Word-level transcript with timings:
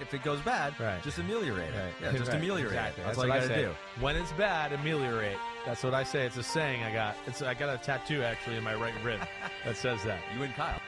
If 0.00 0.12
it 0.12 0.22
goes 0.24 0.40
bad, 0.40 0.74
Right. 0.80 1.00
just 1.02 1.18
ameliorate 1.18 1.68
it. 1.68 1.76
Right. 1.78 1.92
Yeah, 2.02 2.18
just 2.18 2.30
Right, 2.30 2.38
ameliorate 2.40 2.72
exactly. 2.72 3.02
it. 3.02 3.06
That's, 3.06 3.16
what 3.16 3.26
all 3.26 3.32
I 3.32 3.36
you 3.36 3.42
gotta 3.48 3.54
say. 3.54 3.62
do. 3.62 3.74
When 4.00 4.16
it's 4.16 4.32
bad, 4.32 4.72
ameliorate. 4.72 5.36
That's 5.64 5.82
what 5.84 5.94
I 5.94 6.02
say. 6.02 6.26
It's 6.26 6.36
a 6.36 6.42
saying 6.42 6.82
I 6.82 6.92
got. 6.92 7.16
It's 7.26 7.42
I 7.42 7.54
got 7.54 7.72
a 7.72 7.78
tattoo 7.78 8.22
actually 8.22 8.56
in 8.56 8.64
my 8.64 8.74
right 8.74 8.92
rib 9.04 9.20
that 9.64 9.76
says 9.76 10.02
that. 10.04 10.18
You 10.36 10.42
and 10.42 10.54
Kyle. 10.54 10.80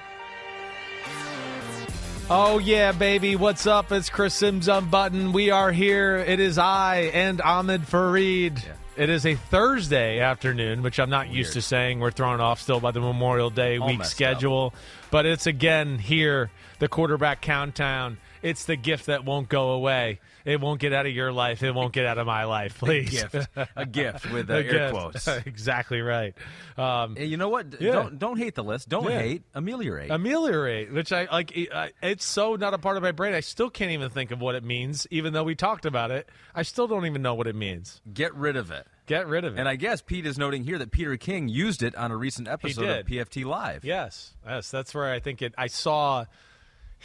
Oh 2.29 2.59
yeah, 2.59 2.91
baby. 2.91 3.37
What's 3.37 3.67
up? 3.69 3.93
It's 3.93 4.11
Chris 4.11 4.35
Simms 4.35 4.67
Unbutton. 4.69 5.33
We 5.33 5.51
are 5.51 5.71
here. 5.71 6.17
It 6.17 6.41
is 6.41 6.59
I 6.59 7.11
and 7.15 7.41
Ahmed 7.41 7.83
Fareed. 7.83 8.65
Yeah. 8.65 8.73
It 8.97 9.11
is 9.11 9.25
a 9.27 9.35
Thursday 9.37 10.19
afternoon, 10.21 10.83
which 10.83 10.99
I'm 10.99 11.11
not 11.11 11.29
used 11.29 11.53
to 11.53 11.63
saying. 11.63 12.01
We're 12.01 12.11
thrown 12.11 12.41
off 12.41 12.61
still 12.61 12.81
by 12.81 12.91
the 12.91 13.01
Memorial 13.01 13.51
Day 13.51 13.79
All 13.79 13.87
week 13.87 14.05
schedule. 14.05 14.75
But 15.11 15.27
it's 15.27 15.47
again 15.47 15.99
here, 15.99 16.51
the 16.81 16.89
quarterback 16.89 17.41
countdown. 17.43 18.17
It's 18.43 18.65
the 18.65 18.77
gift 18.77 19.07
that 19.07 19.25
won't 19.25 19.49
go 19.49 19.71
away. 19.71 20.21
It 20.45 20.61
won't 20.61 20.81
get 20.81 20.93
out 20.93 21.07
of 21.07 21.13
your 21.13 21.33
life. 21.33 21.63
It 21.63 21.73
won't 21.75 21.93
get 21.93 22.07
out 22.07 22.19
of 22.19 22.27
my 22.27 22.45
life. 22.45 22.79
Please. 22.79 23.23
A 23.25 23.29
gift. 23.29 23.49
A 23.75 23.87
gift 23.91 24.31
with 24.33 24.49
uh, 24.51 24.55
A 24.55 24.57
air 24.59 24.63
gift. 24.73 24.93
quotes. 24.95 25.29
exactly 25.47 26.01
right. 26.01 26.35
Um, 26.77 27.17
you 27.19 27.37
know 27.37 27.49
what? 27.49 27.81
Yeah. 27.81 27.93
Don't 27.93 28.19
don't 28.19 28.37
hate 28.39 28.55
the 28.55 28.63
list. 28.65 28.89
Don't 28.89 29.11
Yeah. 29.11 29.19
hate. 29.19 29.43
Ameliorate. 29.55 30.11
ameliorate, 30.11 30.93
which 30.93 31.13
I 31.13 31.27
like. 31.33 31.53
It's 32.03 32.25
so 32.25 32.55
not 32.57 32.75
a 32.75 32.79
part 32.79 32.97
of 32.97 33.03
my 33.03 33.13
brain. 33.13 33.35
I 33.35 33.41
still 33.41 33.71
can't 33.71 33.91
even 33.91 34.11
think 34.11 34.31
of 34.31 34.41
what 34.41 34.55
it 34.55 34.63
means, 34.65 35.07
even 35.11 35.33
though 35.33 35.45
we 35.45 35.55
talked 35.55 35.87
about 35.87 36.11
it. 36.11 36.29
I 36.55 36.63
still 36.63 36.87
don't 36.87 37.07
even 37.07 37.23
know 37.23 37.35
what 37.35 37.47
it 37.47 37.57
means. 37.57 38.01
Get 38.13 38.35
rid 38.35 38.57
of 38.57 38.71
it. 38.71 38.87
Get 39.07 39.27
rid 39.29 39.45
of 39.45 39.57
it. 39.57 39.61
And 39.61 39.69
I 39.69 39.77
guess 39.77 40.03
Pete 40.03 40.27
is 40.27 40.37
noting 40.37 40.65
here 40.65 40.79
that 40.79 40.91
Peter 40.91 41.17
King 41.17 41.49
used 41.49 41.83
it 41.83 41.95
on 41.95 42.11
a 42.11 42.17
recent 42.17 42.49
episode 42.49 42.89
of. 43.01 43.07
PFT 43.07 43.45
Live. 43.45 43.85
yes, 43.85 44.35
yes, 44.47 44.71
that's 44.71 44.93
where 44.95 45.13
I 45.13 45.21
think 45.21 45.43
it. 45.43 45.55
I 45.57 45.69
saw 45.69 46.25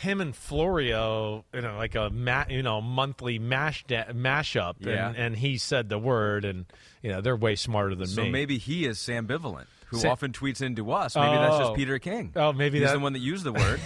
him 0.02 0.20
and 0.22 0.36
Florio, 0.36 1.46
you 1.54 1.62
know, 1.62 1.78
like 1.78 1.96
a 1.96 2.10
ma- 2.10 2.45
you 2.50 2.64
know 2.64 2.82
monthly 2.82 3.39
mash 3.39 3.84
da- 3.86 4.06
mashup, 4.14 4.76
Yeah. 4.80 5.10
and, 5.10 5.17
and 5.17 5.36
he 5.38 5.58
said 5.58 5.89
the 5.89 6.00
word, 6.00 6.44
and 6.45 6.66
you 7.02 7.12
know 7.12 7.22
they're 7.22 7.36
way 7.36 7.56
smarter 7.56 7.95
than 7.95 8.08
So 8.08 8.22
me. 8.23 8.28
So 8.28 8.32
maybe 8.32 8.58
he 8.58 8.86
is 8.86 9.00
Sam 9.00 9.28
Bivalent, 9.28 9.67
who 9.92 9.98
Sa- 10.00 10.12
often 10.12 10.32
tweets 10.32 10.62
into 10.62 10.92
us. 10.92 11.16
Maybe 11.16 11.36
that's 11.38 11.58
just 11.58 11.72
Oh. 11.72 11.76
Peter 11.76 12.00
King. 12.00 12.32
Oh, 12.36 12.52
maybe 12.54 12.80
he's 12.80 12.88
that- 12.88 12.94
the 12.94 13.00
one 13.00 13.14
that 13.14 13.20
used 13.20 13.44
the 13.44 13.54
word. 13.54 13.80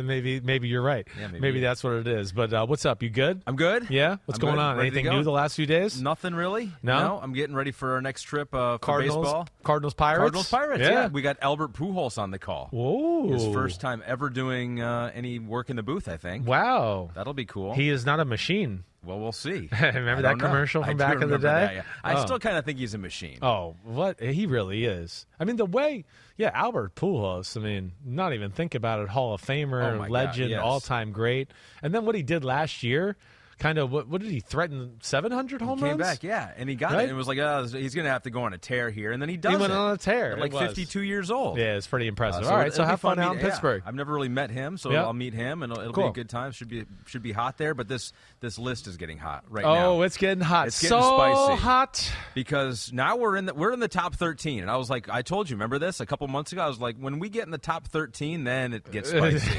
maybe 0.04 0.40
maybe 0.40 0.68
you're 0.68 0.80
right. 0.82 1.06
Yeah, 1.18 1.26
maybe 1.26 1.40
maybe 1.40 1.60
that's 1.60 1.84
what 1.84 1.94
it 1.94 2.06
is. 2.06 2.32
But 2.32 2.52
uh, 2.52 2.64
what's 2.66 2.86
up? 2.86 3.02
You 3.02 3.10
good? 3.10 3.42
I'm 3.46 3.56
good. 3.56 3.88
yeah. 3.90 4.16
What's 4.24 4.38
I'm 4.38 4.42
going 4.42 4.54
good. 4.54 4.60
on? 4.62 4.76
Ready 4.76 4.86
Anything 4.88 5.04
go? 5.06 5.16
new 5.16 5.24
the 5.24 5.30
last 5.32 5.56
few 5.56 5.66
days? 5.66 6.00
Nothing 6.00 6.34
really. 6.34 6.70
No? 6.82 7.18
I'm 7.22 7.32
getting 7.32 7.54
ready 7.54 7.72
for 7.72 7.94
our 7.94 8.00
next 8.00 8.22
trip 8.22 8.54
uh, 8.54 8.74
for 8.74 8.78
Cardinals, 8.78 9.24
baseball. 9.26 9.48
Cardinals, 9.64 9.94
Pirates, 9.94 10.18
Cardinals 10.20 10.48
Pirates. 10.48 10.80
Yeah, 10.82 10.90
Yeah. 10.90 11.06
we 11.08 11.20
got 11.22 11.36
Albert 11.42 11.72
Pujols 11.72 12.16
on 12.18 12.30
the 12.30 12.38
call. 12.38 12.68
Whoa, 12.70 13.28
His 13.32 13.44
first 13.52 13.80
time 13.80 14.02
ever 14.06 14.30
doing 14.30 14.80
uh, 14.80 15.10
any 15.14 15.38
work 15.38 15.68
in 15.70 15.76
the 15.76 15.82
booth. 15.82 16.08
I 16.08 16.16
think. 16.16 16.46
Wow, 16.46 17.10
That'll 17.14 17.34
be 17.34 17.44
cool. 17.44 17.74
he 17.74 17.88
is 17.90 18.06
not 18.06 18.20
a 18.20 18.24
machine. 18.24 18.84
Well, 19.04 19.18
we'll 19.18 19.32
see. 19.32 19.68
Remember 19.82 20.22
that 20.22 20.36
know. 20.38 20.44
commercial 20.46 20.84
from 20.84 20.96
back 20.96 21.20
in 21.22 21.28
the 21.30 21.38
day? 21.38 21.42
that, 21.42 21.74
yeah. 21.74 21.82
I 22.04 22.14
Oh. 22.14 22.24
still 22.24 22.38
kind 22.38 22.56
of 22.56 22.64
think 22.64 22.78
he's 22.78 22.94
a 22.94 22.98
machine. 22.98 23.38
Oh, 23.42 23.76
what 23.84 24.20
he 24.20 24.46
really 24.46 24.84
is. 24.84 25.26
I 25.38 25.44
mean, 25.44 25.56
the 25.56 25.64
way, 25.66 26.04
yeah, 26.36 26.50
Albert 26.54 26.94
Pujols. 26.94 27.56
I 27.56 27.60
mean, 27.60 27.92
not 28.04 28.32
even 28.34 28.50
think 28.50 28.74
about 28.74 29.00
it. 29.00 29.08
Hall 29.08 29.34
of 29.34 29.42
Famer, 29.42 29.98
Oh 30.06 30.10
legend, 30.10 30.50
yes. 30.50 30.60
all 30.62 30.80
time 30.80 31.12
great. 31.12 31.50
And 31.82 31.94
then 31.94 32.04
what 32.04 32.14
he 32.14 32.22
did 32.22 32.44
last 32.44 32.82
year, 32.82 33.16
kind 33.60 33.78
of. 33.78 33.92
What, 33.92 34.08
what 34.08 34.20
did 34.20 34.30
he 34.32 34.40
threaten? 34.40 34.96
Seven 35.02 35.30
hundred 35.30 35.62
home 35.62 35.78
Came 35.78 35.88
runs. 35.90 36.00
back, 36.00 36.22
yeah, 36.24 36.50
and 36.56 36.68
he 36.68 36.74
got 36.74 36.90
Right? 36.92 37.00
it. 37.00 37.02
And 37.04 37.12
it 37.12 37.14
was 37.14 37.28
like, 37.28 37.38
oh, 37.38 37.64
he's 37.70 37.94
going 37.94 38.06
to 38.06 38.10
have 38.10 38.22
to 38.24 38.30
go 38.30 38.42
on 38.42 38.52
a 38.52 38.58
tear 38.58 38.90
here, 38.90 39.12
and 39.12 39.22
then 39.22 39.28
he 39.28 39.36
does. 39.36 39.52
He 39.52 39.58
went 39.58 39.72
it. 39.72 39.76
on 39.76 39.92
a 39.92 39.96
tear. 39.96 40.36
Like 40.36 40.52
52 40.52 41.02
years 41.02 41.30
old. 41.30 41.58
Yeah, 41.58 41.76
it's 41.76 41.86
pretty 41.86 42.06
Uh, 42.06 42.08
impressive. 42.08 42.44
so 42.44 42.50
all 42.50 42.56
right, 42.58 42.72
so 42.72 42.84
have 42.84 43.00
fun 43.00 43.18
to 43.18 43.22
out 43.22 43.30
in 43.32 43.36
meet- 43.36 43.44
yeah. 43.44 43.50
Pittsburgh. 43.50 43.82
I've 43.86 43.94
never 43.94 44.12
really 44.12 44.28
met 44.28 44.50
him, 44.50 44.76
so 44.76 44.90
Yeah. 44.90 45.04
I'll 45.04 45.12
meet 45.12 45.34
him, 45.34 45.62
and 45.62 45.70
it'll, 45.70 45.80
it'll 45.82 45.94
Cool. 45.94 46.04
be 46.06 46.10
a 46.10 46.24
good 46.24 46.28
time. 46.28 46.50
Should 46.52 46.68
be 46.68 46.84
should 47.06 47.22
be 47.22 47.32
hot 47.32 47.58
there, 47.58 47.74
but 47.74 47.86
this 47.86 48.12
this 48.40 48.58
list 48.58 48.86
is 48.88 48.96
getting 48.96 49.18
hot 49.18 49.44
right 49.48 49.64
Oh, 49.64 49.74
now. 49.74 49.86
Oh, 49.90 50.02
it's 50.02 50.16
getting 50.16 50.42
hot. 50.42 50.68
It's 50.68 50.80
getting 50.82 50.98
so 50.98 51.16
spicy. 51.16 51.60
hot. 51.62 52.12
because 52.34 52.92
now 52.92 53.16
we're 53.16 53.36
in 53.36 53.44
the 53.46 53.54
we're 53.54 53.72
in 53.72 53.80
the 53.80 53.88
top 53.88 54.14
13 54.14 54.62
and 54.62 54.70
i 54.70 54.76
was 54.76 54.88
like 54.88 55.08
i 55.10 55.20
told 55.22 55.50
you 55.50 55.56
remember 55.56 55.78
this 55.78 56.00
a 56.00 56.06
couple 56.06 56.26
months 56.28 56.52
ago 56.52 56.62
i 56.62 56.66
was 56.68 56.80
like 56.80 56.96
when 56.96 57.18
we 57.18 57.28
get 57.28 57.44
in 57.44 57.50
the 57.50 57.58
top 57.58 57.86
13 57.88 58.44
then 58.44 58.72
it 58.72 58.90
gets 58.90 59.10
spicy 59.10 59.50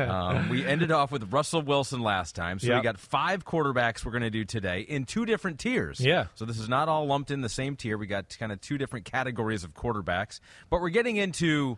um, 0.00 0.48
we 0.48 0.64
ended 0.64 0.90
off 0.92 1.10
with 1.12 1.32
russell 1.32 1.62
wilson 1.62 2.00
last 2.00 2.34
time 2.34 2.58
so 2.58 2.74
we 2.74 2.80
got 2.82 2.98
five 3.10 3.44
quarterbacks 3.44 4.04
we're 4.04 4.12
going 4.12 4.22
to 4.22 4.30
do 4.30 4.44
today 4.44 4.80
in 4.80 5.04
two 5.04 5.26
different 5.26 5.58
tiers 5.58 6.00
Yeah. 6.00 6.26
so 6.36 6.44
this 6.44 6.58
is 6.58 6.68
not 6.68 6.88
all 6.88 7.06
lumped 7.06 7.30
in 7.30 7.40
the 7.40 7.48
same 7.48 7.76
tier 7.76 7.98
we 7.98 8.06
got 8.06 8.36
kind 8.38 8.52
of 8.52 8.60
two 8.60 8.78
different 8.78 9.04
categories 9.04 9.64
of 9.64 9.74
quarterbacks 9.74 10.38
but 10.70 10.80
we're 10.80 10.90
getting 10.90 11.16
into 11.16 11.76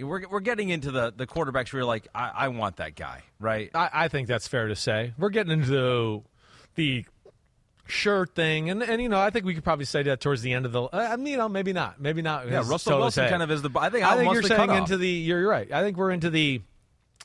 we're, 0.00 0.26
we're 0.28 0.40
getting 0.40 0.70
into 0.70 0.90
the, 0.90 1.12
the 1.16 1.26
quarterbacks 1.26 1.72
where 1.72 1.80
you're 1.80 1.84
like 1.84 2.08
I, 2.14 2.30
I 2.34 2.48
want 2.48 2.76
that 2.76 2.96
guy 2.96 3.22
right 3.38 3.70
I, 3.74 3.90
I 3.92 4.08
think 4.08 4.26
that's 4.28 4.48
fair 4.48 4.66
to 4.68 4.74
say. 4.74 5.12
We're 5.18 5.28
getting 5.30 5.52
into 5.52 6.24
the 6.74 7.04
sure 7.86 8.26
thing, 8.26 8.70
and 8.70 8.82
and 8.82 9.02
you 9.02 9.08
know, 9.08 9.20
I 9.20 9.30
think 9.30 9.44
we 9.44 9.54
could 9.54 9.64
probably 9.64 9.84
say 9.84 10.02
that 10.04 10.20
towards 10.20 10.40
the 10.42 10.52
end 10.54 10.64
of 10.66 10.72
the. 10.72 10.82
Uh, 10.84 10.88
I 11.12 11.16
mean, 11.16 11.26
you 11.26 11.36
know, 11.36 11.48
maybe 11.48 11.72
not, 11.72 12.00
maybe 12.00 12.22
not. 12.22 12.48
yeah 12.48 12.58
russell 12.58 12.78
so 12.78 12.98
wilson 12.98 13.28
kind 13.28 13.42
of 13.42 13.50
is 13.50 13.60
the 13.62 13.70
i 13.76 13.90
think, 13.90 14.04
I 14.06 14.12
I'm 14.12 14.18
think 14.18 14.32
you're 14.32 14.42
saying 14.42 14.70
into 14.70 14.96
the. 14.96 15.08
You're 15.08 15.46
right. 15.46 15.70
I 15.70 15.82
think 15.82 15.96
we're 15.96 16.10
into 16.12 16.30
the. 16.30 16.62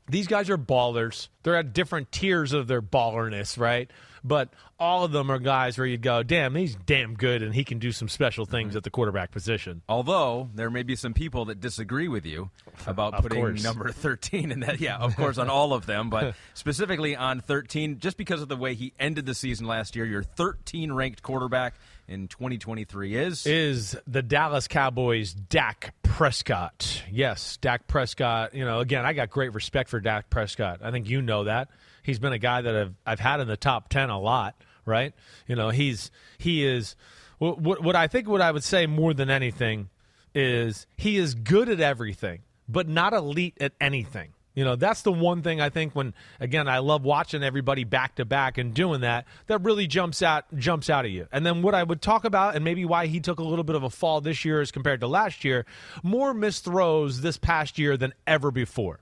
These 0.09 0.27
guys 0.27 0.49
are 0.49 0.57
ballers. 0.57 1.27
They're 1.43 1.55
at 1.57 1.73
different 1.73 2.11
tiers 2.11 2.53
of 2.53 2.67
their 2.67 2.81
ballerness, 2.81 3.57
right? 3.57 3.89
But 4.23 4.49
all 4.79 5.03
of 5.03 5.11
them 5.11 5.31
are 5.31 5.39
guys 5.39 5.77
where 5.77 5.87
you'd 5.87 6.01
go, 6.01 6.23
damn, 6.23 6.55
he's 6.55 6.75
damn 6.75 7.15
good, 7.15 7.41
and 7.41 7.53
he 7.53 7.63
can 7.63 7.79
do 7.79 7.91
some 7.91 8.09
special 8.09 8.45
things 8.45 8.75
at 8.75 8.83
the 8.83 8.89
quarterback 8.89 9.31
position. 9.31 9.81
Although 9.87 10.49
there 10.53 10.69
may 10.69 10.83
be 10.83 10.95
some 10.95 11.13
people 11.13 11.45
that 11.45 11.59
disagree 11.59 12.07
with 12.07 12.25
you 12.25 12.49
about 12.85 13.21
putting 13.21 13.39
course. 13.39 13.63
number 13.63 13.89
13 13.89 14.51
in 14.51 14.59
that. 14.61 14.77
Yeah, 14.87 14.97
of 14.97 15.15
course, 15.15 15.37
on 15.37 15.49
all 15.49 15.73
of 15.73 15.85
them, 15.85 16.09
but 16.09 16.35
specifically 16.53 17.15
on 17.15 17.39
13, 17.39 17.99
just 17.99 18.15
because 18.15 18.41
of 18.41 18.47
the 18.47 18.55
way 18.55 18.75
he 18.75 18.93
ended 18.99 19.25
the 19.25 19.33
season 19.33 19.65
last 19.65 19.95
year, 19.95 20.05
your 20.05 20.23
13 20.23 20.91
ranked 20.93 21.23
quarterback 21.23 21.73
in 22.07 22.27
2023 22.27 23.15
is. 23.15 23.45
is 23.45 23.97
the 24.07 24.21
Dallas 24.21 24.67
Cowboys 24.67 25.33
Dak 25.33 25.93
Prescott. 26.03 27.03
Yes, 27.11 27.57
Dak 27.57 27.87
Prescott. 27.87 28.53
You 28.53 28.65
know, 28.65 28.79
again, 28.79 29.05
I 29.05 29.13
got 29.13 29.29
great 29.29 29.53
respect 29.53 29.89
for 29.89 29.99
Dak 29.99 30.29
Prescott. 30.29 30.79
I 30.81 30.91
think 30.91 31.09
you 31.09 31.21
know 31.21 31.43
that. 31.43 31.69
He's 32.03 32.19
been 32.19 32.33
a 32.33 32.39
guy 32.39 32.61
that 32.61 32.75
I've 32.75 32.93
I've 33.05 33.19
had 33.19 33.39
in 33.39 33.47
the 33.47 33.57
top 33.57 33.89
10 33.89 34.09
a 34.09 34.19
lot, 34.19 34.55
right? 34.85 35.13
You 35.47 35.55
know, 35.55 35.69
he's 35.69 36.11
he 36.37 36.65
is 36.65 36.95
what 37.37 37.59
what, 37.59 37.83
what 37.83 37.95
I 37.95 38.07
think 38.07 38.27
what 38.27 38.41
I 38.41 38.51
would 38.51 38.63
say 38.63 38.87
more 38.87 39.13
than 39.13 39.29
anything 39.29 39.89
is 40.33 40.87
he 40.95 41.17
is 41.17 41.35
good 41.35 41.67
at 41.69 41.81
everything, 41.81 42.39
but 42.69 42.87
not 42.87 43.13
elite 43.13 43.57
at 43.59 43.73
anything. 43.81 44.29
You 44.57 44.63
know, 44.63 44.75
that's 44.75 45.03
the 45.03 45.11
one 45.11 45.43
thing 45.43 45.61
I 45.61 45.69
think 45.69 45.93
when 45.95 46.15
again 46.39 46.67
I 46.67 46.79
love 46.79 47.03
watching 47.03 47.43
everybody 47.43 47.83
back 47.83 48.15
to 48.15 48.25
back 48.25 48.57
and 48.57 48.73
doing 48.73 49.01
that 49.01 49.27
that 49.45 49.61
really 49.61 49.85
jumps 49.85 50.23
out 50.23 50.45
jumps 50.57 50.89
out 50.89 51.05
at 51.05 51.11
you. 51.11 51.27
And 51.31 51.45
then 51.45 51.61
what 51.61 51.75
I 51.75 51.83
would 51.83 52.01
talk 52.01 52.25
about 52.25 52.55
and 52.55 52.65
maybe 52.65 52.83
why 52.83 53.05
he 53.05 53.19
took 53.19 53.37
a 53.37 53.43
little 53.43 53.63
bit 53.63 53.75
of 53.75 53.83
a 53.83 53.91
fall 53.91 54.19
this 54.19 54.45
year 54.45 54.59
as 54.59 54.71
compared 54.71 55.01
to 55.01 55.07
last 55.07 55.45
year, 55.45 55.67
more 56.01 56.33
missed 56.33 56.63
throws 56.63 57.21
this 57.21 57.37
past 57.37 57.77
year 57.77 57.97
than 57.97 58.15
ever 58.25 58.49
before. 58.49 58.99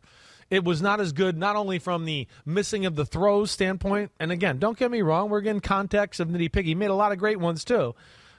It 0.50 0.66
was 0.66 0.82
not 0.82 1.00
as 1.00 1.14
good, 1.14 1.38
not 1.38 1.56
only 1.56 1.80
from 1.80 2.04
the 2.04 2.28
missing 2.46 2.86
of 2.86 2.98
the 2.98 3.06
throws 3.06 3.50
standpoint, 3.50 4.12
and 4.20 4.34
again, 4.34 4.60
don't 4.60 4.78
get 4.78 4.92
me 4.92 5.04
wrong, 5.04 5.30
we're 5.30 5.40
getting 5.40 5.62
context 5.62 6.20
of 6.20 6.28
nitty 6.28 6.52
picky. 6.52 6.68
He 6.68 6.76
made 6.76 6.90
a 6.90 6.96
lot 6.96 7.14
of 7.14 7.18
great 7.18 7.40
ones 7.40 7.64
too. 7.64 7.96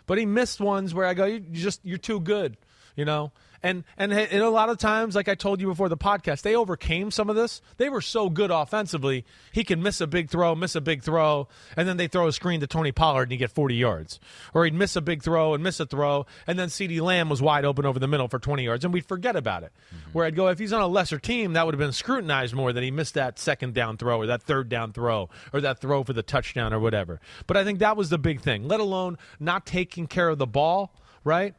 but 0.06 0.18
he 0.18 0.26
missed 0.26 0.60
ones 0.60 0.92
where 0.92 1.06
I 1.06 1.14
go, 1.14 1.24
you 1.24 1.40
just 1.40 1.80
you're 1.82 1.96
too 1.96 2.20
good, 2.20 2.58
you 2.94 3.06
know. 3.06 3.32
And, 3.62 3.84
and 3.96 4.12
and 4.12 4.42
a 4.42 4.50
lot 4.50 4.68
of 4.68 4.78
times, 4.78 5.14
like 5.14 5.28
I 5.28 5.34
told 5.34 5.60
you 5.60 5.66
before 5.66 5.88
the 5.88 5.96
podcast, 5.96 6.42
they 6.42 6.54
overcame 6.54 7.10
some 7.10 7.30
of 7.30 7.36
this. 7.36 7.62
They 7.76 7.88
were 7.88 8.00
so 8.00 8.28
good 8.28 8.50
offensively. 8.50 9.24
He 9.52 9.64
can 9.64 9.82
miss 9.82 10.00
a 10.00 10.06
big 10.06 10.30
throw, 10.30 10.54
miss 10.54 10.74
a 10.74 10.80
big 10.80 11.02
throw, 11.02 11.48
and 11.76 11.88
then 11.88 11.96
they 11.96 12.08
throw 12.08 12.26
a 12.26 12.32
screen 12.32 12.60
to 12.60 12.66
Tony 12.66 12.92
Pollard 12.92 13.24
and 13.24 13.32
he 13.32 13.38
get 13.38 13.50
40 13.50 13.74
yards. 13.74 14.20
Or 14.54 14.64
he'd 14.64 14.74
miss 14.74 14.96
a 14.96 15.00
big 15.00 15.22
throw 15.22 15.54
and 15.54 15.62
miss 15.62 15.80
a 15.80 15.86
throw, 15.86 16.26
and 16.46 16.58
then 16.58 16.68
CeeDee 16.68 17.00
Lamb 17.00 17.28
was 17.28 17.42
wide 17.42 17.64
open 17.64 17.86
over 17.86 17.98
the 17.98 18.08
middle 18.08 18.28
for 18.28 18.38
20 18.38 18.64
yards, 18.64 18.84
and 18.84 18.92
we'd 18.92 19.06
forget 19.06 19.36
about 19.36 19.62
it. 19.62 19.72
Mm-hmm. 19.88 20.10
Where 20.12 20.26
I'd 20.26 20.36
go, 20.36 20.48
if 20.48 20.58
he's 20.58 20.72
on 20.72 20.82
a 20.82 20.86
lesser 20.86 21.18
team, 21.18 21.54
that 21.54 21.64
would 21.64 21.74
have 21.74 21.80
been 21.80 21.92
scrutinized 21.92 22.54
more 22.54 22.72
than 22.72 22.84
he 22.84 22.90
missed 22.90 23.14
that 23.14 23.38
second 23.38 23.74
down 23.74 23.96
throw 23.96 24.18
or 24.18 24.26
that 24.26 24.42
third 24.42 24.68
down 24.68 24.92
throw 24.92 25.28
or 25.52 25.60
that 25.60 25.80
throw 25.80 26.04
for 26.04 26.12
the 26.12 26.22
touchdown 26.22 26.72
or 26.72 26.80
whatever. 26.80 27.20
But 27.46 27.56
I 27.56 27.64
think 27.64 27.78
that 27.80 27.96
was 27.96 28.10
the 28.10 28.18
big 28.18 28.40
thing, 28.40 28.68
let 28.68 28.80
alone 28.80 29.18
not 29.40 29.66
taking 29.66 30.06
care 30.06 30.28
of 30.28 30.38
the 30.38 30.46
ball, 30.46 30.92
right? 31.24 31.54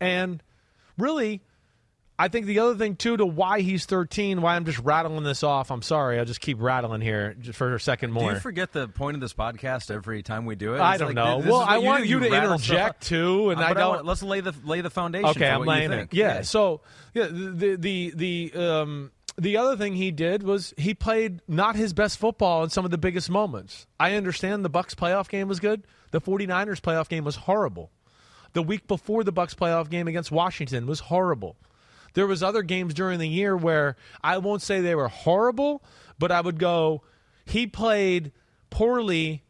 And 0.00 0.42
really, 0.98 1.42
I 2.18 2.28
think 2.28 2.46
the 2.46 2.58
other 2.58 2.74
thing 2.74 2.96
too 2.96 3.16
to 3.16 3.24
why 3.24 3.60
he's 3.60 3.86
13, 3.86 4.42
why 4.42 4.56
I'm 4.56 4.64
just 4.64 4.80
rattling 4.80 5.22
this 5.22 5.44
off. 5.44 5.70
I'm 5.70 5.82
sorry, 5.82 6.18
I'll 6.18 6.24
just 6.24 6.40
keep 6.40 6.60
rattling 6.60 7.00
here 7.00 7.34
just 7.34 7.56
for 7.56 7.74
a 7.74 7.80
second 7.80 8.12
more. 8.12 8.30
Do 8.30 8.34
you 8.34 8.40
forget 8.40 8.72
the 8.72 8.88
point 8.88 9.14
of 9.14 9.20
this 9.20 9.34
podcast 9.34 9.90
every 9.90 10.22
time 10.22 10.44
we 10.44 10.56
do 10.56 10.72
it? 10.72 10.76
It's 10.76 10.82
I 10.82 10.96
don't 10.96 11.14
like, 11.14 11.14
know. 11.14 11.38
Well, 11.38 11.60
I 11.60 11.78
want 11.78 12.06
you, 12.06 12.20
you 12.20 12.28
to 12.28 12.36
interject 12.36 13.06
too, 13.06 13.50
and 13.50 13.60
uh, 13.60 13.64
I 13.64 13.74
don't. 13.74 13.98
I 13.98 14.00
let's 14.00 14.22
lay 14.22 14.40
the 14.40 14.54
lay 14.64 14.80
the 14.80 14.90
foundation. 14.90 15.28
Okay, 15.28 15.48
I'm 15.48 15.64
laying 15.64 15.92
it. 15.92 16.08
Yeah, 16.12 16.36
yeah. 16.36 16.42
So 16.42 16.80
yeah, 17.14 17.28
the 17.30 17.76
the 17.76 18.12
the 18.16 18.52
um 18.54 19.12
the 19.38 19.56
other 19.56 19.76
thing 19.76 19.94
he 19.94 20.10
did 20.10 20.42
was 20.42 20.74
he 20.76 20.94
played 20.94 21.40
not 21.46 21.76
his 21.76 21.92
best 21.92 22.18
football 22.18 22.64
in 22.64 22.70
some 22.70 22.84
of 22.84 22.90
the 22.90 22.98
biggest 22.98 23.30
moments. 23.30 23.86
I 24.00 24.14
understand 24.14 24.64
the 24.64 24.68
Bucks 24.68 24.96
playoff 24.96 25.28
game 25.28 25.46
was 25.46 25.60
good. 25.60 25.84
The 26.10 26.20
49ers 26.20 26.80
playoff 26.80 27.08
game 27.08 27.24
was 27.24 27.36
horrible. 27.36 27.92
The 28.52 28.62
week 28.62 28.86
before 28.86 29.24
the 29.24 29.32
Bucks 29.32 29.54
playoff 29.54 29.90
game 29.90 30.08
against 30.08 30.30
Washington 30.30 30.86
was 30.86 31.00
horrible. 31.00 31.56
There 32.14 32.26
was 32.26 32.42
other 32.42 32.62
games 32.62 32.94
during 32.94 33.18
the 33.18 33.28
year 33.28 33.56
where 33.56 33.96
I 34.22 34.38
won't 34.38 34.62
say 34.62 34.80
they 34.80 34.94
were 34.94 35.08
horrible, 35.08 35.82
but 36.18 36.32
I 36.32 36.40
would 36.40 36.58
go 36.58 37.02
he 37.44 37.66
played 37.66 38.32
poorly 38.70 39.42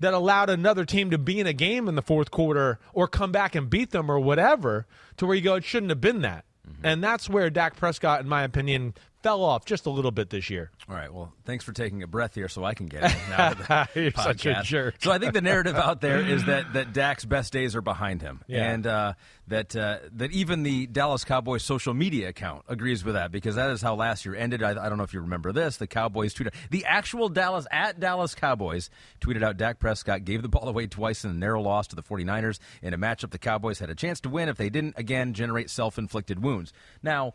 that 0.00 0.12
allowed 0.12 0.50
another 0.50 0.84
team 0.84 1.10
to 1.10 1.18
be 1.18 1.40
in 1.40 1.46
a 1.46 1.52
game 1.52 1.88
in 1.88 1.94
the 1.94 2.02
fourth 2.02 2.30
quarter 2.30 2.78
or 2.92 3.08
come 3.08 3.32
back 3.32 3.54
and 3.54 3.70
beat 3.70 3.90
them 3.90 4.10
or 4.10 4.20
whatever 4.20 4.86
to 5.16 5.26
where 5.26 5.36
you 5.36 5.42
go 5.42 5.54
it 5.54 5.64
shouldn't 5.64 5.90
have 5.90 6.00
been 6.00 6.20
that. 6.20 6.44
Mm-hmm. 6.68 6.86
And 6.86 7.04
that's 7.04 7.28
where 7.28 7.48
Dak 7.48 7.76
Prescott 7.76 8.20
in 8.20 8.28
my 8.28 8.42
opinion 8.42 8.94
fell 9.22 9.42
off 9.42 9.64
just 9.64 9.86
a 9.86 9.90
little 9.90 10.10
bit 10.10 10.30
this 10.30 10.50
year. 10.50 10.70
All 10.88 10.94
right. 10.94 11.12
Well, 11.12 11.32
thanks 11.44 11.64
for 11.64 11.72
taking 11.72 12.02
a 12.02 12.06
breath 12.06 12.34
here 12.34 12.48
so 12.48 12.64
I 12.64 12.74
can 12.74 12.86
get 12.86 13.04
it. 13.04 13.12
You're 13.94 14.10
podcast. 14.12 14.22
such 14.22 14.46
a 14.46 14.62
jerk. 14.62 14.94
So 15.00 15.10
I 15.10 15.18
think 15.18 15.32
the 15.32 15.40
narrative 15.40 15.76
out 15.76 16.00
there 16.00 16.20
is 16.20 16.44
that, 16.44 16.72
that 16.74 16.92
Dak's 16.92 17.24
best 17.24 17.52
days 17.52 17.74
are 17.74 17.80
behind 17.80 18.22
him. 18.22 18.42
Yeah. 18.46 18.70
And 18.70 18.86
uh, 18.86 19.14
that 19.48 19.76
uh, 19.76 19.98
that 20.12 20.32
even 20.32 20.62
the 20.62 20.86
Dallas 20.86 21.24
Cowboys 21.24 21.62
social 21.62 21.94
media 21.94 22.28
account 22.28 22.64
agrees 22.68 23.04
with 23.04 23.14
that 23.14 23.30
because 23.30 23.54
that 23.54 23.70
is 23.70 23.80
how 23.80 23.94
last 23.94 24.24
year 24.24 24.34
ended. 24.34 24.62
I, 24.62 24.70
I 24.70 24.88
don't 24.88 24.98
know 24.98 25.04
if 25.04 25.14
you 25.14 25.20
remember 25.20 25.52
this. 25.52 25.76
The 25.76 25.86
Cowboys 25.86 26.34
tweeted 26.34 26.54
the 26.70 26.84
actual 26.84 27.28
Dallas 27.28 27.66
at 27.70 28.00
Dallas 28.00 28.34
Cowboys 28.34 28.90
tweeted 29.20 29.42
out 29.42 29.56
Dak 29.56 29.78
Prescott 29.78 30.24
gave 30.24 30.42
the 30.42 30.48
ball 30.48 30.68
away 30.68 30.86
twice 30.86 31.24
in 31.24 31.30
a 31.30 31.34
narrow 31.34 31.62
loss 31.62 31.86
to 31.88 31.96
the 31.96 32.02
49ers 32.02 32.58
in 32.82 32.92
a 32.92 32.98
matchup 32.98 33.30
the 33.30 33.38
Cowboys 33.38 33.78
had 33.78 33.90
a 33.90 33.94
chance 33.94 34.20
to 34.20 34.28
win 34.28 34.48
if 34.48 34.56
they 34.56 34.68
didn't 34.70 34.94
again 34.96 35.32
generate 35.32 35.70
self-inflicted 35.70 36.42
wounds. 36.42 36.72
Now 37.02 37.34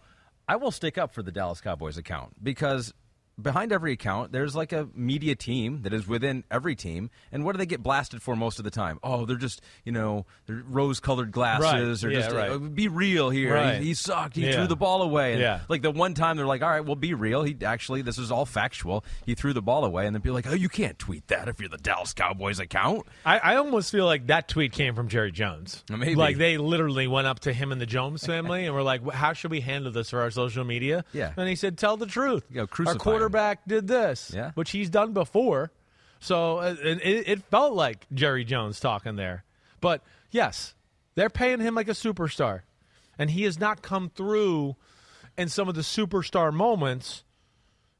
I 0.51 0.57
will 0.57 0.71
stick 0.71 0.97
up 0.97 1.13
for 1.13 1.23
the 1.23 1.31
Dallas 1.31 1.61
Cowboys 1.61 1.95
account 1.95 2.33
because 2.43 2.93
behind 3.41 3.71
every 3.71 3.93
account, 3.93 4.31
there's 4.31 4.55
like 4.55 4.71
a 4.71 4.87
media 4.93 5.35
team 5.35 5.81
that 5.83 5.93
is 5.93 6.07
within 6.07 6.43
every 6.49 6.75
team. 6.75 7.09
And 7.31 7.43
what 7.43 7.53
do 7.53 7.57
they 7.57 7.65
get 7.65 7.83
blasted 7.83 8.21
for 8.21 8.35
most 8.35 8.59
of 8.59 8.65
the 8.65 8.71
time? 8.71 8.99
Oh, 9.03 9.25
they're 9.25 9.37
just, 9.37 9.61
you 9.85 9.91
know, 9.91 10.25
they're 10.45 10.63
rose 10.65 10.99
colored 10.99 11.31
glasses 11.31 12.03
right. 12.03 12.09
or 12.09 12.13
yeah, 12.13 12.21
just, 12.21 12.35
right. 12.35 12.51
uh, 12.51 12.57
be 12.57 12.87
real 12.87 13.29
here. 13.29 13.53
Right. 13.53 13.79
He, 13.79 13.87
he, 13.87 13.93
sucked. 13.93 14.35
He 14.35 14.45
yeah. 14.45 14.53
threw 14.53 14.67
the 14.67 14.75
ball 14.75 15.01
away. 15.01 15.33
And 15.33 15.41
yeah. 15.41 15.61
Like 15.67 15.81
the 15.81 15.91
one 15.91 16.13
time 16.13 16.37
they're 16.37 16.45
like, 16.45 16.61
all 16.61 16.69
right, 16.69 16.85
well, 16.85 16.95
be 16.95 17.13
real. 17.13 17.43
He 17.43 17.57
actually, 17.63 18.01
this 18.01 18.17
is 18.17 18.31
all 18.31 18.45
factual. 18.45 19.03
He 19.25 19.35
threw 19.35 19.53
the 19.53 19.61
ball 19.61 19.85
away. 19.85 20.05
And 20.05 20.15
then 20.15 20.21
be 20.21 20.29
like, 20.29 20.47
oh, 20.47 20.53
you 20.53 20.69
can't 20.69 20.97
tweet 20.99 21.27
that 21.27 21.47
if 21.47 21.59
you're 21.59 21.69
the 21.69 21.77
Dallas 21.77 22.13
Cowboys 22.13 22.59
account. 22.59 23.07
I, 23.25 23.39
I 23.39 23.55
almost 23.55 23.91
feel 23.91 24.05
like 24.05 24.27
that 24.27 24.47
tweet 24.47 24.71
came 24.71 24.95
from 24.95 25.07
Jerry 25.07 25.31
Jones. 25.31 25.83
Maybe. 25.89 26.15
Like 26.15 26.37
they 26.37 26.57
literally 26.57 27.07
went 27.07 27.27
up 27.27 27.39
to 27.41 27.53
him 27.53 27.71
and 27.71 27.81
the 27.81 27.85
Jones 27.85 28.25
family 28.25 28.65
and 28.65 28.75
were 28.75 28.83
like, 28.83 29.09
how 29.11 29.33
should 29.33 29.51
we 29.51 29.61
handle 29.61 29.91
this 29.91 30.09
for 30.09 30.21
our 30.21 30.31
social 30.31 30.63
media? 30.63 31.05
Yeah. 31.13 31.33
And 31.37 31.47
he 31.47 31.55
said, 31.55 31.77
tell 31.77 31.97
the 31.97 32.05
truth. 32.05 32.43
You 32.49 32.61
know, 32.61 32.67
our 33.21 33.29
quarterback 33.31 33.65
did 33.67 33.87
this, 33.87 34.31
yeah. 34.33 34.51
which 34.55 34.71
he's 34.71 34.89
done 34.89 35.13
before. 35.13 35.71
So 36.19 36.57
uh, 36.57 36.75
it, 36.83 37.27
it 37.27 37.43
felt 37.45 37.73
like 37.73 38.05
Jerry 38.13 38.43
Jones 38.43 38.79
talking 38.79 39.15
there. 39.15 39.43
But 39.79 40.03
yes, 40.29 40.75
they're 41.15 41.29
paying 41.29 41.59
him 41.59 41.75
like 41.75 41.87
a 41.87 41.93
superstar. 41.93 42.61
And 43.17 43.29
he 43.29 43.43
has 43.43 43.59
not 43.59 43.81
come 43.81 44.09
through 44.09 44.75
in 45.37 45.49
some 45.49 45.67
of 45.67 45.75
the 45.75 45.81
superstar 45.81 46.53
moments 46.53 47.23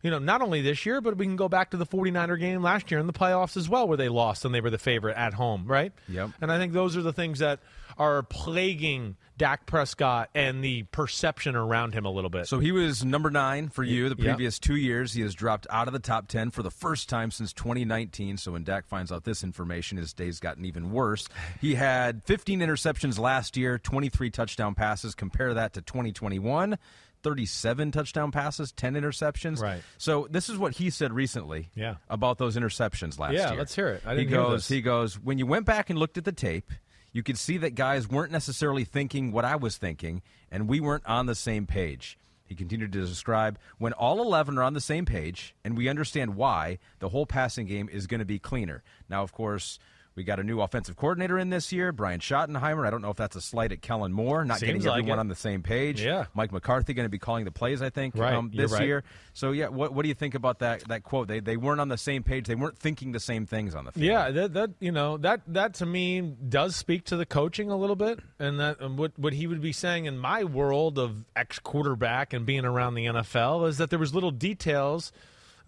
you 0.04 0.10
know, 0.10 0.20
not 0.20 0.42
only 0.42 0.62
this 0.62 0.86
year, 0.86 1.00
but 1.00 1.18
we 1.18 1.26
can 1.26 1.36
go 1.36 1.48
back 1.48 1.72
to 1.72 1.78
the 1.78 1.86
49er 1.86 2.40
game 2.40 2.62
last 2.62 2.90
year 2.90 3.00
in 3.00 3.08
the 3.08 3.14
playoffs 3.14 3.56
as 3.56 3.70
well, 3.70 3.88
where 3.88 3.98
they 3.98 4.10
lost 4.10 4.46
and 4.46 4.54
they 4.54 4.62
were 4.62 4.70
the 4.70 4.80
favorite 4.80 5.16
at 5.16 5.34
home, 5.34 5.66
right? 5.68 5.92
Yep. 6.10 6.32
And 6.42 6.52
I 6.52 6.58
think 6.58 6.74
those 6.74 6.98
are 6.98 7.02
the 7.02 7.14
things 7.14 7.40
that 7.40 7.60
are 7.98 8.24
plaguing 8.24 9.18
Dak 9.38 9.66
Prescott 9.66 10.30
and 10.36 10.64
the 10.64 10.84
perception 10.84 11.56
around 11.56 11.96
him 11.96 12.06
a 12.06 12.12
little 12.12 12.30
bit. 12.30 12.48
So 12.48 12.60
he 12.60 12.72
was 12.72 13.04
number 13.04 13.32
nine 13.32 13.70
for 13.70 13.84
you 13.84 14.08
the 14.08 14.16
previous 14.16 14.58
yep. 14.58 14.62
two 14.62 14.76
years. 14.76 15.14
He 15.14 15.22
has 15.22 15.34
dropped 15.34 15.66
out 15.72 15.88
of 15.88 15.94
the 15.94 16.00
top 16.00 16.28
10 16.28 16.52
for 16.52 16.62
the 16.62 16.70
first 16.70 17.10
time 17.10 17.32
since 17.32 17.52
2019. 17.54 18.38
So 18.38 18.52
when 18.52 18.64
Dak 18.64 18.88
finds 18.88 19.12
out 19.12 19.24
this 19.24 19.44
information, 19.44 19.98
his 19.98 20.14
day's 20.14 20.40
gotten 20.40 20.66
even 20.66 20.92
worse. 20.92 21.28
He 21.60 21.74
had 21.74 22.24
15 22.26 22.60
interceptions 22.60 23.18
last 23.18 23.58
year, 23.58 23.80
23 23.80 24.30
touchdown 24.30 24.76
passes. 24.76 25.16
Compare 25.16 25.56
that 25.56 25.74
to 25.74 25.82
2021. 25.82 26.78
37 27.24 27.92
touchdown 27.92 28.32
passes, 28.32 28.72
10 28.72 28.94
interceptions. 28.94 29.60
Right. 29.60 29.82
So 29.98 30.28
this 30.30 30.50
is 30.50 30.58
what 30.58 30.74
he 30.74 30.90
said 30.90 31.14
recently 31.14 31.70
yeah. 31.76 31.96
about 32.10 32.38
those 32.38 32.58
interceptions 32.58 33.20
last 33.20 33.34
yeah, 33.34 33.40
year. 33.40 33.54
Yeah, 33.54 33.60
let's 33.60 33.76
hear 33.76 33.90
it. 33.90 34.04
I 34.06 34.16
he 34.16 34.26
goes, 34.26 34.68
he 34.68 34.82
goes, 34.82 35.20
when 35.20 35.38
you 35.38 35.46
went 35.46 35.66
back 35.66 35.90
and 35.90 35.98
looked 35.98 36.18
at 36.18 36.26
the 36.26 36.32
tape, 36.32 36.72
you 37.12 37.24
could 37.24 37.38
see 37.38 37.58
that 37.58 37.76
guys 37.76 38.08
weren't 38.08 38.32
necessarily 38.32 38.84
thinking 38.84 39.32
what 39.32 39.46
I 39.46 39.56
was 39.56 39.78
thinking, 39.78 40.22
and 40.52 40.68
we 40.68 40.80
weren't 40.80 41.06
on 41.06 41.26
the 41.26 41.36
same 41.36 41.66
page. 41.68 42.18
He 42.46 42.56
continued 42.56 42.92
to 42.92 43.06
describe 43.06 43.58
when 43.78 43.94
all 43.94 44.22
11 44.22 44.58
are 44.58 44.64
on 44.64 44.74
the 44.74 44.82
same 44.82 45.06
page 45.06 45.56
and 45.64 45.78
we 45.78 45.88
understand 45.88 46.36
why, 46.36 46.80
the 47.00 47.08
whole 47.08 47.26
passing 47.26 47.66
game 47.66 47.88
is 47.90 48.08
going 48.08 48.20
to 48.20 48.26
be 48.26 48.40
cleaner. 48.40 48.84
Now, 49.08 49.24
of 49.24 49.32
course, 49.32 49.80
we 50.16 50.24
got 50.24 50.40
a 50.40 50.44
new 50.44 50.60
offensive 50.60 50.98
coordinator 50.98 51.40
in 51.40 51.50
this 51.50 51.72
year, 51.72 51.92
Brian 51.94 52.20
Schottenheimer. 52.20 52.86
I 52.86 52.90
don't 52.90 53.02
know 53.02 53.12
if 53.12 53.18
that's 53.18 53.38
a 53.38 53.42
slight 53.42 53.72
at 53.72 53.82
Kellen 53.82 54.12
Moore, 54.12 54.44
not 54.44 54.60
Seems 54.60 54.68
getting 54.68 54.84
like 54.84 55.00
everyone 55.00 55.20
it. 55.20 55.22
on 55.22 55.28
the 55.30 55.36
same 55.36 55.64
page. 55.64 56.02
Yeah. 56.02 56.26
Mike 56.34 56.52
McCarthy 56.52 56.94
going 56.94 57.06
to 57.06 57.10
be 57.10 57.18
calling 57.18 57.46
the 57.46 57.52
plays, 57.52 57.82
I 57.82 57.90
think, 57.90 58.16
right. 58.16 58.34
um, 58.34 58.52
this 58.54 58.74
right. 58.74 58.86
year. 58.86 59.04
So, 59.34 59.52
yeah, 59.52 59.70
what, 59.70 59.94
what 59.94 60.04
do 60.04 60.10
you 60.10 60.14
think 60.14 60.36
about 60.36 60.60
that 60.60 60.86
that 60.90 61.04
quote? 61.04 61.30
They 61.30 61.40
they 61.40 61.56
weren't 61.56 61.80
on 61.80 61.88
the 61.88 61.98
same 61.98 62.24
page. 62.24 62.48
They 62.48 62.56
weren't 62.56 62.78
thinking 62.78 63.14
the 63.14 63.20
same 63.22 63.46
things 63.46 63.74
on 63.74 63.86
the 63.86 63.94
field. 63.94 64.06
Yeah, 64.06 64.32
that, 64.32 64.54
that 64.54 64.72
you 64.80 64.92
know 64.92 65.18
that 65.18 65.42
that 65.48 65.76
to 65.76 65.86
me 65.86 66.22
does 66.22 66.76
speak 66.76 67.06
to 67.06 67.16
the 67.16 67.26
coaching 67.26 67.72
a 67.72 67.78
little 67.78 67.96
bit, 67.96 68.20
and 68.38 68.60
that 68.60 68.82
and 68.82 68.98
what 68.98 69.18
what 69.18 69.34
he 69.34 69.48
would 69.48 69.62
be 69.62 69.72
saying 69.72 70.06
in 70.06 70.18
my 70.18 70.44
world 70.44 71.00
of 71.00 71.24
ex 71.38 71.58
quarterback 71.60 72.34
and 72.34 72.46
being 72.46 72.66
around 72.66 72.96
the 72.96 73.06
NFL 73.06 73.68
is 73.70 73.78
that 73.78 73.90
there 73.90 74.00
was 74.00 74.14
little 74.14 74.32
details 74.32 75.14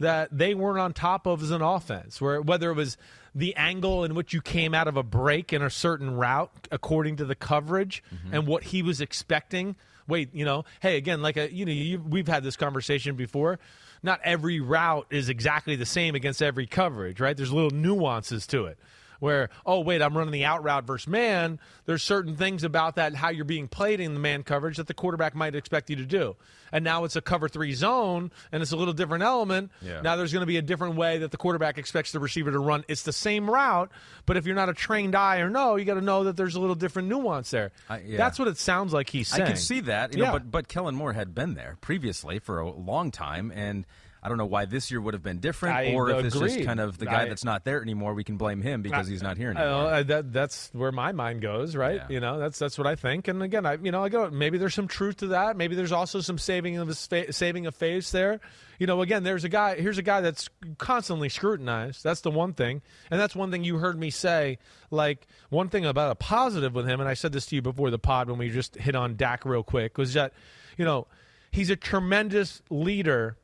that 0.03 0.29
they 0.31 0.53
weren't 0.53 0.79
on 0.79 0.93
top 0.93 1.25
of 1.25 1.41
as 1.41 1.51
an 1.51 1.61
offense, 1.61 2.21
where 2.21 2.41
whether 2.41 2.69
it 2.69 2.75
was 2.75 2.97
the 3.33 3.55
angle 3.55 4.03
in 4.03 4.13
which 4.13 4.33
you 4.33 4.41
came 4.41 4.73
out 4.73 4.87
of 4.87 4.95
a 4.95 5.03
break 5.03 5.51
in 5.51 5.61
a 5.61 5.69
certain 5.69 6.15
route 6.15 6.67
according 6.71 7.15
to 7.17 7.25
the 7.25 7.35
coverage 7.35 8.03
mm-hmm. 8.13 8.33
and 8.35 8.47
what 8.47 8.63
he 8.63 8.81
was 8.81 9.01
expecting. 9.01 9.75
Wait, 10.07 10.29
you 10.33 10.43
know, 10.45 10.65
hey, 10.81 10.97
again, 10.97 11.21
like 11.21 11.37
a, 11.37 11.51
you 11.51 11.65
know, 11.65 11.71
you, 11.71 11.99
we've 11.99 12.27
had 12.27 12.43
this 12.43 12.57
conversation 12.57 13.15
before. 13.15 13.57
Not 14.03 14.19
every 14.23 14.59
route 14.59 15.07
is 15.09 15.29
exactly 15.29 15.77
the 15.77 15.85
same 15.85 16.13
against 16.13 16.41
every 16.41 16.67
coverage, 16.67 17.21
right? 17.21 17.35
There's 17.35 17.53
little 17.53 17.71
nuances 17.71 18.45
to 18.47 18.65
it 18.65 18.77
where, 19.23 19.49
oh, 19.65 19.79
wait, 19.79 20.01
I'm 20.01 20.17
running 20.17 20.33
the 20.33 20.43
out 20.43 20.65
route 20.65 20.83
versus 20.83 21.07
man. 21.07 21.57
There's 21.85 22.03
certain 22.03 22.35
things 22.35 22.65
about 22.65 22.97
that, 22.97 23.15
how 23.15 23.29
you're 23.29 23.45
being 23.45 23.69
played 23.69 24.01
in 24.01 24.13
the 24.13 24.19
man 24.19 24.43
coverage 24.43 24.75
that 24.75 24.87
the 24.87 24.93
quarterback 24.93 25.33
might 25.33 25.55
expect 25.55 25.89
you 25.89 25.95
to 25.95 26.05
do. 26.05 26.35
And 26.73 26.83
now 26.83 27.05
it's 27.05 27.15
a 27.15 27.21
cover 27.21 27.47
three 27.47 27.73
zone, 27.73 28.31
and 28.51 28.61
it's 28.61 28.73
a 28.73 28.75
little 28.75 28.93
different 28.93 29.23
element. 29.23 29.71
Yeah. 29.81 30.01
Now 30.01 30.17
there's 30.17 30.33
going 30.33 30.41
to 30.41 30.47
be 30.47 30.57
a 30.57 30.61
different 30.61 30.95
way 30.95 31.19
that 31.19 31.31
the 31.31 31.37
quarterback 31.37 31.77
expects 31.77 32.11
the 32.11 32.19
receiver 32.19 32.51
to 32.51 32.59
run. 32.59 32.83
It's 32.89 33.03
the 33.03 33.13
same 33.13 33.49
route, 33.49 33.91
but 34.25 34.35
if 34.35 34.45
you're 34.45 34.55
not 34.55 34.67
a 34.67 34.73
trained 34.73 35.15
eye 35.15 35.37
or 35.37 35.49
no, 35.49 35.77
you 35.77 35.85
got 35.85 35.93
to 35.93 36.01
know 36.01 36.25
that 36.25 36.35
there's 36.35 36.55
a 36.55 36.59
little 36.59 36.75
different 36.75 37.07
nuance 37.07 37.49
there. 37.49 37.71
Yeah. 37.89 38.17
That's 38.17 38.37
what 38.37 38.49
it 38.49 38.57
sounds 38.57 38.91
like 38.91 39.09
he's 39.09 39.29
saying. 39.29 39.43
I 39.43 39.45
can 39.45 39.55
see 39.55 39.79
that, 39.81 40.13
you 40.13 40.21
yeah. 40.21 40.25
know, 40.25 40.33
but 40.33 40.51
but 40.51 40.67
Kellen 40.67 40.95
Moore 40.95 41.13
had 41.13 41.33
been 41.33 41.53
there 41.53 41.77
previously 41.79 42.39
for 42.39 42.59
a 42.59 42.69
long 42.69 43.09
time, 43.09 43.53
and 43.55 43.85
I 44.23 44.29
don't 44.29 44.37
know 44.37 44.45
why 44.45 44.65
this 44.65 44.89
year 44.89 45.01
would 45.01 45.13
have 45.13 45.21
been 45.21 45.39
different, 45.39 45.75
I 45.75 45.93
or 45.93 46.09
if 46.09 46.25
it's 46.25 46.39
just 46.39 46.63
kind 46.63 46.79
of 46.79 46.97
the 46.97 47.05
guy 47.05 47.23
I- 47.23 47.27
that's 47.27 47.43
not 47.43 47.65
there 47.65 47.81
anymore. 47.81 48.13
We 48.13 48.23
can 48.23 48.37
blame 48.37 48.61
him 48.61 48.81
because 48.81 49.07
he's 49.07 49.21
not 49.21 49.37
here 49.37 49.53
I 49.55 49.61
anymore. 49.61 50.03
that, 50.03 50.31
that's 50.31 50.69
where 50.73 50.93
my 50.93 51.11
mind 51.11 51.41
goes, 51.41 51.75
right? 51.75 51.95
Yeah. 51.95 52.07
You 52.09 52.19
know, 52.21 52.39
that's 52.39 52.57
that's 52.57 52.77
what 52.77 52.87
I 52.87 52.95
think. 52.95 53.27
And 53.27 53.43
again, 53.43 53.65
I 53.65 53.73
you 53.73 53.91
know, 53.91 54.03
I 54.03 54.09
go 54.09 54.29
maybe 54.29 54.57
there's 54.57 54.73
some 54.73 54.87
truth 54.87 55.17
to 55.17 55.27
that. 55.27 55.57
Maybe 55.57 55.75
there's 55.75 55.91
also 55.91 56.21
some 56.21 56.37
saving 56.37 56.77
of 56.77 56.87
his 56.87 57.05
fa- 57.05 57.33
saving 57.33 57.65
of 57.65 57.75
face 57.75 58.11
there. 58.11 58.39
You 58.79 58.87
know, 58.87 59.01
again, 59.01 59.23
there's 59.23 59.43
a 59.43 59.49
guy. 59.49 59.75
Here's 59.75 59.97
a 59.97 60.03
guy 60.03 60.21
that's 60.21 60.49
constantly 60.77 61.29
scrutinized. 61.29 62.03
That's 62.03 62.21
the 62.21 62.31
one 62.31 62.53
thing, 62.53 62.81
and 63.11 63.19
that's 63.19 63.35
one 63.35 63.51
thing 63.51 63.63
you 63.63 63.77
heard 63.77 63.99
me 63.99 64.09
say. 64.09 64.57
Like 64.89 65.27
one 65.49 65.69
thing 65.69 65.85
about 65.85 66.11
a 66.11 66.15
positive 66.15 66.73
with 66.73 66.87
him, 66.87 66.99
and 66.99 67.09
I 67.09 67.13
said 67.13 67.33
this 67.33 67.45
to 67.47 67.55
you 67.55 67.61
before 67.61 67.91
the 67.91 67.99
pod 67.99 68.29
when 68.29 68.39
we 68.39 68.49
just 68.49 68.75
hit 68.75 68.95
on 68.95 69.15
Dak 69.15 69.45
real 69.45 69.63
quick, 69.63 69.97
was 69.97 70.13
that 70.13 70.33
you 70.77 70.85
know 70.85 71.07
he's 71.51 71.69
a 71.69 71.75
tremendous 71.75 72.61
leader 72.69 73.37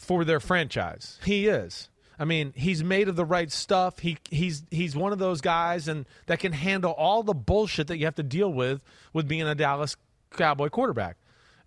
for 0.00 0.24
their 0.24 0.40
franchise. 0.40 1.18
He 1.24 1.46
is. 1.46 1.88
I 2.18 2.24
mean, 2.24 2.52
he's 2.56 2.82
made 2.82 3.08
of 3.08 3.16
the 3.16 3.24
right 3.24 3.50
stuff. 3.52 3.98
He 3.98 4.18
he's 4.30 4.64
he's 4.70 4.96
one 4.96 5.12
of 5.12 5.18
those 5.18 5.40
guys 5.40 5.88
and 5.88 6.06
that 6.26 6.40
can 6.40 6.52
handle 6.52 6.92
all 6.92 7.22
the 7.22 7.34
bullshit 7.34 7.86
that 7.86 7.98
you 7.98 8.06
have 8.06 8.16
to 8.16 8.22
deal 8.22 8.52
with 8.52 8.82
with 9.12 9.28
being 9.28 9.42
a 9.42 9.54
Dallas 9.54 9.96
Cowboy 10.32 10.70
quarterback. 10.70 11.16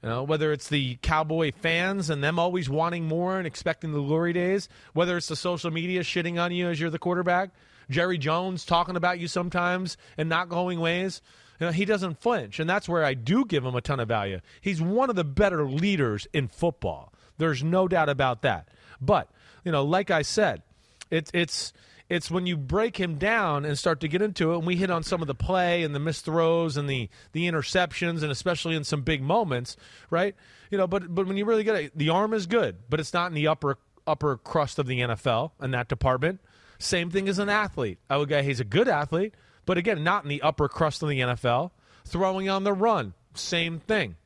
You 0.01 0.09
know, 0.09 0.23
whether 0.23 0.51
it's 0.51 0.67
the 0.67 0.97
Cowboy 1.01 1.51
fans 1.53 2.09
and 2.09 2.23
them 2.23 2.37
always 2.37 2.69
wanting 2.69 3.05
more 3.05 3.37
and 3.37 3.47
expecting 3.47 3.93
the 3.93 4.01
glory 4.01 4.33
days, 4.33 4.67
whether 4.93 5.15
it's 5.15 5.27
the 5.27 5.35
social 5.35 5.71
media 5.71 6.01
shitting 6.01 6.41
on 6.41 6.51
you 6.51 6.67
as 6.69 6.79
you're 6.79 6.89
the 6.89 6.99
quarterback, 6.99 7.51
Jerry 7.89 8.17
Jones 8.17 8.65
talking 8.65 8.95
about 8.95 9.19
you 9.19 9.27
sometimes 9.27 9.95
and 10.17 10.27
not 10.27 10.49
going 10.49 10.79
ways. 10.79 11.21
You 11.59 11.67
know, 11.67 11.71
he 11.71 11.85
doesn't 11.85 12.19
flinch, 12.19 12.59
and 12.59 12.69
that's 12.69 12.89
where 12.89 13.05
I 13.05 13.13
do 13.13 13.45
give 13.45 13.63
him 13.63 13.75
a 13.75 13.81
ton 13.81 13.99
of 13.99 14.07
value. 14.07 14.41
He's 14.59 14.81
one 14.81 15.09
of 15.09 15.15
the 15.15 15.23
better 15.23 15.65
leaders 15.65 16.27
in 16.33 16.47
football. 16.47 17.12
There's 17.37 17.63
no 17.63 17.87
doubt 17.87 18.09
about 18.09 18.41
that. 18.43 18.69
But 19.01 19.29
you 19.63 19.71
know, 19.71 19.83
like 19.83 20.11
I 20.11 20.21
said, 20.21 20.61
it's 21.09 21.31
it's 21.33 21.73
it's 22.09 22.29
when 22.29 22.45
you 22.45 22.57
break 22.57 22.99
him 22.99 23.15
down 23.15 23.65
and 23.65 23.77
start 23.77 24.01
to 24.01 24.07
get 24.07 24.21
into 24.21 24.53
it, 24.53 24.57
and 24.57 24.67
we 24.67 24.75
hit 24.75 24.91
on 24.91 25.03
some 25.03 25.21
of 25.21 25.27
the 25.27 25.35
play 25.35 25.83
and 25.83 25.95
the 25.95 25.99
missed 25.99 26.25
throws 26.25 26.77
and 26.77 26.89
the 26.89 27.09
the 27.31 27.49
interceptions, 27.49 28.21
and 28.23 28.31
especially 28.31 28.75
in 28.75 28.83
some 28.83 29.01
big 29.01 29.21
moments, 29.21 29.77
right? 30.09 30.35
You 30.69 30.77
know, 30.77 30.87
but 30.87 31.13
but 31.13 31.27
when 31.27 31.37
you 31.37 31.45
really 31.45 31.63
get 31.63 31.75
it, 31.75 31.97
the 31.97 32.09
arm 32.09 32.33
is 32.33 32.45
good, 32.45 32.77
but 32.89 32.99
it's 32.99 33.13
not 33.13 33.27
in 33.27 33.33
the 33.33 33.47
upper 33.47 33.77
upper 34.05 34.37
crust 34.37 34.79
of 34.79 34.87
the 34.87 34.99
NFL 34.99 35.51
in 35.61 35.71
that 35.71 35.87
department. 35.87 36.41
Same 36.77 37.09
thing 37.09 37.29
as 37.29 37.39
an 37.39 37.49
athlete. 37.49 37.99
I 38.09 38.17
would 38.17 38.27
go, 38.27 38.41
he's 38.41 38.59
a 38.59 38.65
good 38.65 38.89
athlete, 38.89 39.33
but 39.65 39.77
again, 39.77 40.03
not 40.03 40.23
in 40.23 40.29
the 40.29 40.41
upper 40.41 40.67
crust 40.67 41.01
of 41.01 41.09
the 41.09 41.19
NFL. 41.19 41.71
Throwing 42.05 42.49
on 42.49 42.65
the 42.65 42.73
run, 42.73 43.13
same 43.33 43.79
thing 43.79 44.17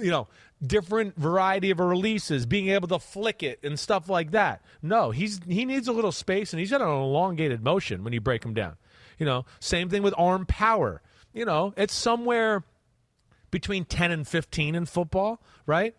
you 0.00 0.10
know, 0.10 0.28
different 0.66 1.16
variety 1.16 1.70
of 1.70 1.80
releases, 1.80 2.46
being 2.46 2.68
able 2.68 2.88
to 2.88 2.98
flick 2.98 3.42
it 3.42 3.60
and 3.62 3.78
stuff 3.78 4.08
like 4.08 4.32
that. 4.32 4.62
No, 4.82 5.10
he's 5.10 5.40
he 5.46 5.64
needs 5.64 5.88
a 5.88 5.92
little 5.92 6.12
space 6.12 6.52
and 6.52 6.60
he's 6.60 6.70
got 6.70 6.80
an 6.80 6.88
elongated 6.88 7.62
motion 7.62 8.04
when 8.04 8.12
you 8.12 8.20
break 8.20 8.44
him 8.44 8.54
down. 8.54 8.76
You 9.18 9.26
know, 9.26 9.44
same 9.60 9.88
thing 9.88 10.02
with 10.02 10.14
arm 10.16 10.46
power. 10.46 11.02
You 11.32 11.44
know, 11.44 11.74
it's 11.76 11.94
somewhere 11.94 12.64
between 13.50 13.84
10 13.84 14.10
and 14.10 14.26
15 14.26 14.74
in 14.74 14.86
football, 14.86 15.40
right? 15.66 15.94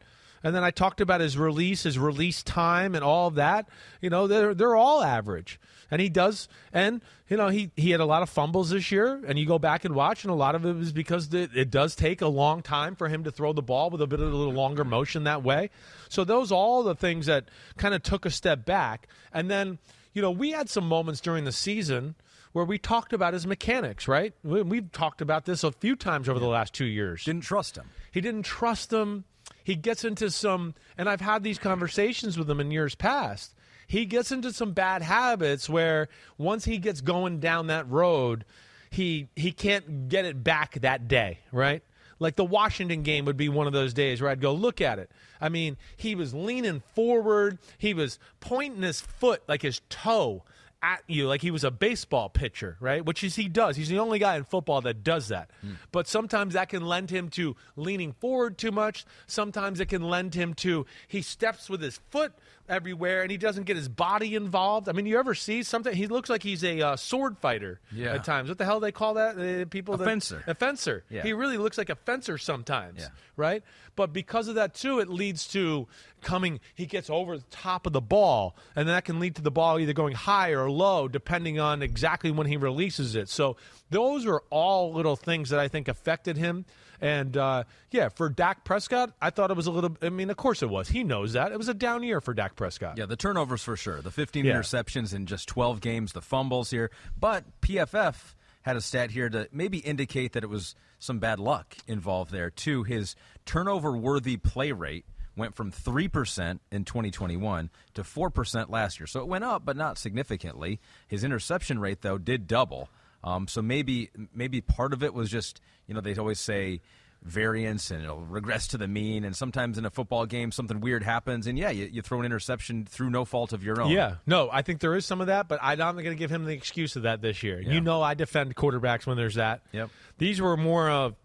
And 0.45 0.53
then 0.53 0.63
I 0.63 0.69
talked 0.69 1.01
about 1.01 1.21
his 1.21 1.39
release, 1.39 1.83
his 1.83 1.97
release 1.97 2.43
time, 2.43 2.93
and 2.93 3.03
all 3.03 3.25
of 3.27 3.33
that. 3.33 3.67
You 3.99 4.11
know, 4.11 4.27
they're 4.27 4.53
they're 4.53 4.75
all 4.75 5.01
average, 5.01 5.59
and 5.89 5.99
he 5.99 6.07
does. 6.07 6.47
And 6.71 7.01
you 7.27 7.35
know, 7.35 7.47
he 7.47 7.71
he 7.75 7.89
had 7.89 7.99
a 7.99 8.05
lot 8.05 8.21
of 8.21 8.29
fumbles 8.29 8.69
this 8.69 8.91
year, 8.91 9.23
and 9.25 9.39
you 9.39 9.47
go 9.47 9.57
back 9.57 9.85
and 9.85 9.95
watch, 9.95 10.23
and 10.23 10.29
a 10.29 10.35
lot 10.35 10.53
of 10.53 10.63
it 10.63 10.75
was 10.75 10.91
because 10.91 11.29
the, 11.29 11.49
it 11.55 11.71
does 11.71 11.95
take 11.95 12.21
a 12.21 12.27
long 12.27 12.61
time 12.61 12.95
for 12.95 13.09
him 13.09 13.23
to 13.23 13.31
throw 13.31 13.53
the 13.53 13.63
ball 13.63 13.89
with 13.89 14.03
a 14.03 14.05
bit 14.05 14.19
of 14.19 14.31
a 14.31 14.35
little 14.35 14.53
longer 14.53 14.83
motion 14.83 15.23
that 15.23 15.41
way. 15.41 15.71
So 16.09 16.23
those 16.23 16.51
all 16.51 16.83
the 16.83 16.93
things 16.93 17.25
that 17.25 17.45
kind 17.77 17.95
of 17.95 18.03
took 18.03 18.23
a 18.23 18.29
step 18.29 18.65
back, 18.65 19.07
and 19.33 19.49
then 19.49 19.79
you 20.13 20.21
know 20.21 20.29
we 20.29 20.51
had 20.51 20.69
some 20.69 20.87
moments 20.87 21.21
during 21.21 21.45
the 21.45 21.51
season 21.51 22.13
where 22.53 22.65
we 22.65 22.77
talked 22.77 23.13
about 23.13 23.33
his 23.33 23.47
mechanics, 23.47 24.07
right? 24.07 24.35
We, 24.43 24.61
we've 24.61 24.91
talked 24.91 25.21
about 25.21 25.45
this 25.45 25.63
a 25.63 25.71
few 25.71 25.95
times 25.95 26.29
over 26.29 26.39
the 26.39 26.45
last 26.45 26.75
two 26.75 26.85
years. 26.85 27.23
Didn't 27.23 27.43
trust 27.43 27.75
him. 27.75 27.89
He 28.11 28.21
didn't 28.21 28.43
trust 28.43 28.91
them. 28.91 29.25
He 29.65 29.75
gets 29.75 30.05
into 30.05 30.29
some, 30.29 30.75
and 30.95 31.09
I've 31.09 31.21
had 31.21 31.43
these 31.43 31.57
conversations 31.57 32.37
with 32.37 32.47
him 32.47 32.59
in 32.59 32.69
years 32.69 32.93
past. 32.93 33.55
He 33.87 34.05
gets 34.05 34.31
into 34.31 34.53
some 34.53 34.73
bad 34.73 35.01
habits 35.01 35.67
where 35.67 36.07
once 36.37 36.65
he 36.65 36.77
gets 36.77 37.01
going 37.01 37.39
down 37.39 37.65
that 37.67 37.89
road, 37.89 38.45
he 38.91 39.27
he 39.35 39.51
can't 39.51 40.07
get 40.07 40.23
it 40.23 40.43
back 40.43 40.79
that 40.81 41.07
day, 41.07 41.39
right? 41.51 41.81
Like 42.19 42.35
the 42.35 42.45
Washington 42.45 43.01
game 43.01 43.25
would 43.25 43.37
be 43.37 43.49
one 43.49 43.65
of 43.65 43.73
those 43.73 43.93
days 43.93 44.21
where 44.21 44.29
I'd 44.29 44.39
go 44.39 44.53
look 44.53 44.81
at 44.81 44.99
it. 44.99 45.09
I 45.41 45.49
mean, 45.49 45.77
he 45.97 46.13
was 46.13 46.35
leaning 46.35 46.83
forward, 46.93 47.57
he 47.79 47.95
was 47.95 48.19
pointing 48.39 48.83
his 48.83 49.01
foot 49.01 49.41
like 49.47 49.63
his 49.63 49.81
toe 49.89 50.43
at 50.85 51.03
you 51.07 51.27
like 51.27 51.41
he 51.41 51.49
was 51.49 51.63
a 51.63 51.71
baseball 51.71 52.29
pitcher, 52.29 52.77
right? 52.79 53.03
Which 53.03 53.23
is 53.23 53.35
he 53.35 53.47
does. 53.47 53.75
He's 53.75 53.89
the 53.89 53.97
only 53.97 54.19
guy 54.19 54.35
in 54.35 54.43
football 54.43 54.81
that 54.81 55.03
does 55.03 55.29
that. 55.29 55.49
Hmm. 55.61 55.73
But 55.91 56.07
sometimes 56.07 56.53
that 56.53 56.69
can 56.69 56.85
lend 56.85 57.09
him 57.09 57.29
to 57.29 57.55
leaning 57.75 58.13
forward 58.13 58.59
too 58.59 58.71
much. 58.71 59.03
Sometimes 59.25 59.79
it 59.79 59.87
can 59.87 60.03
lend 60.03 60.35
him 60.35 60.53
to 60.55 60.85
he 61.07 61.23
steps 61.23 61.69
with 61.69 61.81
his 61.81 61.99
foot 62.11 62.33
everywhere 62.67 63.21
and 63.21 63.29
he 63.31 63.37
doesn't 63.37 63.63
get 63.63 63.75
his 63.75 63.87
body 63.87 64.35
involved. 64.35 64.89
I 64.89 64.91
mean, 64.91 65.05
you 65.05 65.19
ever 65.19 65.35
see 65.35 65.63
something? 65.63 65.93
He 65.95 66.07
looks 66.07 66.29
like 66.29 66.41
he's 66.43 66.63
a 66.63 66.81
uh, 66.81 66.95
sword 66.95 67.37
fighter 67.37 67.79
Yeah. 67.91 68.13
at 68.15 68.23
times. 68.23 68.49
What 68.49 68.57
the 68.57 68.65
hell 68.65 68.79
they 68.79 68.91
call 68.91 69.15
that? 69.15 69.37
Uh, 69.37 69.65
people 69.65 69.93
A 69.93 69.97
that- 69.97 70.05
fencer. 70.05 70.43
A 70.47 70.55
fencer. 70.55 71.03
Yeah. 71.09 71.23
He 71.23 71.33
really 71.33 71.57
looks 71.57 71.77
like 71.77 71.89
a 71.89 71.95
fencer 71.95 72.37
sometimes, 72.37 73.01
Yeah. 73.01 73.07
right? 73.35 73.63
But 73.95 74.11
because 74.13 74.47
of 74.47 74.55
that 74.55 74.73
too, 74.73 74.99
it 74.99 75.09
leads 75.09 75.47
to 75.49 75.87
coming. 76.21 76.59
He 76.73 76.85
gets 76.85 77.09
over 77.09 77.37
the 77.37 77.43
top 77.51 77.85
of 77.85 77.93
the 77.93 78.01
ball, 78.01 78.55
and 78.75 78.89
that 78.89 79.05
can 79.05 79.19
lead 79.19 79.35
to 79.35 79.41
the 79.41 79.51
ball 79.51 79.79
either 79.79 79.93
going 79.93 80.15
high 80.15 80.49
or 80.51 80.69
low, 80.69 81.07
depending 81.07 81.59
on 81.59 81.81
exactly 81.81 82.31
when 82.31 82.47
he 82.47 82.57
releases 82.57 83.15
it. 83.15 83.29
So 83.29 83.57
those 83.91 84.25
are 84.25 84.41
all 84.49 84.91
little 84.91 85.15
things 85.15 85.49
that 85.51 85.59
I 85.59 85.67
think 85.67 85.87
affected 85.87 86.35
him. 86.37 86.65
And 87.01 87.35
uh, 87.37 87.63
yeah, 87.91 88.09
for 88.09 88.29
Dak 88.29 88.63
Prescott, 88.63 89.11
I 89.21 89.29
thought 89.29 89.51
it 89.51 89.57
was 89.57 89.67
a 89.67 89.71
little. 89.71 89.95
I 90.01 90.09
mean, 90.09 90.29
of 90.29 90.37
course 90.37 90.61
it 90.63 90.69
was. 90.69 90.87
He 90.87 91.03
knows 91.03 91.33
that 91.33 91.51
it 91.51 91.57
was 91.57 91.67
a 91.69 91.73
down 91.73 92.03
year 92.03 92.21
for 92.21 92.33
Dak 92.33 92.55
Prescott. 92.55 92.97
Yeah, 92.97 93.05
the 93.05 93.15
turnovers 93.15 93.63
for 93.63 93.75
sure. 93.75 94.01
The 94.01 94.11
15 94.11 94.45
Yeah. 94.45 94.53
interceptions 94.55 95.13
in 95.13 95.25
just 95.25 95.47
12 95.47 95.81
games, 95.81 96.13
the 96.13 96.21
fumbles 96.21 96.69
here. 96.71 96.91
But 97.19 97.43
PFF 97.61 98.35
had 98.63 98.75
a 98.75 98.81
stat 98.81 99.11
here 99.11 99.29
to 99.29 99.47
maybe 99.51 99.77
indicate 99.79 100.33
that 100.33 100.43
it 100.43 100.49
was 100.49 100.75
some 100.97 101.19
bad 101.19 101.39
luck 101.39 101.75
involved 101.87 102.31
there, 102.31 102.49
too. 102.49 102.83
His 102.83 103.15
turnover 103.45 103.95
worthy 103.95 104.37
play 104.37 104.71
rate 104.71 105.05
went 105.37 105.53
from 105.53 105.69
3% 105.71 106.59
in 106.71 106.85
2021 106.85 107.69
to 107.93 108.01
4% 108.03 108.69
last 108.69 108.99
year. 108.99 109.05
So 109.05 109.19
it 109.19 109.27
went 109.27 109.43
up, 109.43 109.65
but 109.65 109.75
not 109.75 109.97
significantly. 109.97 110.79
His 111.07 111.23
interception 111.25 111.77
rate, 111.79 112.01
though, 112.01 112.17
did 112.17 112.47
double. 112.47 112.89
Um, 113.25 113.47
so 113.47 113.61
maybe 113.61 114.11
maybe 114.33 114.61
part 114.61 114.93
of 114.93 115.03
it 115.03 115.13
was 115.13 115.29
just, 115.29 115.59
you 115.87 115.93
know, 115.93 115.99
they 115.99 116.15
always 116.15 116.39
say 116.39 116.81
variance 117.23 117.89
and 117.89 118.03
it'll 118.03 118.21
regress 118.21 118.67
to 118.67 118.77
the 118.77 118.87
mean. 118.87 119.23
And 119.23 119.35
sometimes 119.35 119.79
in 119.79 119.85
a 119.85 119.89
football 119.89 120.27
game, 120.27 120.51
something 120.51 120.79
weird 120.79 121.01
happens. 121.01 121.47
And 121.47 121.57
yeah, 121.57 121.71
you, 121.71 121.89
you 121.91 122.01
throw 122.03 122.19
an 122.19 122.25
interception 122.25 122.85
through 122.85 123.09
no 123.09 123.25
fault 123.25 123.51
of 123.51 123.63
your 123.63 123.81
own. 123.81 123.89
Yeah, 123.89 124.17
no, 124.27 124.47
I 124.51 124.61
think 124.61 124.79
there 124.79 124.95
is 124.95 125.05
some 125.07 125.21
of 125.21 125.27
that, 125.27 125.47
but 125.47 125.59
I'm 125.61 125.79
not 125.79 125.93
going 125.93 126.05
to 126.05 126.15
give 126.15 126.29
him 126.29 126.45
the 126.45 126.53
excuse 126.53 126.95
of 126.95 127.03
that 127.03 127.21
this 127.21 127.41
year. 127.41 127.59
Yeah. 127.59 127.73
You 127.73 127.81
know, 127.81 128.01
I 128.01 128.13
defend 128.13 128.55
quarterbacks 128.55 129.07
when 129.07 129.17
there's 129.17 129.35
that. 129.35 129.63
Yep. 129.71 129.89
These 130.19 130.39
were 130.39 130.55
more 130.55 130.87
of 130.87 131.15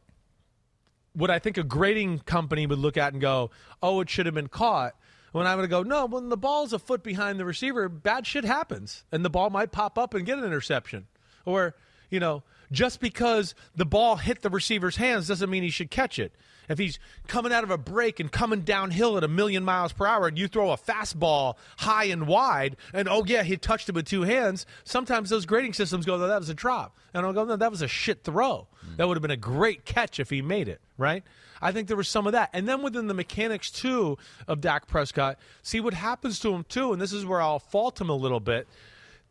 what 1.13 1.31
I 1.31 1.39
think 1.39 1.59
a 1.59 1.63
grading 1.63 2.21
company 2.21 2.67
would 2.67 2.79
look 2.79 2.97
at 2.97 3.13
and 3.13 3.21
go, 3.21 3.51
"Oh, 3.83 4.01
it 4.01 4.09
should 4.09 4.27
have 4.27 4.35
been 4.35 4.49
caught." 4.49 4.95
When 5.33 5.47
I'm 5.47 5.59
going 5.59 5.69
to 5.69 5.71
go, 5.71 5.85
no, 5.85 6.07
when 6.07 6.29
the 6.29 6.37
ball's 6.37 6.73
a 6.73 6.79
foot 6.81 7.05
behind 7.05 7.39
the 7.39 7.45
receiver, 7.45 7.89
bad 7.89 8.27
shit 8.27 8.45
happens, 8.45 9.05
and 9.13 9.25
the 9.25 9.31
ball 9.31 9.49
might 9.49 9.71
pop 9.71 9.97
up 9.97 10.13
and 10.13 10.27
get 10.27 10.39
an 10.39 10.45
interception, 10.45 11.07
or 11.45 11.77
you 12.11 12.21
know, 12.21 12.43
just 12.73 13.01
because 13.01 13.55
the 13.75 13.85
ball 13.85 14.17
hit 14.17 14.43
the 14.43 14.51
receiver's 14.51 14.97
hands 14.97 15.29
doesn't 15.29 15.51
mean 15.51 15.63
he 15.63 15.71
should 15.71 15.91
catch 15.91 16.19
it. 16.19 16.33
If 16.69 16.79
he's 16.79 17.01
coming 17.27 17.53
out 17.53 17.65
of 17.65 17.73
a 17.73 17.79
break 17.79 18.21
and 18.21 18.31
coming 18.31 18.61
downhill 18.61 19.17
at 19.17 19.25
a 19.25 19.29
million 19.29 19.65
miles 19.65 19.93
per 19.93 20.07
hour, 20.07 20.29
and 20.29 20.39
you 20.39 20.47
throw 20.47 20.71
a 20.71 20.77
fastball 20.77 21.57
high 21.79 22.05
and 22.05 22.29
wide, 22.29 22.77
and 22.95 23.09
oh 23.09 23.25
yeah, 23.27 23.43
he 23.43 23.57
touched 23.57 23.89
it 23.89 23.95
with 23.97 24.07
two 24.07 24.23
hands. 24.23 24.67
Sometimes 24.85 25.31
those 25.31 25.47
grading 25.47 25.73
systems 25.73 26.07
go, 26.07 26.17
that 26.17 26.39
was 26.39 26.49
a 26.49 26.55
drop, 26.55 26.97
and 27.13 27.27
I'll 27.27 27.33
go, 27.33 27.45
no, 27.45 27.57
that 27.57 27.73
was 27.73 27.83
a 27.83 27.89
shit 27.89 28.23
throw. 28.23 28.69
Mm. 28.87 28.97
That 28.99 29.09
would 29.09 29.17
have 29.17 29.23
been 29.23 29.33
a 29.33 29.37
great 29.37 29.85
catch 29.85 30.21
if 30.21 30.31
he 30.31 30.43
made 30.43 30.69
it, 30.69 30.81
right? 30.97 31.25
I 31.61 31.73
think 31.73 31.89
there 31.89 31.97
was 31.97 32.09
some 32.09 32.29
of 32.29 32.35
that, 32.35 32.51
and 32.53 32.69
then 32.69 32.83
within 32.83 33.09
the 33.09 33.15
mechanics 33.15 33.73
too 33.73 34.17
of 34.47 34.61
Dak 34.61 34.87
Prescott, 34.87 35.41
see 35.63 35.81
what 35.81 35.93
happens 35.93 36.39
to 36.41 36.55
him 36.55 36.65
too, 36.69 36.93
and 36.93 37.03
this 37.03 37.13
is 37.13 37.27
where 37.27 37.43
I'll 37.43 37.59
fault 37.59 38.01
him 38.01 38.11
a 38.11 38.15
little 38.15 38.39
bit. 38.39 38.69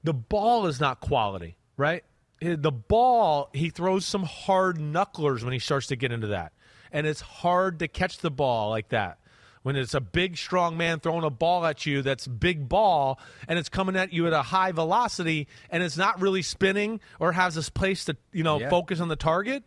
The 0.04 0.14
ball 0.14 0.68
is 0.68 0.82
not 0.82 1.00
quality, 1.00 1.56
right? 1.78 2.04
The 2.42 2.72
ball, 2.72 3.50
he 3.54 3.70
throws 3.70 4.06
some 4.06 4.24
hard 4.24 4.78
knucklers 4.78 5.44
when 5.44 5.54
he 5.54 5.60
starts 5.60 5.88
to 5.88 5.96
get 5.96 6.12
into 6.12 6.28
that. 6.28 6.54
And 6.92 7.06
it's 7.06 7.22
hard 7.22 7.80
to 7.80 7.88
catch 7.88 8.20
the 8.20 8.32
ball 8.32 8.70
like 8.70 8.90
that. 8.90 9.20
When 9.62 9.76
it's 9.76 9.94
a 9.94 10.00
big, 10.00 10.38
strong 10.38 10.78
man 10.78 11.02
throwing 11.02 11.26
a 11.26 11.30
ball 11.30 11.66
at 11.66 11.86
you 11.86 12.02
that's 12.02 12.26
big 12.28 12.70
ball 12.70 13.20
and 13.48 13.60
it's 13.60 13.68
coming 13.68 13.98
at 13.98 14.14
you 14.14 14.26
at 14.26 14.32
a 14.34 14.42
high 14.42 14.72
velocity 14.72 15.48
and 15.70 15.84
it's 15.84 15.98
not 15.98 16.22
really 16.22 16.42
spinning 16.42 17.02
or 17.20 17.34
has 17.34 17.56
this 17.56 17.70
place 17.70 18.06
to, 18.06 18.16
you 18.32 18.44
know, 18.44 18.60
Yeah. 18.60 18.70
focus 18.70 19.02
on 19.02 19.10
the 19.10 19.18
target, 19.18 19.66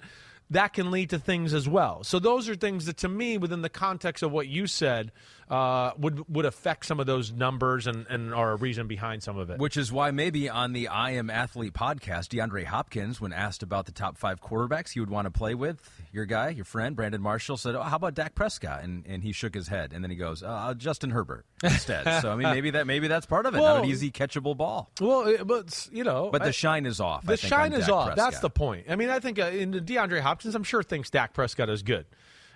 that 0.48 0.72
can 0.72 0.90
lead 0.90 1.10
to 1.10 1.18
things 1.18 1.52
as 1.54 1.68
well. 1.68 2.04
So 2.04 2.18
those 2.18 2.48
are 2.48 2.54
things 2.54 2.86
that, 2.86 2.96
to 2.98 3.08
me, 3.08 3.36
within 3.38 3.60
the 3.62 3.68
context 3.68 4.22
of 4.22 4.32
what 4.32 4.48
you 4.48 4.66
said, 4.66 5.12
uh, 5.52 5.92
would 5.98 6.26
would 6.34 6.46
affect 6.46 6.86
some 6.86 6.98
of 6.98 7.04
those 7.04 7.30
numbers 7.30 7.86
and, 7.86 8.06
and 8.08 8.32
are 8.32 8.52
a 8.52 8.56
reason 8.56 8.86
behind 8.86 9.22
some 9.22 9.36
of 9.36 9.50
it. 9.50 9.58
Which 9.58 9.76
is 9.76 9.92
why 9.92 10.10
maybe 10.10 10.48
on 10.48 10.72
the 10.72 10.88
I 10.88 11.10
Am 11.10 11.28
Athlete 11.28 11.74
podcast, 11.74 12.28
DeAndre 12.28 12.64
Hopkins, 12.64 13.20
when 13.20 13.34
asked 13.34 13.62
about 13.62 13.84
the 13.84 13.92
top 13.92 14.16
five 14.16 14.40
quarterbacks 14.40 14.92
he 14.92 15.00
would 15.00 15.10
want 15.10 15.26
to 15.26 15.30
play 15.30 15.54
with, 15.54 15.78
your 16.10 16.24
guy, 16.24 16.48
your 16.48 16.64
friend, 16.64 16.96
Brandon 16.96 17.20
Marshall, 17.20 17.58
said, 17.58 17.74
oh, 17.74 17.82
How 17.82 17.96
about 17.96 18.14
Dak 18.14 18.34
Prescott? 18.34 18.82
And, 18.82 19.04
and 19.06 19.22
he 19.22 19.32
shook 19.32 19.54
his 19.54 19.68
head. 19.68 19.92
And 19.92 20.02
then 20.02 20.10
he 20.10 20.16
goes, 20.16 20.42
uh, 20.42 20.72
Justin 20.74 21.10
Herbert 21.10 21.44
instead. 21.62 22.22
so, 22.22 22.32
I 22.32 22.36
mean, 22.36 22.48
maybe 22.50 22.70
that 22.70 22.86
maybe 22.86 23.08
that's 23.08 23.26
part 23.26 23.44
of 23.44 23.54
it. 23.54 23.60
Well, 23.60 23.74
Not 23.74 23.84
an 23.84 23.90
easy 23.90 24.10
catchable 24.10 24.56
ball. 24.56 24.90
Well, 25.02 25.44
but, 25.44 25.86
you 25.92 26.02
know. 26.02 26.30
But 26.32 26.44
the 26.44 26.48
I, 26.48 26.52
shine 26.52 26.86
is 26.86 26.98
off. 26.98 27.26
The 27.26 27.36
shine 27.36 27.74
is 27.74 27.80
Dak 27.80 27.94
off. 27.94 28.06
Prescott. 28.06 28.30
That's 28.30 28.40
the 28.40 28.50
point. 28.50 28.86
I 28.88 28.96
mean, 28.96 29.10
I 29.10 29.20
think 29.20 29.38
uh, 29.38 29.48
in 29.48 29.72
DeAndre 29.72 30.20
Hopkins, 30.20 30.54
I'm 30.54 30.64
sure 30.64 30.82
thinks 30.82 31.10
Dak 31.10 31.34
Prescott 31.34 31.68
is 31.68 31.82
good. 31.82 32.06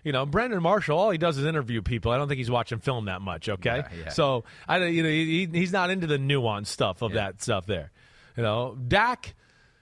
You 0.06 0.12
know, 0.12 0.24
Brandon 0.24 0.62
Marshall, 0.62 0.96
all 0.96 1.10
he 1.10 1.18
does 1.18 1.36
is 1.36 1.44
interview 1.44 1.82
people. 1.82 2.12
I 2.12 2.16
don't 2.16 2.28
think 2.28 2.38
he's 2.38 2.50
watching 2.50 2.78
film 2.78 3.06
that 3.06 3.20
much. 3.20 3.48
Okay, 3.48 3.78
Yeah, 3.78 3.88
yeah. 4.04 4.08
so 4.10 4.44
I, 4.68 4.84
you 4.84 5.02
know, 5.02 5.08
he, 5.08 5.48
he's 5.52 5.72
not 5.72 5.90
into 5.90 6.06
the 6.06 6.16
nuance 6.16 6.70
stuff 6.70 7.02
of 7.02 7.10
Yeah. 7.10 7.16
that 7.24 7.42
stuff 7.42 7.66
there. 7.66 7.90
You 8.36 8.44
know, 8.44 8.76
Dak. 8.86 9.34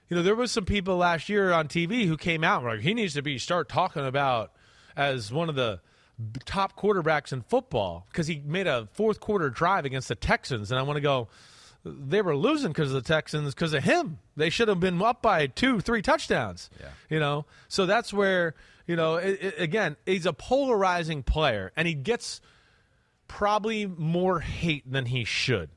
You 0.09 0.17
know, 0.17 0.23
there 0.23 0.33
was 0.35 0.51
some 0.51 0.65
people 0.65 0.97
last 0.97 1.29
year 1.29 1.51
on 1.51 1.67
TV 1.67 2.07
who 2.07 2.17
came 2.17 2.43
out 2.43 2.57
and 2.57 2.65
were 2.65 2.71
like, 2.75 2.81
he 2.81 2.95
needs 2.95 3.13
to 3.13 3.21
be 3.21 3.37
start 3.37 3.69
talking 3.69 4.03
about 4.03 4.51
as 4.97 5.31
one 5.31 5.47
of 5.47 5.53
the 5.55 5.79
top 6.45 6.75
quarterbacks 6.75 7.31
in 7.31 7.43
football 7.43 8.07
because 8.11 8.25
he 8.25 8.41
made 8.45 8.65
a 8.65 8.87
fourth 8.93 9.19
quarter 9.19 9.51
drive 9.51 9.85
against 9.85 10.07
the 10.07 10.15
Texans, 10.15 10.71
and 10.71 10.79
I 10.79 10.81
want 10.81 10.97
to 10.97 11.01
go. 11.01 11.27
They 11.83 12.23
were 12.23 12.35
losing 12.35 12.69
because 12.71 12.91
of 12.91 13.03
the 13.03 13.07
Texans 13.07 13.53
because 13.53 13.73
of 13.75 13.83
him. 13.83 14.17
They 14.35 14.49
should 14.49 14.69
have 14.69 14.79
been 14.79 14.99
up 15.03 15.21
by 15.21 15.45
two, 15.45 15.81
three 15.81 16.01
touchdowns. 16.01 16.71
Yeah. 16.79 16.87
You 17.11 17.19
know, 17.19 17.45
so 17.67 17.85
that's 17.85 18.11
where 18.11 18.55
you 18.87 18.95
know. 18.95 19.15
It, 19.15 19.41
it, 19.41 19.55
again, 19.59 19.95
he's 20.05 20.25
a 20.25 20.33
polarizing 20.33 21.23
player, 21.23 21.71
and 21.75 21.87
he 21.87 21.93
gets 21.93 22.41
probably 23.27 23.85
more 23.85 24.39
hate 24.39 24.89
than 24.89 25.05
he 25.05 25.23
should. 25.23 25.69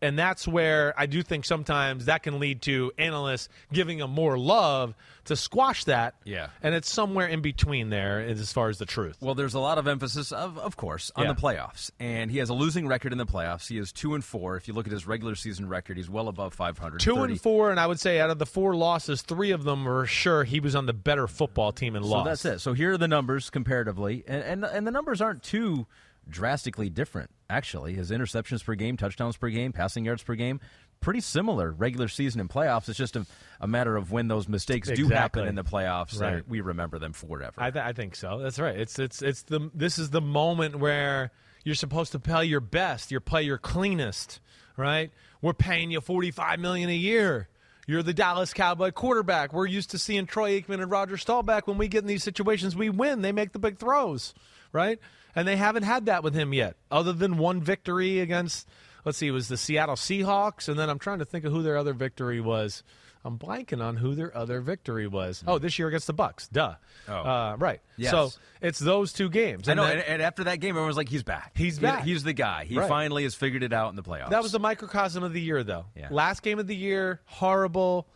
And 0.00 0.16
that's 0.16 0.46
where 0.46 0.94
I 0.96 1.06
do 1.06 1.24
think 1.24 1.44
sometimes 1.44 2.04
that 2.04 2.22
can 2.22 2.38
lead 2.38 2.62
to 2.62 2.92
analysts 2.98 3.48
giving 3.72 3.98
him 3.98 4.10
more 4.10 4.38
love 4.38 4.94
to 5.24 5.34
squash 5.34 5.82
that. 5.84 6.14
Yeah. 6.24 6.50
And 6.62 6.72
it's 6.72 6.88
somewhere 6.88 7.26
in 7.26 7.40
between 7.40 7.90
there 7.90 8.20
as 8.20 8.52
far 8.52 8.68
as 8.68 8.78
the 8.78 8.86
truth. 8.86 9.16
Well, 9.20 9.34
there's 9.34 9.54
a 9.54 9.58
lot 9.58 9.76
of 9.76 9.88
emphasis, 9.88 10.30
of, 10.30 10.56
of 10.56 10.76
course, 10.76 11.10
on 11.16 11.24
Yeah. 11.26 11.32
the 11.32 11.40
playoffs, 11.40 11.90
and 11.98 12.30
he 12.30 12.38
has 12.38 12.48
a 12.48 12.54
losing 12.54 12.86
record 12.86 13.10
in 13.10 13.18
the 13.18 13.26
playoffs. 13.26 13.66
He 13.68 13.76
is 13.76 13.90
two 13.90 14.14
and 14.14 14.24
four. 14.24 14.56
If 14.56 14.68
you 14.68 14.74
look 14.74 14.86
at 14.86 14.92
his 14.92 15.04
regular 15.06 15.34
season 15.34 15.68
record, 15.68 15.96
he's 15.96 16.08
well 16.08 16.28
above 16.28 16.54
500. 16.54 17.00
Two 17.00 17.24
and 17.24 17.40
four, 17.40 17.72
and 17.72 17.80
I 17.80 17.86
would 17.88 17.98
say 17.98 18.20
out 18.20 18.30
of 18.30 18.38
the 18.38 18.46
four 18.46 18.76
losses, 18.76 19.22
three 19.22 19.50
of 19.50 19.64
them 19.64 19.84
were 19.84 20.06
sure 20.06 20.44
he 20.44 20.60
was 20.60 20.76
on 20.76 20.86
the 20.86 20.92
better 20.92 21.26
football 21.26 21.72
team 21.72 21.96
and 21.96 22.04
So 22.04 22.10
lost. 22.12 22.24
that's 22.42 22.44
it. 22.44 22.58
So 22.60 22.72
here 22.72 22.92
are 22.92 22.98
the 22.98 23.08
numbers 23.08 23.50
comparatively, 23.50 24.22
and 24.28 24.44
and, 24.44 24.64
and 24.64 24.86
the 24.86 24.92
numbers 24.92 25.20
aren't 25.20 25.42
too 25.42 25.86
drastically 26.30 26.88
different. 26.88 27.30
Actually, 27.50 27.94
his 27.94 28.10
interceptions 28.10 28.62
per 28.62 28.74
game, 28.74 28.96
touchdowns 28.96 29.36
per 29.36 29.48
game, 29.48 29.72
passing 29.72 30.04
yards 30.04 30.22
per 30.22 30.34
game, 30.34 30.60
pretty 31.00 31.20
similar. 31.20 31.70
Regular 31.70 32.08
season 32.08 32.40
and 32.40 32.50
playoffs. 32.50 32.88
It's 32.88 32.98
just 32.98 33.16
a, 33.16 33.26
a 33.60 33.66
matter 33.66 33.96
of 33.96 34.12
when 34.12 34.28
those 34.28 34.48
mistakes 34.48 34.90
do 34.90 35.08
happen 35.08 35.46
in 35.48 35.54
the 35.54 35.64
playoffs. 35.64 36.20
Right. 36.20 36.46
we 36.46 36.60
remember 36.60 36.98
them 36.98 37.12
forever. 37.12 37.54
I, 37.56 37.70
th- 37.70 37.84
I 37.84 37.92
think 37.92 38.16
so. 38.16 38.38
That's 38.38 38.58
right. 38.58 38.78
It's 38.78 38.98
it's 38.98 39.22
it's 39.22 39.42
the 39.42 39.70
this 39.74 39.98
is 39.98 40.10
the 40.10 40.20
moment 40.20 40.78
where 40.78 41.30
you're 41.64 41.74
supposed 41.74 42.12
to 42.12 42.18
play 42.18 42.44
your 42.44 42.60
best. 42.60 43.10
You 43.10 43.20
play 43.20 43.44
your 43.44 43.58
cleanest, 43.58 44.40
right? 44.76 45.10
We're 45.40 45.54
paying 45.54 45.90
you 45.90 46.00
45 46.00 46.58
million 46.58 46.90
a 46.90 46.94
year. 46.96 47.48
You're 47.86 48.02
the 48.02 48.12
Dallas 48.12 48.52
Cowboy 48.52 48.90
quarterback. 48.90 49.54
We're 49.54 49.66
used 49.66 49.92
to 49.92 49.98
seeing 49.98 50.26
Troy 50.26 50.60
Aikman 50.60 50.82
and 50.82 50.90
Roger 50.90 51.16
Staubach. 51.16 51.66
When 51.66 51.78
we 51.78 51.88
get 51.88 52.02
in 52.02 52.06
these 52.06 52.22
situations, 52.22 52.76
we 52.76 52.90
win. 52.90 53.22
They 53.22 53.32
make 53.32 53.52
the 53.52 53.58
big 53.58 53.78
throws, 53.78 54.34
right? 54.72 54.98
And 55.38 55.48
they 55.48 55.56
haven't 55.56 55.84
had 55.84 56.06
that 56.06 56.22
with 56.22 56.34
him 56.34 56.52
yet, 56.52 56.76
other 56.90 57.12
than 57.12 57.38
one 57.38 57.60
victory 57.62 58.20
against. 58.20 58.68
Let's 59.04 59.18
see, 59.18 59.28
it 59.28 59.32
was 59.32 59.48
the 59.48 59.56
Seattle 59.56 59.94
Seahawks, 59.96 60.68
and 60.68 60.78
then 60.78 60.90
I'm 60.90 60.98
trying 60.98 61.20
to 61.20 61.24
think 61.24 61.44
of 61.44 61.52
who 61.52 61.62
their 61.62 61.76
other 61.76 61.92
victory 61.94 62.40
was. 62.40 62.82
I'm 63.24 63.36
blanking 63.38 63.82
on 63.82 63.96
who 63.96 64.14
their 64.14 64.34
other 64.36 64.60
victory 64.60 65.06
was. 65.08 65.42
Oh, 65.46 65.58
this 65.58 65.78
year 65.78 65.88
against 65.88 66.06
the 66.06 66.12
Bucks. 66.12 66.46
Duh. 66.48 66.74
Oh. 67.08 67.12
Uh, 67.14 67.56
right. 67.58 67.80
Yes. 67.96 68.12
So 68.12 68.30
it's 68.62 68.78
those 68.78 69.12
two 69.12 69.28
games. 69.28 69.68
I 69.68 69.74
know, 69.74 69.82
then- 69.86 69.98
and, 69.98 70.06
and 70.06 70.22
after 70.22 70.44
that 70.44 70.60
game, 70.60 70.70
everyone 70.70 70.86
was 70.88 70.96
like, 70.96 71.08
"He's 71.08 71.24
back. 71.24 71.52
He's 71.56 71.76
He- 71.78 71.82
back. 71.82 72.04
he's 72.04 72.22
the 72.22 72.32
guy. 72.32 72.64
He 72.64 72.78
Right. 72.78 72.88
finally 72.88 73.24
has 73.24 73.34
figured 73.34 73.62
it 73.64 73.72
out 73.72 73.90
in 73.90 73.96
the 73.96 74.02
playoffs." 74.04 74.30
that 74.30 74.42
was 74.42 74.52
the 74.52 74.60
microcosm 74.60 75.24
of 75.24 75.32
the 75.32 75.40
year, 75.40 75.64
though. 75.64 75.86
Yeah. 75.96 76.08
Last 76.10 76.42
game 76.42 76.58
of 76.58 76.66
the 76.68 76.76
year, 76.76 77.20
horrible. 77.24 78.06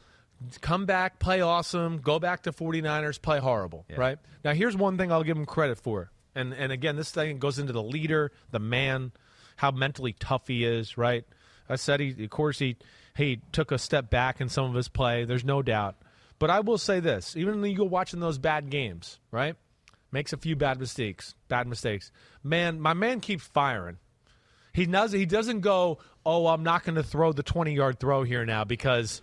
Come 0.61 0.87
back, 0.87 1.19
play 1.19 1.41
awesome. 1.41 1.99
Go 1.99 2.19
back 2.19 2.43
to 2.45 2.53
49ers, 2.53 3.21
play 3.21 3.39
horrible. 3.41 3.85
Yeah. 3.89 3.97
Right. 3.97 4.19
Now, 4.45 4.53
here's 4.55 4.77
one 4.77 4.99
thing 4.99 5.11
I'll 5.13 5.23
give 5.25 5.37
him 5.37 5.47
credit 5.47 5.79
for. 5.79 6.11
And, 6.35 6.53
and 6.53 6.73
again, 6.73 6.97
this 6.97 7.11
thing 7.11 7.39
goes 7.39 7.59
into 7.59 7.73
the 7.73 7.83
leader, 7.83 8.33
the 8.51 8.59
man, 8.59 9.13
how 9.57 9.71
mentally 9.71 10.15
tough 10.19 10.49
he 10.49 10.65
is, 10.65 10.97
right? 10.97 11.25
I 11.69 11.77
said, 11.77 12.01
he, 12.01 12.25
of 12.25 12.31
course, 12.31 12.59
he, 12.59 12.77
he 13.17 13.41
took 13.53 13.73
a 13.73 13.79
step 13.79 14.11
back 14.11 14.41
in 14.41 14.49
some 14.49 14.65
of 14.65 14.75
his 14.75 14.89
play. 14.89 15.25
There's 15.25 15.45
no 15.45 15.63
doubt. 15.63 15.97
But 16.39 16.51
I 16.51 16.61
will 16.61 16.79
say 16.79 16.99
this 17.01 17.37
even 17.37 17.61
when 17.61 17.71
you 17.71 17.77
go 17.77 17.85
watching 17.85 18.21
those 18.21 18.39
bad 18.39 18.69
games, 18.69 19.21
right? 19.31 19.55
Makes 20.11 20.33
a 20.33 20.37
few 20.37 20.57
bad 20.57 20.81
mistakes, 20.81 21.35
bad 21.49 21.67
mistakes. 21.67 22.11
Man, 22.43 22.81
my 22.81 22.95
man 22.95 23.21
keeps 23.21 23.45
firing. 23.45 23.99
He 24.73 24.87
does. 24.87 25.13
He 25.13 25.25
doesn't 25.27 25.61
go. 25.61 25.99
Oh, 26.27 26.49
I'm 26.49 26.65
not 26.65 26.85
going 26.85 26.97
to 26.97 27.03
throw 27.03 27.33
the 27.33 27.43
20 27.43 27.75
yard 27.75 28.01
throw 28.01 28.25
here 28.25 28.45
now 28.45 28.65
because 28.65 29.23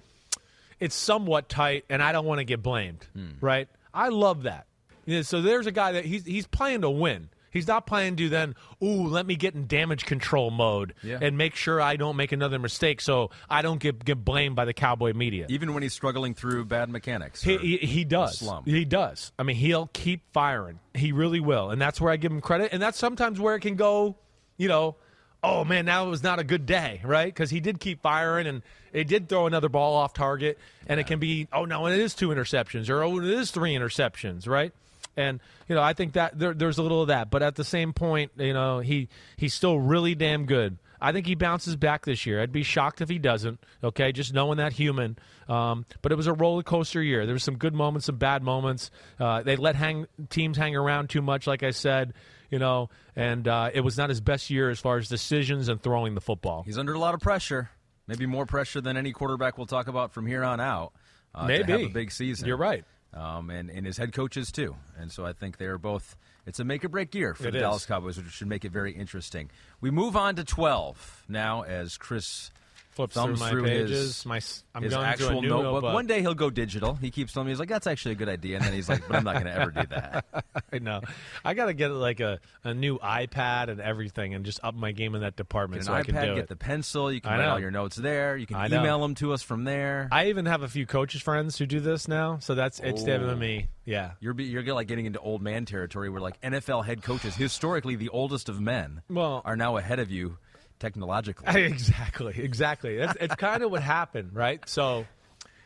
it's 0.79 0.95
somewhat 0.95 1.49
tight, 1.49 1.85
and 1.89 2.01
I 2.01 2.11
don't 2.11 2.25
want 2.25 2.39
to 2.39 2.45
get 2.45 2.63
blamed. 2.63 3.05
Hmm. 3.13 3.31
Right? 3.41 3.67
I 3.93 4.09
love 4.09 4.43
that. 4.43 4.67
Yeah, 5.09 5.21
so 5.23 5.41
there's 5.41 5.65
a 5.67 5.71
guy 5.71 5.93
that 5.93 6.05
he's 6.05 6.25
he's 6.25 6.47
playing 6.47 6.81
to 6.81 6.89
win. 6.89 7.29
He's 7.51 7.67
not 7.67 7.87
playing 7.87 8.17
to 8.17 8.29
then, 8.29 8.53
ooh, 8.83 9.07
let 9.07 9.25
me 9.25 9.35
get 9.35 9.55
in 9.55 9.65
damage 9.65 10.05
control 10.05 10.51
mode 10.51 10.93
Yeah. 11.01 11.17
and 11.19 11.35
make 11.35 11.55
sure 11.55 11.81
I 11.81 11.95
don't 11.95 12.15
make 12.15 12.31
another 12.31 12.59
mistake 12.59 13.01
so 13.01 13.31
I 13.49 13.63
don't 13.63 13.79
get, 13.79 14.05
get 14.05 14.23
blamed 14.23 14.55
by 14.55 14.65
the 14.65 14.73
cowboy 14.73 15.13
media. 15.13 15.47
even 15.49 15.73
when 15.73 15.81
he's 15.81 15.93
struggling 15.93 16.35
through 16.35 16.65
bad 16.65 16.89
mechanics. 16.89 17.41
He, 17.41 17.57
he, 17.57 17.77
he 17.77 18.03
does. 18.05 18.37
slump. 18.37 18.67
He 18.67 18.85
does. 18.85 19.31
I 19.39 19.41
mean, 19.41 19.55
he'll 19.55 19.89
keep 19.93 20.21
firing. 20.31 20.77
He 20.93 21.11
really 21.11 21.39
will, 21.39 21.71
and 21.71 21.81
that's 21.81 21.99
where 21.99 22.13
I 22.13 22.17
give 22.17 22.31
him 22.31 22.39
credit. 22.39 22.69
And 22.71 22.79
that's 22.79 22.99
sometimes 22.99 23.39
where 23.39 23.55
it 23.55 23.61
can 23.61 23.75
go. 23.75 24.15
You 24.57 24.67
know, 24.67 24.95
oh 25.43 25.65
man, 25.65 25.85
now 25.85 26.05
it 26.05 26.09
was 26.11 26.21
not 26.21 26.37
a 26.37 26.43
good 26.43 26.67
day, 26.67 27.01
right? 27.03 27.33
Because 27.33 27.49
he 27.49 27.61
did 27.61 27.79
keep 27.79 28.03
firing, 28.03 28.45
and 28.45 28.61
it 28.93 29.07
did 29.07 29.27
throw 29.27 29.47
another 29.47 29.69
ball 29.69 29.95
off 29.95 30.13
target, 30.13 30.59
and 30.85 30.99
it 30.99 31.07
can 31.07 31.17
be, 31.17 31.47
oh 31.51 31.65
no, 31.65 31.87
it 31.87 31.97
is 31.97 32.13
two 32.13 32.27
interceptions, 32.27 32.91
or 32.91 33.01
oh, 33.01 33.17
it 33.17 33.25
is 33.25 33.49
three 33.49 33.73
interceptions, 33.73 34.47
right? 34.47 34.71
And 35.19 35.39
you 35.67 35.75
know, 35.75 35.81
I 35.81 35.93
think 35.93 36.13
that 36.13 36.39
there, 36.39 36.53
there's 36.53 36.77
a 36.77 36.81
little 36.81 37.01
of 37.01 37.09
that, 37.09 37.29
but 37.29 37.43
at 37.43 37.55
the 37.55 37.63
same 37.63 37.93
point, 37.93 38.31
you 38.37 38.53
know, 38.53 38.79
he 38.79 39.09
he's 39.35 39.53
still 39.53 39.77
really 39.77 40.15
damn 40.15 40.45
good. 40.45 40.77
I 41.01 41.11
think 41.11 41.27
he 41.27 41.35
bounces 41.35 41.75
back 41.75 42.05
this 42.05 42.25
year. 42.25 42.41
I'd 42.41 42.51
be 42.51 42.63
shocked 42.63 43.01
if 43.01 43.09
he 43.09 43.19
doesn't. 43.19 43.59
Okay, 43.83 44.11
just 44.11 44.33
knowing 44.33 44.57
that 44.57 44.73
human. 44.73 45.17
Um, 45.47 45.85
but 46.01 46.11
it 46.11 46.15
was 46.15 46.27
a 46.27 46.33
roller 46.33 46.63
coaster 46.63 47.01
year. 47.01 47.25
There 47.25 47.35
were 47.35 47.39
some 47.39 47.57
good 47.57 47.73
moments, 47.73 48.07
some 48.07 48.17
bad 48.17 48.43
moments. 48.43 48.91
Uh, 49.19 49.41
they 49.43 49.55
let 49.55 49.75
hang 49.75 50.07
teams 50.29 50.57
hang 50.57 50.75
around 50.75 51.09
too 51.09 51.21
much, 51.21 51.47
like 51.47 51.63
I 51.63 51.71
said. 51.71 52.13
You 52.49 52.59
know, 52.59 52.89
and 53.15 53.47
uh, 53.47 53.69
it 53.73 53.81
was 53.81 53.97
not 53.97 54.09
his 54.09 54.21
best 54.21 54.49
year 54.49 54.69
as 54.69 54.79
far 54.79 54.97
as 54.97 55.07
decisions 55.07 55.67
and 55.69 55.81
throwing 55.81 56.15
the 56.15 56.21
football. 56.21 56.63
He's 56.63 56.79
under 56.79 56.93
a 56.93 56.99
lot 56.99 57.13
of 57.13 57.19
pressure. 57.19 57.69
Maybe 58.07 58.25
more 58.25 58.47
pressure 58.47 58.81
than 58.81 58.97
any 58.97 59.11
quarterback 59.11 59.57
we'll 59.57 59.67
talk 59.67 59.87
about 59.87 60.13
from 60.13 60.25
here 60.25 60.43
on 60.43 60.59
out. 60.59 60.93
Uh, 61.35 61.45
Maybe 61.45 61.65
to 61.65 61.71
have 61.73 61.81
a 61.81 61.93
big 61.93 62.11
season. 62.11 62.47
You're 62.47 62.57
right. 62.57 62.83
Um, 63.13 63.49
and, 63.49 63.71
and 63.71 63.85
his 63.85 63.97
head 63.97 64.13
coaches 64.13 64.51
too. 64.51 64.75
And 64.97 65.11
so 65.11 65.25
I 65.25 65.33
think 65.33 65.57
they 65.57 65.65
are 65.65 65.79
both. 65.79 66.15
It's 66.45 66.59
a 66.59 66.63
make 66.63 66.85
or 66.85 66.89
break 66.89 67.15
year 67.15 67.33
for 67.33 67.47
It 67.47 67.51
the 67.51 67.57
is. 67.57 67.61
Dallas 67.61 67.85
Cowboys, 67.85 68.17
which 68.17 68.27
should 68.27 68.47
make 68.47 68.65
it 68.65 68.71
very 68.71 68.91
interesting. 68.91 69.49
We 69.81 69.89
move 69.89 70.15
on 70.15 70.35
to 70.35 70.43
12 70.43 71.25
now 71.27 71.63
as 71.63 71.97
Chris 71.97 72.51
Flips 72.91 73.13
thumbs 73.15 73.37
through 73.39 73.45
my 73.45 73.49
through 73.51 73.63
pages. 73.65 73.89
his, 73.89 74.25
my 74.25 74.41
I'm 74.75 74.83
his 74.83 74.93
going 74.93 75.03
to 75.05 75.09
actual 75.09 75.41
notebook. 75.41 75.63
notebook. 75.63 75.93
One 75.93 76.07
day 76.07 76.21
he'll 76.21 76.33
go 76.33 76.49
digital. 76.49 76.95
He 76.95 77.11
keeps 77.11 77.31
telling 77.33 77.45
me 77.47 77.51
he's 77.51 77.59
like, 77.59 77.69
"That's 77.69 77.87
actually 77.87 78.13
a 78.13 78.15
good 78.15 78.29
idea," 78.29 78.57
and 78.57 78.65
then 78.65 78.73
he's 78.73 78.89
like, 78.89 79.07
"But 79.07 79.15
I'm 79.17 79.23
not 79.23 79.33
going 79.35 79.45
to 79.45 79.53
ever 79.53 79.71
do 79.71 79.83
that." 79.91 80.25
I 80.73 80.79
know. 80.79 81.01
I 81.45 81.53
got 81.53 81.67
to 81.67 81.73
get 81.73 81.91
like 81.91 82.19
a, 82.19 82.39
a 82.63 82.73
new 82.73 82.97
iPad 82.99 83.69
and 83.69 83.79
everything, 83.79 84.33
and 84.33 84.43
just 84.43 84.59
up 84.63 84.75
my 84.75 84.91
game 84.91 85.15
in 85.15 85.21
that 85.21 85.35
department 85.35 85.81
Get 85.81 85.85
so 85.87 85.93
an 85.93 85.99
I 85.99 86.03
can 86.03 86.15
do 86.15 86.21
get 86.35 86.37
it. 86.45 86.47
the 86.49 86.55
pencil. 86.55 87.11
You 87.11 87.21
can 87.21 87.31
write 87.31 87.47
all 87.47 87.59
your 87.59 87.71
notes 87.71 87.95
there. 87.95 88.35
You 88.35 88.45
can 88.47 88.65
email 88.65 88.99
them 89.01 89.15
to 89.15 89.33
us 89.33 89.41
from 89.43 89.63
there. 89.63 90.09
I 90.11 90.27
even 90.29 90.45
have 90.47 90.63
a 90.63 90.67
few 90.67 90.85
coaches 90.85 91.21
friends 91.21 91.57
who 91.57 91.65
do 91.65 91.79
this 91.79 92.07
now, 92.07 92.39
so 92.39 92.55
that's 92.55 92.79
it's 92.79 93.03
Oh. 93.03 93.05
David 93.05 93.37
me. 93.37 93.67
Yeah. 93.85 94.11
You're 94.19 94.33
be, 94.33 94.43
you're 94.43 94.63
like 94.73 94.87
getting 94.87 95.05
into 95.05 95.19
old 95.19 95.41
man 95.41 95.65
territory 95.65 96.09
where 96.09 96.21
like 96.21 96.39
NFL 96.41 96.85
head 96.85 97.01
coaches, 97.01 97.35
historically 97.35 97.95
the 97.95 98.09
oldest 98.09 98.49
of 98.49 98.59
men, 98.59 99.01
Well- 99.09 99.41
are 99.45 99.55
now 99.55 99.77
ahead 99.77 99.99
of 99.99 100.11
you 100.11 100.37
technologically. 100.79 101.63
exactly, 101.65 102.33
exactly. 102.37 102.97
It's, 102.97 103.13
it's 103.19 103.35
kind 103.35 103.63
of 103.63 103.71
what 103.71 103.81
happened, 103.81 104.31
right? 104.33 104.61
So, 104.67 105.05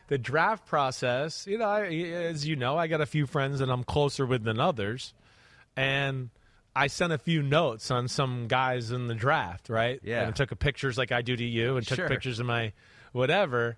the 0.08 0.18
draft 0.18 0.66
process, 0.68 1.48
you 1.48 1.58
know, 1.58 1.66
I, 1.66 1.86
as 1.86 2.46
you 2.46 2.56
know, 2.56 2.78
I 2.78 2.88
got 2.88 3.02
a 3.02 3.06
few 3.06 3.26
friends 3.26 3.60
that 3.60 3.70
I'm 3.70 3.84
closer 3.84 4.26
with 4.26 4.44
than 4.44 4.60
others, 4.60 5.14
and 5.78 6.30
I 6.76 6.88
sent 6.88 7.14
a 7.14 7.18
few 7.18 7.42
notes 7.42 7.90
on 7.92 8.08
some 8.08 8.48
guys 8.48 8.92
in 8.92 9.08
the 9.08 9.16
draft, 9.16 9.70
right? 9.70 10.00
Yeah. 10.04 10.22
and 10.22 10.30
I 10.30 10.32
took 10.32 10.52
a 10.52 10.56
pictures 10.56 10.98
like 10.98 11.12
I 11.12 11.22
do 11.22 11.36
to 11.36 11.44
you, 11.44 11.78
and 11.78 11.88
took 11.88 11.98
Sure. 11.98 12.08
pictures 12.10 12.40
of 12.40 12.46
my 12.46 12.74
whatever, 13.12 13.78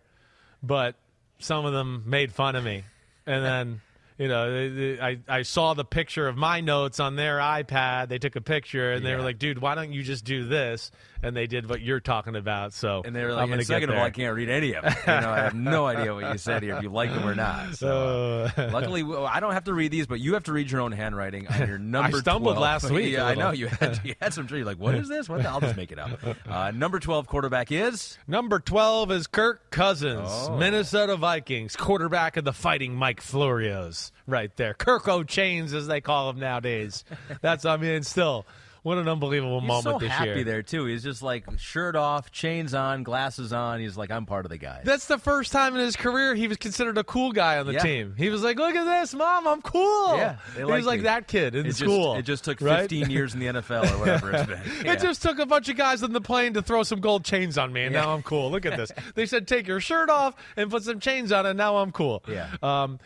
but 0.64 0.96
some 1.40 1.66
of 1.66 1.74
them 1.74 2.04
made 2.08 2.32
fun 2.34 2.56
of 2.56 2.64
me, 2.64 2.84
and 3.26 3.46
then. 3.46 3.82
You 4.18 4.28
know, 4.28 4.98
I, 5.02 5.20
I 5.28 5.42
saw 5.42 5.74
the 5.74 5.84
picture 5.86 6.28
of 6.28 6.38
my 6.38 6.62
notes 6.62 7.00
on 7.00 7.16
their 7.16 7.38
iPad. 7.40 8.08
They 8.10 8.18
took 8.20 8.36
a 8.36 8.42
picture 8.42 8.92
and 8.94 9.06
they 9.06 9.10
Yeah. 9.12 9.18
were 9.18 9.24
like, 9.24 9.40
dude, 9.40 9.60
why 9.60 9.76
don't 9.76 9.92
you 9.92 10.04
just 10.04 10.24
do 10.26 10.46
this? 10.48 10.92
And 11.24 11.36
they 11.36 11.48
did 11.48 11.68
what 11.68 11.82
you're 11.82 12.00
talking 12.00 12.36
about. 12.36 12.72
So 12.74 13.02
And 13.04 13.16
they 13.16 13.24
were 13.24 13.32
I'm 13.32 13.50
like, 13.50 13.60
and 13.60 13.66
second 13.66 13.90
of 13.90 13.96
all. 13.98 14.04
I 14.04 14.12
can't 14.12 14.36
read 14.36 14.48
any 14.50 14.74
of 14.76 14.86
it. 14.86 14.94
You 15.08 15.14
know, 15.22 15.30
I 15.32 15.40
have 15.40 15.56
no 15.56 15.86
idea 15.88 16.14
what 16.14 16.32
you 16.32 16.38
said 16.38 16.62
here, 16.62 16.76
if 16.76 16.84
you 16.84 16.90
like 16.90 17.12
them 17.12 17.28
or 17.28 17.34
not. 17.34 17.76
So, 17.76 18.48
uh, 18.56 18.70
luckily, 18.74 19.02
I 19.04 19.40
don't 19.40 19.54
have 19.54 19.64
to 19.64 19.74
read 19.74 19.92
these, 19.92 20.06
but 20.06 20.20
you 20.20 20.36
have 20.36 20.44
to 20.44 20.54
read 20.54 20.70
your 20.70 20.82
own 20.82 20.92
handwriting 20.92 21.48
on 21.48 21.68
your 21.68 21.78
number. 21.80 22.18
I 22.18 22.20
stumbled 22.22 22.58
12. 22.58 22.62
last 22.62 22.92
week 22.92 23.14
Yeah, 23.14 23.26
I 23.26 23.34
know 23.36 23.52
you 23.52 23.68
had 23.68 24.00
you 24.04 24.14
had 24.22 24.34
some. 24.34 24.48
You're 24.52 24.64
like, 24.66 24.78
what 24.78 24.94
is 24.96 25.08
this? 25.10 25.28
What? 25.28 25.42
The, 25.42 25.50
I'll 25.50 25.62
just 25.62 25.76
make 25.78 25.92
it 25.92 26.00
up. 26.00 26.20
Uh, 26.48 26.72
number 26.72 27.00
twelve 27.00 27.28
quarterback 27.28 27.72
is 27.72 28.18
Number 28.28 28.60
12 28.60 29.12
is 29.12 29.28
Kirk 29.28 29.72
Cousins, 29.72 30.30
Oh. 30.32 30.58
Minnesota 30.58 31.16
Vikings, 31.18 31.76
quarterback 31.76 32.38
of 32.38 32.44
the 32.46 32.54
fighting 32.54 32.94
Mike 32.96 33.22
Florios, 33.22 34.05
right 34.28 34.56
there. 34.58 34.74
Kirk 34.74 35.08
O'Chains, 35.08 35.74
as 35.74 35.88
they 35.88 36.02
call 36.02 36.30
him 36.30 36.40
nowadays. 36.40 37.04
That's, 37.42 37.66
I 37.66 37.78
mean, 37.78 38.04
still, 38.04 38.46
what 38.84 39.00
an 39.00 39.08
unbelievable 39.10 39.62
He's 39.62 39.68
moment 39.68 39.96
so 39.96 39.98
this 39.98 40.12
happy 40.12 40.30
year. 40.30 40.44
there 40.44 40.62
too. 40.62 40.86
He's 40.86 41.02
just 41.02 41.24
like 41.24 41.44
shirt 41.58 41.96
off, 41.96 42.32
chains 42.32 42.76
on, 42.76 43.02
glasses 43.02 43.52
on. 43.52 43.80
He's 43.80 43.98
like, 43.98 44.12
I'm 44.12 44.28
part 44.28 44.46
of 44.46 44.52
the 44.52 44.60
guys. 44.60 44.84
That's 44.86 45.08
the 45.08 45.18
first 45.18 45.52
time 45.52 45.74
in 45.74 45.82
his 45.82 45.96
career 45.96 46.36
he 46.36 46.48
was 46.48 46.58
considered 46.58 47.00
a 47.00 47.04
cool 47.04 47.32
guy 47.32 47.58
on 47.58 47.66
the 47.66 47.74
Yeah. 47.74 47.80
team. 47.80 48.14
He 48.16 48.30
was 48.30 48.44
like, 48.44 48.58
"Look 48.60 48.76
at 48.76 48.84
this, 48.86 49.16
mom, 49.16 49.48
I'm 49.48 49.64
cool." 49.64 50.18
Yeah, 50.18 50.36
he 50.56 50.64
was 50.64 50.86
like 50.86 51.02
that 51.02 51.28
kid 51.28 51.56
in 51.56 51.62
it 51.66 51.70
just, 51.70 51.80
school. 51.80 52.14
It 52.16 52.26
just 52.26 52.44
took 52.44 52.62
right? 52.62 52.82
15 52.82 53.10
years 53.10 53.34
in 53.34 53.40
the 53.40 53.48
NFL 53.48 53.92
or 53.92 53.98
whatever 53.98 54.32
it's 54.32 54.46
been. 54.46 54.62
Yeah. 54.86 54.94
It 54.94 55.00
just 55.02 55.24
took 55.24 55.40
a 55.40 55.48
bunch 55.48 55.68
of 55.68 55.78
guys 55.78 56.04
on 56.04 56.14
the 56.14 56.22
plane 56.22 56.54
to 56.54 56.62
throw 56.62 56.84
some 56.84 57.00
gold 57.02 57.26
chains 57.26 57.58
on 57.58 57.74
me, 57.74 57.86
and 57.86 57.94
now 57.94 58.14
I'm 58.14 58.22
cool. 58.22 58.52
Look 58.52 58.68
at 58.68 58.78
this. 58.78 58.92
They 59.16 59.26
said, 59.26 59.48
take 59.48 59.68
your 59.68 59.80
shirt 59.80 60.12
off 60.12 60.36
and 60.58 60.70
put 60.70 60.84
some 60.84 61.00
chains 61.00 61.32
on, 61.32 61.48
and 61.48 61.58
now 61.58 61.78
I'm 61.78 61.92
cool. 61.92 62.24
Yeah. 62.28 62.50
Um, 62.62 63.00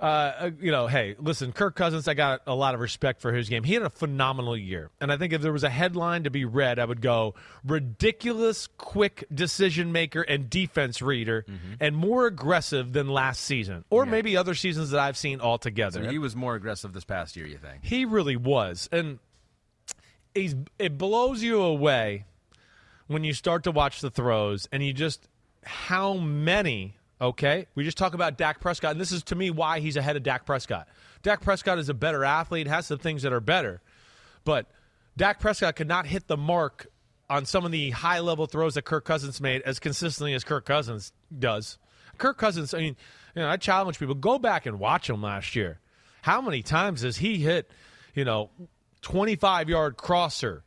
uh, 0.00 0.50
you 0.60 0.70
know, 0.70 0.86
hey, 0.86 1.16
listen, 1.18 1.52
Kirk 1.52 1.74
Cousins, 1.74 2.06
I 2.06 2.14
got 2.14 2.42
a 2.46 2.54
lot 2.54 2.74
of 2.74 2.80
respect 2.80 3.20
for 3.20 3.32
his 3.32 3.48
game. 3.48 3.64
He 3.64 3.74
had 3.74 3.82
a 3.82 3.90
phenomenal 3.90 4.56
year. 4.56 4.90
And 5.00 5.10
I 5.10 5.16
think 5.16 5.32
if 5.32 5.42
there 5.42 5.52
was 5.52 5.64
a 5.64 5.70
headline 5.70 6.24
to 6.24 6.30
be 6.30 6.44
read, 6.44 6.78
I 6.78 6.84
would 6.84 7.00
go 7.00 7.34
ridiculous, 7.64 8.68
quick 8.78 9.24
decision 9.34 9.90
maker 9.92 10.22
and 10.22 10.48
defense 10.48 11.02
reader, 11.02 11.44
and 11.80 11.96
more 11.96 12.26
aggressive 12.26 12.92
than 12.92 13.08
last 13.08 13.40
season, 13.42 13.84
or 13.90 14.04
Yeah. 14.04 14.10
maybe 14.10 14.36
other 14.36 14.54
seasons 14.54 14.90
that 14.90 15.00
I've 15.00 15.16
seen 15.16 15.40
altogether. 15.40 16.04
So 16.04 16.10
he 16.10 16.18
was 16.18 16.36
more 16.36 16.54
aggressive 16.54 16.92
this 16.92 17.04
past 17.04 17.36
year. 17.36 17.46
You 17.46 17.58
think? 17.58 17.84
He 17.84 18.04
really 18.04 18.36
was, 18.36 18.88
and 18.92 19.18
he's 20.34 20.54
it 20.78 20.96
blows 20.98 21.42
you 21.42 21.60
away 21.62 22.24
when 23.08 23.24
you 23.24 23.32
start 23.32 23.64
to 23.64 23.70
watch 23.72 24.00
the 24.00 24.10
throws, 24.10 24.68
and 24.70 24.84
you 24.84 24.92
just 24.92 25.28
how 25.64 26.14
many. 26.14 26.94
Okay, 27.20 27.66
we 27.74 27.82
just 27.82 27.98
talk 27.98 28.14
about 28.14 28.38
Dak 28.38 28.60
Prescott, 28.60 28.92
and 28.92 29.00
this 29.00 29.10
is 29.10 29.24
to 29.24 29.34
me 29.34 29.50
why 29.50 29.80
he's 29.80 29.96
ahead 29.96 30.16
of 30.16 30.22
Dak 30.22 30.46
Prescott. 30.46 30.86
Dak 31.22 31.40
Prescott 31.40 31.78
is 31.78 31.88
a 31.88 31.94
better 31.94 32.24
athlete, 32.24 32.68
has 32.68 32.86
some 32.86 32.98
things 32.98 33.22
that 33.22 33.32
are 33.32 33.40
better, 33.40 33.80
but 34.44 34.70
Dak 35.16 35.40
Prescott 35.40 35.74
could 35.74 35.88
not 35.88 36.06
hit 36.06 36.28
the 36.28 36.36
mark 36.36 36.86
on 37.28 37.44
some 37.44 37.64
of 37.64 37.72
the 37.72 37.90
high 37.90 38.20
level 38.20 38.46
throws 38.46 38.74
that 38.74 38.82
Kirk 38.82 39.04
Cousins 39.04 39.40
made 39.40 39.62
as 39.62 39.80
consistently 39.80 40.32
as 40.32 40.44
Kirk 40.44 40.64
Cousins 40.64 41.12
does. 41.36 41.76
Kirk 42.18 42.38
Cousins, 42.38 42.72
I 42.72 42.78
mean, 42.78 42.96
you 43.34 43.42
know, 43.42 43.48
I 43.48 43.56
challenge 43.56 43.98
people 43.98 44.14
go 44.14 44.38
back 44.38 44.64
and 44.64 44.78
watch 44.78 45.10
him 45.10 45.20
last 45.20 45.56
year. 45.56 45.80
How 46.22 46.40
many 46.40 46.62
times 46.62 47.02
has 47.02 47.18
he 47.18 47.38
hit, 47.38 47.70
you 48.14 48.24
know, 48.24 48.50
25 49.02 49.68
yard 49.68 49.96
crosser, 49.96 50.64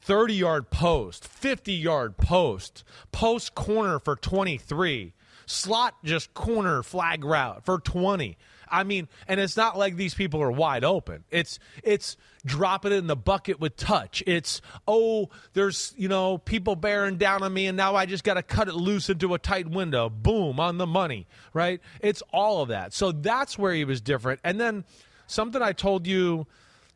30 0.00 0.34
yard 0.34 0.70
post, 0.70 1.26
50 1.26 1.72
yard 1.72 2.16
post, 2.16 2.84
post 3.12 3.54
corner 3.54 3.98
for 3.98 4.16
23, 4.16 5.12
slot 5.48 5.94
just 6.04 6.34
corner 6.34 6.82
flag 6.82 7.24
route 7.24 7.64
for 7.64 7.78
20. 7.78 8.36
I 8.70 8.84
mean, 8.84 9.08
and 9.26 9.40
it's 9.40 9.56
not 9.56 9.78
like 9.78 9.96
these 9.96 10.14
people 10.14 10.42
are 10.42 10.50
wide 10.50 10.84
open. 10.84 11.24
It's 11.30 11.58
it's 11.82 12.16
dropping 12.44 12.92
it 12.92 12.96
in 12.96 13.06
the 13.06 13.16
bucket 13.16 13.58
with 13.60 13.76
touch. 13.76 14.22
It's 14.26 14.60
oh, 14.86 15.30
there's 15.54 15.94
you 15.96 16.08
know 16.08 16.38
people 16.38 16.76
bearing 16.76 17.16
down 17.16 17.42
on 17.42 17.52
me, 17.52 17.66
and 17.66 17.76
now 17.76 17.96
I 17.96 18.06
just 18.06 18.24
got 18.24 18.34
to 18.34 18.42
cut 18.42 18.68
it 18.68 18.74
loose 18.74 19.08
into 19.08 19.32
a 19.34 19.38
tight 19.38 19.68
window. 19.68 20.10
Boom 20.10 20.60
on 20.60 20.78
the 20.78 20.86
money, 20.86 21.26
right? 21.54 21.80
It's 22.00 22.22
all 22.32 22.62
of 22.62 22.68
that. 22.68 22.92
So 22.92 23.12
that's 23.12 23.58
where 23.58 23.72
he 23.72 23.84
was 23.84 24.00
different. 24.00 24.40
And 24.44 24.60
then 24.60 24.84
something 25.26 25.62
I 25.62 25.72
told 25.72 26.06
you 26.06 26.46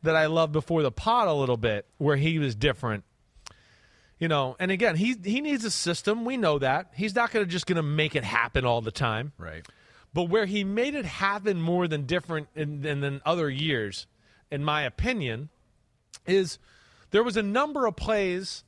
that 0.03 0.15
I 0.15 0.27
loved 0.27 0.53
before 0.53 0.83
the 0.83 0.91
pot 0.91 1.27
a 1.27 1.33
little 1.33 1.57
bit, 1.57 1.87
where 1.97 2.17
he 2.17 2.37
was 2.39 2.55
different. 2.55 3.03
You 4.23 4.29
know, 4.29 4.55
and 4.57 4.71
again, 4.71 4.95
he 4.95 5.17
he 5.21 5.41
needs 5.41 5.65
a 5.65 5.69
system. 5.69 6.23
We 6.23 6.37
know 6.37 6.57
that 6.59 6.93
he's 6.95 7.13
not 7.13 7.31
going 7.31 7.45
to 7.45 7.51
just 7.51 7.65
going 7.65 7.75
to 7.75 7.83
make 7.83 8.15
it 8.15 8.23
happen 8.23 8.63
all 8.63 8.79
the 8.79 8.89
time. 8.89 9.33
Right. 9.37 9.67
But 10.13 10.29
where 10.29 10.45
he 10.45 10.63
made 10.63 10.95
it 10.95 11.03
happen 11.03 11.59
more 11.59 11.89
than 11.89 12.05
different 12.05 12.47
in, 12.55 12.79
than, 12.83 13.01
than 13.01 13.21
other 13.25 13.49
years, 13.49 14.07
in 14.49 14.63
my 14.63 14.83
opinion, 14.83 15.49
is 16.25 16.57
there 17.11 17.21
was 17.21 17.35
a 17.35 17.43
number 17.43 17.85
of 17.85 17.97
plays 17.97 18.63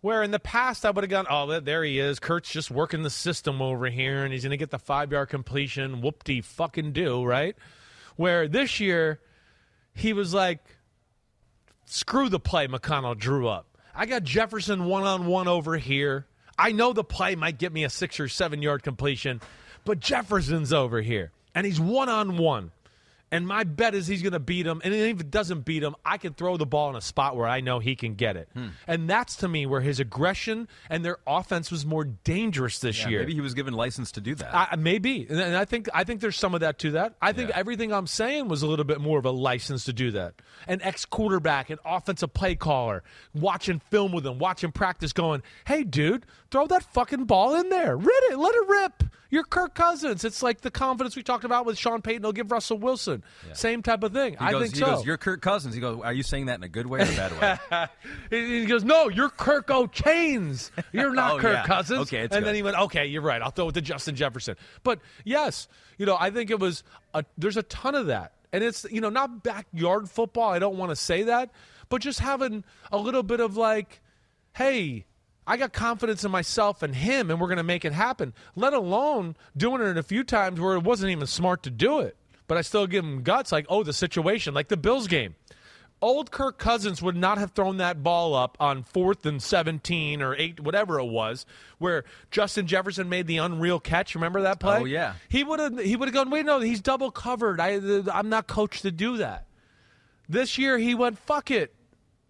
where 0.00 0.22
in 0.22 0.30
the 0.30 0.40
past 0.40 0.86
I 0.86 0.90
would 0.92 1.04
have 1.04 1.10
gone, 1.10 1.26
oh, 1.28 1.60
there 1.60 1.84
he 1.84 1.98
is. 1.98 2.18
Kirk's 2.18 2.50
just 2.50 2.70
working 2.70 3.02
the 3.02 3.10
system 3.10 3.60
over 3.60 3.90
here, 3.90 4.24
and 4.24 4.32
he's 4.32 4.44
going 4.44 4.52
to 4.52 4.56
get 4.56 4.70
the 4.70 4.78
five 4.78 5.12
yard 5.12 5.28
completion. 5.28 6.00
Whoop 6.00 6.24
de 6.24 6.40
fucking 6.40 6.92
do, 6.92 7.22
right? 7.22 7.54
Where 8.16 8.48
this 8.48 8.80
year 8.80 9.20
he 9.92 10.14
was 10.14 10.32
like, 10.32 10.64
screw 11.84 12.30
the 12.30 12.40
play 12.40 12.66
O'Connell 12.66 13.14
drew 13.14 13.46
up. 13.46 13.66
I 13.94 14.06
got 14.06 14.22
Jefferson 14.22 14.84
one 14.84 15.04
on 15.04 15.26
one 15.26 15.48
over 15.48 15.76
here. 15.76 16.26
I 16.58 16.72
know 16.72 16.92
the 16.92 17.04
play 17.04 17.34
might 17.34 17.58
get 17.58 17.72
me 17.72 17.84
a 17.84 17.90
six 17.90 18.20
or 18.20 18.28
seven 18.28 18.62
yard 18.62 18.82
completion, 18.82 19.40
but 19.84 20.00
Jefferson's 20.00 20.72
over 20.72 21.00
here, 21.00 21.32
and 21.54 21.66
he's 21.66 21.80
one 21.80 22.08
on 22.08 22.36
one. 22.36 22.70
And 23.32 23.46
my 23.46 23.62
bet 23.62 23.94
is 23.94 24.08
he's 24.08 24.22
going 24.22 24.32
to 24.32 24.40
beat 24.40 24.66
him. 24.66 24.80
And 24.82 24.92
if 24.92 25.20
it 25.20 25.30
doesn't 25.30 25.64
beat 25.64 25.82
him, 25.84 25.94
I 26.04 26.18
can 26.18 26.34
throw 26.34 26.56
the 26.56 26.66
ball 26.66 26.90
in 26.90 26.96
a 26.96 27.00
spot 27.00 27.36
where 27.36 27.46
I 27.46 27.60
know 27.60 27.78
he 27.78 27.94
can 27.94 28.14
get 28.16 28.36
it. 28.36 28.48
Hmm. 28.54 28.68
And 28.88 29.08
that's 29.08 29.36
to 29.36 29.48
me 29.48 29.66
where 29.66 29.80
his 29.80 30.00
aggression 30.00 30.66
and 30.88 31.04
their 31.04 31.18
offense 31.28 31.70
was 31.70 31.86
more 31.86 32.04
dangerous 32.04 32.80
this 32.80 32.98
Yeah, 33.02 33.08
year. 33.08 33.18
maybe 33.20 33.34
he 33.34 33.40
was 33.40 33.54
given 33.54 33.72
license 33.74 34.10
to 34.12 34.20
do 34.20 34.34
that. 34.34 34.52
I, 34.52 34.74
maybe, 34.76 35.26
and 35.30 35.38
and 35.38 35.56
I 35.56 35.64
think 35.64 35.88
I 35.94 36.02
think 36.04 36.20
there's 36.20 36.36
some 36.36 36.54
of 36.54 36.60
that 36.62 36.78
to 36.80 36.90
that. 36.92 37.14
I 37.22 37.32
think 37.32 37.50
Yeah. 37.50 37.58
everything 37.58 37.92
I'm 37.92 38.08
saying 38.08 38.48
was 38.48 38.62
a 38.62 38.66
little 38.66 38.84
bit 38.84 39.00
more 39.00 39.18
of 39.20 39.24
a 39.26 39.30
license 39.30 39.84
to 39.84 39.92
do 39.92 40.10
that. 40.10 40.34
An 40.66 40.82
ex 40.82 41.04
quarterback, 41.04 41.70
an 41.70 41.78
offensive 41.84 42.34
play 42.34 42.56
caller, 42.56 43.04
watching 43.32 43.78
film 43.90 44.10
with 44.12 44.26
him, 44.26 44.38
watching 44.38 44.72
practice, 44.72 45.12
going, 45.12 45.42
"Hey, 45.66 45.84
dude, 45.84 46.26
throw 46.50 46.66
that 46.66 46.82
fucking 46.82 47.26
ball 47.26 47.54
in 47.54 47.68
there, 47.68 47.96
rid 47.96 48.24
it, 48.32 48.38
let 48.38 48.54
it 48.56 48.68
rip." 48.68 49.04
You're 49.30 49.44
Kirk 49.44 49.74
Cousins. 49.74 50.24
It's 50.24 50.42
like 50.42 50.60
the 50.60 50.70
confidence 50.72 51.14
we 51.14 51.22
talked 51.22 51.44
about 51.44 51.64
with 51.64 51.78
Sean 51.78 52.02
Payton. 52.02 52.22
He'll 52.22 52.32
give 52.32 52.50
Russell 52.50 52.78
Wilson. 52.78 53.22
Same 53.52 53.80
type 53.82 54.02
of 54.02 54.12
thing. 54.12 54.32
he 54.32 54.38
I 54.40 54.50
goes, 54.50 54.62
think 54.62 54.74
he 54.74 54.80
so. 54.80 54.86
goes, 54.86 55.06
"You're 55.06 55.16
Kirk 55.18 55.40
Cousins." 55.40 55.74
He 55.74 55.80
goes, 55.80 56.00
"Are 56.02 56.12
you 56.12 56.22
saying 56.24 56.46
that 56.46 56.56
in 56.58 56.64
a 56.64 56.68
good 56.68 56.86
way 56.86 57.00
or 57.00 57.02
a 57.04 57.06
bad 57.16 57.60
way?" 57.70 57.86
He 58.30 58.60
he 58.60 58.66
goes, 58.66 58.82
"No, 58.82 59.08
you're 59.08 59.28
Kirk 59.30 59.70
O'Chains. 59.70 60.72
You're 60.92 61.14
not 61.14 61.34
Oh, 61.34 61.38
Kirk 61.38 61.52
yeah. 61.58 61.64
Cousins." 61.66 62.00
Okay, 62.02 62.18
it's 62.22 62.34
and 62.34 62.42
good. 62.42 62.48
then 62.48 62.54
he 62.56 62.62
went, 62.62 62.76
"Okay, 62.76 63.06
you're 63.06 63.22
right. 63.22 63.40
I'll 63.40 63.50
throw 63.52 63.68
it 63.68 63.72
to 63.74 63.80
Justin 63.80 64.16
Jefferson." 64.16 64.56
But 64.82 64.98
yes, 65.24 65.68
you 65.96 66.06
know, 66.06 66.16
I 66.18 66.30
think 66.30 66.50
it 66.50 66.58
was 66.58 66.82
a, 67.14 67.24
there's 67.38 67.56
a 67.56 67.62
ton 67.64 67.94
of 67.94 68.06
that, 68.06 68.32
and 68.52 68.64
it's 68.64 68.84
you 68.90 69.00
know 69.00 69.10
not 69.10 69.42
backyard 69.44 70.10
football. 70.10 70.50
I 70.50 70.58
don't 70.58 70.76
want 70.76 70.90
to 70.90 70.96
say 70.96 71.22
that, 71.24 71.50
but 71.88 72.02
just 72.02 72.18
having 72.18 72.64
a 72.90 72.98
little 72.98 73.22
bit 73.22 73.38
of 73.40 73.56
like, 73.56 74.00
hey. 74.56 75.06
I 75.50 75.56
got 75.56 75.72
confidence 75.72 76.22
in 76.22 76.30
myself 76.30 76.80
and 76.80 76.94
him, 76.94 77.28
and 77.28 77.40
we're 77.40 77.48
going 77.48 77.56
to 77.56 77.64
make 77.64 77.84
it 77.84 77.92
happen. 77.92 78.34
Let 78.54 78.72
alone 78.72 79.34
doing 79.56 79.82
it 79.82 79.96
a 79.96 80.02
few 80.04 80.22
times 80.22 80.60
where 80.60 80.76
it 80.76 80.84
wasn't 80.84 81.10
even 81.10 81.26
smart 81.26 81.64
to 81.64 81.70
do 81.70 81.98
it. 81.98 82.16
But 82.46 82.56
I 82.56 82.60
still 82.60 82.86
give 82.86 83.04
him 83.04 83.24
guts, 83.24 83.50
like, 83.50 83.66
oh, 83.68 83.82
the 83.82 83.92
situation, 83.92 84.54
like 84.54 84.68
the 84.68 84.76
Bills 84.76 85.08
game. 85.08 85.34
Old 86.00 86.30
Kirk 86.30 86.56
Cousins 86.56 87.02
would 87.02 87.16
not 87.16 87.38
have 87.38 87.50
thrown 87.50 87.78
that 87.78 88.00
ball 88.00 88.32
up 88.32 88.56
on 88.60 88.84
fourth 88.84 89.26
and 89.26 89.42
17 89.42 90.22
or 90.22 90.36
eight, 90.36 90.60
whatever 90.60 91.00
it 91.00 91.06
was, 91.06 91.46
where 91.78 92.04
Justin 92.30 92.68
Jefferson 92.68 93.08
made 93.08 93.26
the 93.26 93.38
unreal 93.38 93.80
catch. 93.80 94.14
Remember 94.14 94.42
that 94.42 94.60
play? 94.60 94.78
Oh, 94.78 94.84
yeah. 94.84 95.14
He 95.28 95.42
would 95.42 95.58
have 95.58 95.80
he 95.80 95.96
would 95.96 96.06
have 96.06 96.14
gone, 96.14 96.30
wait, 96.30 96.46
no, 96.46 96.60
he's 96.60 96.80
double 96.80 97.10
covered. 97.10 97.58
I, 97.58 97.80
I'm 98.14 98.28
not 98.28 98.46
coached 98.46 98.82
to 98.82 98.92
do 98.92 99.16
that. 99.16 99.46
This 100.28 100.58
year 100.58 100.78
he 100.78 100.94
went, 100.94 101.18
fuck 101.18 101.50
it. 101.50 101.74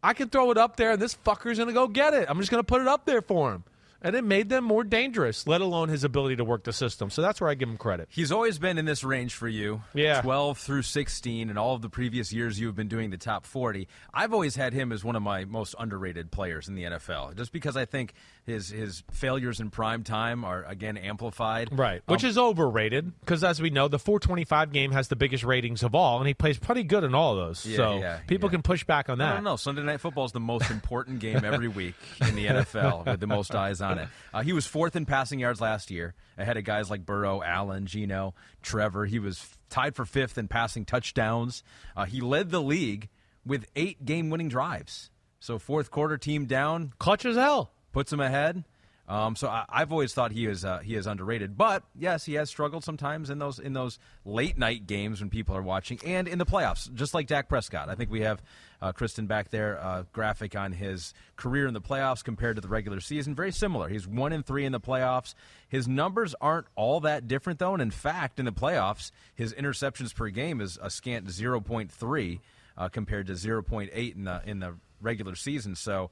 I 0.03 0.15
can 0.15 0.29
throw 0.29 0.51
it 0.51 0.59
up 0.59 0.77
there, 0.77 0.93
and 0.93 1.03
this 1.03 1.15
fucker's 1.15 1.59
going 1.59 1.69
to 1.69 1.75
go 1.75 1.87
get 1.89 2.15
it. 2.15 2.27
I'm 2.29 2.39
just 2.39 2.51
going 2.51 2.63
to 2.63 2.67
put 2.67 2.81
it 2.81 2.89
up 2.89 3.05
there 3.07 3.23
for 3.23 3.53
him. 3.53 3.65
And 4.03 4.17
it 4.17 4.25
made 4.25 4.49
them 4.49 4.65
more 4.65 4.83
dangerous, 4.83 5.47
let 5.47 5.61
alone 5.61 5.91
his 5.91 6.05
ability 6.05 6.37
to 6.37 6.45
work 6.45 6.65
the 6.65 6.73
system. 6.73 7.11
So 7.11 7.21
that's 7.21 7.39
where 7.39 7.51
I 7.51 7.55
give 7.55 7.69
him 7.69 7.77
credit. 7.77 8.09
He's 8.11 8.33
always 8.33 8.59
been 8.59 8.79
in 8.79 8.87
this 8.87 9.05
range 9.05 9.35
for 9.35 9.47
you. 9.47 9.83
Yeah. 9.93 10.23
12 10.23 10.57
through 10.57 10.83
16, 10.83 11.51
and 11.51 11.59
all 11.59 11.75
of 11.75 11.83
the 11.83 11.91
previous 11.91 12.33
years 12.33 12.59
you've 12.59 12.75
been 12.75 12.89
doing 12.89 13.11
the 13.11 13.19
top 13.19 13.45
40. 13.45 13.89
I've 14.15 14.33
always 14.33 14.57
had 14.57 14.73
him 14.73 14.91
as 14.91 15.05
one 15.05 15.17
of 15.17 15.23
my 15.23 15.45
most 15.45 15.75
underrated 15.79 16.31
players 16.31 16.67
in 16.67 16.77
the 16.77 16.85
NFL, 16.85 17.37
just 17.37 17.53
because 17.53 17.77
I 17.77 17.85
think 17.85 18.15
his 18.51 18.69
his 18.69 19.03
failures 19.11 19.61
in 19.61 19.71
prime 19.71 20.03
time 20.05 20.45
are, 20.45 20.63
again, 20.65 20.97
amplified. 20.97 21.69
Right, 21.73 22.03
which 22.07 22.25
Um, 22.25 22.31
is 22.31 22.37
overrated 22.39 23.13
because, 23.21 23.43
as 23.43 23.61
we 23.63 23.71
know, 23.71 23.89
the 23.89 23.99
425 23.99 24.73
game 24.73 24.93
has 24.93 25.09
the 25.09 25.17
biggest 25.17 25.45
ratings 25.45 25.83
of 25.83 25.95
all, 25.95 26.19
and 26.19 26.27
he 26.29 26.35
plays 26.35 26.59
pretty 26.59 26.83
good 26.83 27.05
in 27.05 27.15
all 27.15 27.39
of 27.39 27.47
those. 27.47 27.65
Yeah, 27.67 27.77
so 27.77 27.99
yeah, 27.99 28.19
people 28.27 28.49
yeah. 28.49 28.53
can 28.53 28.63
push 28.63 28.85
back 28.85 29.09
on 29.09 29.19
that. 29.19 29.33
I 29.33 29.35
don't 29.35 29.45
know. 29.45 29.57
Sunday 29.57 29.83
Night 29.83 30.01
Football 30.01 30.25
is 30.27 30.33
the 30.33 30.41
most 30.41 30.71
important 30.71 31.21
game 31.21 31.45
every 31.45 31.69
week 31.81 31.95
in 32.21 32.35
the 32.35 32.47
NFL 32.47 33.07
with 33.07 33.21
the 33.21 33.27
most 33.27 33.55
eyes 33.55 33.81
on 33.81 33.99
it. 33.99 34.09
Uh, 34.35 34.43
he 34.43 34.53
was 34.53 34.67
fourth 34.67 34.97
in 34.97 35.07
passing 35.07 35.39
yards 35.39 35.61
last 35.61 35.91
year, 35.91 36.15
ahead 36.37 36.57
of 36.57 36.65
guys 36.65 36.91
like 36.91 37.07
Burrow, 37.07 37.43
Allen, 37.43 37.87
Geno, 37.87 38.35
Trevor. 38.63 39.07
He 39.07 39.19
was 39.19 39.47
tied 39.69 39.95
for 39.97 40.05
fifth 40.05 40.37
in 40.39 40.49
passing 40.49 40.85
touchdowns. 40.85 41.63
Uh, 41.97 42.05
he 42.05 42.21
led 42.21 42.51
the 42.51 42.61
league 42.61 43.09
with 43.47 43.67
eight 43.77 44.05
game-winning 44.05 44.49
drives. 44.49 45.11
So 45.39 45.59
fourth 45.59 45.91
quarter 45.91 46.19
team 46.19 46.45
down, 46.45 46.93
clutch 46.99 47.25
as 47.25 47.37
hell, 47.37 47.73
puts 47.93 48.13
him 48.13 48.21
ahead. 48.21 48.65
Um, 49.11 49.35
so 49.35 49.49
I, 49.49 49.65
have 49.73 49.91
always 49.91 50.15
thought 50.15 50.31
he 50.31 50.47
is 50.47 50.65
uh, 50.65 50.79
he 50.79 50.95
is 50.95 51.09
underrated, 51.09 51.59
but 51.59 51.83
yes, 51.99 52.25
he 52.25 52.35
has 52.35 52.49
struggled 52.49 52.85
sometimes 52.85 53.29
in 53.29 53.41
those 53.41 53.59
in 53.59 53.73
those 53.73 53.99
late 54.25 54.57
night 54.57 54.87
games 54.87 55.21
when 55.21 55.31
people 55.31 55.57
are 55.57 55.63
watching, 55.63 55.99
and 56.07 56.29
in 56.29 56.39
the 56.39 56.47
playoffs, 56.47 56.93
just 56.95 57.13
like 57.13 57.27
Dak 57.27 57.49
Prescott. 57.49 57.89
I 57.89 57.97
think 57.97 58.13
we 58.13 58.21
have 58.21 58.41
uh, 58.81 58.93
Kristen 58.93 59.27
back 59.27 59.51
there 59.51 59.83
uh, 59.83 60.05
graphic 60.13 60.55
on 60.55 60.71
his 60.71 61.13
career 61.35 61.67
in 61.67 61.75
the 61.75 61.81
playoffs 61.81 62.23
compared 62.23 62.55
to 62.55 62.63
the 62.63 62.69
regular 62.69 63.01
season. 63.01 63.35
Very 63.35 63.51
similar. 63.51 63.89
He's 63.89 64.07
one 64.07 64.33
in 64.33 64.45
three 64.45 64.65
in 64.65 64.71
the 64.71 64.79
playoffs. 64.79 65.35
His 65.69 65.89
numbers 65.89 66.37
aren't 66.41 66.69
all 66.77 67.01
that 67.01 67.27
different 67.27 67.59
though, 67.59 67.73
and 67.73 67.83
in 67.83 67.91
fact, 67.91 68.39
in 68.39 68.45
the 68.45 68.53
playoffs, 68.53 69.11
his 69.35 69.53
interceptions 69.55 70.15
per 70.15 70.29
game 70.29 70.61
is 70.61 70.79
a 70.81 70.89
scant 70.89 71.29
zero 71.29 71.61
point 71.61 71.91
three 71.91 72.41
uh, 72.79 72.89
compared 72.89 73.27
to 73.27 73.35
zero 73.35 73.61
point 73.61 73.91
eight 73.93 74.15
in 74.15 74.23
the 74.23 74.41
in 74.47 74.61
the 74.61 74.77
regular 75.01 75.35
season. 75.35 75.75
So 75.75 76.11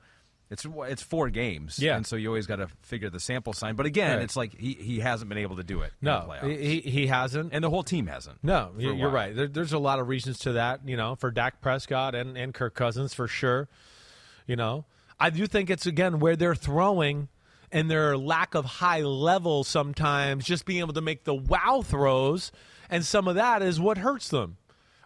it's 0.51 0.67
it's 0.67 1.03
four 1.03 1.29
games, 1.29 1.79
yeah, 1.79 1.97
and 1.97 2.07
so 2.07 2.17
you 2.17 2.29
always 2.29 2.47
got 2.47 2.57
to 2.57 2.69
figure 2.81 3.11
the 3.11 3.21
sample 3.21 3.53
sign. 3.53 3.77
But 3.77 3.85
again, 3.85 4.17
right. 4.17 4.23
it's 4.23 4.37
like 4.37 4.59
he, 4.59 4.73
he 4.73 5.01
hasn't 5.01 5.29
been 5.29 5.39
able 5.39 5.57
to 5.57 5.63
do 5.63 5.83
it. 5.83 5.93
No, 6.01 6.33
he 6.43 6.81
he 6.81 7.07
hasn't, 7.07 7.53
and 7.53 7.63
the 7.63 7.69
whole 7.69 7.83
team 7.83 8.07
hasn't. 8.07 8.43
No, 8.43 8.71
you're 8.79 9.11
right. 9.11 9.37
There, 9.37 9.47
there's 9.47 9.75
a 9.75 9.79
lot 9.79 9.99
of 9.99 10.09
reasons 10.09 10.39
to 10.41 10.53
that. 10.53 10.89
You 10.89 10.97
know, 10.97 11.17
for 11.17 11.31
Dak 11.31 11.61
Prescott 11.61 12.15
and 12.15 12.39
and 12.39 12.55
Kirk 12.55 12.75
Cousins 12.75 13.13
for 13.13 13.29
sure. 13.29 13.69
You 14.47 14.57
know, 14.57 14.87
I 15.21 15.29
do 15.29 15.47
think 15.47 15.69
it's 15.69 15.85
again 15.85 16.19
where 16.19 16.35
they're 16.35 16.55
throwing 16.55 17.29
and 17.71 17.91
their 17.91 18.17
lack 18.17 18.55
of 18.55 18.65
high 18.65 19.03
level 19.03 19.65
sometimes, 19.65 20.47
just 20.47 20.65
being 20.65 20.81
able 20.81 20.95
to 20.95 21.03
make 21.03 21.25
the 21.25 21.35
wow 21.35 21.83
throws, 21.85 22.53
and 22.89 23.05
some 23.05 23.29
of 23.29 23.35
that 23.35 23.61
is 23.61 23.79
what 23.79 23.99
hurts 23.99 24.31
them, 24.31 24.57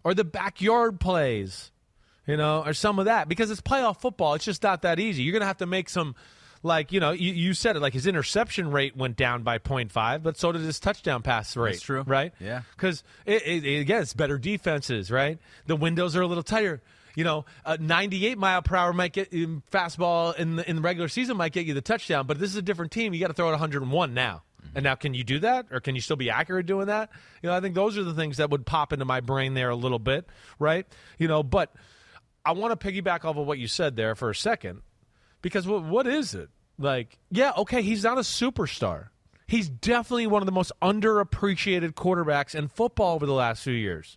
or 0.05 0.15
the 0.15 0.23
backyard 0.23 1.01
plays 1.01 1.72
you 2.27 2.37
know, 2.37 2.63
or 2.65 2.73
some 2.73 2.99
of 2.99 3.07
that 3.07 3.29
because 3.29 3.51
it's 3.51 3.61
playoff 3.61 4.01
football. 4.01 4.35
It's 4.35 4.45
just 4.45 4.63
not 4.63 4.83
that 4.83 5.01
easy. 5.01 5.23
You're 5.23 5.33
going 5.33 5.41
to 5.41 5.47
have 5.47 5.59
to 5.59 5.67
make 5.67 5.89
some, 5.89 6.15
like, 6.63 6.93
you 6.93 7.01
know, 7.01 7.11
you, 7.11 7.33
you 7.33 7.55
said 7.55 7.77
it, 7.77 7.81
like 7.81 7.93
his 7.93 8.07
interception 8.07 8.71
rate 8.71 8.97
went 8.97 9.17
down 9.17 9.43
by 9.43 9.59
0.5, 9.59 10.23
but 10.23 10.37
so 10.37 10.53
did 10.53 10.63
his 10.63 10.79
touchdown 10.79 11.23
pass 11.23 11.57
rate. 11.57 11.73
That's 11.73 11.83
true. 11.83 12.03
Right? 12.07 12.33
Yeah. 12.39 12.63
Because, 12.77 13.03
it, 13.27 13.43
it, 13.43 13.81
again, 13.81 14.03
it's 14.03 14.15
better 14.15 14.39
defenses, 14.39 15.11
right? 15.11 15.39
The 15.67 15.77
windows 15.77 16.17
are 16.17 16.23
a 16.23 16.27
little 16.27 16.45
tighter. 16.45 16.81
You 17.15 17.25
know, 17.25 17.45
a 17.67 17.77
98 17.77 18.39
mile 18.39 18.63
per 18.63 18.77
hour 18.77 18.93
might 18.93 19.13
get 19.13 19.31
fastball 19.71 20.35
in 20.37 20.57
the, 20.57 20.69
in 20.69 20.77
the 20.77 20.83
regular 20.83 21.09
season 21.09 21.37
might 21.37 21.53
get 21.53 21.67
you 21.67 21.75
the 21.75 21.83
touchdown, 21.83 22.27
but 22.27 22.39
this 22.39 22.49
is 22.49 22.57
a 22.57 22.63
different 22.63 22.91
team. 22.91 23.13
You 23.13 23.21
got 23.21 23.27
to 23.27 23.35
throw 23.35 23.49
it 23.49 23.53
101 23.53 24.15
now. 24.15 24.43
Mm-hmm. 24.63 24.77
And 24.77 24.85
now, 24.85 24.95
can 24.95 25.13
you 25.13 25.25
do 25.25 25.41
that, 25.41 25.67
or 25.71 25.81
can 25.81 25.95
you 25.95 26.01
still 26.01 26.17
be 26.17 26.31
accurate 26.31 26.67
doing 26.67 26.87
that? 26.87 27.11
You 27.43 27.51
know, 27.51 27.57
I 27.57 27.61
think 27.61 27.75
those 27.75 27.99
are 27.99 28.05
the 28.05 28.15
things 28.15 28.39
that 28.39 28.49
would 28.51 28.65
pop 28.65 28.93
into 28.93 29.05
my 29.05 29.21
brain 29.21 29.55
there 29.55 29.71
a 29.71 29.77
little 29.77 29.99
bit, 29.99 30.27
right? 30.59 30.87
You 31.19 31.29
know, 31.29 31.43
but 31.43 31.75
I 32.45 32.53
want 32.53 32.79
to 32.79 32.87
piggyback 32.93 33.25
off 33.25 33.37
of 33.37 33.47
what 33.47 33.59
you 33.59 33.69
said 33.69 33.97
there 33.97 34.15
for 34.15 34.31
a 34.31 34.35
second 34.35 34.83
because 35.43 35.67
what, 35.67 35.85
what 35.85 36.07
is 36.07 36.35
it? 36.35 36.51
Like, 36.79 37.19
yeah, 37.31 37.53
okay, 37.59 37.83
he's 37.83 38.03
not 38.03 38.19
a 38.19 38.23
superstar. 38.23 39.09
He's 39.47 39.69
definitely 39.69 40.27
one 40.27 40.43
of 40.43 40.47
the 40.47 40.53
most 40.53 40.73
underappreciated 40.81 41.93
quarterbacks 41.93 42.55
in 42.55 42.69
football 42.69 43.15
over 43.15 43.27
the 43.27 43.35
last 43.35 43.63
few 43.63 43.75
years. 43.75 44.17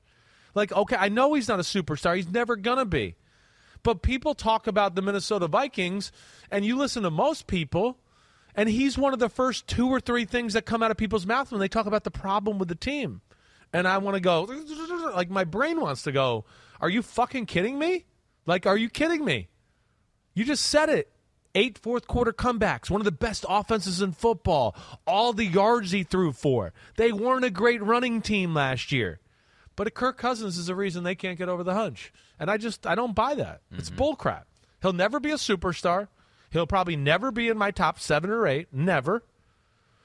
Like, 0.53 0.71
okay, 0.71 0.95
I 0.97 1.09
know 1.09 1.33
he's 1.33 1.49
not 1.49 1.59
a 1.59 1.63
superstar. 1.63 2.15
He's 2.15 2.29
never 2.29 2.55
going 2.55 2.77
to 2.77 2.85
be. 2.85 3.15
But 3.83 4.01
people 4.01 4.33
talk 4.33 4.65
about 4.65 4.95
the 4.95 5.01
Minnesota 5.01 5.47
Vikings, 5.47 6.11
and 6.49 6.65
you 6.65 6.77
listen 6.77 7.03
to 7.03 7.11
most 7.11 7.45
people, 7.45 7.99
and 8.55 8.69
he's 8.69 8.97
one 8.97 9.13
of 9.13 9.19
the 9.19 9.29
first 9.29 9.67
two 9.67 9.89
or 9.89 9.99
three 9.99 10.25
things 10.25 10.53
that 10.53 10.65
come 10.65 10.81
out 10.81 10.89
of 10.89 10.97
people's 10.97 11.27
mouth 11.27 11.51
when 11.51 11.59
they 11.59 11.67
talk 11.67 11.85
about 11.85 12.03
the 12.05 12.11
problem 12.11 12.57
with 12.57 12.69
the 12.69 12.75
team. 12.75 13.21
And 13.73 13.87
I 13.87 13.97
want 13.97 14.15
to 14.15 14.21
go, 14.21 14.43
like, 15.13 15.29
my 15.29 15.43
brain 15.43 15.81
wants 15.81 16.03
to 16.03 16.11
go, 16.11 16.45
are 16.79 16.89
you 16.89 17.01
fucking 17.01 17.45
kidding 17.45 17.77
me? 17.77 18.05
Like, 18.45 18.65
are 18.65 18.77
you 18.77 18.89
kidding 18.89 19.25
me? 19.25 19.47
You 20.33 20.45
just 20.45 20.65
said 20.65 20.89
it. 20.89 21.11
Eight 21.57 21.77
fourth 21.77 22.05
quarter 22.05 22.33
comebacks, 22.33 22.89
one 22.89 22.99
of 22.99 23.05
the 23.05 23.13
best 23.13 23.45
offenses 23.47 24.01
in 24.01 24.11
football. 24.11 24.75
All 25.07 25.31
the 25.31 25.45
yards 25.45 25.91
he 25.91 26.03
threw 26.03 26.33
for. 26.33 26.73
They 26.97 27.13
weren't 27.13 27.45
a 27.45 27.49
great 27.49 27.81
running 27.81 28.21
team 28.21 28.53
last 28.53 28.91
year. 28.91 29.19
But 29.77 29.93
Kirk 29.93 30.17
Cousins 30.17 30.57
is 30.57 30.67
the 30.67 30.75
reason 30.75 31.03
they 31.03 31.15
can't 31.15 31.37
get 31.37 31.49
over 31.49 31.63
the 31.63 31.73
hunch. 31.73 32.11
And 32.39 32.51
I 32.51 32.57
just, 32.57 32.85
I 32.85 32.95
don't 32.95 33.15
buy 33.15 33.35
that. 33.35 33.61
Mm-hmm. 33.67 33.79
It's 33.79 33.89
bullcrap. 33.89 34.43
He'll 34.81 34.93
never 34.93 35.19
be 35.19 35.31
a 35.31 35.35
superstar. 35.35 36.09
He'll 36.51 36.67
probably 36.67 36.95
never 36.95 37.31
be 37.31 37.47
in 37.47 37.57
my 37.57 37.71
top 37.71 37.99
seven 37.99 38.29
or 38.29 38.47
eight. 38.47 38.67
Never. 38.71 39.23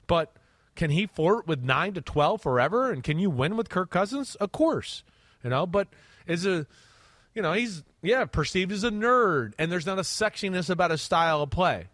But 0.06 0.32
can 0.74 0.90
he 0.90 1.06
flirt 1.06 1.46
with 1.46 1.62
nine 1.62 1.94
to 1.94 2.00
12 2.00 2.40
forever? 2.42 2.90
And 2.90 3.04
can 3.04 3.18
you 3.18 3.30
win 3.30 3.56
with 3.56 3.68
Kirk 3.68 3.90
Cousins? 3.90 4.34
Of 4.36 4.52
course. 4.52 5.02
You 5.44 5.50
know, 5.50 5.66
but 5.66 5.88
is 6.26 6.46
a 6.46 6.66
you 7.34 7.42
know, 7.42 7.52
he's 7.52 7.82
yeah 8.02 8.24
perceived 8.24 8.72
as 8.72 8.84
a 8.84 8.90
nerd, 8.90 9.52
and 9.58 9.70
there's 9.70 9.86
not 9.86 9.98
a 9.98 10.02
sexiness 10.02 10.70
about 10.70 10.90
his 10.90 11.02
style 11.02 11.42
of 11.42 11.50
play. 11.50 11.86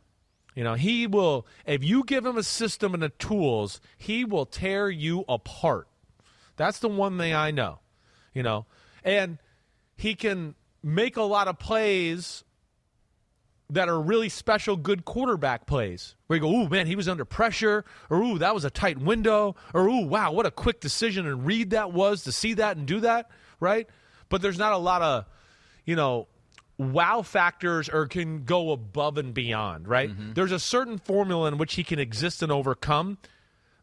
You 0.54 0.64
know, 0.64 0.74
he 0.74 1.06
will 1.06 1.46
if 1.66 1.84
you 1.84 2.04
give 2.04 2.24
him 2.24 2.36
a 2.36 2.42
system 2.42 2.94
and 2.94 3.02
the 3.02 3.10
tools, 3.10 3.80
he 3.96 4.24
will 4.24 4.46
tear 4.46 4.88
you 4.88 5.24
apart. 5.28 5.88
That's 6.56 6.78
the 6.78 6.88
one 6.88 7.18
thing 7.18 7.34
I 7.34 7.50
know. 7.50 7.80
You 8.32 8.42
know, 8.42 8.66
and 9.04 9.38
he 9.96 10.14
can 10.14 10.54
make 10.82 11.16
a 11.16 11.22
lot 11.22 11.48
of 11.48 11.58
plays 11.58 12.44
that 13.70 13.88
are 13.88 14.00
really 14.00 14.28
special, 14.28 14.76
good 14.76 15.04
quarterback 15.04 15.66
plays. 15.66 16.14
Where 16.26 16.36
you 16.36 16.40
go, 16.40 16.52
ooh, 16.52 16.68
man, 16.68 16.86
he 16.86 16.96
was 16.96 17.08
under 17.08 17.24
pressure, 17.24 17.84
or 18.08 18.22
ooh, 18.22 18.38
that 18.38 18.54
was 18.54 18.64
a 18.64 18.70
tight 18.70 18.98
window, 18.98 19.56
or 19.74 19.88
ooh, 19.88 20.06
wow, 20.06 20.32
what 20.32 20.46
a 20.46 20.50
quick 20.50 20.80
decision 20.80 21.26
and 21.26 21.44
read 21.44 21.70
that 21.70 21.92
was 21.92 22.22
to 22.24 22.32
see 22.32 22.54
that 22.54 22.76
and 22.76 22.86
do 22.86 23.00
that, 23.00 23.30
right? 23.58 23.88
But 24.28 24.42
there's 24.42 24.58
not 24.58 24.72
a 24.72 24.78
lot 24.78 25.02
of, 25.02 25.26
you 25.84 25.96
know, 25.96 26.26
wow 26.78 27.22
factors 27.22 27.88
or 27.88 28.06
can 28.06 28.44
go 28.44 28.72
above 28.72 29.18
and 29.18 29.32
beyond, 29.32 29.88
right? 29.88 30.10
Mm-hmm. 30.10 30.32
There's 30.34 30.52
a 30.52 30.58
certain 30.58 30.98
formula 30.98 31.48
in 31.48 31.58
which 31.58 31.74
he 31.74 31.84
can 31.84 31.98
exist 31.98 32.42
and 32.42 32.52
overcome. 32.52 33.18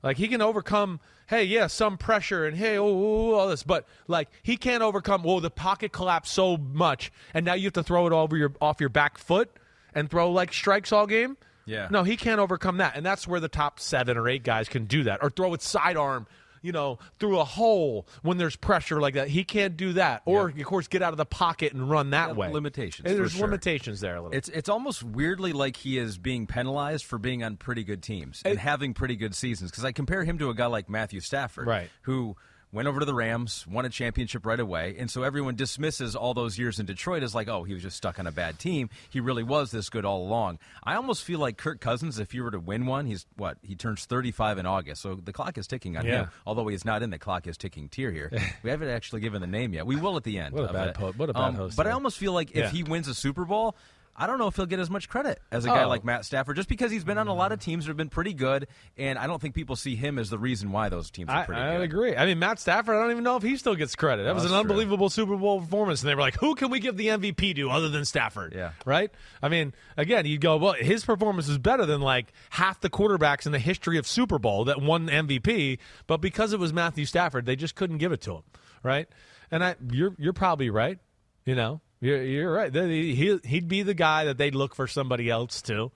Like 0.03 0.17
he 0.17 0.27
can 0.27 0.41
overcome, 0.41 0.99
hey, 1.27 1.45
yeah, 1.45 1.67
some 1.67 1.97
pressure 1.97 2.45
and 2.45 2.57
hey, 2.57 2.77
oh, 2.77 2.85
oh, 2.85 3.31
oh 3.31 3.33
all 3.35 3.47
this, 3.47 3.63
but 3.63 3.87
like 4.07 4.29
he 4.43 4.57
can't 4.57 4.83
overcome. 4.83 5.23
Whoa, 5.23 5.39
the 5.39 5.49
pocket 5.49 5.91
collapsed 5.93 6.33
so 6.33 6.57
much, 6.57 7.11
and 7.33 7.45
now 7.45 7.53
you 7.53 7.65
have 7.65 7.73
to 7.73 7.83
throw 7.83 8.05
it 8.05 8.13
over 8.13 8.35
your 8.35 8.53
off 8.61 8.79
your 8.81 8.89
back 8.89 9.17
foot 9.17 9.49
and 9.95 10.09
throw 10.09 10.29
like 10.31 10.53
strikes 10.53 10.91
all 10.91 11.07
game. 11.07 11.37
Yeah. 11.65 11.87
No, 11.89 12.03
he 12.03 12.17
can't 12.17 12.41
overcome 12.41 12.77
that, 12.77 12.97
and 12.97 13.05
that's 13.05 13.25
where 13.25 13.39
the 13.39 13.47
top 13.47 13.79
seven 13.79 14.17
or 14.17 14.27
eight 14.27 14.43
guys 14.43 14.67
can 14.67 14.85
do 14.85 15.03
that, 15.03 15.23
or 15.23 15.29
throw 15.29 15.53
it 15.53 15.61
sidearm 15.61 16.27
you 16.63 16.71
know, 16.71 16.97
through 17.19 17.39
a 17.39 17.43
hole 17.43 18.07
when 18.23 18.37
there's 18.37 18.55
pressure 18.55 18.99
like 18.99 19.13
that. 19.13 19.27
He 19.27 19.43
can't 19.43 19.77
do 19.77 19.93
that. 19.93 20.23
Or, 20.25 20.49
of 20.49 20.63
course, 20.63 20.87
get 20.87 21.03
out 21.03 21.13
of 21.13 21.17
the 21.17 21.25
pocket 21.25 21.73
and 21.73 21.87
run 21.87 22.09
that 22.09 22.29
yeah, 22.29 22.33
way. 22.33 22.51
Limitations. 22.51 23.07
And 23.07 23.19
there's 23.19 23.33
sure. 23.33 23.45
limitations 23.45 23.99
there 23.99 24.15
a 24.15 24.21
little. 24.21 24.35
It's 24.35 24.49
it's 24.49 24.69
almost 24.69 25.03
weirdly 25.03 25.53
like 25.53 25.77
he 25.77 25.99
is 25.99 26.17
being 26.17 26.47
penalized 26.47 27.05
for 27.05 27.19
being 27.19 27.43
on 27.43 27.57
pretty 27.57 27.83
good 27.83 28.01
teams 28.01 28.41
and 28.43 28.57
having 28.57 28.95
pretty 28.95 29.15
good 29.15 29.35
seasons. 29.35 29.69
Because 29.69 29.85
I 29.85 29.91
compare 29.91 30.23
him 30.23 30.39
to 30.39 30.49
a 30.49 30.55
guy 30.55 30.65
like 30.65 30.89
Matthew 30.89 31.19
Stafford, 31.19 31.67
right. 31.67 31.89
who– 32.01 32.35
went 32.73 32.87
over 32.87 32.99
to 32.99 33.05
the 33.05 33.13
Rams, 33.13 33.65
won 33.67 33.85
a 33.85 33.89
championship 33.89 34.45
right 34.45 34.59
away, 34.59 34.95
and 34.97 35.09
so 35.09 35.23
everyone 35.23 35.55
dismisses 35.55 36.15
all 36.15 36.33
those 36.33 36.57
years 36.57 36.79
in 36.79 36.85
Detroit 36.85 37.23
as 37.23 37.35
like, 37.35 37.47
oh, 37.47 37.63
he 37.63 37.73
was 37.73 37.83
just 37.83 37.95
stuck 37.95 38.19
on 38.19 38.25
a 38.25 38.31
bad 38.31 38.57
team. 38.59 38.89
He 39.09 39.19
really 39.19 39.43
was 39.43 39.71
this 39.71 39.89
good 39.89 40.03
all 40.03 40.23
along. 40.23 40.57
I 40.83 40.95
almost 40.95 41.23
feel 41.23 41.39
like 41.39 41.57
Kirk 41.57 41.79
Cousins, 41.79 42.17
if 42.19 42.31
he 42.31 42.41
were 42.41 42.51
to 42.51 42.59
win 42.59 42.87
one, 42.87 43.05
he's 43.05 43.25
what 43.37 43.57
he 43.61 43.75
turns 43.75 44.05
35 44.05 44.57
in 44.57 44.65
August, 44.65 45.01
so 45.01 45.15
the 45.15 45.31
clock 45.31 45.57
is 45.57 45.67
ticking 45.67 45.95
on 45.95 46.05
yeah. 46.05 46.23
him. 46.23 46.29
Although 46.45 46.67
he's 46.67 46.83
not 46.83 47.03
in 47.03 47.11
the 47.11 47.19
clock 47.19 47.47
is 47.47 47.57
ticking 47.57 47.87
tier 47.89 48.11
here. 48.11 48.31
we 48.63 48.71
haven't 48.71 48.89
actually 48.89 49.21
given 49.21 49.39
the 49.39 49.47
name 49.47 49.73
yet. 49.73 49.85
We 49.85 49.95
will 49.95 50.17
at 50.17 50.23
the 50.23 50.39
end. 50.39 50.55
what 50.55 50.69
a 50.69 50.73
bad, 50.73 50.95
po- 50.95 51.13
what 51.13 51.29
a 51.29 51.33
bad 51.33 51.41
um, 51.41 51.55
host. 51.55 51.77
But 51.77 51.85
I 51.85 51.91
almost 51.91 52.17
feel 52.17 52.33
like 52.33 52.51
if 52.51 52.57
yeah. 52.57 52.69
he 52.69 52.83
wins 52.83 53.07
a 53.07 53.13
Super 53.13 53.45
Bowl, 53.45 53.75
I 54.15 54.27
don't 54.27 54.37
know 54.37 54.47
if 54.47 54.55
he'll 54.55 54.67
get 54.67 54.79
as 54.79 54.89
much 54.89 55.09
credit 55.09 55.39
as 55.51 55.65
a 55.65 55.69
guy 55.69 55.83
oh. 55.83 55.87
like 55.87 56.03
Matt 56.03 56.23
Stafford, 56.23 56.55
just 56.55 56.69
because 56.69 56.91
he's 56.91 57.03
been 57.03 57.17
on 57.17 57.27
a 57.27 57.33
lot 57.33 57.51
of 57.51 57.59
teams 57.59 57.85
that 57.85 57.89
have 57.89 57.97
been 57.97 58.09
pretty 58.09 58.33
good, 58.33 58.67
and 58.95 59.17
I 59.17 59.25
don't 59.25 59.41
think 59.41 59.55
people 59.55 59.75
see 59.75 59.95
him 59.95 60.19
as 60.19 60.29
the 60.29 60.37
reason 60.37 60.71
why 60.71 60.89
those 60.89 61.09
teams 61.09 61.29
are 61.29 61.45
pretty 61.45 61.59
I, 61.59 61.69
I 61.69 61.71
good. 61.73 61.81
I 61.81 61.83
agree. 61.83 62.15
I 62.15 62.25
mean, 62.27 62.37
Matt 62.37 62.59
Stafford, 62.59 62.95
I 62.95 62.99
don't 63.01 63.11
even 63.11 63.23
know 63.23 63.37
if 63.37 63.43
he 63.43 63.57
still 63.57 63.75
gets 63.75 63.95
credit. 63.95 64.23
That 64.23 64.31
oh, 64.31 64.35
was 64.35 64.45
an 64.45 64.53
unbelievable 64.53 65.09
true. 65.09 65.23
Super 65.23 65.35
Bowl 65.35 65.61
performance, 65.61 66.01
and 66.03 66.09
they 66.09 66.15
were 66.15 66.21
like, 66.21 66.35
who 66.35 66.53
can 66.53 66.69
we 66.69 66.79
give 66.79 66.95
the 66.95 67.07
MVP 67.07 67.55
to 67.55 67.71
other 67.71 67.89
than 67.89 68.05
Stafford? 68.05 68.53
Yeah. 68.55 68.71
Right? 68.85 69.09
I 69.41 69.49
mean, 69.49 69.73
again, 69.97 70.27
you'd 70.27 70.41
go, 70.41 70.57
well, 70.57 70.73
his 70.73 71.03
performance 71.03 71.47
is 71.47 71.57
better 71.57 71.85
than 71.85 72.01
like 72.01 72.31
half 72.51 72.81
the 72.81 72.91
quarterbacks 72.91 73.47
in 73.47 73.51
the 73.51 73.59
history 73.59 73.97
of 73.97 74.05
Super 74.05 74.37
Bowl 74.37 74.65
that 74.65 74.79
won 74.79 75.07
MVP, 75.07 75.79
but 76.05 76.17
because 76.17 76.53
it 76.53 76.59
was 76.59 76.71
Matthew 76.71 77.05
Stafford, 77.05 77.47
they 77.47 77.55
just 77.55 77.73
couldn't 77.73 77.97
give 77.97 78.11
it 78.11 78.21
to 78.21 78.35
him. 78.35 78.43
Right? 78.83 79.07
And 79.49 79.63
I, 79.63 79.75
you're, 79.91 80.13
you're 80.19 80.33
probably 80.33 80.69
right. 80.69 80.99
You 81.45 81.55
know, 81.55 81.81
you're, 82.03 82.21
you're 82.21 82.51
right. 82.51 82.73
He, 82.73 83.39
he'd 83.45 83.67
be 83.69 83.81
the 83.81 83.93
guy 83.93 84.25
that 84.25 84.37
they'd 84.37 84.55
look 84.55 84.75
for 84.75 84.87
somebody 84.87 85.29
else 85.29 85.61
to, 85.63 85.91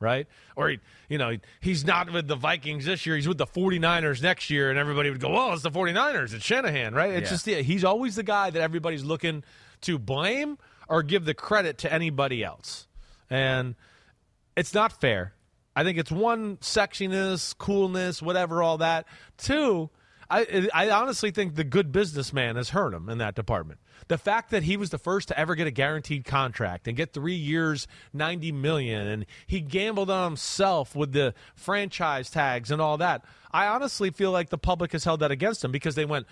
right? 0.00 0.26
Or, 0.56 0.70
he, 0.70 0.80
you 1.08 1.18
know, 1.18 1.36
he's 1.60 1.84
not 1.84 2.12
with 2.12 2.26
the 2.26 2.34
Vikings 2.34 2.84
this 2.84 3.06
year. 3.06 3.14
He's 3.14 3.28
with 3.28 3.38
the 3.38 3.46
49ers 3.46 4.20
next 4.20 4.50
year, 4.50 4.70
and 4.70 4.78
everybody 4.78 5.08
would 5.10 5.20
go, 5.20 5.28
oh, 5.28 5.52
it's 5.52 5.62
the 5.62 5.70
49ers. 5.70 6.34
It's 6.34 6.44
Shanahan, 6.44 6.94
right? 6.94 7.12
It's 7.12 7.30
yeah. 7.46 7.54
just, 7.54 7.66
he's 7.66 7.84
always 7.84 8.16
the 8.16 8.24
guy 8.24 8.50
that 8.50 8.60
everybody's 8.60 9.04
looking 9.04 9.44
to 9.82 9.98
blame 9.98 10.58
or 10.88 11.04
give 11.04 11.24
the 11.24 11.34
credit 11.34 11.78
to 11.78 11.92
anybody 11.92 12.42
else. 12.42 12.88
And 13.30 13.76
it's 14.56 14.74
not 14.74 15.00
fair. 15.00 15.32
I 15.76 15.84
think 15.84 15.96
it's 15.96 16.10
one 16.10 16.56
sexiness, 16.58 17.56
coolness, 17.56 18.20
whatever, 18.20 18.62
all 18.62 18.78
that. 18.78 19.06
Two, 19.38 19.90
I, 20.28 20.68
I 20.74 20.90
honestly 20.90 21.30
think 21.30 21.54
the 21.54 21.64
good 21.64 21.92
businessman 21.92 22.56
has 22.56 22.70
hurt 22.70 22.92
him 22.92 23.08
in 23.08 23.18
that 23.18 23.34
department. 23.34 23.80
The 24.12 24.18
fact 24.18 24.50
that 24.50 24.64
he 24.64 24.76
was 24.76 24.90
the 24.90 24.98
first 24.98 25.28
to 25.28 25.40
ever 25.40 25.54
get 25.54 25.66
a 25.66 25.70
guaranteed 25.70 26.26
contract 26.26 26.86
and 26.86 26.94
get 26.94 27.14
three 27.14 27.32
years, 27.32 27.88
ninety 28.12 28.52
million, 28.52 29.06
and 29.06 29.24
he 29.46 29.62
gambled 29.62 30.10
on 30.10 30.24
himself 30.24 30.94
with 30.94 31.12
the 31.12 31.32
franchise 31.54 32.28
tags 32.28 32.70
and 32.70 32.78
all 32.78 32.98
that. 32.98 33.24
I 33.52 33.66
honestly 33.66 34.10
feel 34.10 34.30
like 34.30 34.48
the 34.48 34.58
public 34.58 34.92
has 34.92 35.04
held 35.04 35.20
that 35.20 35.30
against 35.30 35.62
him 35.64 35.72
because 35.72 35.94
they 35.94 36.04
went, 36.06 36.26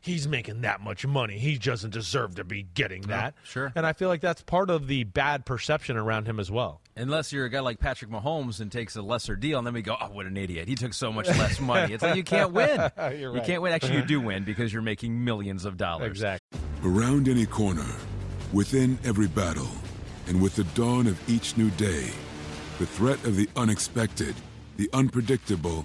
he's 0.00 0.28
making 0.28 0.60
that 0.60 0.80
much 0.80 1.04
money. 1.06 1.38
He 1.38 1.58
doesn't 1.58 1.90
deserve 1.90 2.36
to 2.36 2.44
be 2.44 2.62
getting 2.74 3.02
that. 3.02 3.34
sure. 3.44 3.72
And 3.74 3.84
I 3.84 3.92
feel 3.92 4.08
like 4.08 4.20
that's 4.20 4.42
part 4.42 4.70
of 4.70 4.86
the 4.86 5.04
bad 5.04 5.44
perception 5.46 5.96
around 5.96 6.26
him 6.26 6.38
as 6.38 6.50
well. 6.50 6.80
Unless 6.96 7.32
you're 7.32 7.44
a 7.44 7.50
guy 7.50 7.58
like 7.60 7.80
Patrick 7.80 8.10
Mahomes 8.10 8.60
and 8.60 8.70
takes 8.70 8.94
a 8.94 9.02
lesser 9.02 9.34
deal, 9.34 9.58
and 9.58 9.66
then 9.66 9.74
we 9.74 9.82
go, 9.82 9.96
"Oh, 10.00 10.06
what 10.12 10.26
an 10.26 10.36
idiot! 10.36 10.68
He 10.68 10.76
took 10.76 10.94
so 10.94 11.12
much 11.12 11.26
less 11.26 11.58
money." 11.58 11.92
It's 11.92 12.04
like 12.04 12.14
you 12.14 12.22
can't 12.22 12.52
win. 12.60 12.88
You 13.18 13.40
can't 13.44 13.62
win. 13.62 13.72
Actually, 13.72 13.96
you 13.96 14.04
do 14.04 14.20
win 14.30 14.44
because 14.44 14.72
you're 14.72 14.80
making 14.80 15.24
millions 15.24 15.64
of 15.64 15.76
dollars. 15.76 16.08
Exactly. 16.08 16.60
Around 16.84 17.26
any 17.28 17.46
corner, 17.46 17.86
within 18.52 18.96
every 19.04 19.26
battle, 19.26 19.66
and 20.28 20.40
with 20.40 20.54
the 20.54 20.62
dawn 20.78 21.08
of 21.08 21.18
each 21.28 21.56
new 21.56 21.70
day, 21.70 22.10
the 22.78 22.86
threat 22.86 23.24
of 23.24 23.34
the 23.34 23.48
unexpected, 23.56 24.36
the 24.76 24.88
unpredictable, 24.92 25.84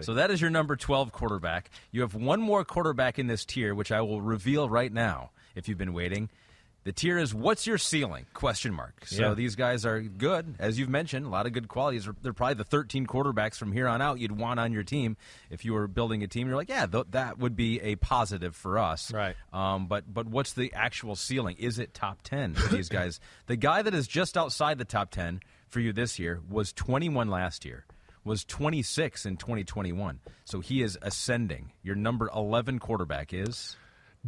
So 0.00 0.14
that 0.14 0.30
is 0.30 0.40
your 0.40 0.50
number 0.50 0.76
12 0.76 1.12
quarterback. 1.12 1.70
You 1.92 2.00
have 2.00 2.14
one 2.14 2.40
more 2.40 2.64
quarterback 2.64 3.18
in 3.18 3.26
this 3.26 3.44
tier, 3.44 3.74
which 3.74 3.92
I 3.92 4.00
will 4.00 4.20
reveal 4.22 4.68
right 4.68 4.92
now 4.92 5.30
if 5.54 5.68
you've 5.68 5.78
been 5.78 5.92
waiting. 5.92 6.30
The 6.84 6.92
tier 6.92 7.16
is 7.16 7.32
what's 7.34 7.66
your 7.66 7.78
ceiling? 7.78 8.26
Question 8.34 8.74
mark. 8.74 9.06
So 9.06 9.28
Yeah. 9.28 9.34
these 9.34 9.56
guys 9.56 9.86
are 9.86 10.02
good, 10.02 10.56
as 10.58 10.78
you've 10.78 10.90
mentioned, 10.90 11.24
a 11.24 11.30
lot 11.30 11.46
of 11.46 11.52
good 11.54 11.66
qualities. 11.68 12.06
They're 12.22 12.34
probably 12.34 12.56
the 12.56 12.64
13 12.64 13.06
quarterbacks 13.06 13.54
from 13.56 13.72
here 13.72 13.88
on 13.88 14.02
out 14.02 14.18
you'd 14.20 14.32
want 14.38 14.60
on 14.60 14.70
your 14.72 14.82
team 14.82 15.16
if 15.48 15.64
you 15.64 15.72
were 15.72 15.86
building 15.88 16.22
a 16.22 16.26
team. 16.28 16.46
You're 16.46 16.56
like, 16.56 16.68
yeah, 16.68 16.84
th- 16.84 17.06
that 17.12 17.38
would 17.38 17.56
be 17.56 17.80
a 17.80 17.96
positive 17.96 18.54
for 18.54 18.78
us. 18.78 19.10
Right. 19.12 19.34
Um, 19.52 19.86
but 19.86 20.12
but 20.12 20.26
what's 20.26 20.52
the 20.52 20.74
actual 20.74 21.16
ceiling? 21.16 21.56
Is 21.58 21.78
it 21.78 21.94
top 21.94 22.20
10 22.22 22.52
for 22.54 22.74
these 22.74 22.88
guys? 22.90 23.18
the 23.46 23.56
guy 23.56 23.80
that 23.80 23.94
is 23.94 24.06
just 24.06 24.36
outside 24.36 24.76
the 24.76 24.84
top 24.84 25.10
10 25.10 25.40
for 25.68 25.80
you 25.80 25.92
this 25.94 26.18
year 26.18 26.40
was 26.50 26.72
21 26.74 27.28
last 27.30 27.64
year. 27.64 27.86
Was 28.24 28.44
26 28.44 29.26
in 29.26 29.36
2021. 29.36 30.20
So 30.44 30.60
he 30.60 30.80
is 30.82 30.98
ascending. 31.02 31.72
Your 31.82 31.94
number 31.94 32.30
11 32.34 32.78
quarterback 32.78 33.34
is 33.34 33.76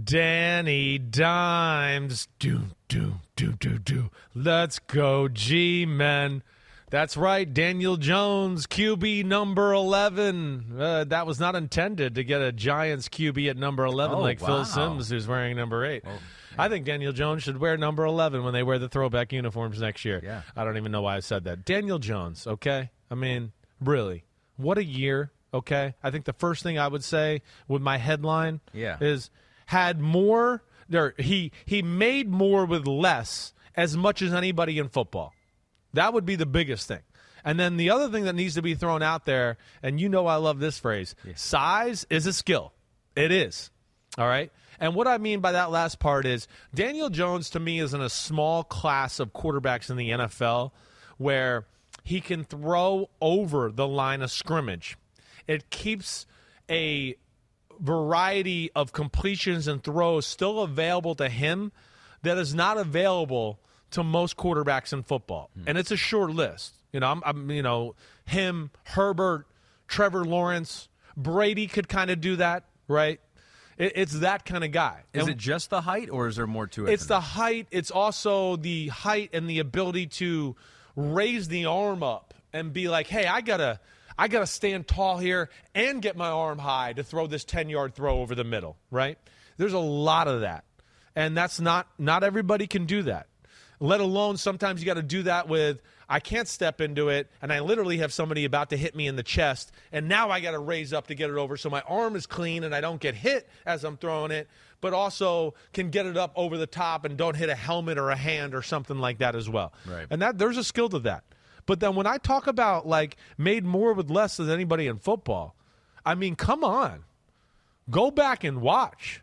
Danny 0.03 0.99
Dimes. 0.99 2.29
Do, 2.39 2.65
do, 2.89 3.15
do, 3.37 3.53
do, 3.53 3.79
do. 3.79 4.11
Let's 4.35 4.79
go, 4.79 5.29
G 5.29 5.87
men. 5.87 6.43
That's 6.89 7.17
right, 7.17 7.53
Daniel 7.53 7.97
Jones, 7.97 8.67
QB 8.69 9.25
number 9.25 9.73
11. 9.73 10.77
Uh, 10.79 11.05
that 11.05 11.27
was 11.27 11.41
not 11.41 11.57
intended 11.57 12.15
to 12.15 12.23
get 12.23 12.41
a 12.41 12.53
Giants 12.53 13.09
QB 13.09 13.51
at 13.51 13.57
number 13.57 13.85
11 13.85 14.17
Oh, 14.17 14.21
like 14.21 14.41
wow. 14.41 14.47
Phil 14.47 14.65
Simms, 14.67 15.09
who's 15.11 15.27
wearing 15.27 15.57
number 15.57 15.85
8. 15.85 16.05
I 16.57 16.69
think 16.69 16.85
Daniel 16.87 17.13
Jones 17.13 17.43
should 17.43 17.59
wear 17.59 17.77
number 17.77 18.05
11 18.05 18.45
when 18.45 18.53
they 18.53 18.63
wear 18.63 18.79
the 18.79 18.89
throwback 18.89 19.33
uniforms 19.33 19.81
next 19.81 20.05
year. 20.05 20.21
Yeah. 20.23 20.43
I 20.55 20.65
don't 20.65 20.77
even 20.77 20.93
know 20.93 21.03
why 21.03 21.17
I 21.17 21.21
said 21.21 21.45
that. 21.45 21.65
Daniel 21.65 21.99
Jones, 21.99 22.47
okay? 22.47 22.91
I 23.11 23.15
mean, 23.17 23.51
really, 23.81 24.25
what 24.57 24.79
a 24.79 24.85
year, 24.85 25.33
okay? 25.53 25.95
I 26.03 26.11
think 26.11 26.25
the 26.25 26.33
first 26.33 26.63
thing 26.63 26.79
I 26.79 26.89
would 26.89 27.05
say 27.05 27.43
with 27.69 27.83
my 27.83 27.99
headline 27.99 28.61
Yeah. 28.73 28.97
is 29.01 29.31
had 29.67 30.01
more 30.01 30.63
there 30.89 31.15
he 31.19 31.51
he 31.65 31.83
made 31.83 32.29
more 32.31 32.65
with 32.65 32.87
less 32.87 33.53
as 33.75 33.97
much 33.97 34.23
as 34.23 34.33
anybody 34.33 34.79
in 34.79 34.89
football. 34.89 35.33
That 35.95 36.13
would 36.15 36.25
be 36.25 36.37
the 36.37 36.47
biggest 36.47 36.87
thing. 36.87 37.01
And 37.45 37.59
then 37.61 37.77
the 37.77 37.91
other 37.91 38.09
thing 38.09 38.25
that 38.25 38.35
needs 38.35 38.55
to 38.55 38.63
be 38.63 38.75
thrown 38.75 39.03
out 39.03 39.25
there, 39.25 39.57
and 39.83 40.01
you 40.01 40.09
know 40.09 40.27
I 40.27 40.37
love 40.37 40.59
this 40.61 40.79
phrase 40.79 41.15
size 41.35 42.07
is 42.11 42.27
a 42.27 42.33
skill. 42.33 42.73
It 43.17 43.33
is. 43.33 43.71
All 44.19 44.27
right. 44.29 44.51
And 44.79 44.95
what 44.95 45.07
I 45.09 45.19
mean 45.19 45.41
by 45.41 45.53
that 45.53 45.71
last 45.71 45.99
part 45.99 46.27
is 46.27 46.47
Daniel 46.75 47.09
Jones 47.11 47.51
to 47.51 47.61
me 47.61 47.81
is 47.81 47.95
in 47.95 48.01
a 48.01 48.11
small 48.11 48.63
class 48.63 49.19
of 49.21 49.33
quarterbacks 49.33 49.91
in 49.91 49.97
the 49.97 50.11
NFL 50.11 50.71
where 51.19 51.67
he 52.07 52.21
can 52.21 52.45
throw 52.45 53.11
over 53.21 53.69
the 53.69 53.87
line 53.87 54.23
of 54.23 54.31
scrimmage. 54.31 54.97
It 55.49 55.71
keeps 55.71 56.25
a 56.71 57.17
variety 57.81 58.71
of 58.77 58.93
completions 58.93 59.67
and 59.67 59.83
throws 59.83 60.25
still 60.25 60.61
available 60.61 61.17
to 61.17 61.29
him 61.29 61.73
that 62.23 62.39
is 62.39 62.55
not 62.55 62.79
available 62.79 63.59
to 63.91 64.05
most 64.05 64.37
quarterbacks 64.37 64.93
in 64.93 65.03
football. 65.03 65.51
Hmm. 65.55 65.65
And 65.67 65.79
it's 65.79 65.91
a 65.91 65.97
short 65.97 66.31
list. 66.31 66.75
You 66.93 67.01
know, 67.01 67.11
I'm, 67.11 67.23
I'm 67.27 67.51
you 67.51 67.63
know, 67.63 67.97
him, 68.25 68.71
Herbert, 68.85 69.49
Trevor 69.89 70.25
Lawrence, 70.25 70.89
Brady 71.17 71.67
could 71.67 71.89
kind 71.89 72.13
of 72.13 72.21
do 72.21 72.37
that, 72.37 72.67
right? 72.87 73.19
It, 73.79 73.95
it's 73.97 74.21
that 74.21 74.45
kind 74.45 74.63
of 74.63 74.71
guy. 74.71 75.03
Is 75.13 75.23
And 75.23 75.31
it 75.31 75.39
just 75.39 75.71
the 75.71 75.81
height, 75.81 76.09
or 76.09 76.29
is 76.29 76.37
there 76.37 76.47
more 76.47 76.69
to 76.69 76.87
it? 76.87 76.93
it's 76.93 77.07
the 77.07 77.19
height. 77.19 77.67
It's 77.73 77.91
also 77.91 78.55
the 78.55 78.87
height 78.89 79.31
and 79.33 79.51
the 79.51 79.59
ability 79.59 80.07
to 80.07 80.55
raise 80.97 81.49
the 81.49 81.67
arm 81.67 82.03
up 82.03 82.35
and 82.53 82.73
be 82.73 82.89
like, 82.89 83.07
"Hey, 83.07 83.27
I 83.27 83.41
gotta, 83.43 83.79
I 84.19 84.29
gotta 84.29 84.47
stand 84.47 84.89
tall 84.89 85.19
here 85.19 85.51
and 85.75 86.03
get 86.03 86.17
my 86.17 86.29
arm 86.29 86.59
high 86.59 86.95
to 86.95 87.05
throw 87.05 87.27
this 87.27 87.45
ten 87.45 87.69
yard 87.69 87.95
throw 87.95 88.21
over 88.21 88.35
the 88.35 88.45
middle." 88.45 88.77
Right? 88.91 89.19
There's 89.59 89.73
a 89.73 89.79
lot 89.79 90.27
of 90.27 90.41
that, 90.41 90.65
and 91.15 91.37
that's 91.37 91.61
not 91.61 91.87
not 91.99 92.25
everybody 92.25 92.67
can 92.67 92.87
do 92.87 93.03
that. 93.03 93.29
Let 93.79 94.01
alone 94.01 94.39
sometimes 94.39 94.81
you 94.81 94.87
got 94.87 94.95
to 94.95 95.03
do 95.03 95.25
that 95.25 95.49
with 95.49 95.83
I 96.09 96.21
can't 96.21 96.47
step 96.47 96.81
into 96.81 97.09
it, 97.09 97.29
and 97.43 97.53
I 97.53 97.61
literally 97.61 97.99
have 97.99 98.13
somebody 98.13 98.45
about 98.45 98.71
to 98.71 98.77
hit 98.77 98.95
me 98.95 99.09
in 99.09 99.17
the 99.17 99.23
chest, 99.23 99.73
and 99.91 100.09
now 100.09 100.31
I 100.31 100.41
got 100.41 100.53
to 100.53 100.59
raise 100.59 100.93
up 100.93 101.09
to 101.09 101.15
get 101.15 101.31
it 101.31 101.37
over 101.37 101.57
so 101.57 101.69
my 101.69 101.81
arm 101.83 102.15
is 102.15 102.27
clean 102.27 102.63
and 102.65 102.75
I 102.75 102.81
don't 102.81 103.01
get 103.01 103.15
hit 103.15 103.49
as 103.65 103.85
I'm 103.85 103.97
throwing 103.97 104.31
it, 104.31 104.49
but 104.81 104.93
also 104.93 105.55
can 105.73 105.91
get 105.91 106.07
it 106.07 106.17
up 106.17 106.33
over 106.37 106.57
the 106.57 106.67
top 106.67 107.05
and 107.05 107.17
don't 107.17 107.37
hit 107.37 107.49
a 107.49 107.55
helmet 107.55 107.99
or 107.99 108.11
a 108.11 108.17
hand 108.17 108.55
or 108.55 108.63
something 108.63 108.99
like 108.99 109.19
that 109.19 109.35
as 109.35 109.49
well. 109.49 109.73
Right. 109.87 110.07
And 110.11 110.23
that 110.23 110.39
there's 110.39 110.57
a 110.57 110.65
skill 110.65 110.89
to 110.91 110.99
that. 111.01 111.25
But 111.67 111.81
then 111.81 111.95
when 111.97 112.07
I 112.07 112.19
talk 112.19 112.47
about 112.47 112.87
like 112.87 113.17
made 113.37 113.65
more 113.65 113.93
with 113.93 114.11
less 114.11 114.37
than 114.37 114.51
anybody 114.51 114.87
in 114.87 114.99
football, 114.99 115.57
I 116.05 116.15
mean, 116.15 116.37
come 116.37 116.63
on, 116.63 117.05
go 117.91 118.11
back 118.11 118.45
and 118.45 118.61
watch. 118.61 119.23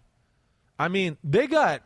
I 0.78 0.90
mean, 0.90 1.18
they 1.24 1.48
got 1.48 1.82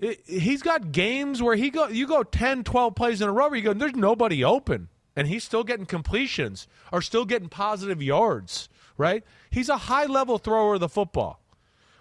it, 0.00 0.22
he's 0.26 0.62
got 0.62 0.92
games 0.92 1.42
where 1.42 1.56
he 1.56 1.70
go 1.70 1.88
you 1.88 2.06
go 2.06 2.22
10 2.22 2.64
12 2.64 2.94
plays 2.94 3.20
in 3.20 3.28
a 3.28 3.32
row 3.32 3.48
where 3.48 3.56
you 3.56 3.64
go 3.64 3.72
there's 3.72 3.96
nobody 3.96 4.44
open 4.44 4.88
and 5.16 5.26
he's 5.26 5.42
still 5.42 5.64
getting 5.64 5.86
completions 5.86 6.68
or 6.92 7.02
still 7.02 7.24
getting 7.24 7.48
positive 7.48 8.00
yards 8.00 8.68
right 8.96 9.24
he's 9.50 9.68
a 9.68 9.76
high 9.76 10.04
level 10.04 10.38
thrower 10.38 10.74
of 10.74 10.80
the 10.80 10.88
football 10.88 11.42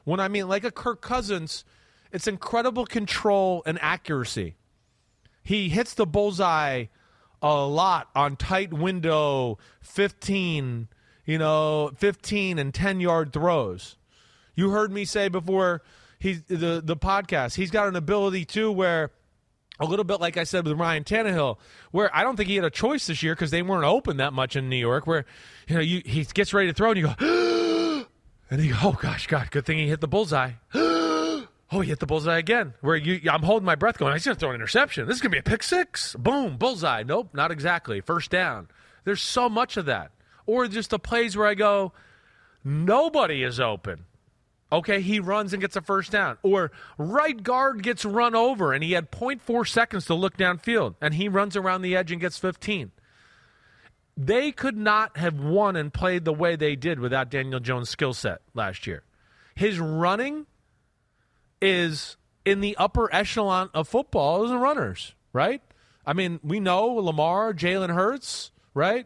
When 0.08 0.22
I 0.22 0.30
mean 0.30 0.48
like 0.48 0.64
a 0.64 0.72
Kirk 0.72 1.02
Cousins, 1.02 1.66
it's 2.14 2.28
incredible 2.28 2.86
control 2.86 3.62
and 3.66 3.78
accuracy. 3.82 4.56
He 5.44 5.68
hits 5.68 5.94
the 5.96 6.06
bullseye 6.06 6.86
a 7.42 7.54
lot 7.66 8.08
on 8.16 8.38
tight 8.38 8.72
window 8.72 9.58
15, 9.82 10.88
you 11.26 11.38
know, 11.38 11.92
15 11.98 12.58
and 12.58 12.74
10 12.74 13.02
yard 13.02 13.34
throws. 13.34 13.98
You 14.56 14.70
heard 14.70 14.94
me 14.94 15.04
say 15.04 15.28
before 15.28 15.84
he's 16.20 16.42
the 16.44 16.82
the 16.82 16.96
podcast, 16.96 17.56
he's 17.56 17.70
got 17.70 17.90
an 17.90 17.98
ability 17.98 18.46
too 18.46 18.72
where 18.72 19.12
a 19.78 19.86
little 19.86 20.06
bit 20.06 20.22
like 20.22 20.38
I 20.38 20.46
said 20.46 20.66
with 20.66 20.80
Ryan 20.80 21.04
Tannehill, 21.04 21.58
where 21.92 22.16
I 22.16 22.24
don't 22.24 22.38
think 22.38 22.48
he 22.48 22.56
had 22.56 22.64
a 22.64 22.70
choice 22.70 23.08
this 23.08 23.22
year 23.22 23.36
because 23.36 23.52
they 23.52 23.62
weren't 23.62 23.84
open 23.84 24.16
that 24.18 24.32
much 24.32 24.56
in 24.56 24.70
New 24.70 24.78
York. 24.78 25.06
Where 25.06 25.26
you 25.68 25.76
know 25.76 25.82
you, 25.82 26.02
he 26.06 26.24
gets 26.24 26.54
ready 26.54 26.70
to 26.70 26.74
throw 26.74 26.92
and 26.92 26.98
you 26.98 27.08
go, 27.08 27.14
and 28.50 28.62
he, 28.62 28.72
oh 28.84 28.98
gosh, 29.00 29.28
God, 29.28 29.52
good 29.52 29.66
thing 29.66 29.78
he 29.78 29.88
hit 29.88 30.02
the 30.02 30.08
bullseye. 30.08 30.54
oh, 30.74 31.48
he 31.72 31.86
hit 31.86 32.00
the 32.00 32.06
bullseye 32.06 32.38
again. 32.38 32.74
Where 32.82 32.96
you, 32.96 33.30
I'm 33.30 33.44
holding 33.44 33.66
my 33.66 33.76
breath, 33.76 33.98
going, 33.98 34.14
he's 34.14 34.26
going 34.26 34.36
to 34.36 34.40
throw 34.40 34.50
an 34.50 34.56
interception. 34.56 35.08
This 35.08 35.18
is 35.18 35.22
going 35.22 35.32
to 35.32 35.36
be 35.36 35.40
a 35.40 35.44
pick 35.44 35.64
six. 35.64 36.16
Boom, 36.16 36.58
bullseye. 36.58 37.04
Nope, 37.04 37.30
not 37.34 37.52
exactly. 37.52 38.02
First 38.02 38.32
down. 38.32 38.68
There's 39.04 39.22
so 39.22 39.48
much 39.50 39.78
of 39.78 39.86
that, 39.86 40.12
or 40.46 40.68
just 40.68 40.90
the 40.90 41.00
plays 41.00 41.38
where 41.38 41.48
I 41.48 41.54
go, 41.54 41.94
nobody 42.64 43.44
is 43.44 43.60
open. 43.60 44.06
Okay, 44.72 45.00
he 45.00 45.20
runs 45.20 45.54
and 45.54 45.62
gets 45.62 45.78
a 45.78 45.82
first 45.82 46.12
down. 46.12 46.38
Or 46.44 46.72
right 46.98 47.42
guard 47.42 47.84
gets 47.84 48.04
run 48.04 48.36
over 48.36 48.74
and 48.74 48.84
he 48.84 48.92
had 48.92 49.12
0.4 49.12 49.68
seconds 49.68 50.06
to 50.06 50.14
look 50.14 50.36
downfield 50.36 50.96
and 51.02 51.14
he 51.14 51.30
runs 51.30 51.56
around 51.56 51.84
the 51.84 51.96
edge 51.96 52.12
and 52.12 52.20
gets 52.20 52.38
15. 52.38 52.92
They 54.18 54.52
could 54.52 54.76
not 54.76 55.18
have 55.18 55.40
won 55.40 55.76
and 55.76 55.94
played 55.94 56.26
the 56.26 56.34
way 56.34 56.56
they 56.56 56.76
did 56.76 57.00
without 57.00 57.30
Daniel 57.30 57.60
Jones' 57.60 57.90
skill 57.90 58.14
set 58.14 58.42
last 58.56 58.88
year. 58.88 59.04
His 59.54 59.80
running 59.80 60.48
is 61.62 62.18
in 62.46 62.62
the 62.62 62.78
upper 62.78 63.14
echelon 63.14 63.70
of 63.74 63.88
football 63.88 64.46
as 64.46 64.52
a 64.52 64.58
runners, 64.58 65.14
right? 65.34 65.62
I 66.06 66.14
mean, 66.14 66.40
we 66.42 66.62
know 66.62 66.88
Lamar, 66.88 67.54
Jalen 67.54 67.94
Hurts, 67.94 68.52
right? 68.74 69.06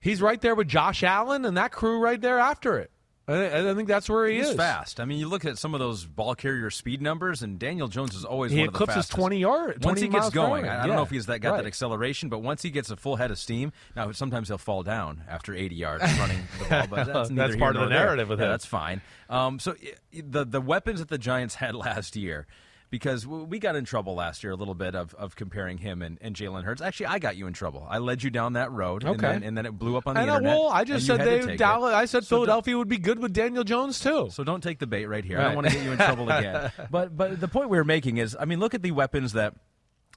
He's 0.00 0.22
right 0.22 0.40
there 0.40 0.54
with 0.54 0.68
Josh 0.68 1.02
Allen 1.02 1.44
and 1.44 1.56
that 1.56 1.72
crew 1.72 1.98
right 1.98 2.20
there 2.20 2.38
after 2.38 2.78
it. 2.78 2.91
I, 3.28 3.70
I 3.70 3.74
think 3.74 3.86
that's 3.86 4.08
where 4.08 4.26
he 4.26 4.38
He's 4.38 4.48
is. 4.48 4.56
fast. 4.56 4.98
I 4.98 5.04
mean, 5.04 5.18
you 5.18 5.28
look 5.28 5.44
at 5.44 5.56
some 5.56 5.74
of 5.74 5.80
those 5.80 6.04
ball 6.04 6.34
carrier 6.34 6.70
speed 6.70 7.00
numbers, 7.00 7.42
and 7.42 7.58
Daniel 7.58 7.86
Jones 7.86 8.14
is 8.16 8.24
always 8.24 8.50
He 8.50 8.58
one 8.58 8.68
of 8.68 8.72
the 8.72 8.76
eclipses 8.78 8.94
fastest. 8.96 9.12
20 9.18 9.38
yard- 9.38 9.84
Once 9.84 10.00
he 10.00 10.08
gets 10.08 10.30
going. 10.30 10.66
I, 10.66 10.74
I 10.74 10.76
don't 10.80 10.88
Yeah, 10.88 10.96
know 10.96 11.02
if 11.02 11.10
he's 11.10 11.26
that 11.26 11.38
got 11.40 11.52
right. 11.52 11.56
that 11.58 11.66
acceleration, 11.66 12.28
but 12.28 12.40
once 12.40 12.62
he 12.62 12.70
gets 12.70 12.90
a 12.90 12.96
full 12.96 13.14
head 13.16 13.30
of 13.30 13.38
steam, 13.38 13.72
now 13.94 14.10
sometimes 14.10 14.48
he'll 14.48 14.58
fall 14.58 14.82
down 14.82 15.22
after 15.28 15.54
80 15.54 15.74
yards 15.76 16.02
running 16.18 16.38
the 16.58 16.64
ball. 16.68 16.86
But 16.90 17.06
that's, 17.12 17.30
That's 17.30 17.56
part 17.56 17.76
of 17.76 17.82
the 17.82 17.86
nor 17.86 17.88
there. 17.90 18.04
narrative 18.06 18.28
with 18.28 18.40
yeah, 18.40 18.46
him. 18.46 18.50
That's 18.50 18.66
fine. 18.66 19.00
Um, 19.30 19.58
so 19.60 19.76
the 20.12 20.44
the 20.44 20.60
weapons 20.60 20.98
that 20.98 21.08
the 21.08 21.18
Giants 21.18 21.54
had 21.54 21.74
last 21.76 22.16
year. 22.16 22.46
Because 22.92 23.26
we 23.26 23.58
got 23.58 23.74
in 23.74 23.86
trouble 23.86 24.14
last 24.16 24.44
year 24.44 24.52
a 24.52 24.54
little 24.54 24.74
bit 24.74 24.94
of, 24.94 25.14
of 25.14 25.34
comparing 25.34 25.78
him 25.78 26.02
and, 26.02 26.18
and 26.20 26.36
Jalen 26.36 26.62
Hurts. 26.64 26.82
Actually, 26.82 27.06
I 27.06 27.18
got 27.18 27.36
you 27.36 27.46
in 27.46 27.54
trouble. 27.54 27.86
I 27.88 27.96
led 27.96 28.22
you 28.22 28.28
down 28.28 28.52
that 28.52 28.70
road, 28.70 29.02
and, 29.02 29.12
Okay. 29.16 29.32
then, 29.32 29.42
and 29.42 29.56
then 29.56 29.64
it 29.64 29.72
blew 29.78 29.96
up 29.96 30.06
on 30.06 30.14
the 30.14 30.20
I 30.20 30.26
know. 30.26 30.36
internet. 30.36 30.58
Well, 30.58 30.68
I 30.68 30.84
just 30.84 31.06
said 31.06 31.20
they 31.20 31.40
it. 31.54 31.56
Dallas. 31.56 31.94
I 31.94 32.04
said 32.04 32.24
So 32.24 32.36
Philadelphia 32.36 32.76
would 32.76 32.90
be 32.90 32.98
good 32.98 33.18
with 33.18 33.32
Daniel 33.32 33.64
Jones 33.64 33.98
too. 33.98 34.28
so 34.30 34.44
don't 34.44 34.62
take 34.62 34.78
the 34.78 34.86
bait 34.86 35.06
right 35.06 35.24
here. 35.24 35.40
I 35.40 35.44
don't 35.44 35.54
want 35.54 35.68
to 35.68 35.72
get 35.72 35.82
you 35.84 35.92
in 35.92 35.96
trouble 35.96 36.30
again. 36.30 36.70
But 36.90 37.16
but 37.16 37.40
the 37.40 37.48
point 37.48 37.70
we 37.70 37.78
were 37.78 37.84
making 37.84 38.18
is, 38.18 38.36
I 38.38 38.44
mean, 38.44 38.60
look 38.60 38.74
at 38.74 38.82
the 38.82 38.90
weapons 38.92 39.32
that 39.32 39.54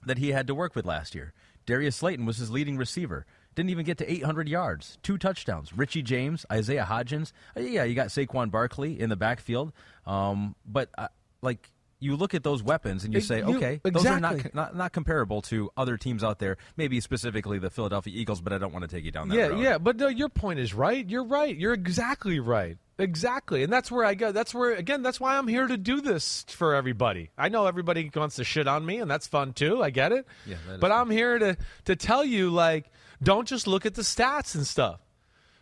that 0.05 0.17
he 0.17 0.33
had 0.33 0.45
to 0.47 0.53
work 0.53 0.75
with 0.75 0.85
last 0.85 1.15
year. 1.15 1.33
Darius 1.65 1.95
Slayton 1.95 2.25
was 2.25 2.37
his 2.37 2.51
leading 2.51 2.75
receiver. 2.77 3.25
Didn't 3.55 3.69
even 3.69 3.85
get 3.85 3.97
to 3.99 4.11
800 4.11 4.49
yards, 4.49 4.97
two 5.01 5.17
touchdowns. 5.17 5.71
Richie 5.71 6.01
James, 6.03 6.45
Isaiah 6.51 6.85
Hodgins. 6.87 7.31
Uh, 7.55 7.61
Yeah, 7.61 7.85
you 7.85 7.95
got 7.95 8.07
Saquon 8.09 8.51
Barkley 8.51 8.99
in 8.99 9.09
the 9.09 9.15
backfield. 9.15 9.71
Um, 10.05 10.55
but 10.65 10.89
uh, 10.97 11.07
like 11.41 11.71
you 12.05 12.15
look 12.15 12.33
at 12.33 12.43
those 12.43 12.63
weapons 12.63 13.03
and 13.03 13.13
you 13.13 13.19
say, 13.19 13.39
You- 13.39 13.57
okay, 13.57 13.81
those 13.83 14.05
are 14.05 14.19
not, 14.19 14.35
exactly. 14.35 14.51
not 14.53 14.75
not 14.75 14.93
comparable 14.93 15.41
to 15.43 15.69
other 15.75 15.97
teams 15.97 16.23
out 16.23 16.39
there. 16.39 16.57
Maybe 16.77 17.01
specifically 17.01 17.59
the 17.59 17.69
Philadelphia 17.69 18.13
Eagles, 18.15 18.39
but 18.39 18.53
I 18.53 18.57
don't 18.57 18.71
want 18.71 18.83
to 18.83 18.95
take 18.95 19.03
you 19.03 19.11
down 19.11 19.29
that 19.29 19.35
yeah, 19.35 19.47
road. 19.47 19.59
yeah. 19.59 19.77
But 19.77 19.97
no, 19.97 20.07
your 20.07 20.29
point 20.29 20.59
is 20.59 20.73
right. 20.73 21.07
You're 21.09 21.25
right. 21.25 21.55
You're 21.55 21.73
exactly 21.73 22.39
right. 22.39 22.77
Exactly. 22.97 23.63
And 23.63 23.73
that's 23.73 23.91
where 23.91 24.05
I 24.05 24.13
go. 24.13 24.31
That's 24.31 24.53
where 24.53 24.73
again. 24.73 25.01
That's 25.03 25.19
why 25.19 25.37
I'm 25.37 25.49
here 25.49 25.67
to 25.67 25.75
do 25.75 25.99
this 25.99 26.45
for 26.47 26.75
everybody. 26.75 27.29
I 27.37 27.49
know 27.49 27.65
everybody 27.65 28.09
wants 28.15 28.37
to 28.37 28.45
shit 28.45 28.67
on 28.69 28.85
me, 28.85 28.99
and 28.99 29.11
that's 29.11 29.27
fun 29.27 29.51
too. 29.51 29.83
I 29.83 29.89
get 29.89 30.13
it. 30.13 30.25
Yeah, 30.45 30.55
but. 30.79 30.93
I'm 30.93 31.09
here 31.09 31.37
to 31.37 31.57
to 31.85 31.95
tell 31.97 32.23
you 32.23 32.51
like, 32.51 32.89
don't 33.21 33.47
just 33.47 33.67
look 33.67 33.85
at 33.85 33.95
the 33.95 34.01
stats 34.01 34.55
and 34.55 34.65
stuff. 34.65 35.01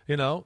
You 0.06 0.16
know, 0.16 0.46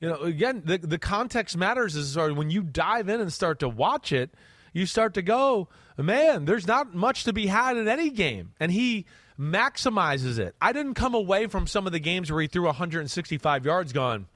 you 0.00 0.08
know. 0.08 0.20
Again, 0.20 0.62
the 0.64 0.78
the 0.78 0.98
context 0.98 1.56
matters. 1.56 1.96
Is 1.96 2.16
when 2.16 2.50
you 2.50 2.62
dive 2.62 3.08
in 3.08 3.20
and 3.20 3.32
start 3.32 3.58
to 3.60 3.68
watch 3.68 4.12
it, 4.12 4.30
you 4.72 4.86
start 4.86 5.14
to 5.14 5.22
go, 5.22 5.68
man. 5.96 6.44
There's 6.44 6.66
not 6.66 6.94
much 6.94 7.24
to 7.24 7.32
be 7.32 7.46
had 7.46 7.76
in 7.76 7.88
any 7.88 8.10
game, 8.10 8.52
and 8.60 8.72
he 8.72 9.06
maximizes 9.38 10.38
it. 10.38 10.54
I 10.60 10.72
didn't 10.72 10.94
come 10.94 11.14
away 11.14 11.46
from 11.46 11.66
some 11.66 11.86
of 11.86 11.92
the 11.92 12.00
games 12.00 12.30
where 12.30 12.40
he 12.40 12.48
threw 12.48 12.64
165 12.64 13.64
yards, 13.64 13.92
going, 13.92 14.26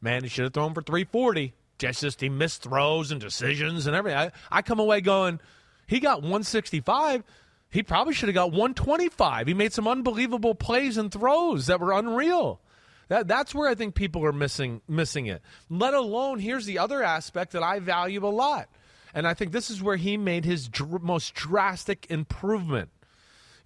man, 0.00 0.22
he 0.22 0.28
should 0.28 0.44
have 0.44 0.52
thrown 0.52 0.74
for 0.74 0.82
340. 0.82 1.54
Just, 1.78 2.00
just 2.00 2.20
he 2.20 2.28
missed 2.28 2.62
throws 2.62 3.10
and 3.10 3.20
decisions 3.20 3.86
and 3.86 3.96
everything. 3.96 4.18
I, 4.18 4.32
I 4.50 4.62
come 4.62 4.78
away 4.78 5.00
going, 5.00 5.40
he 5.86 6.00
got 6.00 6.18
165. 6.22 7.22
He 7.70 7.82
probably 7.82 8.14
should 8.14 8.28
have 8.28 8.34
got 8.34 8.50
125. 8.50 9.46
He 9.46 9.54
made 9.54 9.72
some 9.72 9.88
unbelievable 9.88 10.54
plays 10.54 10.96
and 10.96 11.10
throws 11.10 11.66
that 11.66 11.80
were 11.80 11.92
unreal. 11.92 12.60
That, 13.08 13.28
that's 13.28 13.54
where 13.54 13.68
I 13.68 13.74
think 13.74 13.94
people 13.94 14.24
are 14.24 14.32
missing 14.32 14.80
missing 14.88 15.26
it. 15.26 15.42
Let 15.68 15.94
alone, 15.94 16.38
here's 16.38 16.66
the 16.66 16.78
other 16.78 17.02
aspect 17.02 17.52
that 17.52 17.62
I 17.62 17.78
value 17.78 18.26
a 18.26 18.28
lot. 18.28 18.68
And 19.14 19.26
I 19.26 19.34
think 19.34 19.52
this 19.52 19.70
is 19.70 19.82
where 19.82 19.96
he 19.96 20.16
made 20.16 20.44
his 20.44 20.68
dr- 20.68 21.02
most 21.02 21.34
drastic 21.34 22.06
improvement. 22.10 22.90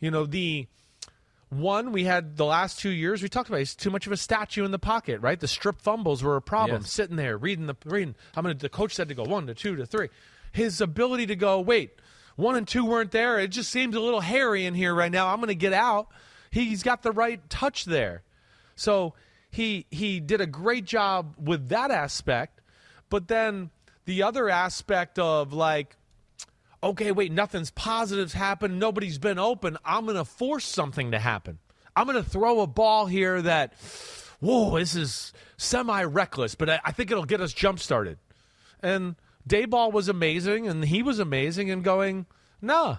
You 0.01 0.11
know, 0.11 0.27
the 0.27 0.67
one 1.49 1.93
we 1.93 2.05
had 2.05 2.37
the 2.37 2.45
last 2.45 2.81
two 2.81 2.91
years 2.91 3.23
we 3.23 3.29
talked 3.29 3.49
about 3.49 3.59
he's 3.59 3.77
too 3.77 3.89
much 3.91 4.05
of 4.07 4.13
a 4.13 4.17
statue 4.17 4.65
in 4.65 4.73
the 4.73 4.79
pocket 4.81 5.21
right? 5.21 5.39
The 5.39 5.47
strip 5.47 5.81
fumbles 5.81 6.23
were 6.23 6.35
a 6.35 6.43
problem 6.43 6.83
Yes. 6.83 6.91
sitting 6.93 7.15
there 7.15 7.39
reading 7.39 7.67
the 7.67 7.77
reading 7.85 8.17
i'm 8.35 8.43
gonna 8.43 8.55
the 8.55 8.69
coach 8.69 8.93
said 8.97 9.07
to 9.09 9.15
go 9.15 9.23
one 9.23 9.47
to 9.47 9.55
two 9.55 9.77
to 9.77 9.87
three. 9.87 10.09
His 10.53 10.81
ability 10.81 11.27
to 11.27 11.37
go 11.37 11.61
wait 11.61 11.93
one 12.35 12.57
and 12.57 12.67
two 12.69 12.85
weren't 12.85 13.13
there. 13.13 13.39
It 13.39 13.49
just 13.49 13.71
seems 13.71 13.95
a 13.95 14.01
little 14.01 14.21
hairy 14.21 14.67
in 14.67 14.75
here 14.75 14.93
right 14.95 15.11
now. 15.11 15.29
I'm 15.29 15.39
gonna 15.41 15.55
get 15.55 15.73
out. 15.73 16.09
He's 16.51 16.83
got 16.83 17.03
the 17.03 17.13
right 17.13 17.49
touch 17.49 17.85
there. 17.85 18.23
So 18.75 19.15
he 19.49 19.87
he 19.91 20.19
did 20.19 20.41
a 20.41 20.47
great 20.47 20.85
job 20.85 21.35
with 21.39 21.69
that 21.69 21.91
aspect 21.93 22.61
but 23.09 23.29
then 23.29 23.71
the 24.07 24.23
other 24.23 24.49
aspect 24.49 25.19
of 25.19 25.53
like 25.53 25.97
okay, 26.83 27.13
wait, 27.13 27.33
nothing's 27.33 27.71
positives 27.71 28.33
happened. 28.33 28.79
Nobody's 28.79 29.19
been 29.19 29.39
open. 29.39 29.77
I'm 29.85 30.05
going 30.05 30.17
to 30.17 30.25
force 30.25 30.65
something 30.65 31.11
to 31.11 31.19
happen. 31.19 31.59
I'm 31.95 32.07
going 32.07 32.23
to 32.23 32.29
throw 32.29 32.61
a 32.61 32.67
ball 32.67 33.07
here 33.07 33.41
that, 33.43 33.75
whoa, 34.41 34.79
this 34.79 34.95
is 34.95 35.33
semi 35.57 36.03
reckless, 36.05 36.55
but 36.55 36.71
I, 36.71 36.81
I 36.85 36.93
think 36.93 37.11
it'll 37.11 37.25
get 37.25 37.41
us 37.41 37.53
jump 37.53 37.81
started. 37.81 38.19
And 38.81 39.17
Daboll 39.49 39.93
was 39.93 40.09
amazing, 40.09 40.69
and 40.69 40.85
he 40.85 41.03
was 41.03 41.19
amazing, 41.19 41.71
and 41.71 41.83
going, 41.83 42.27
nah, 42.61 42.99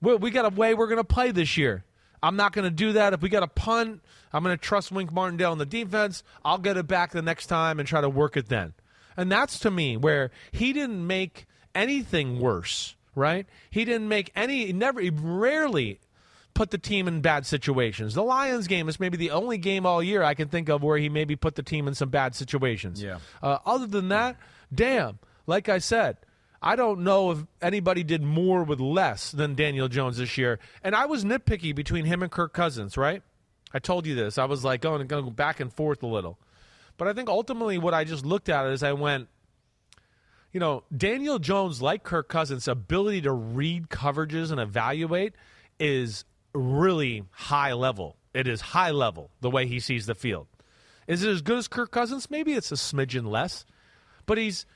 we, 0.00 0.16
we 0.16 0.30
got 0.30 0.44
a 0.44 0.54
way 0.54 0.74
we're 0.74 0.88
going 0.88 0.96
to 0.98 1.04
play 1.04 1.30
this 1.30 1.56
year. 1.56 1.84
I'm 2.22 2.36
not 2.36 2.52
going 2.52 2.64
to 2.64 2.70
do 2.70 2.94
that. 2.94 3.12
If 3.12 3.22
we 3.22 3.28
got 3.28 3.44
a 3.44 3.48
punt, 3.48 4.02
I'm 4.32 4.42
going 4.42 4.56
to 4.56 4.62
trust 4.62 4.90
Wink 4.90 5.12
Martindale 5.12 5.52
in 5.52 5.58
the 5.58 5.66
defense. 5.66 6.24
I'll 6.44 6.58
get 6.58 6.76
it 6.76 6.86
back 6.86 7.12
the 7.12 7.22
next 7.22 7.46
time 7.46 7.78
and 7.78 7.86
try 7.86 8.00
to 8.00 8.08
work 8.08 8.36
it 8.36 8.48
then. 8.48 8.74
And 9.16 9.30
that's 9.30 9.58
to 9.60 9.70
me 9.70 9.96
where 9.96 10.30
he 10.52 10.72
didn't 10.72 11.06
make 11.06 11.46
anything 11.74 12.40
worse, 12.40 12.96
right? 13.14 13.46
He 13.70 13.84
didn't 13.84 14.08
make 14.08 14.30
any, 14.34 14.72
never, 14.72 15.00
he 15.00 15.10
rarely 15.10 16.00
put 16.54 16.70
the 16.70 16.78
team 16.78 17.06
in 17.06 17.20
bad 17.20 17.46
situations. 17.46 18.14
The 18.14 18.22
Lions 18.22 18.66
game 18.66 18.88
is 18.88 18.98
maybe 18.98 19.16
the 19.16 19.30
only 19.30 19.58
game 19.58 19.86
all 19.86 20.02
year 20.02 20.22
I 20.22 20.34
can 20.34 20.48
think 20.48 20.68
of 20.68 20.82
where 20.82 20.98
he 20.98 21.08
maybe 21.08 21.36
put 21.36 21.54
the 21.54 21.62
team 21.62 21.86
in 21.86 21.94
some 21.94 22.08
bad 22.08 22.34
situations. 22.34 23.02
Yeah. 23.02 23.18
Uh, 23.42 23.58
other 23.64 23.86
than 23.86 24.08
that, 24.08 24.36
damn, 24.74 25.18
like 25.46 25.68
I 25.68 25.78
said, 25.78 26.16
I 26.62 26.74
don't 26.74 27.00
know 27.00 27.30
if 27.30 27.38
anybody 27.60 28.02
did 28.02 28.22
more 28.22 28.64
with 28.64 28.80
less 28.80 29.30
than 29.30 29.54
Daniel 29.54 29.88
Jones 29.88 30.16
this 30.16 30.36
year. 30.38 30.58
And 30.82 30.96
I 30.96 31.06
was 31.06 31.24
nitpicky 31.24 31.74
between 31.74 32.06
him 32.06 32.22
and 32.22 32.32
Kirk 32.32 32.52
Cousins, 32.52 32.96
right? 32.96 33.22
I 33.72 33.78
told 33.78 34.06
you 34.06 34.14
this. 34.14 34.38
I 34.38 34.46
was 34.46 34.64
like 34.64 34.80
going, 34.80 35.06
going 35.06 35.30
back 35.30 35.60
and 35.60 35.72
forth 35.72 36.02
a 36.02 36.06
little. 36.06 36.38
But 36.96 37.08
I 37.08 37.12
think 37.12 37.28
ultimately 37.28 37.78
what 37.78 37.94
I 37.94 38.04
just 38.04 38.24
looked 38.24 38.48
at 38.48 38.66
is 38.66 38.82
I 38.82 38.92
went, 38.92 39.28
you 40.52 40.60
know, 40.60 40.84
Daniel 40.96 41.38
Jones, 41.38 41.82
like 41.82 42.02
Kirk 42.02 42.28
Cousins, 42.28 42.68
ability 42.68 43.22
to 43.22 43.32
read 43.32 43.88
coverages 43.88 44.50
and 44.50 44.60
evaluate 44.60 45.34
is 45.78 46.24
really 46.54 47.24
high 47.30 47.74
level. 47.74 48.16
It 48.32 48.48
is 48.48 48.60
high 48.60 48.90
level 48.90 49.30
the 49.40 49.50
way 49.50 49.66
he 49.66 49.80
sees 49.80 50.06
the 50.06 50.14
field. 50.14 50.46
Is 51.06 51.22
it 51.22 51.30
as 51.30 51.42
good 51.42 51.58
as 51.58 51.68
Kirk 51.68 51.90
Cousins? 51.90 52.30
Maybe 52.30 52.54
it's 52.54 52.72
a 52.72 52.76
smidgen 52.76 53.28
less, 53.30 53.64
but 54.24 54.38
he's 54.38 54.66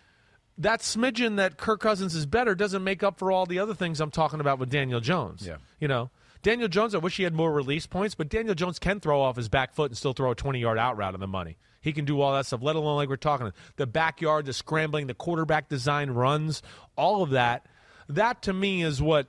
that 0.58 0.80
smidgen 0.80 1.36
that 1.36 1.56
Kirk 1.56 1.80
Cousins 1.80 2.14
is 2.14 2.26
better 2.26 2.54
doesn't 2.54 2.84
make 2.84 3.02
up 3.02 3.18
for 3.18 3.32
all 3.32 3.46
the 3.46 3.58
other 3.58 3.74
things 3.74 4.00
I'm 4.00 4.10
talking 4.10 4.40
about 4.40 4.58
with 4.58 4.70
Daniel 4.70 5.00
Jones. 5.00 5.46
Yeah. 5.46 5.56
You 5.80 5.88
know, 5.88 6.10
Daniel 6.43 6.68
Jones, 6.68 6.95
I 6.95 6.99
wish 6.99 7.16
he 7.16 7.24
had 7.24 7.34
more 7.34 7.53
release 7.53 7.86
points, 7.86 8.14
but 8.14 8.28
Daniel 8.28 8.55
Jones 8.55 8.78
can 8.78 9.01
throw 9.01 9.20
off 9.20 9.36
his 9.36 9.49
back 9.49 9.74
foot 9.74 9.91
and 9.91 9.97
still 9.97 10.12
throw 10.12 10.30
a 10.30 10.34
20 10.34 10.59
yard 10.59 10.78
out 10.78 10.97
route 10.97 11.14
on 11.14 11.20
the 11.20 11.26
money. 11.26 11.59
He 11.82 11.93
can 11.93 12.05
do 12.05 12.20
all 12.20 12.32
that 12.34 12.47
stuff, 12.47 12.62
let 12.62 12.76
alone 12.76 12.97
like 12.97 13.09
we're 13.09 13.16
talking 13.16 13.53
the 13.76 13.86
backyard, 13.86 14.47
the 14.47 14.53
scrambling, 14.53 15.07
the 15.07 15.14
quarterback 15.14 15.68
design 15.68 16.11
runs, 16.11 16.62
all 16.97 17.22
of 17.22 17.30
that. 17.30 17.66
That 18.09 18.43
to 18.43 18.53
me 18.53 18.82
is 18.82 19.01
what 19.01 19.28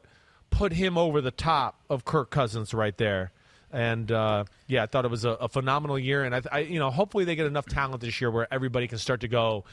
put 0.50 0.74
him 0.74 0.98
over 0.98 1.22
the 1.22 1.32
top 1.32 1.82
of 1.90 2.04
Kirk 2.06 2.30
Cousins 2.30 2.74
right 2.74 2.98
there. 2.98 3.32
And 3.72 4.12
uh, 4.12 4.46
yeah, 4.68 4.84
I 4.84 4.86
thought 4.86 5.06
it 5.06 5.12
was 5.12 5.24
a, 5.24 5.32
a 5.32 5.48
phenomenal 5.48 5.98
year, 5.98 6.26
and 6.26 6.36
I, 6.36 6.42
I, 6.52 6.60
you 6.60 6.78
know, 6.78 6.90
hopefully 6.92 7.24
they 7.24 7.36
get 7.36 7.46
enough 7.46 7.66
talent 7.66 8.02
this 8.02 8.20
year 8.20 8.30
where 8.30 8.48
everybody 8.54 8.88
can 8.88 8.98
start 8.98 9.22
to 9.22 9.30
go, 9.30 9.64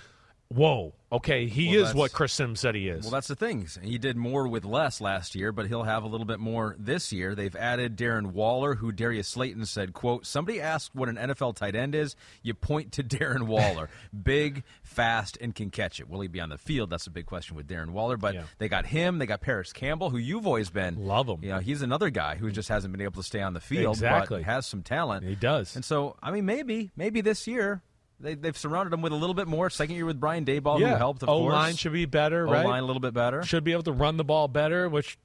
whoa, 0.51 0.94
okay, 1.12 1.46
he 1.46 1.76
Well, 1.76 1.86
is 1.86 1.94
what 1.94 2.12
Chris 2.12 2.32
Simms 2.32 2.61
said 2.61 2.74
he 2.74 2.88
is. 2.88 3.03
Well, 3.05 3.11
that's 3.12 3.28
the 3.28 3.36
thing. 3.36 3.66
He 3.82 3.99
did 3.99 4.16
more 4.16 4.49
with 4.49 4.64
less 4.64 5.01
last 5.01 5.34
year, 5.34 5.53
but 5.53 5.66
he'll 5.66 5.82
have 5.84 6.05
a 6.05 6.07
little 6.07 6.26
bit 6.26 6.38
more 6.40 6.74
this 6.78 7.12
year. 7.12 7.34
They've 7.34 7.55
added 7.55 7.96
Darren 7.96 8.32
Waller, 8.32 8.76
who 8.76 8.90
Darius 8.92 9.28
Slayton 9.28 9.66
said, 9.66 9.92
"quote 9.92 10.26
Somebody 10.26 10.61
asked 10.61 10.94
what 10.94 11.09
an 11.09 11.16
NFL 11.16 11.55
tight 11.57 11.74
end 11.74 11.94
is. 11.94 12.16
You 12.42 12.55
point 12.55 12.92
to 12.92 13.03
Darren 13.05 13.42
Waller, 13.42 13.90
big, 14.22 14.64
fast, 14.82 15.36
and 15.40 15.55
can 15.55 15.70
catch 15.70 16.01
it. 16.01 16.09
Will 16.09 16.20
he 16.20 16.28
be 16.28 16.40
on 16.40 16.49
the 16.49 16.59
field? 16.59 16.90
That's 16.90 17.07
a 17.07 17.11
big 17.11 17.26
question 17.26 17.57
with 17.57 17.66
Darren 17.68 17.90
Waller. 17.90 18.16
But 18.16 18.34
Yeah. 18.34 18.44
they 18.59 18.68
got 18.68 18.86
him. 18.86 19.18
They 19.18 19.26
got 19.26 19.40
Parris 19.40 19.72
Campbell, 19.72 20.11
who 20.11 20.18
you've 20.18 20.46
always 20.46 20.70
been 20.70 20.96
Love 21.07 21.28
him. 21.28 21.40
You 21.42 21.51
know, 21.51 21.59
he's 21.59 21.82
another 21.82 22.11
guy 22.11 22.36
who 22.36 22.51
just 22.51 22.68
hasn't 22.68 22.92
been 22.92 23.03
able 23.03 23.20
to 23.22 23.26
stay 23.26 23.42
on 23.42 23.53
the 23.55 23.61
field, 23.61 23.96
Exactly. 23.96 24.38
but 24.38 24.44
has 24.46 24.66
some 24.66 24.82
talent. 24.82 25.24
He 25.26 25.34
does. 25.34 25.74
And 25.76 25.84
so, 25.84 26.16
I 26.22 26.30
mean, 26.30 26.46
maybe, 26.46 26.90
maybe 26.96 27.20
this 27.20 27.46
year. 27.46 27.82
They, 28.20 28.34
they've 28.34 28.56
surrounded 28.56 28.92
him 28.92 29.00
with 29.00 29.12
a 29.12 29.16
little 29.16 29.34
bit 29.34 29.46
more. 29.46 29.70
Second 29.70 29.94
year 29.94 30.04
with 30.04 30.18
Brian 30.18 30.44
Daboll, 30.44 30.80
who 30.90 30.96
helped. 30.96 31.22
Of 31.22 31.28
O 31.28 31.38
course, 31.38 31.52
line 31.52 31.76
should 31.76 31.92
be 31.92 32.04
better, 32.06 32.44
right? 32.46 32.64
O 32.64 32.68
line 32.68 32.82
a 32.82 32.86
little 32.86 33.00
bit 33.00 33.14
better. 33.14 33.42
should 33.44 33.64
be 33.64 33.72
able 33.72 33.84
to 33.84 33.92
run 33.92 34.16
the 34.16 34.24
ball 34.24 34.48
better, 34.48 34.88
which 34.88 35.18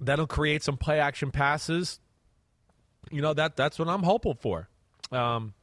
that'll 0.00 0.26
create 0.26 0.62
some 0.62 0.76
play 0.76 1.00
action 1.00 1.30
passes. 1.30 1.98
You 3.10 3.22
know 3.22 3.32
that 3.34 3.56
that's 3.56 3.78
what 3.78 3.88
I'm 3.88 4.02
hopeful 4.02 4.34
for. 4.34 4.68
Um, 5.12 5.54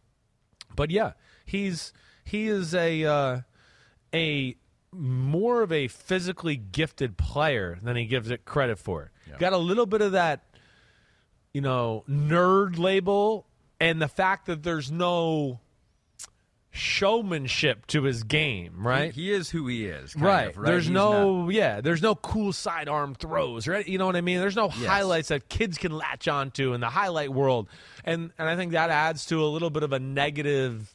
but 0.75 0.89
yeah, 0.89 1.11
he's 1.45 1.93
he 2.25 2.47
is 2.47 2.73
a 2.73 3.03
uh, 3.05 3.41
a 4.13 4.55
more 4.91 5.61
of 5.61 5.71
a 5.71 5.87
physically 5.87 6.55
gifted 6.55 7.17
player 7.17 7.77
than 7.83 7.95
he 7.95 8.05
gives 8.05 8.31
it 8.31 8.45
credit 8.45 8.77
for. 8.79 9.11
Got 9.37 9.53
a 9.53 9.57
little 9.57 9.85
bit 9.87 10.01
of 10.01 10.11
that, 10.13 10.43
you 11.53 11.61
know, 11.61 12.03
nerd 12.09 12.77
label, 12.77 13.47
and 13.79 14.01
the 14.01 14.07
fact 14.07 14.45
that 14.45 14.63
there's 14.63 14.91
no 14.91 15.59
showmanship 16.73 17.85
to 17.87 18.03
his 18.03 18.23
game, 18.23 18.85
right? 18.85 19.13
He, 19.13 19.23
he 19.25 19.31
is 19.31 19.49
who 19.49 19.67
he 19.67 19.85
is. 19.85 20.13
kind 20.13 20.25
Right. 20.25 20.49
of, 20.49 20.57
right? 20.57 20.65
There's 20.67 20.85
He's 20.85 20.91
no 20.93 21.43
not- 21.43 21.53
yeah, 21.53 21.81
there's 21.81 22.01
no 22.01 22.15
cool 22.15 22.51
sidearm 22.51 23.15
throws, 23.15 23.67
right? 23.67 23.87
You 23.87 23.97
know 23.97 24.05
what 24.05 24.15
I 24.15 24.21
mean? 24.21 24.39
There's 24.39 24.55
no 24.55 24.65
Yes. 24.75 24.85
highlights 24.85 25.27
that 25.29 25.49
kids 25.49 25.77
can 25.77 25.91
latch 25.91 26.27
onto 26.27 26.73
in 26.73 26.81
the 26.81 26.89
highlight 26.89 27.31
world. 27.31 27.67
And 28.03 28.31
and 28.37 28.49
I 28.49 28.55
think 28.55 28.71
that 28.73 28.89
adds 28.89 29.25
to 29.27 29.43
a 29.43 29.47
little 29.47 29.69
bit 29.69 29.83
of 29.83 29.93
a 29.93 29.99
negative 29.99 30.93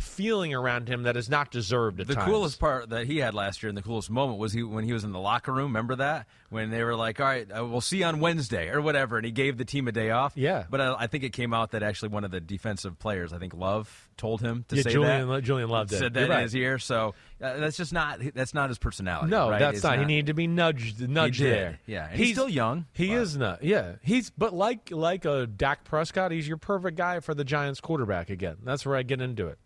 feeling 0.00 0.54
around 0.54 0.88
him 0.88 1.04
that 1.04 1.16
is 1.16 1.28
not 1.28 1.50
deserved 1.50 2.00
at 2.00 2.06
the 2.06 2.14
times. 2.14 2.26
coolest 2.26 2.58
part 2.60 2.90
that 2.90 3.06
he 3.06 3.18
had 3.18 3.34
last 3.34 3.62
year 3.62 3.68
and 3.68 3.76
the 3.78 3.82
coolest 3.82 4.10
moment 4.10 4.38
was 4.38 4.52
he 4.52 4.62
when 4.62 4.84
he 4.84 4.92
was 4.92 5.04
in 5.04 5.12
the 5.12 5.18
locker 5.18 5.52
room. 5.52 5.66
Remember 5.72 5.96
that 5.96 6.26
when 6.50 6.70
they 6.70 6.82
were 6.84 6.94
like, 6.96 7.20
"All 7.20 7.26
right, 7.26 7.46
uh, 7.50 7.64
we'll 7.66 7.80
see 7.80 7.98
you 7.98 8.04
on 8.04 8.20
Wednesday" 8.20 8.68
or 8.70 8.80
whatever, 8.80 9.16
and 9.16 9.24
he 9.26 9.32
gave 9.32 9.58
the 9.58 9.64
team 9.64 9.88
a 9.88 9.92
day 9.92 10.10
off. 10.10 10.32
Yeah. 10.36 10.64
but 10.70 10.80
I, 10.80 10.94
I 11.00 11.06
think 11.06 11.24
it 11.24 11.32
came 11.32 11.52
out 11.52 11.72
that 11.72 11.82
actually 11.82 12.08
one 12.10 12.24
of 12.24 12.30
the 12.30 12.40
defensive 12.40 12.98
players, 12.98 13.32
I 13.32 13.38
think 13.38 13.54
Love, 13.54 14.08
told 14.16 14.40
him 14.40 14.64
to 14.68 14.76
Yeah, 14.76 14.82
say 14.82 14.90
Julian- 14.92 15.28
that. 15.28 15.42
Julian 15.42 15.68
Love 15.68 15.88
did. 15.88 15.98
said 15.98 16.14
that 16.14 16.26
You're 16.28 16.36
in 16.36 16.42
his 16.42 16.54
ear. 16.56 16.78
So 16.78 17.14
uh, 17.42 17.56
that's 17.58 17.76
just 17.76 17.92
not 17.92 18.20
that's 18.34 18.54
not 18.54 18.68
his 18.70 18.78
personality. 18.78 19.30
No, 19.30 19.50
right? 19.50 19.58
that's 19.58 19.76
It's 19.78 19.84
not. 19.84 19.98
He 19.98 20.04
needed 20.04 20.26
to 20.26 20.34
be 20.34 20.46
nudged, 20.46 21.06
nudged 21.08 21.40
there. 21.42 21.78
Yeah, 21.86 22.08
and 22.10 22.18
he's 22.18 22.32
still 22.32 22.48
young, 22.48 22.86
He 22.94 23.08
but- 23.08 23.14
is 23.18 23.36
not. 23.36 23.62
Yeah, 23.62 23.92
he's 24.02 24.30
but 24.30 24.54
like 24.54 24.90
like 24.90 25.24
a 25.24 25.46
Dak 25.46 25.84
Prescott, 25.84 26.32
he's 26.32 26.48
your 26.48 26.56
perfect 26.56 26.96
guy 26.96 27.20
for 27.20 27.34
the 27.34 27.44
Giants 27.44 27.80
quarterback 27.80 28.30
again. 28.30 28.56
That's 28.64 28.84
where 28.86 28.96
I 28.96 29.02
get 29.02 29.20
into 29.20 29.46
it. 29.48 29.58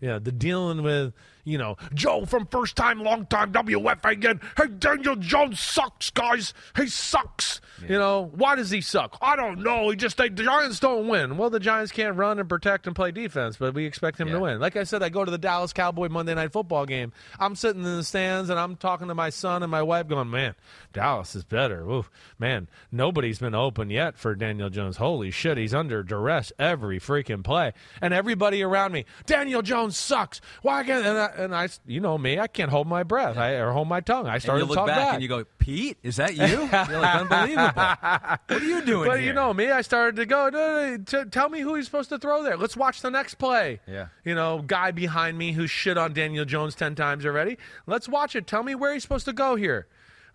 Yeah, 0.00 0.18
the 0.18 0.32
dealing 0.32 0.82
with 0.82 1.14
you 1.44 1.58
know 1.58 1.76
Joe 1.94 2.26
from 2.26 2.46
first 2.46 2.76
time, 2.76 3.00
long 3.00 3.26
time 3.26 3.52
WF 3.52 4.04
again. 4.04 4.40
Hey, 4.56 4.66
Daniel 4.68 5.16
Jones 5.16 5.60
sucks, 5.60 6.10
guys. 6.10 6.52
He 6.76 6.86
sucks. 6.88 7.60
You 7.82 7.98
know 7.98 8.30
why 8.34 8.56
does 8.56 8.70
he 8.70 8.80
suck? 8.80 9.18
I 9.20 9.36
don't 9.36 9.62
know. 9.62 9.90
He 9.90 9.96
just 9.96 10.16
they, 10.16 10.28
the 10.28 10.44
Giants 10.44 10.80
don't 10.80 11.08
win. 11.08 11.36
Well, 11.36 11.50
the 11.50 11.60
Giants 11.60 11.92
can't 11.92 12.16
run 12.16 12.38
and 12.38 12.48
protect 12.48 12.86
and 12.86 12.96
play 12.96 13.10
defense, 13.10 13.56
but 13.58 13.74
we 13.74 13.84
expect 13.84 14.18
him 14.18 14.28
to 14.28 14.40
win. 14.40 14.60
Like 14.60 14.76
I 14.76 14.84
said, 14.84 15.02
I 15.02 15.08
go 15.08 15.24
to 15.24 15.30
the 15.30 15.38
Dallas 15.38 15.72
Cowboy 15.72 16.08
Monday 16.08 16.34
Night 16.34 16.52
Football 16.52 16.86
game. 16.86 17.12
I'm 17.38 17.54
sitting 17.54 17.84
in 17.84 17.96
the 17.96 18.04
stands 18.04 18.48
and 18.50 18.58
I'm 18.58 18.76
talking 18.76 19.08
to 19.08 19.14
my 19.14 19.30
son 19.30 19.62
and 19.62 19.70
my 19.70 19.82
wife, 19.82 20.08
going, 20.08 20.30
"Man, 20.30 20.54
Dallas 20.96 21.36
is 21.36 21.44
better. 21.44 21.82
Ooh, 21.82 22.06
man, 22.38 22.68
nobody's 22.90 23.38
been 23.38 23.54
open 23.54 23.90
yet 23.90 24.16
for 24.18 24.34
Daniel 24.34 24.70
Jones. 24.70 24.96
Holy 24.96 25.30
shit, 25.30 25.58
he's 25.58 25.74
under 25.74 26.02
duress 26.02 26.52
every 26.58 26.98
freaking 26.98 27.44
play." 27.44 27.72
And 28.00 28.12
everybody 28.12 28.62
around 28.62 28.92
me, 28.92 29.04
Daniel 29.26 29.62
Jones 29.62 29.96
sucks. 29.96 30.40
Why 30.62 30.82
can't? 30.84 31.06
And 31.06 31.18
I, 31.18 31.26
and 31.36 31.54
I 31.54 31.68
you 31.86 32.00
know 32.00 32.18
me, 32.18 32.38
I 32.38 32.46
can't 32.46 32.70
hold 32.70 32.86
my 32.86 33.02
breath. 33.02 33.36
I 33.36 33.52
or 33.52 33.72
hold 33.72 33.88
my 33.88 34.00
tongue. 34.00 34.26
I 34.26 34.34
And 34.34 34.42
started 34.42 34.62
you 34.62 34.66
to 34.66 34.68
look 34.70 34.78
talk 34.78 34.88
back, 34.88 35.14
and 35.14 35.22
you 35.22 35.28
go, 35.28 35.44
"Pete, 35.58 35.98
is 36.02 36.16
that 36.16 36.34
you?" 36.36 36.44
You're 36.46 37.00
like, 37.00 37.14
"Unbelievable! 37.14 37.72
what 38.46 38.62
are 38.62 38.64
you 38.64 38.82
doing 38.82 39.08
But 39.08 39.18
here?" 39.18 39.28
you 39.28 39.32
know 39.32 39.52
me, 39.52 39.70
I 39.70 39.82
started 39.82 40.16
to 40.16 40.26
go. 40.26 40.48
"No, 40.48 40.96
no, 40.96 40.96
t- 40.98 41.28
tell 41.30 41.48
me 41.48 41.60
who 41.60 41.74
he's 41.74 41.84
supposed 41.84 42.08
to 42.08 42.18
throw 42.18 42.42
there. 42.42 42.56
Let's 42.56 42.76
watch 42.76 43.02
the 43.02 43.10
next 43.10 43.34
play. 43.34 43.80
Yeah. 43.86 44.08
You 44.24 44.34
know, 44.34 44.62
guy 44.66 44.90
behind 44.90 45.36
me 45.38 45.52
who 45.52 45.66
shit 45.66 45.98
on 45.98 46.12
Daniel 46.12 46.44
Jones 46.44 46.74
ten 46.74 46.94
times 46.94 47.26
already. 47.26 47.58
Let's 47.86 48.08
watch 48.08 48.34
it. 48.34 48.46
Tell 48.46 48.62
me 48.62 48.74
where 48.74 48.92
he's 48.94 49.02
supposed 49.02 49.26
to 49.26 49.32
go 49.32 49.56
here. 49.56 49.86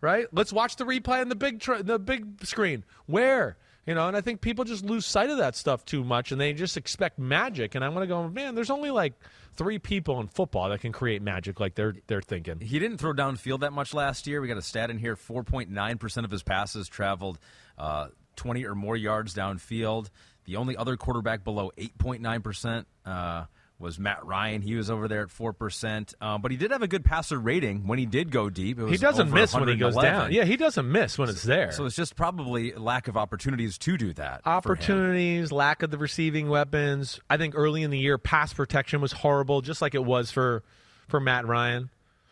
Right. 0.01 0.25
Let's 0.31 0.51
watch 0.51 0.75
the 0.75 0.83
replay 0.83 1.21
on 1.21 1.29
the 1.29 1.35
big 1.35 1.59
tr- 1.59 1.83
the 1.83 1.99
big 1.99 2.45
screen. 2.45 2.83
Where. 3.05 3.57
You 3.87 3.95
know, 3.95 4.07
and 4.07 4.15
I 4.15 4.21
think 4.21 4.41
people 4.41 4.63
just 4.63 4.85
lose 4.85 5.07
sight 5.07 5.31
of 5.31 5.39
that 5.39 5.55
stuff 5.55 5.83
too 5.85 6.03
much, 6.03 6.31
and 6.31 6.39
they 6.39 6.53
just 6.53 6.77
expect 6.77 7.17
magic. 7.17 7.73
And 7.73 7.83
I 7.83 7.89
want 7.89 8.03
to 8.03 8.07
go, 8.07 8.27
man. 8.29 8.53
There's 8.53 8.69
only 8.69 8.91
like 8.91 9.13
three 9.55 9.79
people 9.79 10.19
in 10.19 10.27
football 10.27 10.69
that 10.69 10.81
can 10.81 10.91
create 10.91 11.23
magic 11.23 11.59
like 11.59 11.73
they're 11.73 11.95
they're 12.05 12.21
thinking. 12.21 12.59
He 12.59 12.77
didn't 12.77 12.99
throw 12.99 13.11
downfield 13.11 13.61
that 13.61 13.73
much 13.73 13.95
last 13.95 14.27
year. 14.27 14.39
We 14.39 14.47
got 14.47 14.57
a 14.57 14.61
stat 14.61 14.91
in 14.91 14.99
here: 14.99 15.15
four 15.15 15.43
point 15.43 15.71
nine 15.71 15.97
percent 15.97 16.25
of 16.25 16.31
his 16.31 16.43
passes 16.43 16.87
traveled 16.87 17.39
uh, 17.75 18.09
twenty 18.35 18.65
or 18.65 18.75
more 18.75 18.95
yards 18.95 19.33
downfield. 19.33 20.11
The 20.45 20.57
only 20.57 20.77
other 20.77 20.95
quarterback 20.95 21.43
below 21.43 21.71
eight 21.75 21.97
point 21.97 22.21
nine 22.21 22.43
percent 22.43 22.85
uh, 23.03 23.45
was 23.81 23.99
Matt 23.99 24.25
Ryan. 24.25 24.61
He 24.61 24.75
was 24.75 24.89
over 24.89 25.07
there 25.07 25.23
at 25.23 25.31
four 25.31 25.51
percent, 25.51 26.13
um, 26.21 26.41
but 26.41 26.51
he 26.51 26.57
did 26.57 26.71
have 26.71 26.81
a 26.81 26.87
good 26.87 27.03
passer 27.03 27.39
rating 27.39 27.87
when 27.87 27.99
he 27.99 28.05
did 28.05 28.31
go 28.31 28.49
deep. 28.49 28.79
It 28.79 28.83
was 28.83 28.91
He 28.91 28.97
doesn't 28.97 29.31
miss 29.31 29.53
when 29.53 29.67
he 29.67 29.75
goes 29.75 29.95
down. 29.95 30.31
Yeah, 30.31 30.45
he 30.45 30.55
doesn't 30.55 30.89
miss 30.89 31.17
when 31.17 31.29
it's 31.29 31.43
there. 31.43 31.71
So 31.71 31.85
it's 31.85 31.95
just 31.95 32.15
probably 32.15 32.71
lack 32.73 33.07
of 33.07 33.17
opportunities 33.17 33.77
to 33.79 33.97
do 33.97 34.13
that. 34.13 34.41
opportunities, 34.45 35.51
lack 35.51 35.83
of 35.83 35.91
the 35.91 35.97
receiving 35.97 36.49
weapons. 36.49 37.19
I 37.29 37.37
think 37.37 37.55
early 37.55 37.83
in 37.83 37.91
the 37.91 37.99
year, 37.99 38.17
pass 38.17 38.53
protection 38.53 39.01
was 39.01 39.11
horrible, 39.11 39.61
just 39.61 39.81
like 39.81 39.95
it 39.95 40.05
was 40.05 40.31
for 40.31 40.63
for 41.07 41.19
Matt 41.19 41.45
Ryan. 41.45 41.89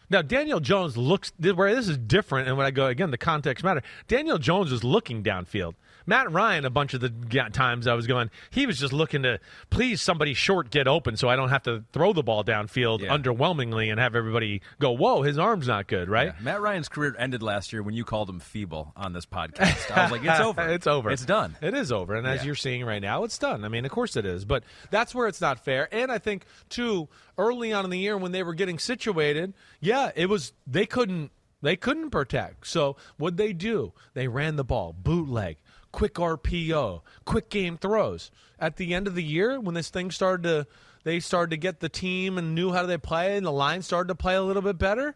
Now 0.09 0.21
Daniel 0.21 0.59
Jones 0.59 0.97
looks 0.97 1.31
where 1.39 1.75
this 1.75 1.87
is 1.87 1.97
different, 1.97 2.47
and 2.47 2.57
when 2.57 2.65
I 2.65 2.71
go 2.71 2.87
again, 2.87 3.11
the 3.11 3.17
context 3.17 3.63
matter. 3.63 3.83
Daniel 4.07 4.37
Jones 4.37 4.71
was 4.71 4.83
looking 4.83 5.23
downfield. 5.23 5.75
Matt 6.09 6.31
Ryan, 6.31 6.65
a 6.65 6.69
bunch 6.69 6.93
of 6.93 7.01
the 7.01 7.09
times 7.53 7.87
I 7.87 7.93
was 7.93 8.07
going, 8.07 8.29
he 8.49 8.65
was 8.65 8.79
just 8.79 8.91
looking 8.91 9.23
to 9.23 9.39
please 9.69 10.01
somebody 10.01 10.33
short 10.33 10.71
get 10.71 10.87
open 10.87 11.15
so 11.15 11.29
I 11.29 11.35
don't 11.35 11.49
have 11.49 11.63
to 11.63 11.83
throw 11.93 12.11
the 12.13 12.23
ball 12.23 12.43
downfield 12.43 13.01
Yeah. 13.01 13.15
underwhelmingly 13.15 13.89
and 13.91 13.99
have 13.99 14.15
everybody 14.15 14.61
go, 14.79 14.91
whoa, 14.91 15.21
his 15.21 15.37
arm's 15.37 15.67
not 15.67 15.87
good, 15.87 16.09
right? 16.09 16.33
Yeah. 16.35 16.41
Matt 16.43 16.61
Ryan's 16.61 16.89
career 16.89 17.15
ended 17.17 17.41
last 17.43 17.71
year 17.71 17.83
when 17.83 17.93
you 17.93 18.03
called 18.03 18.27
him 18.29 18.39
feeble 18.39 18.91
on 18.97 19.13
this 19.13 19.25
podcast. 19.25 19.91
I 19.95 20.03
was 20.03 20.11
like, 20.11 20.25
it's 20.25 20.39
over. 20.41 20.67
it's 20.69 20.87
over. 20.87 21.11
It's 21.11 21.25
done. 21.25 21.55
It 21.61 21.73
is 21.75 21.91
over. 21.91 22.15
And 22.15 22.25
as 22.27 22.39
Yeah. 22.41 22.45
you're 22.47 22.55
seeing 22.55 22.83
right 22.83 23.01
now, 23.01 23.23
it's 23.23 23.37
done. 23.37 23.63
I 23.63 23.67
mean, 23.69 23.85
of 23.85 23.91
course 23.91 24.15
it 24.17 24.25
is. 24.25 24.43
But 24.45 24.63
that's 24.89 25.13
where 25.13 25.27
it's 25.27 25.39
not 25.41 25.63
fair. 25.63 25.87
And 25.93 26.11
I 26.11 26.17
think, 26.17 26.45
too, 26.69 27.07
early 27.37 27.71
on 27.71 27.85
in 27.85 27.91
the 27.91 27.99
year 27.99 28.17
when 28.17 28.31
they 28.31 28.41
were 28.43 28.55
getting 28.55 28.79
situated, 28.79 29.53
yeah, 29.79 30.11
it 30.15 30.25
was, 30.27 30.53
they 30.65 30.85
couldn't. 30.87 31.31
They 31.61 31.75
couldn't 31.75 32.11
protect. 32.11 32.67
So 32.67 32.95
what 33.17 33.35
they 33.35 33.51
do? 33.51 33.91
They 34.13 34.29
ran 34.29 34.55
the 34.55 34.63
ball, 34.63 34.95
bootleg, 34.97 35.57
quick 35.91 36.15
RPO, 36.15 37.01
quick 37.25 37.49
game 37.49 37.77
throws. 37.77 38.31
At 38.59 38.77
the 38.77 38.93
end 38.93 39.07
of 39.07 39.15
the 39.15 39.23
year, 39.23 39.59
when 39.59 39.75
this 39.75 39.89
thing 39.89 40.11
started 40.11 40.43
to, 40.43 40.67
they 41.03 41.19
started 41.19 41.51
to 41.51 41.57
get 41.57 41.79
the 41.79 41.89
team 41.89 42.37
and 42.37 42.53
knew 42.55 42.71
how 42.71 42.85
they 42.85 42.97
play, 42.97 43.37
and 43.37 43.45
the 43.45 43.51
line 43.51 43.81
started 43.81 44.09
to 44.09 44.15
play 44.15 44.35
a 44.35 44.41
little 44.41 44.61
bit 44.61 44.77
better. 44.77 45.15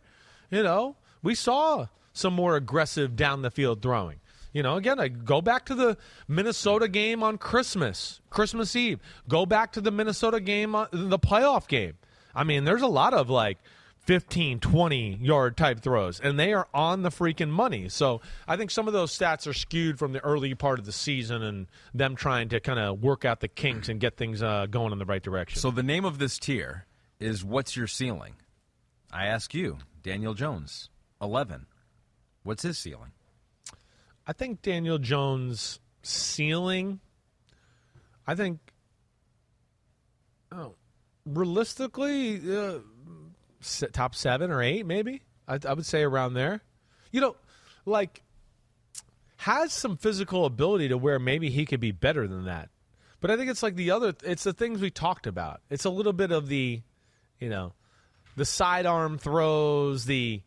You 0.49 0.63
know, 0.63 0.95
we 1.21 1.35
saw 1.35 1.87
some 2.13 2.33
more 2.33 2.55
aggressive 2.55 3.15
down 3.15 3.41
the 3.41 3.51
field 3.51 3.81
throwing. 3.81 4.19
You 4.53 4.61
know, 4.61 4.75
again, 4.75 4.99
I 4.99 5.07
go 5.07 5.41
back 5.41 5.65
to 5.65 5.75
the 5.75 5.97
Minnesota 6.27 6.87
game 6.87 7.23
on 7.23 7.39
Christmas, 7.39 8.21
Christmas 8.29 8.75
Eve. 8.75 8.99
Go 9.27 9.47
back 9.47 9.73
to 9.73 9.81
the 9.81 9.89
Minnesota 9.89 10.39
game, 10.39 10.75
on, 10.75 10.87
the 10.91 11.17
playoff 11.17 11.67
game. 11.67 11.93
I 12.35 12.43
mean, 12.43 12.63
there's 12.63 12.83
a 12.83 12.87
lot 12.87 13.15
of 13.15 13.31
like 13.31 13.57
15, 14.03 14.59
20 14.59 15.19
yard 15.21 15.55
type 15.55 15.79
throws, 15.79 16.19
and 16.19 16.37
they 16.37 16.53
are 16.53 16.67
on 16.73 17.03
the 17.03 17.09
freaking 17.09 17.49
money. 17.49 17.87
So 17.87 18.21
I 18.47 18.57
think 18.57 18.69
some 18.69 18.87
of 18.87 18.93
those 18.93 19.17
stats 19.17 19.47
are 19.47 19.53
skewed 19.53 19.97
from 19.97 20.11
the 20.11 20.23
early 20.23 20.53
part 20.55 20.79
of 20.79 20.85
the 20.85 20.91
season 20.91 21.41
and 21.41 21.67
them 21.93 22.15
trying 22.15 22.49
to 22.49 22.59
kind 22.59 22.79
of 22.79 23.01
work 23.01 23.23
out 23.23 23.39
the 23.39 23.47
kinks 23.47 23.87
and 23.87 23.99
get 23.99 24.17
things 24.17 24.43
uh, 24.43 24.65
going 24.69 24.91
in 24.91 24.99
the 24.99 25.05
right 25.05 25.23
direction. 25.23 25.59
So 25.59 25.71
the 25.71 25.83
name 25.83 26.03
of 26.03 26.19
this 26.19 26.37
tier 26.37 26.85
is 27.19 27.43
What's 27.43 27.77
Your 27.77 27.87
Ceiling? 27.87 28.33
I 29.11 29.27
ask 29.27 29.53
you, 29.53 29.77
Daniel 30.01 30.33
Jones, 30.33 30.89
11. 31.21 31.65
What's 32.43 32.63
his 32.63 32.77
ceiling? 32.77 33.11
I 34.27 34.33
think 34.33 34.61
Daniel 34.61 34.97
Jones 34.97 35.79
ceiling, 36.01 36.99
I 38.27 38.35
think. 38.35 38.59
Oh, 40.51 40.75
realistically, 41.25 42.37
uh, 42.37 42.79
top 43.63 44.15
seven 44.15 44.51
or 44.51 44.61
eight, 44.61 44.85
maybe. 44.85 45.21
I, 45.47 45.59
I 45.67 45.73
would 45.73 45.85
say 45.85 46.03
around 46.03 46.33
there. 46.33 46.61
You 47.11 47.21
know, 47.21 47.35
like 47.85 48.23
has 49.37 49.73
some 49.73 49.97
physical 49.97 50.45
ability 50.45 50.89
to 50.89 50.97
where 50.97 51.19
maybe 51.19 51.49
he 51.49 51.65
could 51.65 51.79
be 51.79 51.91
better 51.91 52.27
than 52.27 52.45
that. 52.45 52.69
But 53.19 53.31
I 53.31 53.37
think 53.37 53.49
it's 53.49 53.63
like 53.63 53.75
the 53.75 53.91
other. 53.91 54.13
It's 54.23 54.43
the 54.43 54.53
things 54.53 54.81
we 54.81 54.89
talked 54.89 55.27
about. 55.27 55.61
It's 55.69 55.85
a 55.85 55.89
little 55.89 56.13
bit 56.13 56.31
of 56.31 56.47
the, 56.47 56.81
you 57.39 57.49
know, 57.49 57.73
the 58.35 58.45
sidearm 58.45 59.17
throws, 59.17 60.05
the 60.05 60.41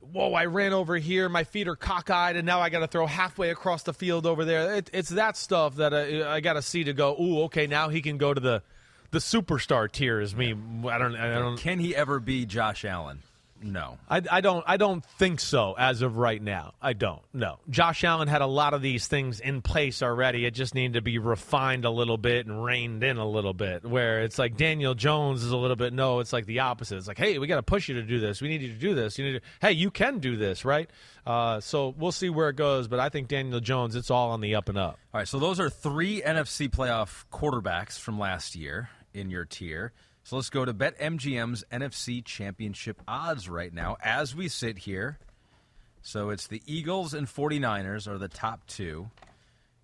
whoa, 0.00 0.32
I 0.32 0.46
ran 0.46 0.72
over 0.72 0.96
here, 0.96 1.28
my 1.28 1.44
feet 1.44 1.68
are 1.68 1.76
cockeyed, 1.76 2.36
and 2.36 2.46
now 2.46 2.60
I 2.60 2.68
got 2.70 2.80
to 2.80 2.86
throw 2.86 3.06
halfway 3.06 3.50
across 3.50 3.82
the 3.82 3.92
field 3.92 4.26
over 4.26 4.44
there. 4.44 4.76
It, 4.76 4.90
it's 4.92 5.10
that 5.10 5.36
stuff 5.36 5.76
that 5.76 5.92
I, 5.92 6.36
I 6.36 6.40
got 6.40 6.54
to 6.54 6.62
see 6.62 6.84
to 6.84 6.92
go. 6.92 7.16
Ooh, 7.20 7.42
okay, 7.44 7.66
now 7.66 7.88
he 7.88 8.00
can 8.00 8.18
go 8.18 8.32
to 8.32 8.40
the 8.40 8.62
the 9.10 9.18
superstar 9.18 9.90
tier. 9.90 10.20
Is 10.20 10.34
me. 10.34 10.54
I 10.88 10.98
don't. 10.98 11.16
I 11.16 11.38
don't. 11.38 11.58
Can 11.58 11.78
he 11.78 11.94
ever 11.94 12.20
be 12.20 12.46
Josh 12.46 12.84
Allen? 12.84 13.22
No, 13.60 13.98
I, 14.08 14.22
I 14.30 14.40
don't. 14.40 14.64
I 14.68 14.76
don't 14.76 15.04
think 15.04 15.40
so 15.40 15.74
as 15.76 16.02
of 16.02 16.16
right 16.16 16.40
now. 16.40 16.74
I 16.80 16.92
don't. 16.92 17.22
No, 17.32 17.58
Josh 17.68 18.04
Allen 18.04 18.28
had 18.28 18.40
a 18.40 18.46
lot 18.46 18.72
of 18.72 18.82
these 18.82 19.08
things 19.08 19.40
in 19.40 19.62
place 19.62 20.00
already. 20.00 20.44
It 20.46 20.54
just 20.54 20.74
needed 20.74 20.94
to 20.94 21.02
be 21.02 21.18
refined 21.18 21.84
a 21.84 21.90
little 21.90 22.18
bit 22.18 22.46
and 22.46 22.62
reined 22.62 23.02
in 23.02 23.16
a 23.16 23.28
little 23.28 23.54
bit. 23.54 23.84
Where 23.84 24.22
it's 24.22 24.38
like 24.38 24.56
Daniel 24.56 24.94
Jones 24.94 25.42
is 25.42 25.50
a 25.50 25.56
little 25.56 25.76
bit. 25.76 25.92
No, 25.92 26.20
it's 26.20 26.32
like 26.32 26.46
the 26.46 26.60
opposite. 26.60 26.98
It's 26.98 27.08
like, 27.08 27.18
hey, 27.18 27.38
we 27.38 27.46
got 27.46 27.56
to 27.56 27.62
push 27.62 27.88
you 27.88 27.96
to 27.96 28.02
do 28.02 28.20
this. 28.20 28.40
We 28.40 28.48
need 28.48 28.62
you 28.62 28.68
to 28.68 28.78
do 28.78 28.94
this. 28.94 29.18
You 29.18 29.24
need 29.24 29.40
to. 29.40 29.40
Hey, 29.60 29.72
you 29.72 29.90
can 29.90 30.18
do 30.20 30.36
this, 30.36 30.64
right? 30.64 30.88
Uh, 31.26 31.60
so 31.60 31.94
we'll 31.98 32.12
see 32.12 32.30
where 32.30 32.50
it 32.50 32.56
goes. 32.56 32.86
But 32.86 33.00
I 33.00 33.08
think 33.08 33.26
Daniel 33.26 33.60
Jones, 33.60 33.96
it's 33.96 34.10
all 34.10 34.30
on 34.30 34.40
the 34.40 34.54
up 34.54 34.68
and 34.68 34.78
up. 34.78 34.98
All 35.12 35.18
right. 35.18 35.28
So 35.28 35.40
those 35.40 35.58
are 35.58 35.68
three 35.68 36.22
NFC 36.22 36.68
playoff 36.68 37.24
quarterbacks 37.32 37.98
from 37.98 38.20
last 38.20 38.54
year 38.54 38.88
in 39.14 39.30
your 39.30 39.44
tier. 39.44 39.92
So 40.24 40.36
let's 40.36 40.50
go 40.50 40.64
to 40.64 40.74
BetMGM's 40.74 41.64
NFC 41.72 42.24
Championship 42.24 43.00
odds 43.08 43.48
right 43.48 43.72
now 43.72 43.96
as 44.02 44.34
we 44.34 44.48
sit 44.48 44.78
here. 44.78 45.18
So 46.02 46.30
it's 46.30 46.46
the 46.46 46.62
Eagles 46.66 47.14
and 47.14 47.26
49ers 47.26 48.06
are 48.06 48.18
the 48.18 48.28
top 48.28 48.66
two. 48.66 49.10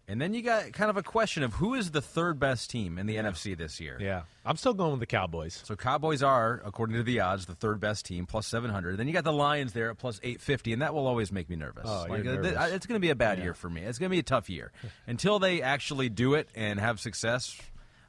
And 0.06 0.20
then 0.20 0.34
you 0.34 0.42
got 0.42 0.72
kind 0.74 0.90
of 0.90 0.98
a 0.98 1.02
question 1.02 1.42
of 1.42 1.54
who 1.54 1.72
is 1.72 1.90
the 1.90 2.02
third 2.02 2.38
best 2.38 2.68
team 2.68 2.98
in 2.98 3.06
the 3.06 3.14
yeah. 3.14 3.22
NFC 3.22 3.56
this 3.56 3.80
year. 3.80 3.96
Yeah. 3.98 4.22
I'm 4.44 4.56
still 4.56 4.74
going 4.74 4.90
with 4.90 5.00
the 5.00 5.06
Cowboys. 5.06 5.62
So 5.64 5.76
Cowboys 5.76 6.22
are, 6.22 6.60
according 6.62 6.96
to 6.96 7.02
the 7.02 7.20
odds, 7.20 7.46
the 7.46 7.54
third 7.54 7.80
best 7.80 8.04
team, 8.04 8.26
plus 8.26 8.46
700. 8.46 8.98
Then 8.98 9.06
you 9.06 9.14
got 9.14 9.24
the 9.24 9.32
Lions 9.32 9.72
there 9.72 9.90
at 9.90 9.96
plus 9.96 10.20
850, 10.22 10.74
and 10.74 10.82
that 10.82 10.92
will 10.92 11.06
always 11.06 11.32
make 11.32 11.48
me 11.48 11.56
nervous. 11.56 11.84
Oh, 11.86 12.04
like, 12.06 12.22
nervous. 12.22 12.52
It's 12.72 12.84
going 12.84 12.96
to 12.96 13.00
be 13.00 13.10
a 13.10 13.14
bad 13.14 13.38
yeah. 13.38 13.44
year 13.44 13.54
for 13.54 13.70
me. 13.70 13.80
It's 13.80 13.98
going 13.98 14.10
to 14.10 14.14
be 14.14 14.18
a 14.18 14.22
tough 14.22 14.50
year. 14.50 14.72
Until 15.06 15.38
they 15.38 15.62
actually 15.62 16.10
do 16.10 16.34
it 16.34 16.50
and 16.54 16.78
have 16.78 17.00
success, 17.00 17.58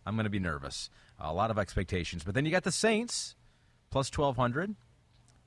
I'm 0.05 0.15
going 0.15 0.25
to 0.25 0.29
be 0.29 0.39
nervous. 0.39 0.89
A 1.19 1.33
lot 1.33 1.51
of 1.51 1.57
expectations. 1.57 2.23
But 2.23 2.35
then 2.35 2.45
you 2.45 2.51
got 2.51 2.63
the 2.63 2.71
Saints, 2.71 3.35
plus 3.89 4.15
1,200. 4.15 4.75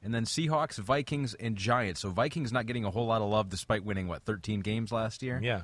And 0.02 0.14
then 0.14 0.24
Seahawks, 0.24 0.78
Vikings, 0.78 1.34
and 1.34 1.56
Giants. 1.56 2.00
So 2.00 2.10
Vikings 2.10 2.52
not 2.52 2.66
getting 2.66 2.84
a 2.84 2.90
whole 2.90 3.06
lot 3.06 3.20
of 3.20 3.28
love 3.28 3.48
despite 3.48 3.84
winning, 3.84 4.06
what, 4.06 4.22
13 4.22 4.60
games 4.60 4.92
last 4.92 5.22
year? 5.22 5.40
Yeah. 5.42 5.62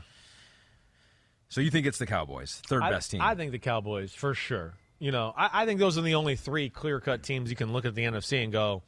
So 1.48 1.60
you 1.60 1.70
think 1.70 1.86
it's 1.86 1.98
the 1.98 2.06
Cowboys, 2.06 2.60
third 2.66 2.82
I, 2.82 2.90
best 2.90 3.12
team? 3.12 3.20
I 3.20 3.36
think 3.36 3.52
the 3.52 3.60
Cowboys, 3.60 4.12
for 4.12 4.34
sure. 4.34 4.74
You 4.98 5.12
know, 5.12 5.32
I, 5.36 5.62
I 5.62 5.66
think 5.66 5.78
those 5.78 5.96
are 5.96 6.02
the 6.02 6.16
only 6.16 6.34
three 6.34 6.68
clear 6.68 6.98
cut 6.98 7.22
teams 7.22 7.48
you 7.48 7.56
can 7.56 7.72
look 7.72 7.84
at 7.84 7.94
the 7.94 8.04
NFC 8.04 8.42
and 8.42 8.52
go, 8.52 8.82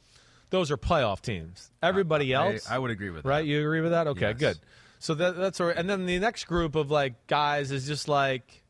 those 0.49 0.71
are 0.71 0.77
playoff 0.77 1.21
teams. 1.21 1.71
Everybody 1.81 2.35
I, 2.35 2.53
else. 2.53 2.69
I, 2.69 2.77
would 2.77 2.91
agree 2.91 3.09
with 3.09 3.23
that. 3.23 3.29
Right? 3.29 3.45
You 3.45 3.61
agree 3.61 3.81
with 3.81 3.91
that? 3.91 4.07
Okay, 4.07 4.29
yes. 4.29 4.37
good. 4.37 4.59
So 4.99 5.13
that, 5.13 5.37
that's 5.37 5.61
all 5.61 5.67
right. 5.67 5.77
And 5.77 5.89
then 5.89 6.05
the 6.05 6.19
next 6.19 6.45
group 6.45 6.75
of 6.75 6.89
like 6.89 7.27
guys 7.27 7.71
is 7.71 7.85
just 7.85 8.07
like 8.07 8.63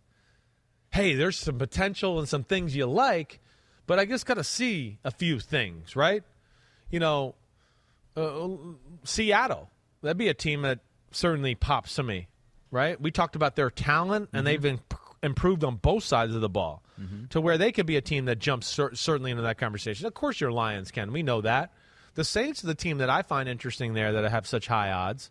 hey, 0.91 1.13
there's 1.13 1.37
some 1.37 1.57
potential 1.57 2.19
and 2.19 2.27
some 2.27 2.43
things 2.43 2.75
you 2.75 2.85
like, 2.85 3.39
but 3.85 3.99
I 3.99 4.05
just 4.05 4.25
got 4.25 4.35
to 4.35 4.43
see 4.43 4.99
a 5.03 5.11
few 5.11 5.39
things, 5.39 5.95
right? 5.95 6.23
You 6.89 6.99
know, 6.99 7.35
uh, 8.15 8.47
Seattle, 9.03 9.69
that'd 10.01 10.17
be 10.17 10.29
a 10.29 10.33
team 10.33 10.63
that 10.63 10.79
certainly 11.11 11.55
pops 11.55 11.95
to 11.95 12.03
me, 12.03 12.27
right? 12.71 12.99
We 12.99 13.11
talked 13.11 13.35
about 13.35 13.55
their 13.55 13.69
talent, 13.69 14.29
and 14.33 14.39
mm-hmm. 14.39 14.45
they've 14.45 14.61
been 14.61 14.79
improved 15.23 15.63
on 15.63 15.75
both 15.75 16.03
sides 16.03 16.35
of 16.35 16.41
the 16.41 16.49
ball 16.49 16.83
mm-hmm. 16.99 17.25
to 17.27 17.41
where 17.41 17.57
they 17.57 17.71
could 17.71 17.85
be 17.85 17.97
a 17.97 18.01
team 18.01 18.25
that 18.25 18.39
jumps 18.39 18.67
cer- 18.67 18.95
certainly 18.95 19.31
into 19.31 19.43
that 19.43 19.57
conversation. 19.57 20.05
Of 20.05 20.13
course, 20.13 20.39
your 20.39 20.51
Lions 20.51 20.91
can. 20.91 21.11
We 21.11 21.23
know 21.23 21.41
that. 21.41 21.73
The 22.15 22.23
Saints 22.23 22.63
are 22.63 22.67
the 22.67 22.75
team 22.75 22.97
that 22.97 23.09
I 23.09 23.21
find 23.21 23.47
interesting 23.47 23.93
there 23.93 24.11
that 24.13 24.29
have 24.29 24.47
such 24.47 24.67
high 24.67 24.91
odds. 24.91 25.29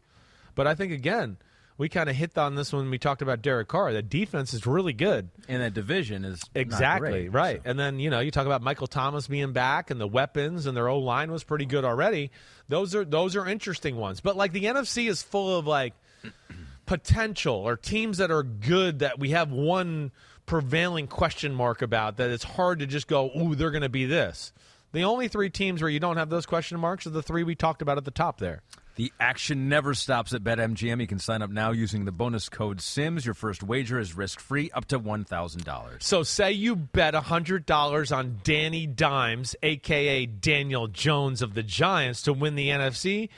But 0.54 0.66
I 0.66 0.74
think, 0.74 0.92
again, 0.92 1.36
we 1.78 1.88
kind 1.88 2.08
of 2.08 2.16
hit 2.16 2.38
on 2.38 2.54
this 2.54 2.72
when 2.72 2.90
we 2.90 2.98
talked 2.98 3.22
about 3.22 3.42
Derek 3.42 3.68
Carr. 3.68 3.92
The 3.92 4.02
defense 4.02 4.54
is 4.54 4.66
really 4.66 4.92
good, 4.92 5.28
and 5.48 5.62
that 5.62 5.74
division 5.74 6.24
is 6.24 6.42
exactly 6.54 7.28
great, 7.28 7.32
right. 7.32 7.56
So. 7.62 7.70
And 7.70 7.78
then 7.78 7.98
you 7.98 8.10
know 8.10 8.20
you 8.20 8.30
talk 8.30 8.46
about 8.46 8.62
Michael 8.62 8.86
Thomas 8.86 9.26
being 9.26 9.52
back, 9.52 9.90
and 9.90 10.00
the 10.00 10.06
weapons, 10.06 10.66
and 10.66 10.76
their 10.76 10.88
O 10.88 10.98
line 10.98 11.30
was 11.30 11.44
pretty 11.44 11.66
good 11.66 11.84
already. 11.84 12.30
Those 12.68 12.94
are 12.94 13.04
those 13.04 13.36
are 13.36 13.46
interesting 13.46 13.96
ones. 13.96 14.20
But 14.20 14.36
like 14.36 14.52
the 14.52 14.64
NFC 14.64 15.08
is 15.08 15.22
full 15.22 15.58
of 15.58 15.66
like 15.66 15.94
potential 16.86 17.54
or 17.54 17.76
teams 17.76 18.18
that 18.18 18.30
are 18.30 18.42
good 18.42 19.00
that 19.00 19.18
we 19.18 19.30
have 19.30 19.50
one 19.50 20.12
prevailing 20.46 21.08
question 21.08 21.54
mark 21.54 21.82
about 21.82 22.16
that 22.16 22.30
it's 22.30 22.44
hard 22.44 22.78
to 22.78 22.86
just 22.86 23.08
go, 23.08 23.30
ooh, 23.36 23.54
they're 23.54 23.72
going 23.72 23.82
to 23.82 23.88
be 23.88 24.06
this. 24.06 24.52
The 24.92 25.04
only 25.04 25.28
three 25.28 25.50
teams 25.50 25.82
where 25.82 25.90
you 25.90 26.00
don't 26.00 26.16
have 26.16 26.30
those 26.30 26.46
question 26.46 26.80
marks 26.80 27.06
are 27.06 27.10
the 27.10 27.22
three 27.22 27.42
we 27.42 27.54
talked 27.54 27.82
about 27.82 27.98
at 27.98 28.04
the 28.04 28.10
top 28.10 28.38
there. 28.38 28.62
The 28.96 29.12
action 29.20 29.68
never 29.68 29.92
stops 29.92 30.32
at 30.32 30.42
BetMGM. 30.42 31.02
You 31.02 31.06
can 31.06 31.18
sign 31.18 31.42
up 31.42 31.50
now 31.50 31.70
using 31.70 32.06
the 32.06 32.12
bonus 32.12 32.48
code 32.48 32.80
SIMS. 32.80 33.26
Your 33.26 33.34
first 33.34 33.62
wager 33.62 33.98
is 33.98 34.16
risk 34.16 34.40
free 34.40 34.70
up 34.70 34.86
to 34.86 34.98
$1,000. 34.98 36.02
So, 36.02 36.22
say 36.22 36.52
you 36.52 36.76
bet 36.76 37.12
$100 37.12 38.16
on 38.16 38.40
Danny 38.42 38.86
Dimes, 38.86 39.54
a.k.a. 39.62 40.24
Daniel 40.24 40.88
Jones 40.88 41.42
of 41.42 41.52
the 41.52 41.62
Giants, 41.62 42.22
to 42.22 42.32
win 42.32 42.54
the 42.54 42.70
NFC. 42.70 43.28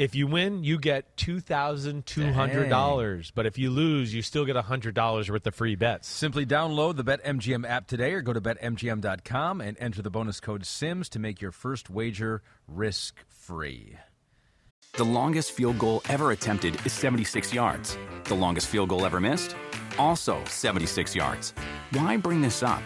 If 0.00 0.14
you 0.14 0.26
win, 0.26 0.64
you 0.64 0.78
get 0.78 1.14
$2,200. 1.18 3.32
But 3.34 3.44
if 3.44 3.58
you 3.58 3.68
lose, 3.68 4.14
you 4.14 4.22
still 4.22 4.46
get 4.46 4.56
$100 4.56 5.28
worth 5.28 5.46
of 5.46 5.54
free 5.54 5.74
bets. 5.74 6.08
Simply 6.08 6.46
download 6.46 6.96
the 6.96 7.04
BetMGM 7.04 7.68
app 7.68 7.86
today 7.86 8.14
or 8.14 8.22
go 8.22 8.32
to 8.32 8.40
BetMGM.com 8.40 9.60
and 9.60 9.76
enter 9.78 10.00
the 10.00 10.08
bonus 10.08 10.40
code 10.40 10.64
SIMS 10.64 11.10
to 11.10 11.18
make 11.18 11.42
your 11.42 11.52
first 11.52 11.90
wager 11.90 12.40
risk 12.66 13.22
free. 13.28 13.98
The 14.94 15.04
longest 15.04 15.52
field 15.52 15.78
goal 15.78 16.00
ever 16.08 16.30
attempted 16.30 16.76
is 16.86 16.94
76 16.94 17.52
yards. 17.52 17.98
The 18.24 18.34
longest 18.34 18.68
field 18.68 18.88
goal 18.88 19.04
ever 19.04 19.20
missed? 19.20 19.54
Also 19.98 20.42
76 20.46 21.14
yards. 21.14 21.52
Why 21.90 22.16
bring 22.16 22.40
this 22.40 22.62
up? 22.62 22.82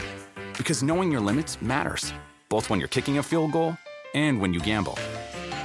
Because 0.59 0.83
knowing 0.83 1.13
your 1.13 1.21
limits 1.21 1.63
matters, 1.63 2.13
both 2.49 2.71
when 2.71 2.81
you're 2.81 2.89
kicking 2.89 3.19
a 3.19 3.23
field 3.23 3.53
goal 3.53 3.79
and 4.15 4.41
when 4.41 4.53
you 4.53 4.59
gamble. 4.59 4.99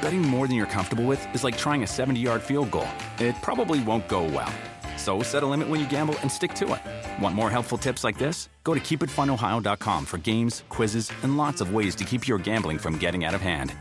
Betting 0.02 0.22
more 0.22 0.48
than 0.48 0.56
you're 0.56 0.66
comfortable 0.66 1.06
with 1.06 1.22
is 1.34 1.44
like 1.44 1.58
trying 1.58 1.84
a 1.84 1.88
70 1.88 2.20
yard 2.20 2.42
field 2.42 2.72
goal. 2.72 2.88
It 3.20 3.36
probably 3.42 3.82
won't 3.84 4.08
go 4.08 4.24
well. 4.24 4.52
So 4.98 5.24
set 5.24 5.44
a 5.44 5.48
limit 5.48 5.70
when 5.70 5.80
you 5.80 5.88
gamble 5.88 6.16
and 6.20 6.32
stick 6.32 6.54
to 6.56 6.74
it. 6.74 7.24
Want 7.24 7.36
more 7.36 7.50
helpful 7.50 7.78
tips 7.78 8.04
like 8.04 8.18
this? 8.18 8.50
Go 8.64 8.74
to 8.74 8.80
keepitfunohio.com 8.80 10.06
for 10.06 10.18
games, 10.18 10.64
quizzes, 10.70 11.12
and 11.24 11.38
lots 11.38 11.62
of 11.62 11.74
ways 11.74 11.96
to 11.96 12.04
keep 12.04 12.28
your 12.28 12.38
gambling 12.38 12.78
from 12.78 12.98
getting 12.98 13.24
out 13.24 13.34
of 13.34 13.42
hand. 13.42 13.74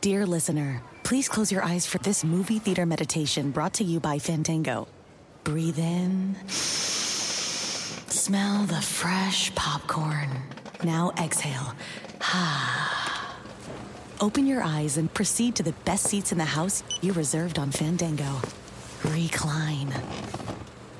Dear 0.00 0.26
listener, 0.26 0.80
please 1.02 1.28
close 1.28 1.50
your 1.50 1.64
eyes 1.64 1.84
for 1.86 1.98
this 1.98 2.22
movie 2.22 2.60
theater 2.60 2.86
meditation 2.86 3.50
brought 3.50 3.74
to 3.74 3.84
you 3.84 3.98
by 3.98 4.18
Fandango. 4.18 4.86
Breathe 5.42 5.78
in. 5.78 6.36
Smell 8.08 8.64
the 8.64 8.80
fresh 8.80 9.52
popcorn. 9.54 10.28
Now 10.84 11.12
exhale. 11.18 11.74
Open 14.20 14.46
your 14.46 14.62
eyes 14.62 14.98
and 14.98 15.12
proceed 15.14 15.54
to 15.56 15.62
the 15.62 15.72
best 15.84 16.04
seats 16.04 16.32
in 16.32 16.38
the 16.38 16.44
house 16.44 16.82
you 17.00 17.12
reserved 17.12 17.58
on 17.58 17.70
Fandango. 17.70 18.40
Recline. 19.04 19.94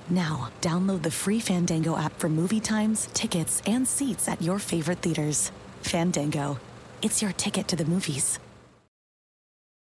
Now, 0.09 0.49
download 0.63 1.03
the 1.03 1.11
free 1.11 1.41
Fandango 1.41 1.99
app 1.99 2.19
for 2.19 2.31
movie 2.31 2.61
times, 2.61 3.09
tickets, 3.13 3.61
and 3.67 3.87
seats 3.87 4.27
at 4.27 4.41
your 4.41 4.59
favorite 4.59 5.01
theaters. 5.01 5.53
Fandango. 5.83 6.59
It's 7.03 7.21
your 7.21 7.33
ticket 7.33 7.69
to 7.69 7.77
the 7.77 7.85
movies. 7.85 8.39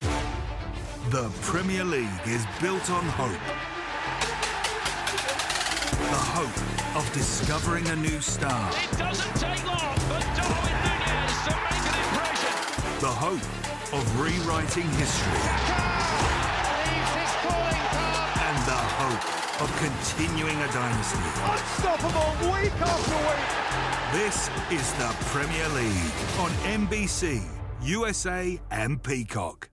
The 0.01 1.29
Premier 1.41 1.83
League 1.83 2.07
is 2.25 2.45
built 2.59 2.89
on 2.89 3.03
hope. 3.03 3.31
The 5.91 6.21
hope 6.33 6.97
of 6.97 7.13
discovering 7.13 7.87
a 7.87 7.95
new 7.97 8.19
star. 8.19 8.71
It 8.71 8.97
doesn't 8.97 9.35
take 9.35 9.65
long 9.67 9.95
for 9.95 10.19
Darwin 10.35 10.73
Nunez 10.73 10.88
to 11.49 11.55
make 11.67 11.85
an 11.89 11.97
impression. 12.05 12.53
The 13.01 13.13
hope 13.13 13.45
of 13.93 14.19
rewriting 14.19 14.89
history. 15.01 15.41
And 18.47 18.57
the 18.65 18.81
hope 19.01 19.61
of 19.61 19.69
continuing 19.77 20.55
a 20.55 20.67
dynasty. 20.71 21.19
Unstoppable 21.43 22.53
week 22.53 22.73
after 22.81 23.17
week. 23.27 23.59
This 24.23 24.49
is 24.71 24.93
the 24.93 25.15
Premier 25.27 25.67
League 25.69 26.11
on 26.39 26.49
NBC, 26.87 27.43
USA, 27.83 28.59
and 28.71 29.01
Peacock. 29.03 29.69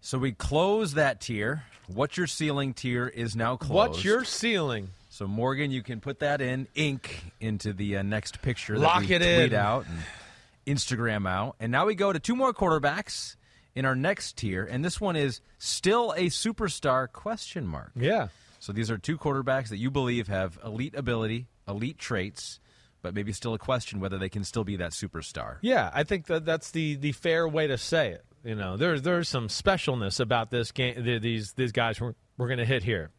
So 0.00 0.18
we 0.18 0.32
close 0.32 0.94
that 0.94 1.20
tier. 1.20 1.64
What's 1.86 2.16
your 2.16 2.26
ceiling 2.26 2.74
tier 2.74 3.08
is 3.08 3.34
now 3.34 3.56
closed. 3.56 3.72
What's 3.72 4.04
your 4.04 4.24
ceiling? 4.24 4.90
So 5.14 5.28
Morgan, 5.28 5.70
you 5.70 5.84
can 5.84 6.00
put 6.00 6.18
that 6.18 6.40
in 6.40 6.66
ink 6.74 7.22
into 7.38 7.72
the 7.72 7.98
uh, 7.98 8.02
next 8.02 8.42
picture. 8.42 8.76
Lock 8.76 9.02
that 9.02 9.08
we 9.08 9.14
it 9.14 9.18
tweet 9.20 9.52
in. 9.52 9.54
out 9.54 9.86
and 9.86 10.76
Instagram 10.76 11.28
out. 11.28 11.54
And 11.60 11.70
now 11.70 11.86
we 11.86 11.94
go 11.94 12.12
to 12.12 12.18
two 12.18 12.34
more 12.34 12.52
quarterbacks 12.52 13.36
in 13.76 13.84
our 13.84 13.94
next 13.94 14.36
tier, 14.36 14.64
and 14.64 14.84
this 14.84 15.00
one 15.00 15.14
is 15.14 15.40
still 15.58 16.12
a 16.16 16.24
superstar 16.30 17.06
question 17.12 17.64
mark. 17.64 17.92
Yeah. 17.94 18.26
So 18.58 18.72
these 18.72 18.90
are 18.90 18.98
two 18.98 19.16
quarterbacks 19.16 19.68
that 19.68 19.76
you 19.76 19.88
believe 19.88 20.26
have 20.26 20.58
elite 20.64 20.96
ability, 20.96 21.46
elite 21.68 21.98
traits, 21.98 22.58
but 23.00 23.14
maybe 23.14 23.32
still 23.32 23.54
a 23.54 23.58
question 23.58 24.00
whether 24.00 24.18
they 24.18 24.28
can 24.28 24.42
still 24.42 24.64
be 24.64 24.74
that 24.78 24.90
superstar. 24.90 25.58
Yeah, 25.60 25.92
I 25.94 26.02
think 26.02 26.26
that 26.26 26.44
that's 26.44 26.72
the 26.72 26.96
the 26.96 27.12
fair 27.12 27.46
way 27.46 27.68
to 27.68 27.78
say 27.78 28.10
it. 28.10 28.24
You 28.42 28.56
know, 28.56 28.76
there's 28.76 29.02
there's 29.02 29.28
some 29.28 29.46
specialness 29.46 30.18
about 30.18 30.50
this 30.50 30.72
game. 30.72 31.04
These 31.22 31.52
these 31.52 31.70
guys 31.70 32.00
we're, 32.00 32.14
we're 32.36 32.48
going 32.48 32.58
to 32.58 32.64
hit 32.64 32.82
here. 32.82 33.10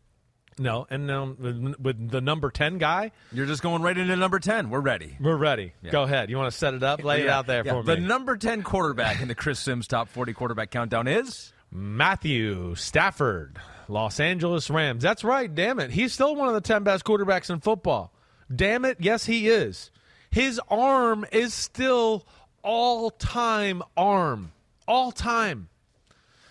No, 0.58 0.88
and 0.90 1.12
um, 1.12 1.38
with, 1.40 1.76
with 1.80 2.10
the 2.12 2.22
number 2.22 2.50
ten 2.50 2.78
guy, 2.78 3.12
You're 3.34 3.46
just 3.46 3.62
going 3.62 3.82
right 3.82 3.98
into 3.98 4.16
number 4.16 4.40
10. 4.40 4.70
We're 4.70 4.80
ready. 4.80 5.18
we're 5.20 5.36
ready. 5.36 5.74
Yeah. 5.82 5.92
Go 5.92 6.04
ahead. 6.04 6.30
You 6.30 6.38
want 6.38 6.52
to 6.52 6.58
set 6.58 6.74
it 6.74 6.82
up? 6.82 7.04
Lay 7.04 7.24
it 7.24 7.30
out 7.30 7.46
there 7.46 7.66
yeah. 7.66 7.74
for 7.74 7.84
The 7.84 7.96
me. 7.96 8.02
The 8.02 8.08
number 8.08 8.38
10 8.38 8.64
quarterback 8.64 9.22
in 9.22 9.28
the 9.28 9.36
Chris 9.36 9.60
Simms 9.60 9.86
Top 9.86 10.08
40 10.08 10.32
Quarterback 10.34 10.72
Countdown 10.72 11.08
is 11.10 11.52
Matthew 11.72 12.74
Stafford, 12.76 13.60
Los 13.90 14.22
Angeles 14.22 14.70
Rams. 14.70 15.04
That's 15.04 15.26
right. 15.26 15.54
Damn 15.54 15.80
it, 15.80 15.92
he's 15.92 16.14
still 16.14 16.36
one 16.36 16.48
of 16.48 16.54
the 16.54 16.62
ten 16.62 16.84
best 16.84 17.04
quarterbacks 17.04 17.50
in 17.50 17.60
football. 17.60 18.14
Damn 18.54 18.86
it, 18.86 18.98
yes 19.02 19.26
he 19.26 19.50
is. 19.50 19.92
His 20.32 20.60
arm 20.70 21.26
is 21.34 21.54
still 21.54 22.26
all 22.64 23.10
time 23.12 23.84
arm, 23.98 24.52
all 24.88 25.12
time. 25.12 25.68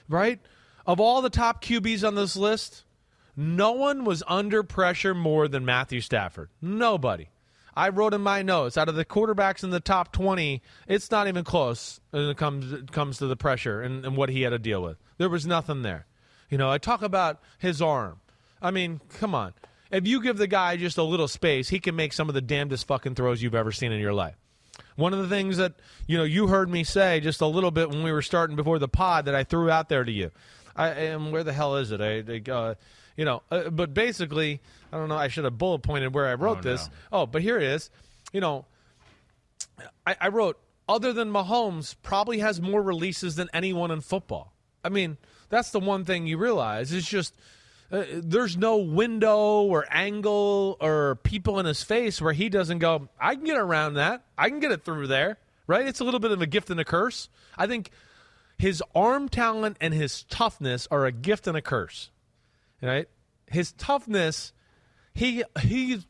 Right? 0.08 0.40
Of 0.86 1.00
all 1.00 1.22
the 1.22 1.30
top 1.30 1.64
QBs 1.64 2.06
on 2.06 2.14
this 2.14 2.36
list, 2.36 2.83
no 3.36 3.72
one 3.72 4.04
was 4.04 4.22
under 4.26 4.62
pressure 4.62 5.14
more 5.14 5.48
than 5.48 5.64
Matthew 5.64 6.00
Stafford. 6.00 6.50
Nobody. 6.60 7.28
I 7.76 7.88
wrote 7.88 8.14
in 8.14 8.20
my 8.20 8.42
notes 8.42 8.76
out 8.76 8.88
of 8.88 8.94
the 8.94 9.04
quarterbacks 9.04 9.64
in 9.64 9.70
the 9.70 9.80
top 9.80 10.12
20, 10.12 10.62
it's 10.86 11.10
not 11.10 11.26
even 11.26 11.42
close 11.42 12.00
when 12.10 12.28
it 12.28 12.36
comes, 12.36 12.72
it 12.72 12.92
comes 12.92 13.18
to 13.18 13.26
the 13.26 13.36
pressure 13.36 13.82
and, 13.82 14.04
and 14.04 14.16
what 14.16 14.28
he 14.28 14.42
had 14.42 14.50
to 14.50 14.58
deal 14.58 14.82
with. 14.82 14.96
There 15.18 15.28
was 15.28 15.46
nothing 15.46 15.82
there. 15.82 16.06
You 16.50 16.58
know, 16.58 16.70
I 16.70 16.78
talk 16.78 17.02
about 17.02 17.40
his 17.58 17.82
arm. 17.82 18.20
I 18.62 18.70
mean, 18.70 19.00
come 19.18 19.34
on. 19.34 19.54
If 19.90 20.06
you 20.06 20.22
give 20.22 20.38
the 20.38 20.46
guy 20.46 20.76
just 20.76 20.98
a 20.98 21.02
little 21.02 21.28
space, 21.28 21.68
he 21.68 21.80
can 21.80 21.96
make 21.96 22.12
some 22.12 22.28
of 22.28 22.34
the 22.34 22.40
damnedest 22.40 22.86
fucking 22.86 23.16
throws 23.16 23.42
you've 23.42 23.54
ever 23.54 23.72
seen 23.72 23.92
in 23.92 24.00
your 24.00 24.14
life. 24.14 24.36
One 24.96 25.12
of 25.12 25.20
the 25.20 25.28
things 25.28 25.56
that 25.56 25.74
you 26.06 26.16
know 26.16 26.24
you 26.24 26.48
heard 26.48 26.68
me 26.68 26.84
say 26.84 27.20
just 27.20 27.40
a 27.40 27.46
little 27.46 27.70
bit 27.70 27.90
when 27.90 28.02
we 28.02 28.10
were 28.10 28.22
starting 28.22 28.56
before 28.56 28.78
the 28.78 28.88
pod 28.88 29.26
that 29.26 29.34
I 29.34 29.44
threw 29.44 29.70
out 29.70 29.88
there 29.88 30.04
to 30.04 30.10
you. 30.10 30.30
I 30.74 30.88
and 30.88 31.32
where 31.32 31.44
the 31.44 31.52
hell 31.52 31.76
is 31.76 31.92
it? 31.92 32.00
I, 32.00 32.24
I 32.26 32.50
uh, 32.50 32.74
you 33.16 33.24
know, 33.24 33.42
uh, 33.50 33.70
but 33.70 33.94
basically, 33.94 34.60
I 34.92 34.96
don't 34.98 35.08
know. 35.08 35.16
I 35.16 35.28
should 35.28 35.44
have 35.44 35.58
bullet 35.58 35.80
pointed 35.80 36.14
where 36.14 36.26
I 36.26 36.34
wrote 36.34 36.58
Oh, 36.58 36.62
this. 36.62 36.88
no. 37.12 37.20
Oh, 37.20 37.26
but 37.26 37.42
here 37.42 37.56
it 37.56 37.62
is. 37.64 37.90
You 38.32 38.40
know, 38.40 38.64
I, 40.06 40.16
I 40.20 40.28
wrote 40.28 40.58
other 40.88 41.12
than 41.12 41.30
Mahomes 41.30 41.94
probably 42.02 42.38
has 42.40 42.60
more 42.60 42.82
releases 42.82 43.36
than 43.36 43.48
anyone 43.54 43.90
in 43.90 44.00
football. 44.00 44.52
I 44.84 44.88
mean, 44.88 45.16
that's 45.48 45.70
the 45.70 45.80
one 45.80 46.04
thing 46.04 46.26
you 46.26 46.36
realize. 46.38 46.92
It's 46.92 47.08
just 47.08 47.34
uh, 47.92 48.04
there's 48.14 48.56
no 48.56 48.78
window 48.78 49.62
or 49.62 49.86
angle 49.90 50.76
or 50.80 51.16
people 51.22 51.58
in 51.60 51.66
his 51.66 51.82
face 51.82 52.20
where 52.20 52.32
he 52.32 52.48
doesn't 52.48 52.78
go. 52.80 53.08
I 53.20 53.34
can 53.36 53.44
get 53.44 53.56
around 53.56 53.94
that. 53.94 54.24
I 54.36 54.48
can 54.48 54.60
get 54.60 54.72
it 54.72 54.84
through 54.84 55.06
there. 55.06 55.38
Right? 55.66 55.86
It's 55.86 56.00
a 56.00 56.04
little 56.04 56.20
bit 56.20 56.30
of 56.32 56.42
a 56.42 56.46
gift 56.46 56.68
and 56.68 56.78
a 56.78 56.84
curse. 56.84 57.30
I 57.56 57.66
think 57.66 57.90
his 58.58 58.82
arm 58.94 59.28
talent 59.30 59.78
and 59.80 59.94
his 59.94 60.24
toughness 60.24 60.86
are 60.90 61.06
a 61.06 61.12
gift 61.12 61.46
and 61.46 61.56
a 61.56 61.62
curse. 61.62 62.10
Right? 62.82 63.08
His 63.46 63.72
toughness, 63.72 64.52
he 65.14 65.44
he 65.60 66.00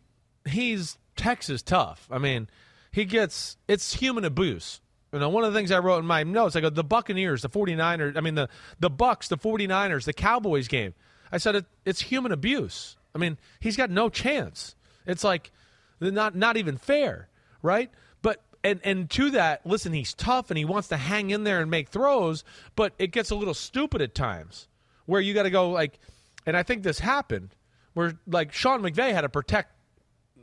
he's 0.45 0.99
Texas 1.17 1.63
tough. 1.63 2.09
I 2.11 2.19
mean, 2.19 2.49
he 2.91 3.05
gets 3.05 3.57
it's 3.69 3.95
human 3.95 4.25
abuse. 4.25 4.81
You 5.15 5.21
know, 5.21 5.29
one 5.29 5.45
of 5.45 5.53
the 5.53 5.57
things 5.57 5.71
I 5.71 5.79
wrote 5.79 6.01
in 6.01 6.07
my 6.07 6.25
notes, 6.25 6.57
I 6.57 6.61
go, 6.61 6.71
the 6.71 6.83
Buccaneers, 6.83 7.43
the 7.43 7.49
49ers, 7.49 8.17
I 8.17 8.21
mean, 8.21 8.35
the, 8.35 8.49
the 8.81 8.91
Bucs, 8.91 9.29
the 9.29 9.39
49ers, 9.39 10.07
the 10.07 10.13
Cowboys 10.13 10.67
game. 10.67 10.93
I 11.31 11.39
said, 11.39 11.55
it, 11.55 11.67
it's 11.85 12.01
human 12.01 12.33
abuse. 12.33 12.97
I 13.15 13.19
mean, 13.19 13.39
he's 13.61 13.77
got 13.77 13.91
no 13.91 14.09
chance. 14.09 14.75
It's 15.07 15.23
like, 15.23 15.53
not, 16.01 16.35
not 16.35 16.57
even 16.57 16.77
fair, 16.77 17.29
right? 17.63 17.93
But, 18.23 18.43
and, 18.65 18.81
and 18.83 19.09
to 19.11 19.31
that, 19.31 19.65
listen, 19.65 19.93
he's 19.93 20.15
tough 20.15 20.51
and 20.51 20.59
he 20.59 20.65
wants 20.65 20.89
to 20.89 20.97
hang 20.97 21.31
in 21.31 21.45
there 21.45 21.61
and 21.61 21.71
make 21.71 21.91
throws, 21.91 22.43
but 22.75 22.93
it 22.99 23.13
gets 23.13 23.31
a 23.31 23.37
little 23.37 23.55
stupid 23.55 24.03
at 24.03 24.17
times 24.17 24.67
where 25.07 25.21
you 25.21 25.33
got 25.33 25.45
to 25.45 25.51
go, 25.51 25.71
like, 25.71 26.01
and 26.47 26.57
I 26.57 26.63
think 26.63 26.83
this 26.83 26.99
happened 26.99 27.55
where, 27.95 28.15
like, 28.27 28.53
Sean 28.53 28.83
McVay 28.83 29.13
had 29.13 29.23
to 29.23 29.29
protect 29.29 29.73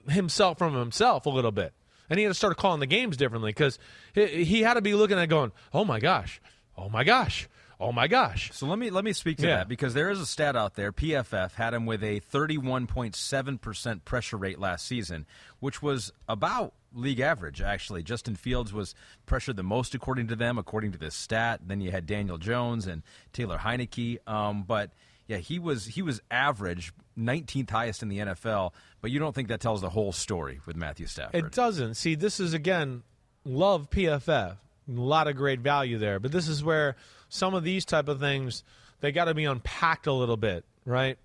himself 0.09 0.57
from 0.57 0.73
himself 0.73 1.25
a 1.25 1.29
little 1.29 1.51
bit. 1.51 1.73
And 2.09 2.17
he 2.17 2.23
had 2.25 2.31
to 2.31 2.35
start 2.35 2.57
calling 2.57 2.79
the 2.79 2.87
games 2.87 3.15
differently 3.17 3.51
because 3.51 3.79
he, 4.13 4.43
he 4.43 4.61
had 4.63 4.73
to 4.73 4.81
be 4.81 4.93
looking 4.95 5.17
at 5.17 5.27
going, 5.29 5.51
oh 5.73 5.85
my 5.85 5.99
gosh, 5.99 6.41
oh 6.77 6.89
my 6.89 7.03
gosh, 7.05 7.47
oh 7.79 7.91
my 7.93 8.07
gosh. 8.07 8.51
So 8.53 8.65
let 8.67 8.77
me 8.79 8.89
let 8.89 9.05
me 9.05 9.13
speak 9.13 9.37
to 9.37 9.47
Yeah. 9.47 9.57
that 9.57 9.69
because 9.69 9.93
there 9.93 10.09
is 10.09 10.19
a 10.19 10.25
stat 10.25 10.55
out 10.57 10.75
there. 10.75 10.91
PFF 10.91 11.53
had 11.53 11.73
him 11.73 11.85
with 11.85 12.03
a 12.03 12.19
31.7 12.19 13.61
percent 13.61 14.03
pressure 14.05 14.37
rate 14.37 14.59
last 14.59 14.85
season, 14.87 15.25
which 15.59 15.81
was 15.81 16.11
about 16.27 16.73
league 16.93 17.21
average. 17.21 17.61
Actually, 17.61 18.03
Justin 18.03 18.35
Fields 18.35 18.73
was 18.73 18.93
pressured 19.25 19.55
the 19.55 19.63
most 19.63 19.95
according 19.95 20.27
to 20.27 20.35
them, 20.35 20.57
according 20.57 20.91
to 20.91 20.97
this 20.97 21.15
stat. 21.15 21.61
Then 21.65 21.79
you 21.79 21.91
had 21.91 22.05
Daniel 22.05 22.37
Jones 22.37 22.87
and 22.87 23.03
Taylor 23.33 23.57
Heinicke, 23.59 24.17
um, 24.27 24.63
but. 24.63 24.91
Yeah, 25.31 25.37
he 25.37 25.59
was 25.59 25.85
he 25.85 26.01
was 26.01 26.21
average, 26.29 26.91
19th 27.17 27.69
highest 27.69 28.03
in 28.03 28.09
the 28.09 28.17
NFL, 28.17 28.73
but 28.99 29.11
you 29.11 29.19
don't 29.19 29.33
think 29.33 29.47
that 29.47 29.61
tells 29.61 29.79
the 29.79 29.89
whole 29.89 30.11
story 30.11 30.59
with 30.65 30.75
Matthew 30.75 31.05
Stafford. 31.05 31.45
It 31.45 31.51
doesn't. 31.53 31.93
See, 31.93 32.15
this 32.15 32.41
is 32.41 32.53
again, 32.53 33.03
love 33.45 33.89
PFF. 33.89 34.27
A 34.27 34.57
lot 34.89 35.29
of 35.29 35.37
great 35.37 35.61
value 35.61 35.97
there, 35.97 36.19
but 36.19 36.33
this 36.33 36.49
is 36.49 36.65
where 36.65 36.97
some 37.29 37.53
of 37.53 37.63
these 37.63 37.85
type 37.85 38.09
of 38.09 38.19
things 38.19 38.65
they 38.99 39.13
got 39.13 39.25
to 39.25 39.33
be 39.33 39.45
unpacked 39.45 40.05
a 40.05 40.11
little 40.11 40.35
bit, 40.35 40.65
right? 40.83 41.17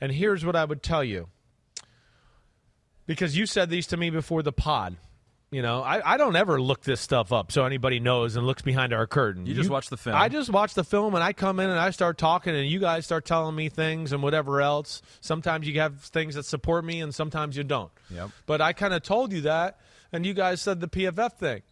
And 0.00 0.12
here's 0.12 0.46
what 0.46 0.54
I 0.54 0.64
would 0.64 0.80
tell 0.80 1.02
you, 1.02 1.26
because 3.08 3.36
you 3.36 3.46
said 3.46 3.68
these 3.68 3.88
to 3.88 3.96
me 3.96 4.10
before 4.10 4.44
the 4.44 4.52
pod. 4.52 4.96
You 5.50 5.62
know, 5.62 5.82
I, 5.82 6.14
I 6.14 6.16
don't 6.16 6.36
ever 6.36 6.60
look 6.60 6.82
this 6.82 7.00
stuff 7.00 7.32
up 7.32 7.50
so 7.50 7.64
anybody 7.64 7.98
knows 7.98 8.36
and 8.36 8.46
looks 8.46 8.62
behind 8.62 8.92
our 8.92 9.08
curtain. 9.08 9.46
You 9.46 9.54
just 9.54 9.68
watch 9.68 9.88
the 9.88 9.96
film. 9.96 10.14
I 10.14 10.28
just 10.28 10.48
watch 10.48 10.74
the 10.74 10.84
film 10.84 11.16
and 11.16 11.24
I 11.24 11.32
come 11.32 11.58
in 11.58 11.68
and 11.68 11.78
I 11.78 11.90
start 11.90 12.18
talking 12.18 12.54
and 12.54 12.68
you 12.68 12.78
guys 12.78 13.04
start 13.04 13.24
telling 13.24 13.56
me 13.56 13.68
things 13.68 14.12
and 14.12 14.22
whatever 14.22 14.60
else. 14.60 15.02
Sometimes 15.20 15.66
you 15.66 15.80
have 15.80 16.02
things 16.02 16.36
that 16.36 16.44
support 16.44 16.84
me 16.84 17.00
and 17.00 17.12
sometimes 17.12 17.56
you 17.56 17.64
don't. 17.64 17.90
Yep. 18.10 18.30
But 18.46 18.60
I 18.60 18.72
kind 18.72 18.94
of 18.94 19.02
told 19.02 19.32
you 19.32 19.40
that, 19.42 19.80
and 20.12 20.24
you 20.24 20.34
guys 20.34 20.62
said 20.62 20.80
the 20.80 20.88
PFF 20.88 21.32
thing, 21.32 21.62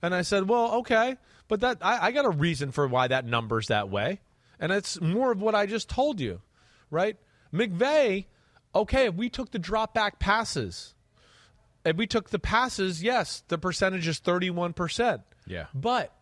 and 0.00 0.14
I 0.14 0.22
said, 0.22 0.48
well, 0.48 0.76
okay, 0.76 1.16
but 1.48 1.60
that 1.60 1.78
I, 1.82 2.06
I 2.06 2.12
got 2.12 2.24
a 2.24 2.30
reason 2.30 2.72
for 2.72 2.86
why 2.86 3.08
that 3.08 3.26
number's 3.26 3.66
that 3.66 3.90
way, 3.90 4.20
and 4.58 4.72
it's 4.72 5.00
more 5.02 5.32
of 5.32 5.40
what 5.42 5.54
I 5.54 5.66
just 5.66 5.90
told 5.90 6.18
you, 6.20 6.40
right? 6.90 7.16
McVay, 7.52 8.24
okay, 8.74 9.08
we 9.10 9.28
took 9.28 9.50
the 9.50 9.58
drop 9.58 9.92
back 9.94 10.18
passes, 10.18 10.94
if 11.84 11.96
we 11.96 12.06
took 12.06 12.30
the 12.30 12.38
passes, 12.38 13.02
yes, 13.02 13.42
the 13.48 13.58
percentage 13.58 14.06
is 14.08 14.18
thirty 14.18 14.50
one 14.50 14.72
percent. 14.72 15.22
Yeah. 15.46 15.66
But 15.74 16.12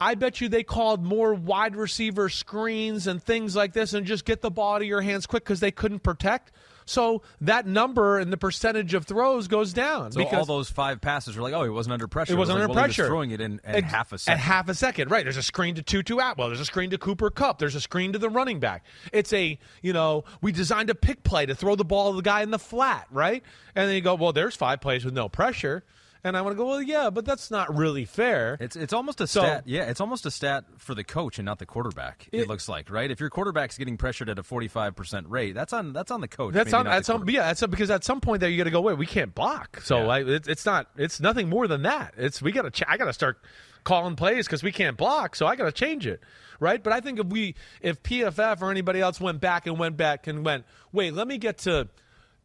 I 0.00 0.14
bet 0.14 0.40
you 0.40 0.48
they 0.48 0.62
called 0.62 1.04
more 1.04 1.34
wide 1.34 1.76
receiver 1.76 2.28
screens 2.28 3.06
and 3.06 3.22
things 3.22 3.56
like 3.56 3.72
this 3.72 3.94
and 3.94 4.06
just 4.06 4.24
get 4.24 4.42
the 4.42 4.50
ball 4.50 4.76
out 4.76 4.82
of 4.82 4.88
your 4.88 5.00
hands 5.00 5.26
quick 5.26 5.44
because 5.44 5.60
they 5.60 5.72
couldn't 5.72 6.00
protect. 6.00 6.52
So 6.88 7.22
that 7.42 7.66
number 7.66 8.18
and 8.18 8.32
the 8.32 8.36
percentage 8.38 8.94
of 8.94 9.04
throws 9.04 9.46
goes 9.46 9.72
down. 9.74 10.10
so 10.12 10.18
because 10.18 10.48
all 10.48 10.56
those 10.56 10.70
five 10.70 11.00
passes 11.02 11.36
were 11.36 11.42
like, 11.42 11.52
oh, 11.52 11.62
he 11.62 11.68
wasn't 11.68 11.92
under 11.92 12.08
pressure. 12.08 12.32
it 12.32 12.36
wasn't 12.36 12.56
was 12.56 12.62
under 12.62 12.68
like, 12.68 12.76
well, 12.76 12.84
he 12.84 12.88
was 12.88 12.96
pressure. 12.96 13.08
throwing 13.08 13.30
it 13.30 13.40
in, 13.42 13.60
in 13.64 13.74
At- 13.74 13.84
half 13.84 14.12
a 14.12 14.18
second. 14.18 14.38
At 14.38 14.42
half 14.42 14.68
a 14.68 14.74
second, 14.74 15.10
right? 15.10 15.24
There's 15.24 15.36
a 15.36 15.42
screen 15.42 15.74
to 15.74 15.82
Tutu 15.82 16.16
Atwell. 16.18 16.48
There's 16.48 16.60
a 16.60 16.64
screen 16.64 16.90
to 16.90 16.98
Cooper 16.98 17.30
Kupp. 17.30 17.58
There's 17.58 17.74
a 17.74 17.80
screen 17.80 18.14
to 18.14 18.18
the 18.18 18.30
running 18.30 18.58
back. 18.58 18.84
It's 19.12 19.32
a 19.32 19.58
you 19.82 19.92
know 19.92 20.24
we 20.40 20.50
designed 20.50 20.88
a 20.90 20.94
pick 20.94 21.22
play 21.24 21.44
to 21.46 21.54
throw 21.54 21.74
the 21.76 21.84
ball 21.84 22.10
to 22.12 22.16
the 22.16 22.22
guy 22.22 22.42
in 22.42 22.50
the 22.50 22.58
flat, 22.58 23.06
right? 23.10 23.42
And 23.74 23.86
then 23.88 23.94
you 23.94 24.00
go, 24.00 24.14
well, 24.14 24.32
there's 24.32 24.56
five 24.56 24.80
plays 24.80 25.04
with 25.04 25.14
no 25.14 25.28
pressure, 25.28 25.84
and 26.24 26.36
I 26.36 26.42
want 26.42 26.54
to 26.54 26.56
go, 26.56 26.66
well, 26.66 26.82
yeah, 26.82 27.10
but 27.10 27.24
that's 27.24 27.50
not 27.50 27.74
really 27.76 28.04
fair. 28.04 28.56
It's 28.60 28.76
it's 28.76 28.92
almost 28.92 29.20
a 29.20 29.26
So- 29.26 29.40
stat. 29.40 29.62
Yeah, 29.66 29.84
it's 29.84 30.00
almost 30.00 30.26
a 30.26 30.30
stat 30.30 30.64
for 30.78 30.94
the 30.94 31.04
coach 31.04 31.38
and 31.38 31.46
not 31.46 31.58
the 31.58 31.66
quarterback. 31.66 32.28
It, 32.32 32.42
It- 32.42 32.48
looks 32.48 32.68
like 32.68 32.90
right. 32.90 33.10
If 33.10 33.20
your 33.20 33.30
quarterback's 33.30 33.78
getting 33.78 33.96
pressured 33.96 34.28
at 34.28 34.38
a 34.38 34.42
forty 34.42 34.68
five 34.68 34.96
percent 34.96 35.28
rate, 35.28 35.54
that's 35.54 35.72
on 35.72 35.92
that's 35.92 36.10
on 36.10 36.20
the 36.20 36.28
coach. 36.28 36.54
That's 36.54 36.72
on. 36.72 36.84
That's 36.84 37.08
on. 37.08 37.26
Yeah, 37.28 37.42
that's 37.52 37.66
because 37.66 37.90
at 37.90 38.04
some 38.04 38.20
point 38.20 38.40
there 38.40 38.50
you 38.50 38.58
got 38.58 38.64
to 38.64 38.70
go. 38.70 38.80
Wait, 38.80 38.98
we 38.98 39.06
can't 39.06 39.34
block. 39.34 39.80
So 39.82 39.98
Yeah. 40.02 40.06
I, 40.08 40.18
it, 40.20 40.48
it's 40.48 40.66
not. 40.66 40.88
It's 40.96 41.20
nothing 41.20 41.48
more 41.48 41.66
than 41.68 41.82
that. 41.82 42.14
It's 42.16 42.42
we 42.42 42.52
got 42.52 42.62
to. 42.62 42.70
Ch- 42.70 42.84
I 42.88 42.96
got 42.96 43.06
to 43.06 43.12
start 43.12 43.38
calling 43.84 44.16
plays 44.16 44.46
because 44.46 44.62
we 44.62 44.72
can't 44.72 44.96
block. 44.96 45.34
So 45.36 45.46
I 45.46 45.56
got 45.56 45.64
to 45.64 45.72
change 45.72 46.06
it, 46.06 46.20
right? 46.60 46.82
But 46.82 46.92
I 46.92 47.00
think 47.00 47.18
if 47.20 47.26
we, 47.26 47.54
if 47.80 48.02
PFF 48.02 48.60
or 48.60 48.70
anybody 48.70 49.00
else 49.00 49.20
went 49.20 49.40
back 49.40 49.66
and 49.66 49.78
went 49.78 49.96
back 49.96 50.26
and 50.26 50.44
went, 50.44 50.64
wait, 50.92 51.14
let 51.14 51.26
me 51.28 51.38
get 51.38 51.58
to 51.58 51.88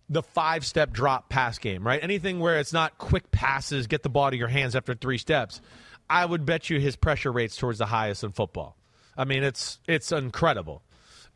the 0.09 0.23
five 0.23 0.65
step 0.65 0.91
drop 0.91 1.29
pass 1.29 1.57
game, 1.57 1.85
right? 1.85 2.03
Anything 2.03 2.39
where 2.39 2.59
it's 2.59 2.73
not 2.73 2.97
quick 2.97 3.31
passes, 3.31 3.87
get 3.87 4.03
the 4.03 4.09
ball 4.09 4.31
to 4.31 4.37
your 4.37 4.47
hands 4.47 4.75
after 4.75 4.93
three 4.93 5.17
steps. 5.17 5.61
I 6.09 6.25
would 6.25 6.45
bet 6.45 6.69
you 6.69 6.79
his 6.79 6.95
pressure 6.95 7.31
rates 7.31 7.55
towards 7.55 7.79
the 7.79 7.85
highest 7.85 8.23
in 8.23 8.31
football. 8.31 8.75
I 9.17 9.25
mean, 9.25 9.43
it's 9.43 9.79
it's 9.87 10.11
incredible. 10.11 10.81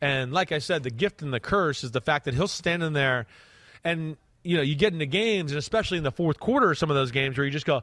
And 0.00 0.32
like 0.32 0.52
I 0.52 0.58
said, 0.58 0.82
the 0.82 0.90
gift 0.90 1.22
and 1.22 1.32
the 1.32 1.40
curse 1.40 1.82
is 1.82 1.90
the 1.90 2.00
fact 2.00 2.26
that 2.26 2.34
he'll 2.34 2.46
stand 2.48 2.82
in 2.82 2.92
there, 2.92 3.26
and 3.82 4.16
you 4.42 4.56
know, 4.56 4.62
you 4.62 4.74
get 4.74 4.92
into 4.92 5.06
games, 5.06 5.50
and 5.50 5.58
especially 5.58 5.98
in 5.98 6.04
the 6.04 6.12
fourth 6.12 6.38
quarter, 6.38 6.74
some 6.74 6.90
of 6.90 6.96
those 6.96 7.10
games 7.10 7.36
where 7.36 7.44
you 7.44 7.50
just 7.50 7.66
go, 7.66 7.82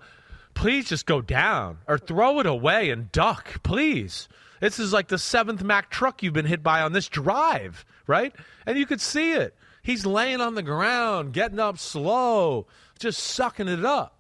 please 0.53 0.87
just 0.87 1.05
go 1.05 1.21
down 1.21 1.79
or 1.87 1.97
throw 1.97 2.39
it 2.39 2.45
away 2.45 2.89
and 2.89 3.11
duck, 3.11 3.61
please. 3.63 4.27
This 4.61 4.79
is 4.79 4.93
like 4.93 5.09
the 5.09 5.17
seventh 5.17 5.63
Mack 5.63 5.89
truck 5.89 6.23
you've 6.23 6.33
been 6.33 6.45
hit 6.45 6.63
by 6.63 6.81
on 6.81 6.93
this 6.93 7.09
drive, 7.09 7.85
right? 8.07 8.33
And 8.65 8.77
you 8.77 8.85
could 8.85 9.01
see 9.01 9.33
it. 9.33 9.55
He's 9.85 10.03
laying 10.03 10.41
on 10.41 10.55
the 10.55 10.63
ground, 10.63 11.31
getting 11.31 11.59
up 11.59 11.77
slow, 11.77 12.65
just 12.97 13.19
sucking 13.19 13.67
it 13.67 13.85
up. 13.85 14.17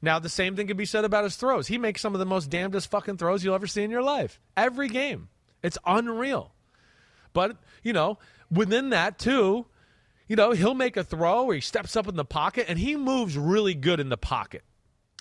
Now, 0.00 0.20
the 0.20 0.28
same 0.28 0.54
thing 0.54 0.68
can 0.68 0.76
be 0.76 0.84
said 0.84 1.04
about 1.04 1.24
his 1.24 1.34
throws. 1.34 1.66
He 1.66 1.76
makes 1.76 2.00
some 2.00 2.14
of 2.14 2.20
the 2.20 2.24
most 2.24 2.50
damnedest 2.50 2.88
fucking 2.88 3.16
throws 3.16 3.42
you'll 3.42 3.56
ever 3.56 3.66
see 3.66 3.82
in 3.82 3.90
your 3.90 4.04
life. 4.04 4.38
Every 4.56 4.88
game. 4.88 5.28
It's 5.60 5.76
unreal. 5.84 6.52
But, 7.32 7.56
you 7.82 7.92
know, 7.92 8.20
within 8.48 8.90
that, 8.90 9.18
too, 9.18 9.66
you 10.28 10.36
know, 10.36 10.52
he'll 10.52 10.72
make 10.72 10.96
a 10.96 11.02
throw 11.02 11.46
where 11.46 11.56
he 11.56 11.60
steps 11.60 11.96
up 11.96 12.06
in 12.06 12.14
the 12.14 12.24
pocket 12.24 12.66
and 12.68 12.78
he 12.78 12.94
moves 12.94 13.36
really 13.36 13.74
good 13.74 13.98
in 13.98 14.08
the 14.08 14.16
pocket. 14.16 14.62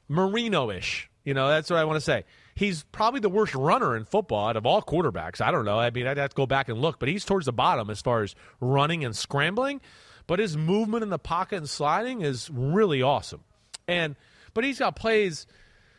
Marino 0.08 0.70
ish. 0.70 1.10
You 1.26 1.34
know, 1.34 1.48
that's 1.48 1.72
what 1.72 1.80
I 1.80 1.86
want 1.86 1.98
to 1.98 2.02
say. 2.02 2.26
He's 2.62 2.84
probably 2.92 3.20
the 3.20 3.28
worst 3.28 3.56
runner 3.56 3.98
in 3.98 4.06
football 4.06 4.50
out 4.50 4.56
of 4.56 4.68
all 4.68 4.84
quarterbacks. 4.84 5.42
I 5.42 5.50
don't 5.50 5.66
know. 5.66 5.80
I 5.80 5.90
mean, 5.90 6.06
I'd 6.06 6.18
have 6.18 6.30
to 6.30 6.36
go 6.36 6.46
back 6.46 6.70
and 6.70 6.80
look, 6.80 7.00
but 7.00 7.10
he's 7.10 7.26
towards 7.26 7.48
the 7.48 7.52
bottom 7.52 7.90
as 7.90 8.04
far 8.04 8.22
as 8.22 8.36
running 8.60 9.04
and 9.04 9.16
scrambling. 9.16 9.82
But 10.28 10.38
his 10.38 10.56
movement 10.56 11.02
in 11.02 11.10
the 11.10 11.18
pocket 11.18 11.56
and 11.56 11.68
sliding 11.68 12.22
is 12.22 12.52
really 12.54 13.02
awesome. 13.02 13.44
And 13.88 14.16
but 14.54 14.64
he's 14.64 14.78
got 14.78 14.96
plays 14.96 15.48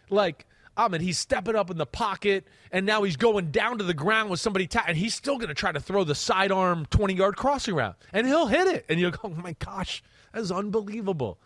like 0.09 0.47
I 0.77 0.87
mean, 0.87 1.01
he's 1.01 1.19
stepping 1.19 1.57
up 1.57 1.69
in 1.69 1.79
the 1.79 1.85
pocket, 1.85 2.47
and 2.71 2.87
now 2.87 3.03
he's 3.03 3.17
going 3.17 3.51
down 3.51 3.79
to 3.79 3.85
the 3.85 3.93
ground 3.93 4.31
with 4.31 4.39
somebody, 4.39 4.69
ta- 4.69 4.85
and 4.87 4.97
he's 4.97 5.17
still 5.17 5.39
going 5.39 5.49
to 5.49 5.55
try 5.55 5.73
to 5.73 5.81
throw 5.81 6.05
the 6.05 6.15
sidearm 6.15 6.87
20 6.87 7.15
yard 7.15 7.35
crossing 7.35 7.75
route, 7.75 7.97
and 8.13 8.25
he'll 8.25 8.47
hit 8.47 8.69
it. 8.69 8.87
And 8.89 9.01
you'll 9.01 9.11
go, 9.11 9.19
oh 9.25 9.31
my 9.31 9.57
gosh, 9.59 10.01
that's 10.33 10.53
unbelievable 10.53 11.41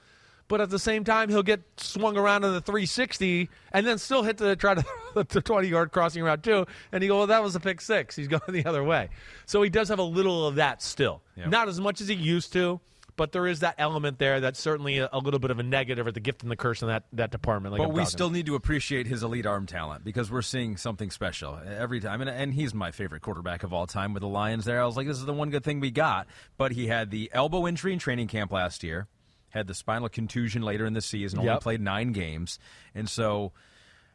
but 0.49 0.61
at 0.61 0.70
the 0.70 0.78
same 0.78 1.05
time 1.05 1.28
he'll 1.28 1.42
get 1.42 1.62
swung 1.76 2.16
around 2.16 2.44
in 2.44 2.53
the 2.53 2.61
360 2.61 3.49
and 3.72 3.86
then 3.86 3.99
still 3.99 4.22
hit 4.22 4.38
to 4.38 4.57
try 4.57 4.74
to 4.74 4.84
the 5.14 5.40
20 5.40 5.68
yard 5.68 5.92
crossing 5.92 6.22
route 6.22 6.42
too 6.42 6.66
and 6.92 7.03
he 7.03 7.09
go 7.09 7.18
well 7.18 7.26
that 7.26 7.42
was 7.42 7.55
a 7.55 7.61
pick 7.61 7.80
six 7.80 8.16
he's 8.16 8.28
going 8.28 8.42
the 8.49 8.66
other 8.66 8.84
way 8.84 9.09
so 9.47 9.62
he 9.62 9.70
does 9.70 9.88
have 9.88 9.99
a 9.99 10.05
little 10.05 10.47
of 10.47 10.57
that 10.57 10.82
still 10.82 11.22
yep. 11.36 11.49
not 11.49 11.68
as 11.68 11.80
much 11.80 12.01
as 12.01 12.09
he 12.09 12.14
used 12.14 12.53
to 12.53 12.80
but 13.16 13.32
there 13.32 13.47
is 13.47 13.61
that 13.61 13.74
element 13.78 14.18
there 14.18 14.40
that's 14.40 14.61
certainly 14.61 14.99
a, 14.99 15.09
a, 15.12 15.18
little 15.18 15.40
bit 15.40 15.51
of 15.51 15.59
a 15.59 15.62
negative 15.62 16.07
or 16.07 16.12
the 16.12 16.20
gift 16.20 16.42
and 16.42 16.51
the 16.51 16.57
curse 16.57 16.82
in 16.82 16.88
that, 16.88 17.05
that 17.14 17.30
department. 17.30 17.72
Like 17.72 17.82
but 17.82 17.92
we 17.92 18.05
still 18.05 18.30
need 18.30 18.47
to 18.47 18.55
appreciate 18.55 19.07
his 19.07 19.22
elite 19.22 19.47
arm 19.47 19.66
talent 19.66 20.05
because 20.05 20.30
we're 20.30 20.42
seeing 20.42 20.76
something 20.76 21.11
special 21.11 21.59
every 21.66 22.01
time. 22.01 22.20
And, 22.20 22.30
and 22.30 22.55
he's 22.55 22.74
my 22.74 22.90
favorite 22.90 23.22
quarterback 23.22 23.62
of 23.62 23.72
all 23.72 23.86
time 23.86 24.12
with 24.12 24.20
the 24.20 24.28
Lions 24.28 24.64
there. 24.64 24.82
I 24.82 24.86
was 24.86 24.97
like, 24.97 25.07
this 25.07 25.18
is 25.18 25.24
the 25.24 25.32
one 25.32 25.51
good 25.51 25.64
thing 25.64 25.80
we 25.80 25.90
got. 25.90 26.26
But 26.57 26.72
he 26.72 26.86
had 26.86 27.11
the 27.11 27.30
elbow 27.32 27.66
injury 27.66 27.92
in 27.92 27.99
training 27.99 28.28
camp 28.28 28.53
last 28.53 28.82
year 28.84 29.09
had 29.57 29.66
the 29.66 29.74
spinal 29.74 30.09
contusion 30.09 30.62
later 30.62 30.86
in 30.86 30.92
the 30.92 31.00
season, 31.00 31.38
only 31.38 31.50
yep. 31.50 31.62
played 31.62 31.80
nine 31.80 32.12
games. 32.12 32.59
And 32.94 33.09
so, 33.09 33.52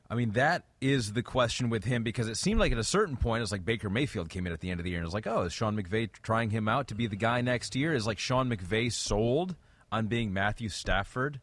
I 0.10 0.16
mean, 0.16 0.32
that 0.32 0.64
is 0.80 1.14
the 1.14 1.24
question 1.24 1.70
with 1.70 1.84
him 1.84 2.04
because 2.04 2.28
it 2.28 2.38
seemed 2.38 2.60
like 2.60 2.72
at 2.72 2.78
a 2.78 2.84
certain 2.84 3.18
point, 3.18 3.42
it's 3.42 3.52
like 3.52 3.66
Baker 3.66 3.90
Mayfield 3.90 4.30
came 4.30 4.46
in 4.46 4.54
at 4.54 4.60
the 4.60 4.70
end 4.70 4.80
of 4.80 4.84
the 4.84 4.92
year 4.92 5.00
and 5.00 5.06
was 5.06 5.14
like, 5.14 5.28
oh, 5.28 5.44
is 5.44 5.54
Sean 5.54 5.76
McVay 5.76 6.10
trying 6.22 6.50
him 6.50 6.68
out 6.68 6.88
to 6.90 6.96
be 6.96 7.08
the 7.08 7.16
guy 7.16 7.42
next 7.42 7.76
year? 7.76 7.94
Is 7.94 8.08
like 8.08 8.20
Sean 8.20 8.50
McVay 8.50 8.92
sold 8.92 9.56
on 9.92 10.08
being 10.08 10.34
Matthew 10.34 10.70
Stafford? 10.70 11.40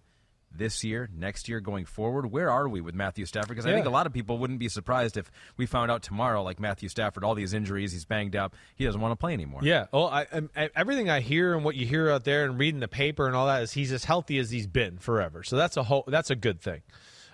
This 0.51 0.83
year, 0.83 1.09
next 1.15 1.49
year, 1.49 1.61
going 1.61 1.85
forward? 1.85 2.31
Where 2.31 2.51
are 2.51 2.69
we 2.69 2.81
with 2.81 2.95
Matthew 2.95 3.27
Stafford? 3.27 3.51
Because 3.51 3.67
I 3.67 3.73
think 3.73 3.87
a 3.87 3.91
lot 3.91 4.07
of 4.07 4.13
people 4.13 4.39
wouldn't 4.39 4.59
be 4.59 4.69
surprised 4.69 5.17
if 5.17 5.31
we 5.57 5.67
found 5.67 5.91
out 5.91 6.03
tomorrow, 6.03 6.43
like 6.43 6.59
Matthew 6.59 6.89
Stafford, 6.89 7.25
all 7.25 7.35
these 7.35 7.55
injuries, 7.55 7.93
he's 7.93 8.05
banged 8.05 8.35
up, 8.35 8.55
he 8.75 8.85
doesn't 8.85 9.01
want 9.01 9.13
to 9.13 9.17
play 9.17 9.33
anymore. 9.33 9.61
Yeah. 9.63 9.87
Well, 9.93 10.09
I, 10.09 10.27
I, 10.57 10.71
everything 10.75 11.11
I 11.11 11.21
hear 11.21 11.55
and 11.55 11.65
what 11.65 11.77
you 11.77 11.87
hear 11.87 12.11
out 12.11 12.25
there 12.25 12.45
and 12.45 12.59
reading 12.59 12.81
the 12.81 12.89
paper 12.89 13.27
and 13.27 13.37
all 13.37 13.47
that 13.47 13.63
is 13.63 13.73
he's 13.73 13.93
as 13.93 14.05
healthy 14.05 14.39
as 14.39 14.51
he's 14.51 14.67
been 14.67 14.99
forever. 14.99 15.43
So 15.43 15.57
that's 15.57 15.77
a 15.77 15.83
whole 15.83 16.05
that's 16.07 16.31
a 16.31 16.37
good 16.37 16.61
thing, 16.61 16.83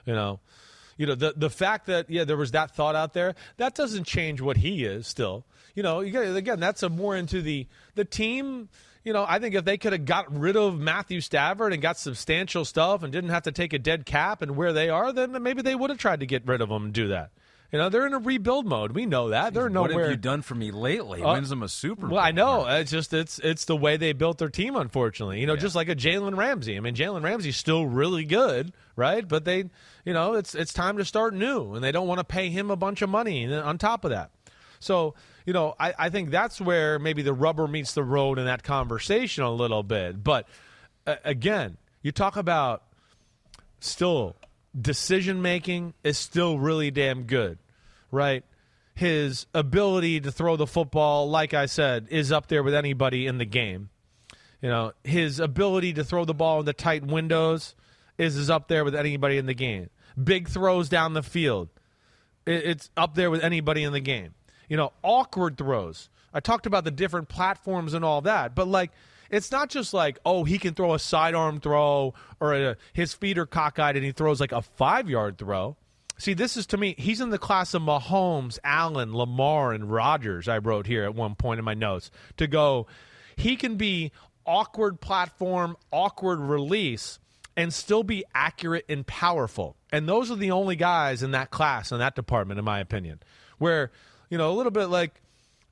you 0.04 0.14
know. 0.14 0.40
You 0.96 1.06
know 1.06 1.16
the 1.16 1.34
the 1.36 1.50
fact 1.50 1.86
that 1.86 2.08
yeah 2.08 2.22
there 2.22 2.36
was 2.36 2.52
that 2.52 2.70
thought 2.70 2.94
out 2.94 3.14
there 3.14 3.34
that 3.56 3.74
doesn't 3.74 4.04
change 4.04 4.40
what 4.40 4.58
he 4.58 4.84
is 4.84 5.08
still. 5.08 5.44
You 5.74 5.82
know, 5.82 6.00
you 6.00 6.36
again 6.36 6.60
that's 6.60 6.82
a 6.84 6.88
more 6.88 7.16
into 7.16 7.42
the 7.42 7.66
the 7.96 8.04
team 8.04 8.68
you 9.05 9.12
know, 9.12 9.24
I 9.28 9.38
think 9.38 9.55
if 9.55 9.64
they 9.64 9.76
could 9.76 9.92
have 9.92 10.07
got 10.07 10.36
rid 10.36 10.57
of 10.57 10.78
Matthew 10.78 11.20
Stafford 11.20 11.72
and 11.72 11.82
got 11.82 11.98
substantial 11.98 12.64
stuff 12.64 13.02
and 13.02 13.12
didn't 13.12 13.30
have 13.30 13.42
to 13.42 13.52
take 13.52 13.72
a 13.72 13.78
dead 13.78 14.07
cap 14.07 14.40
and 14.40 14.57
where 14.57 14.72
they 14.72 14.88
are, 14.88 15.12
then 15.12 15.40
maybe 15.42 15.62
they 15.62 15.74
would 15.74 15.90
have 15.90 15.98
tried 15.98 16.20
to 16.20 16.26
get 16.26 16.46
rid 16.46 16.62
of 16.62 16.70
him 16.70 16.86
and 16.86 16.92
do 16.92 17.09
that. 17.09 17.30
You 17.70 17.78
know, 17.78 17.88
they're 17.88 18.07
in 18.07 18.14
a 18.14 18.18
rebuild 18.18 18.66
mode. 18.66 18.92
We 18.92 19.05
know 19.05 19.30
that. 19.30 19.50
Jeez, 19.50 19.55
they're 19.55 19.68
nowhere. 19.68 19.94
What 19.94 20.02
have 20.02 20.11
you 20.12 20.16
done 20.16 20.42
for 20.42 20.55
me 20.55 20.70
lately? 20.70 21.22
Uh, 21.22 21.32
Wins 21.32 21.48
them 21.48 21.62
a 21.62 21.68
Super 21.68 22.02
Bowl. 22.02 22.16
Well, 22.16 22.24
I 22.24 22.30
know. 22.30 22.66
It's 22.66 22.90
just 22.90 23.12
it's 23.12 23.40
it's 23.40 23.64
the 23.64 23.76
way 23.76 23.96
they 23.96 24.12
built 24.12 24.38
their 24.38 24.48
team. 24.48 24.76
Unfortunately, 24.76 25.40
you 25.40 25.46
know, 25.48 25.55
yeah. 25.55 25.61
just 25.61 25.74
like 25.74 25.88
a 25.88 25.96
Jalen 25.96 26.36
Ramsey. 26.36 26.76
I 26.76 26.80
mean, 26.80 26.94
Jalen 26.94 27.24
Ramsey's 27.24 27.57
still 27.57 27.84
really 27.84 28.24
good, 28.24 28.72
right? 28.94 29.26
But 29.26 29.44
they, 29.44 29.64
you 30.05 30.12
know, 30.12 30.34
it's 30.34 30.55
it's 30.55 30.72
time 30.72 30.98
to 30.98 31.05
start 31.05 31.34
new, 31.34 31.74
and 31.74 31.82
they 31.82 31.90
don't 31.90 32.07
want 32.07 32.18
to 32.20 32.24
pay 32.24 32.48
him 32.48 32.70
a 32.70 32.76
bunch 32.76 33.02
of 33.02 33.11
money 33.11 33.52
on 33.52 33.76
top 33.76 34.05
of 34.05 34.12
that. 34.12 34.30
So 34.78 35.14
you 35.45 35.53
know, 35.53 35.74
I, 35.78 35.95
I 35.99 36.09
think 36.09 36.30
that's 36.30 36.61
where 36.61 36.99
maybe 36.99 37.22
the 37.22 37.34
rubber 37.34 37.68
meets 37.68 37.92
the 37.92 38.03
road 38.03 38.38
in 38.38 38.47
that 38.47 38.62
conversation 38.62 39.45
a 39.45 39.53
little 39.53 39.82
bit. 39.82 40.22
But 40.22 40.49
uh, 41.07 41.16
again, 41.24 41.76
you 42.03 42.12
talk 42.12 42.36
about 42.36 42.82
still 43.80 44.36
decision 44.78 45.42
making 45.42 45.95
is 46.03 46.18
still 46.18 46.59
really 46.59 46.90
damn 46.90 47.24
good, 47.24 47.59
right? 48.11 48.45
His 48.95 49.47
ability 49.55 50.20
to 50.20 50.32
throw 50.32 50.57
the 50.57 50.66
football, 50.66 51.28
like 51.28 51.53
I 51.53 51.66
said, 51.66 52.07
is 52.11 52.32
up 52.32 52.47
there 52.47 52.62
with 52.62 52.74
anybody 52.74 53.26
in 53.26 53.38
the 53.38 53.45
game. 53.45 53.90
You 54.62 54.70
know, 54.70 54.92
his 55.03 55.40
ability 55.40 55.92
to 55.95 56.05
throw 56.05 56.24
the 56.24 56.32
ball 56.32 56.61
in 56.61 56.66
the 56.66 56.72
tight 56.72 57.05
windows 57.05 57.74
is, 58.16 58.36
is 58.36 58.49
up 58.49 58.68
there 58.68 58.84
with 58.84 58.95
anybody 58.95 59.36
in 59.36 59.45
the 59.45 59.55
game. 59.55 59.90
Big 60.22 60.49
throws 60.49 60.88
down 60.88 61.12
the 61.12 61.22
field, 61.22 61.68
it's 62.47 62.88
up 62.97 63.14
there 63.14 63.30
with 63.30 63.42
anybody 63.42 63.82
in 63.82 63.92
the 63.92 64.01
game 64.01 64.32
you 64.68 64.76
know, 64.76 64.92
awkward 65.02 65.56
throws. 65.56 66.08
I 66.32 66.40
talked 66.40 66.66
about 66.66 66.84
the 66.84 66.90
different 66.90 67.28
platforms 67.28 67.94
and 67.94 68.04
all 68.04 68.20
that, 68.22 68.54
but 68.54 68.66
like 68.66 68.90
it's 69.30 69.50
not 69.50 69.70
just 69.70 69.94
like 69.94 70.18
oh 70.24 70.44
he 70.44 70.58
can 70.58 70.74
throw 70.74 70.94
a 70.94 70.98
sidearm 70.98 71.60
throw 71.60 72.14
or 72.40 72.54
a, 72.54 72.76
his 72.92 73.14
feet 73.14 73.38
are 73.38 73.46
cockeyed 73.46 73.96
and 73.96 74.04
he 74.04 74.12
throws 74.12 74.40
like 74.40 74.52
a 74.52 74.62
five 74.62 75.08
yard 75.08 75.38
throw. 75.38 75.76
See, 76.16 76.34
this 76.34 76.56
is 76.56 76.66
to 76.66 76.76
me, 76.76 76.94
he's 76.96 77.20
in 77.20 77.30
the 77.30 77.38
class 77.38 77.74
of 77.74 77.82
Mahomes, 77.82 78.58
Allen, 78.62 79.16
Lamar, 79.16 79.72
and 79.72 79.90
Rodgers. 79.90 80.48
I 80.48 80.58
wrote 80.58 80.86
here 80.86 81.04
at 81.04 81.14
one 81.14 81.34
point 81.34 81.58
in 81.58 81.64
my 81.64 81.74
notes 81.74 82.10
to 82.36 82.46
go. 82.46 82.86
He 83.36 83.56
can 83.56 83.76
be 83.76 84.12
awkward 84.46 85.00
platform, 85.00 85.76
awkward 85.90 86.38
release, 86.38 87.18
and 87.56 87.72
still 87.72 88.02
be 88.02 88.24
accurate 88.34 88.84
and 88.88 89.06
powerful. 89.06 89.76
And 89.92 90.08
those 90.08 90.30
are 90.30 90.36
the 90.36 90.50
only 90.50 90.76
guys 90.76 91.22
in 91.22 91.32
that 91.32 91.50
class 91.50 91.92
in 91.92 91.98
that 91.98 92.14
department, 92.14 92.58
in 92.58 92.64
my 92.64 92.80
opinion, 92.80 93.20
where 93.58 93.90
you 94.31 94.39
know, 94.39 94.51
a 94.51 94.55
little 94.55 94.72
bit 94.72 94.87
like, 94.87 95.20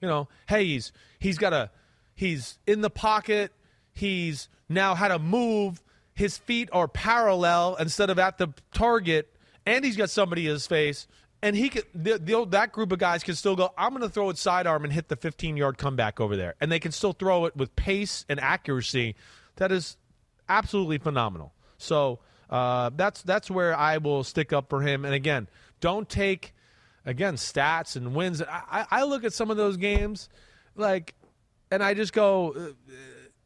you 0.01 0.09
know, 0.09 0.29
hey, 0.49 0.65
he's 0.67 0.93
he's 1.19 1.39
got 1.39 1.53
a 1.53 1.71
he's 2.15 2.59
in 2.67 2.81
the 2.81 2.91
pocket. 2.91 3.53
He's 3.93 4.49
now 4.69 4.95
had 4.95 5.11
a 5.11 5.19
move. 5.19 5.83
His 6.15 6.39
feet 6.39 6.69
are 6.73 6.89
parallel 6.89 7.77
instead 7.77 8.11
of 8.11 8.19
at 8.19 8.39
the 8.39 8.49
target, 8.73 9.35
and 9.65 9.85
he's 9.85 9.97
got 9.97 10.11
somebody 10.11 10.47
in 10.47 10.53
his 10.53 10.67
face. 10.67 11.07
And 11.45 11.57
he 11.57 11.71
can 11.71 11.83
the, 11.95 12.19
the, 12.19 12.47
that 12.51 12.73
group 12.73 12.93
of 12.93 12.99
guys 12.99 13.23
can 13.23 13.35
still 13.35 13.57
go. 13.57 13.73
I'm 13.77 13.91
going 13.91 14.03
to 14.03 14.09
throw 14.09 14.31
it 14.31 14.39
sidearm 14.39 14.85
and 14.85 14.93
hit 14.93 15.09
the 15.09 15.17
15 15.17 15.57
yard 15.57 15.79
comeback 15.79 16.21
over 16.21 16.37
there, 16.37 16.55
and 16.61 16.71
they 16.71 16.79
can 16.79 16.93
still 16.93 17.13
throw 17.13 17.47
it 17.47 17.57
with 17.57 17.75
pace 17.75 18.25
and 18.29 18.39
accuracy. 18.39 19.17
That 19.57 19.73
is 19.73 19.97
absolutely 20.49 20.99
phenomenal. 20.99 21.53
So 21.79 22.21
uh, 22.49 22.91
that's 22.95 23.23
that's 23.23 23.51
where 23.51 23.77
I 23.77 23.99
will 23.99 24.23
stick 24.23 24.53
up 24.53 24.69
for 24.69 24.83
him. 24.83 25.05
And 25.05 25.15
again, 25.15 25.49
don't 25.81 26.09
take 26.09 26.55
again 27.05 27.35
stats 27.35 27.97
and 27.97 28.15
wins. 28.15 28.43
I, 28.43 28.87
I 28.91 29.03
look 29.05 29.25
at 29.25 29.33
some 29.33 29.51
of 29.51 29.57
those 29.57 29.77
games, 29.77 30.29
like, 30.77 31.15
and 31.71 31.83
I 31.83 31.95
just 31.95 32.13
go, 32.13 32.53
uh, 32.53 32.93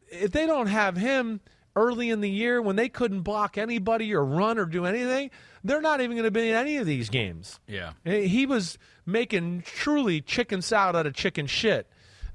if 0.09 0.33
they 0.33 0.47
don't 0.47 0.69
have 0.69 0.97
him 0.97 1.41
early 1.75 2.11
in 2.11 2.21
the 2.21 2.31
year 2.31 2.61
when 2.63 2.77
they 2.77 2.89
couldn't 2.89 3.21
block 3.21 3.59
anybody 3.59 4.15
or 4.15 4.25
run 4.25 4.59
or 4.59 4.65
do 4.65 4.87
anything, 4.87 5.31
they're 5.63 5.81
not 5.81 6.01
even 6.01 6.17
going 6.17 6.25
to 6.25 6.31
be 6.31 6.49
in 6.49 6.55
any 6.55 6.79
of 6.79 6.87
these 6.87 7.09
games. 7.09 7.61
Yeah, 7.67 7.93
he 8.05 8.47
was 8.47 8.79
making 9.05 9.63
truly 9.63 10.21
chicken 10.21 10.63
salad 10.63 10.97
out 10.97 11.07
of 11.07 11.15
chicken 11.15 11.47
shit. 11.47 11.87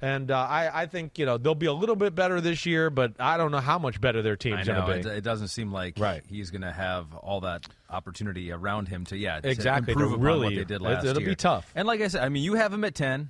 And 0.01 0.31
uh, 0.31 0.37
I, 0.39 0.81
I 0.81 0.85
think 0.87 1.19
you 1.19 1.27
know 1.27 1.37
they'll 1.37 1.53
be 1.53 1.67
a 1.67 1.73
little 1.73 1.95
bit 1.95 2.15
better 2.15 2.41
this 2.41 2.65
year, 2.65 2.89
but 2.89 3.13
I 3.19 3.37
don't 3.37 3.51
know 3.51 3.59
how 3.59 3.77
much 3.77 4.01
better 4.01 4.23
their 4.23 4.35
team's 4.35 4.67
going 4.67 4.81
to 4.81 4.93
be. 4.93 4.99
It, 5.09 5.17
it, 5.17 5.23
doesn't 5.23 5.49
seem 5.49 5.71
like 5.71 5.99
right. 5.99 6.23
he's 6.27 6.49
going 6.49 6.63
to 6.63 6.71
have 6.71 7.13
all 7.15 7.41
that 7.41 7.67
opportunity 7.89 8.51
around 8.51 8.87
him 8.87 9.05
to 9.05 9.17
yeah 9.17 9.39
exactly 9.43 9.93
to 9.93 9.99
improve 9.99 10.21
really, 10.21 10.47
what 10.47 10.55
they 10.55 10.63
did 10.63 10.81
last 10.81 11.03
year. 11.03 11.11
it, 11.11 11.15
will 11.15 11.21
year. 11.21 11.31
be 11.31 11.35
tough. 11.35 11.71
And 11.75 11.87
like 11.87 12.01
I 12.01 12.07
said, 12.07 12.23
I 12.23 12.29
mean, 12.29 12.43
you 12.43 12.55
have 12.55 12.73
him 12.73 12.83
at 12.83 12.95
ten. 12.95 13.29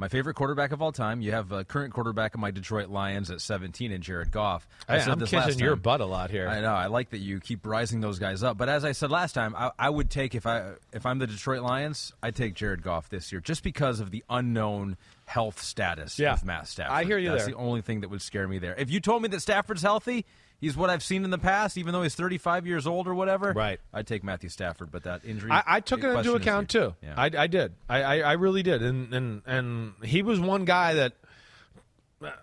My 0.00 0.08
favorite 0.08 0.32
quarterback 0.32 0.72
of 0.72 0.80
all 0.80 0.92
time. 0.92 1.20
You 1.20 1.32
have 1.32 1.52
a 1.52 1.62
current 1.62 1.92
quarterback 1.92 2.32
of 2.32 2.40
my 2.40 2.50
Detroit 2.50 2.88
Lions 2.88 3.30
at 3.30 3.42
17 3.42 3.92
and 3.92 4.02
Jared 4.02 4.30
Goff. 4.30 4.66
I 4.88 4.96
I 4.96 4.98
said 5.00 5.10
am 5.10 5.18
this 5.18 5.28
kissing 5.28 5.50
last 5.50 5.60
your 5.60 5.76
butt 5.76 6.00
a 6.00 6.06
lot 6.06 6.30
here. 6.30 6.48
I 6.48 6.62
know. 6.62 6.72
I 6.72 6.86
like 6.86 7.10
that 7.10 7.18
you 7.18 7.38
keep 7.38 7.66
rising 7.66 8.00
those 8.00 8.18
guys 8.18 8.42
up. 8.42 8.56
But 8.56 8.70
as 8.70 8.82
I 8.82 8.92
said 8.92 9.10
last 9.10 9.34
time, 9.34 9.54
I, 9.54 9.72
I 9.78 9.90
would 9.90 10.08
take 10.08 10.34
if 10.34 10.46
I 10.46 10.72
if 10.94 11.04
I'm 11.04 11.18
the 11.18 11.26
Detroit 11.26 11.60
Lions, 11.60 12.14
I 12.22 12.30
take 12.30 12.54
Jared 12.54 12.82
Goff 12.82 13.10
this 13.10 13.30
year 13.30 13.42
just 13.42 13.62
because 13.62 14.00
of 14.00 14.10
the 14.10 14.24
unknown 14.30 14.96
health 15.30 15.62
status 15.62 16.18
Yeah. 16.18 16.32
of 16.32 16.44
Matt 16.44 16.66
Stafford. 16.66 16.92
I 16.92 17.04
hear 17.04 17.16
you 17.16 17.30
That's 17.30 17.44
there. 17.44 17.54
the 17.54 17.58
only 17.60 17.82
thing 17.82 18.00
that 18.00 18.08
would 18.10 18.20
scare 18.20 18.48
me 18.48 18.58
there. 18.58 18.74
If 18.76 18.90
you 18.90 18.98
told 18.98 19.22
me 19.22 19.28
that 19.28 19.40
Stafford's 19.40 19.82
healthy, 19.82 20.26
he's 20.60 20.76
what 20.76 20.90
I've 20.90 21.04
seen 21.04 21.22
in 21.24 21.30
the 21.30 21.38
past, 21.38 21.78
even 21.78 21.92
though 21.92 22.02
he's 22.02 22.16
35 22.16 22.66
years 22.66 22.84
old 22.84 23.06
or 23.06 23.14
whatever. 23.14 23.52
Right. 23.52 23.78
I'd 23.94 24.08
take 24.08 24.24
Matthew 24.24 24.48
Stafford, 24.48 24.90
but 24.90 25.04
that 25.04 25.24
injury. 25.24 25.52
I, 25.52 25.62
I 25.66 25.80
took 25.80 26.02
it 26.02 26.08
into 26.08 26.34
account 26.34 26.68
too. 26.68 26.94
Yeah. 27.00 27.14
I, 27.16 27.30
I 27.36 27.46
did. 27.46 27.74
I, 27.88 28.02
I, 28.02 28.18
I 28.18 28.32
really 28.32 28.64
did. 28.64 28.82
And, 28.82 29.14
and 29.14 29.42
and 29.46 29.92
he 30.04 30.22
was 30.22 30.40
one 30.40 30.64
guy 30.64 30.94
that 30.94 31.12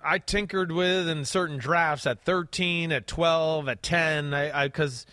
I 0.03 0.17
tinkered 0.19 0.71
with 0.71 1.09
in 1.09 1.25
certain 1.25 1.57
drafts 1.57 2.07
at 2.07 2.21
13, 2.23 2.91
at 2.93 3.05
12, 3.05 3.67
at 3.67 3.83
10. 3.83 4.33
I 4.33 4.67
because 4.67 5.05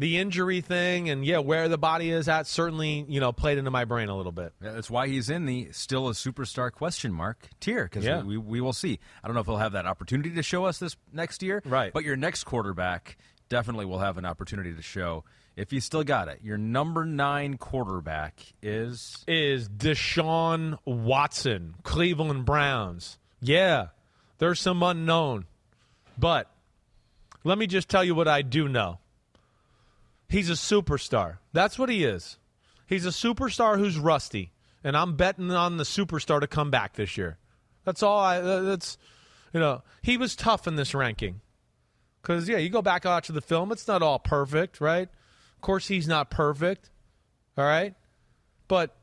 the 0.00 0.16
injury 0.18 0.60
thing 0.62 1.08
and 1.10 1.24
yeah, 1.24 1.38
where 1.38 1.68
the 1.68 1.76
body 1.78 2.10
is 2.10 2.26
at 2.28 2.46
certainly 2.46 3.04
you 3.08 3.20
know 3.20 3.32
played 3.32 3.58
into 3.58 3.70
my 3.70 3.84
brain 3.84 4.08
a 4.08 4.16
little 4.16 4.32
bit. 4.32 4.52
Yeah, 4.62 4.72
that's 4.72 4.90
why 4.90 5.06
he's 5.08 5.28
in 5.30 5.44
the 5.46 5.68
still 5.72 6.08
a 6.08 6.12
superstar 6.12 6.72
question 6.72 7.12
mark 7.12 7.48
tier 7.60 7.84
because 7.84 8.04
Yeah. 8.04 8.22
we, 8.22 8.36
we 8.38 8.60
will 8.60 8.72
see. 8.72 8.98
I 9.22 9.28
don't 9.28 9.34
know 9.34 9.40
if 9.42 9.46
he'll 9.46 9.58
have 9.58 9.72
that 9.72 9.86
opportunity 9.86 10.30
to 10.34 10.42
show 10.42 10.64
us 10.64 10.78
this 10.78 10.96
next 11.12 11.42
year, 11.42 11.62
Right. 11.64 11.92
But 11.92 12.04
your 12.04 12.16
next 12.16 12.44
quarterback 12.44 13.18
definitely 13.48 13.84
will 13.84 13.98
have 13.98 14.16
an 14.16 14.24
opportunity 14.24 14.74
to 14.74 14.82
show 14.82 15.24
if 15.56 15.70
he's 15.70 15.84
still 15.84 16.04
got 16.04 16.28
it. 16.28 16.38
Your 16.42 16.56
number 16.56 17.04
nine 17.04 17.58
quarterback 17.58 18.40
is 18.62 19.22
Is 19.28 19.68
Deshaun 19.68 20.78
Watson, 20.86 21.74
Cleveland 21.82 22.46
Browns? 22.46 23.18
Yeah, 23.42 23.88
there's 24.38 24.60
some 24.60 24.82
unknown, 24.82 25.44
but 26.16 26.50
let 27.44 27.58
me 27.58 27.66
just 27.66 27.88
tell 27.90 28.02
you 28.04 28.14
what 28.14 28.28
I 28.28 28.40
do 28.42 28.66
know. 28.68 28.98
He's 30.30 30.48
a 30.48 30.54
superstar. 30.54 31.38
That's 31.52 31.76
what 31.76 31.88
he 31.88 32.04
is. 32.04 32.38
He's 32.86 33.04
a 33.04 33.10
superstar 33.10 33.78
who's 33.78 33.98
rusty, 33.98 34.52
and 34.84 34.96
I'm 34.96 35.16
betting 35.16 35.50
on 35.50 35.76
the 35.76 35.84
superstar 35.84 36.40
to 36.40 36.46
come 36.46 36.70
back 36.70 36.94
this 36.94 37.18
year. 37.18 37.36
That's 37.84 38.02
all. 38.02 38.20
I. 38.20 38.40
That's 38.40 38.96
you 39.52 39.58
know 39.58 39.82
he 40.02 40.16
was 40.16 40.36
tough 40.36 40.68
in 40.68 40.76
this 40.76 40.94
ranking 40.94 41.40
because 42.22 42.48
yeah, 42.48 42.58
you 42.58 42.68
go 42.68 42.80
back 42.80 43.04
out 43.04 43.24
to 43.24 43.32
the 43.32 43.40
film. 43.40 43.72
It's 43.72 43.88
not 43.88 44.02
all 44.02 44.20
perfect, 44.20 44.80
right? 44.80 45.08
Of 45.56 45.60
course, 45.62 45.88
he's 45.88 46.06
not 46.06 46.30
perfect. 46.30 46.90
All 47.58 47.64
right, 47.64 47.94
but 48.68 48.96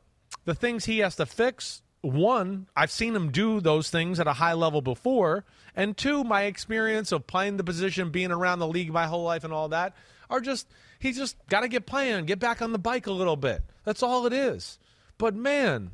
the 0.46 0.54
things 0.54 0.86
he 0.86 1.00
has 1.00 1.16
to 1.16 1.26
fix. 1.26 1.82
One, 2.00 2.68
I've 2.76 2.92
seen 2.92 3.14
him 3.14 3.32
do 3.32 3.60
those 3.60 3.90
things 3.90 4.20
at 4.20 4.28
a 4.28 4.32
high 4.32 4.52
level 4.52 4.80
before, 4.80 5.44
and 5.74 5.96
two, 5.96 6.24
my 6.24 6.44
experience 6.44 7.10
of 7.10 7.26
playing 7.26 7.56
the 7.56 7.64
position, 7.64 8.10
being 8.10 8.30
around 8.30 8.60
the 8.60 8.68
league 8.68 8.92
my 8.92 9.06
whole 9.06 9.24
life, 9.24 9.44
and 9.44 9.52
all 9.52 9.68
that 9.70 9.94
are 10.30 10.40
just 10.40 10.68
he's 10.98 11.16
just 11.16 11.36
got 11.48 11.60
to 11.60 11.68
get 11.68 11.86
playing, 11.86 12.26
get 12.26 12.38
back 12.38 12.62
on 12.62 12.72
the 12.72 12.78
bike 12.78 13.06
a 13.06 13.12
little 13.12 13.36
bit. 13.36 13.62
That's 13.84 14.02
all 14.02 14.26
it 14.26 14.32
is. 14.32 14.78
But 15.16 15.34
man, 15.34 15.92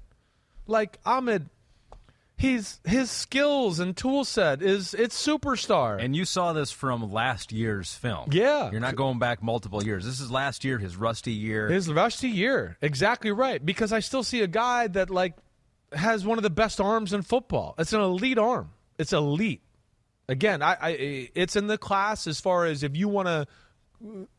like 0.66 0.98
Ahmed, 1.04 1.48
he's 2.36 2.78
his 2.84 3.10
skills 3.10 3.78
and 3.78 3.96
tool 3.96 4.24
set 4.24 4.62
is 4.62 4.94
it's 4.94 5.26
superstar. 5.26 6.02
and 6.02 6.14
you 6.14 6.24
saw 6.24 6.52
this 6.52 6.70
from 6.70 7.12
last 7.12 7.52
year's 7.52 7.94
film. 7.94 8.28
Yeah. 8.32 8.70
you're 8.70 8.80
not 8.80 8.96
going 8.96 9.18
back 9.18 9.42
multiple 9.42 9.82
years. 9.82 10.04
This 10.04 10.20
is 10.20 10.30
last 10.30 10.64
year, 10.64 10.78
his 10.78 10.96
rusty 10.96 11.32
year. 11.32 11.68
His 11.68 11.90
rusty 11.90 12.28
year, 12.28 12.76
exactly 12.82 13.32
right. 13.32 13.64
Because 13.64 13.92
I 13.92 14.00
still 14.00 14.22
see 14.22 14.42
a 14.42 14.46
guy 14.46 14.88
that 14.88 15.10
like 15.10 15.34
has 15.92 16.26
one 16.26 16.38
of 16.38 16.42
the 16.42 16.50
best 16.50 16.80
arms 16.80 17.12
in 17.12 17.22
football. 17.22 17.74
It's 17.78 17.92
an 17.92 18.00
elite 18.00 18.38
arm. 18.38 18.70
It's 18.98 19.12
elite. 19.12 19.62
Again, 20.28 20.62
I, 20.62 20.76
I 20.80 21.30
it's 21.34 21.54
in 21.56 21.66
the 21.66 21.76
class 21.78 22.26
as 22.26 22.40
far 22.40 22.64
as 22.64 22.82
if 22.82 22.96
you 22.96 23.08
want 23.08 23.28
to 23.28 23.46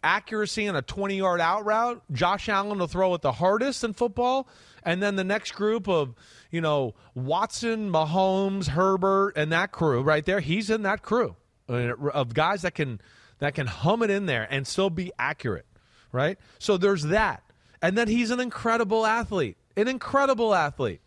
accuracy 0.04 0.66
in 0.66 0.76
a 0.76 0.82
20 0.82 1.18
yard 1.18 1.42
out 1.42 1.66
route, 1.66 2.02
Josh 2.12 2.50
Allen 2.50 2.80
will 2.80 2.88
throw 2.88 3.14
it 3.14 3.22
the 3.22 3.32
hardest 3.32 3.84
in 3.84 3.94
football. 3.94 4.48
And 4.84 5.02
then 5.02 5.16
the 5.16 5.24
next 5.24 5.54
group 5.54 5.88
of, 5.88 6.14
you 6.52 6.62
know, 6.62 6.94
Watson, 7.16 7.90
Mahomes, 7.90 8.68
Herbert, 8.68 9.34
and 9.36 9.52
that 9.52 9.72
crew 9.72 10.02
right 10.02 10.24
there, 10.26 10.40
he's 10.40 10.70
in 10.70 10.84
that 10.84 11.02
crew 11.02 11.36
of 11.68 12.34
guys 12.34 12.62
that 12.62 12.76
can 12.76 13.02
that 13.40 13.56
can 13.56 13.68
hum 13.68 14.04
it 14.04 14.10
in 14.10 14.28
there 14.28 14.48
and 14.50 14.66
still 14.68 14.90
be 14.90 15.12
accurate, 15.18 15.66
right? 16.12 16.38
So 16.60 16.78
there's 16.78 17.04
that. 17.04 17.44
And 17.82 17.98
then 17.98 18.08
he's 18.08 18.32
an 18.32 18.40
incredible 18.40 19.06
athlete, 19.06 19.58
an 19.76 19.88
incredible 19.88 20.54
athlete. 20.54 21.02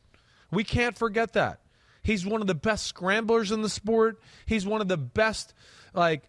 We 0.51 0.65
can't 0.65 0.97
forget 0.97 1.33
that. 1.35 1.61
He's 2.03 2.25
one 2.25 2.41
of 2.41 2.47
the 2.47 2.55
best 2.55 2.87
scramblers 2.87 3.53
in 3.53 3.63
the 3.63 3.69
sport. 3.69 4.21
He's 4.47 4.67
one 4.67 4.81
of 4.81 4.89
the 4.89 4.97
best, 4.97 5.53
like, 5.93 6.23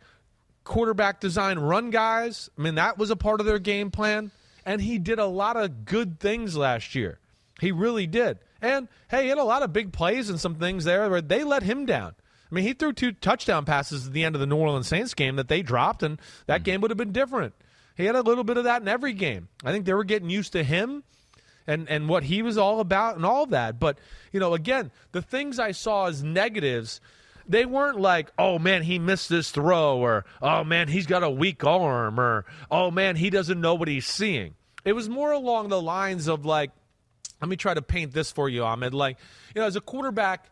quarterback 0.69 1.19
design 1.19 1.57
run 1.57 1.89
guys. 1.89 2.49
I 2.57 2.61
mean, 2.61 2.75
that 2.75 2.97
was 2.97 3.09
a 3.09 3.15
part 3.15 3.39
of 3.39 3.47
their 3.47 3.59
game 3.59 3.89
plan. 3.89 4.31
And 4.65 4.79
he 4.79 4.99
did 4.99 5.17
a 5.17 5.25
lot 5.25 5.57
of 5.57 5.83
good 5.83 6.19
things 6.19 6.55
last 6.55 6.93
year. 6.93 7.17
He 7.59 7.71
really 7.71 8.05
did. 8.05 8.37
And 8.61 8.87
hey, 9.09 9.23
he 9.23 9.29
had 9.29 9.39
a 9.39 9.43
lot 9.43 9.63
of 9.63 9.73
big 9.73 9.91
plays 9.91 10.29
and 10.29 10.39
some 10.39 10.55
things 10.55 10.85
there 10.85 11.09
where 11.09 11.21
they 11.21 11.43
let 11.43 11.63
him 11.63 11.85
down. 11.85 12.13
I 12.51 12.55
mean, 12.55 12.65
he 12.65 12.73
threw 12.73 12.93
two 12.93 13.11
touchdown 13.11 13.65
passes 13.65 14.07
at 14.07 14.13
the 14.13 14.23
end 14.23 14.35
of 14.35 14.41
the 14.41 14.47
New 14.47 14.57
Orleans 14.57 14.87
Saints 14.87 15.13
game 15.13 15.35
that 15.37 15.47
they 15.47 15.61
dropped, 15.61 16.03
and 16.03 16.19
that 16.45 16.61
hmm. 16.61 16.65
game 16.65 16.81
would 16.81 16.91
have 16.91 16.97
been 16.97 17.11
different. 17.11 17.53
He 17.95 18.05
had 18.05 18.15
a 18.15 18.21
little 18.21 18.43
bit 18.43 18.57
of 18.57 18.63
that 18.63 18.81
in 18.81 18.87
every 18.87 19.13
game. 19.13 19.49
I 19.63 19.71
think 19.71 19.85
they 19.85 19.93
were 19.93 20.03
getting 20.03 20.29
used 20.29 20.53
to 20.53 20.63
him 20.63 21.03
and 21.67 21.89
and 21.89 22.07
what 22.07 22.23
he 22.23 22.41
was 22.41 22.57
all 22.57 22.79
about 22.79 23.15
and 23.15 23.25
all 23.25 23.45
that. 23.47 23.79
But 23.79 23.97
you 24.31 24.39
know, 24.39 24.53
again, 24.53 24.91
the 25.11 25.21
things 25.21 25.59
I 25.59 25.71
saw 25.71 26.07
as 26.07 26.23
negatives, 26.23 27.01
they 27.49 27.65
weren't 27.65 27.99
like, 27.99 28.31
oh 28.37 28.59
man, 28.59 28.83
he 28.83 28.99
missed 28.99 29.27
this 29.27 29.49
throw, 29.49 29.97
or 29.97 30.23
oh 30.41 30.63
man, 30.63 30.87
he's 30.87 31.07
got 31.07 31.23
a 31.23 31.29
weak 31.29 31.65
arm, 31.65 32.19
or 32.19 32.45
oh 32.69 32.91
man, 32.91 33.15
he 33.15 33.29
doesn't 33.29 33.59
know 33.59 33.73
what 33.73 33.87
he's 33.87 34.05
seeing. 34.05 34.53
It 34.85 34.93
was 34.93 35.09
more 35.09 35.31
along 35.31 35.69
the 35.69 35.81
lines 35.81 36.27
of 36.27 36.45
like, 36.45 36.71
let 37.41 37.49
me 37.49 37.55
try 37.55 37.73
to 37.73 37.81
paint 37.81 38.13
this 38.13 38.31
for 38.31 38.47
you, 38.47 38.63
Ahmed. 38.63 38.93
Like, 38.93 39.17
you 39.55 39.61
know, 39.61 39.67
as 39.67 39.75
a 39.75 39.81
quarterback, 39.81 40.49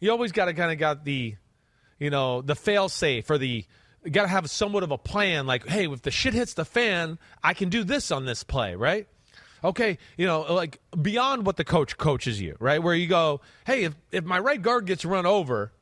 you 0.00 0.10
always 0.10 0.32
got 0.32 0.46
to 0.46 0.54
kind 0.54 0.72
of 0.72 0.78
got 0.78 1.04
the, 1.04 1.36
you 1.98 2.10
know, 2.10 2.42
the 2.42 2.54
fail 2.54 2.88
safe 2.88 3.30
or 3.30 3.38
the 3.38 3.64
got 4.10 4.22
to 4.22 4.28
have 4.28 4.50
somewhat 4.50 4.82
of 4.82 4.90
a 4.90 4.98
plan. 4.98 5.46
Like, 5.46 5.66
hey, 5.66 5.86
if 5.88 6.02
the 6.02 6.10
shit 6.10 6.34
hits 6.34 6.54
the 6.54 6.64
fan, 6.64 7.18
I 7.42 7.54
can 7.54 7.68
do 7.68 7.84
this 7.84 8.10
on 8.10 8.24
this 8.24 8.42
play, 8.42 8.74
right? 8.74 9.06
Okay, 9.64 9.98
you 10.16 10.26
know, 10.26 10.42
like 10.52 10.80
beyond 11.00 11.46
what 11.46 11.56
the 11.56 11.64
coach 11.64 11.96
coaches 11.96 12.40
you, 12.40 12.56
right? 12.60 12.82
Where 12.82 12.94
you 12.94 13.06
go, 13.06 13.40
hey, 13.66 13.84
if 13.84 13.94
if 14.12 14.24
my 14.24 14.38
right 14.38 14.60
guard 14.60 14.86
gets 14.86 15.04
run 15.04 15.26
over, 15.26 15.72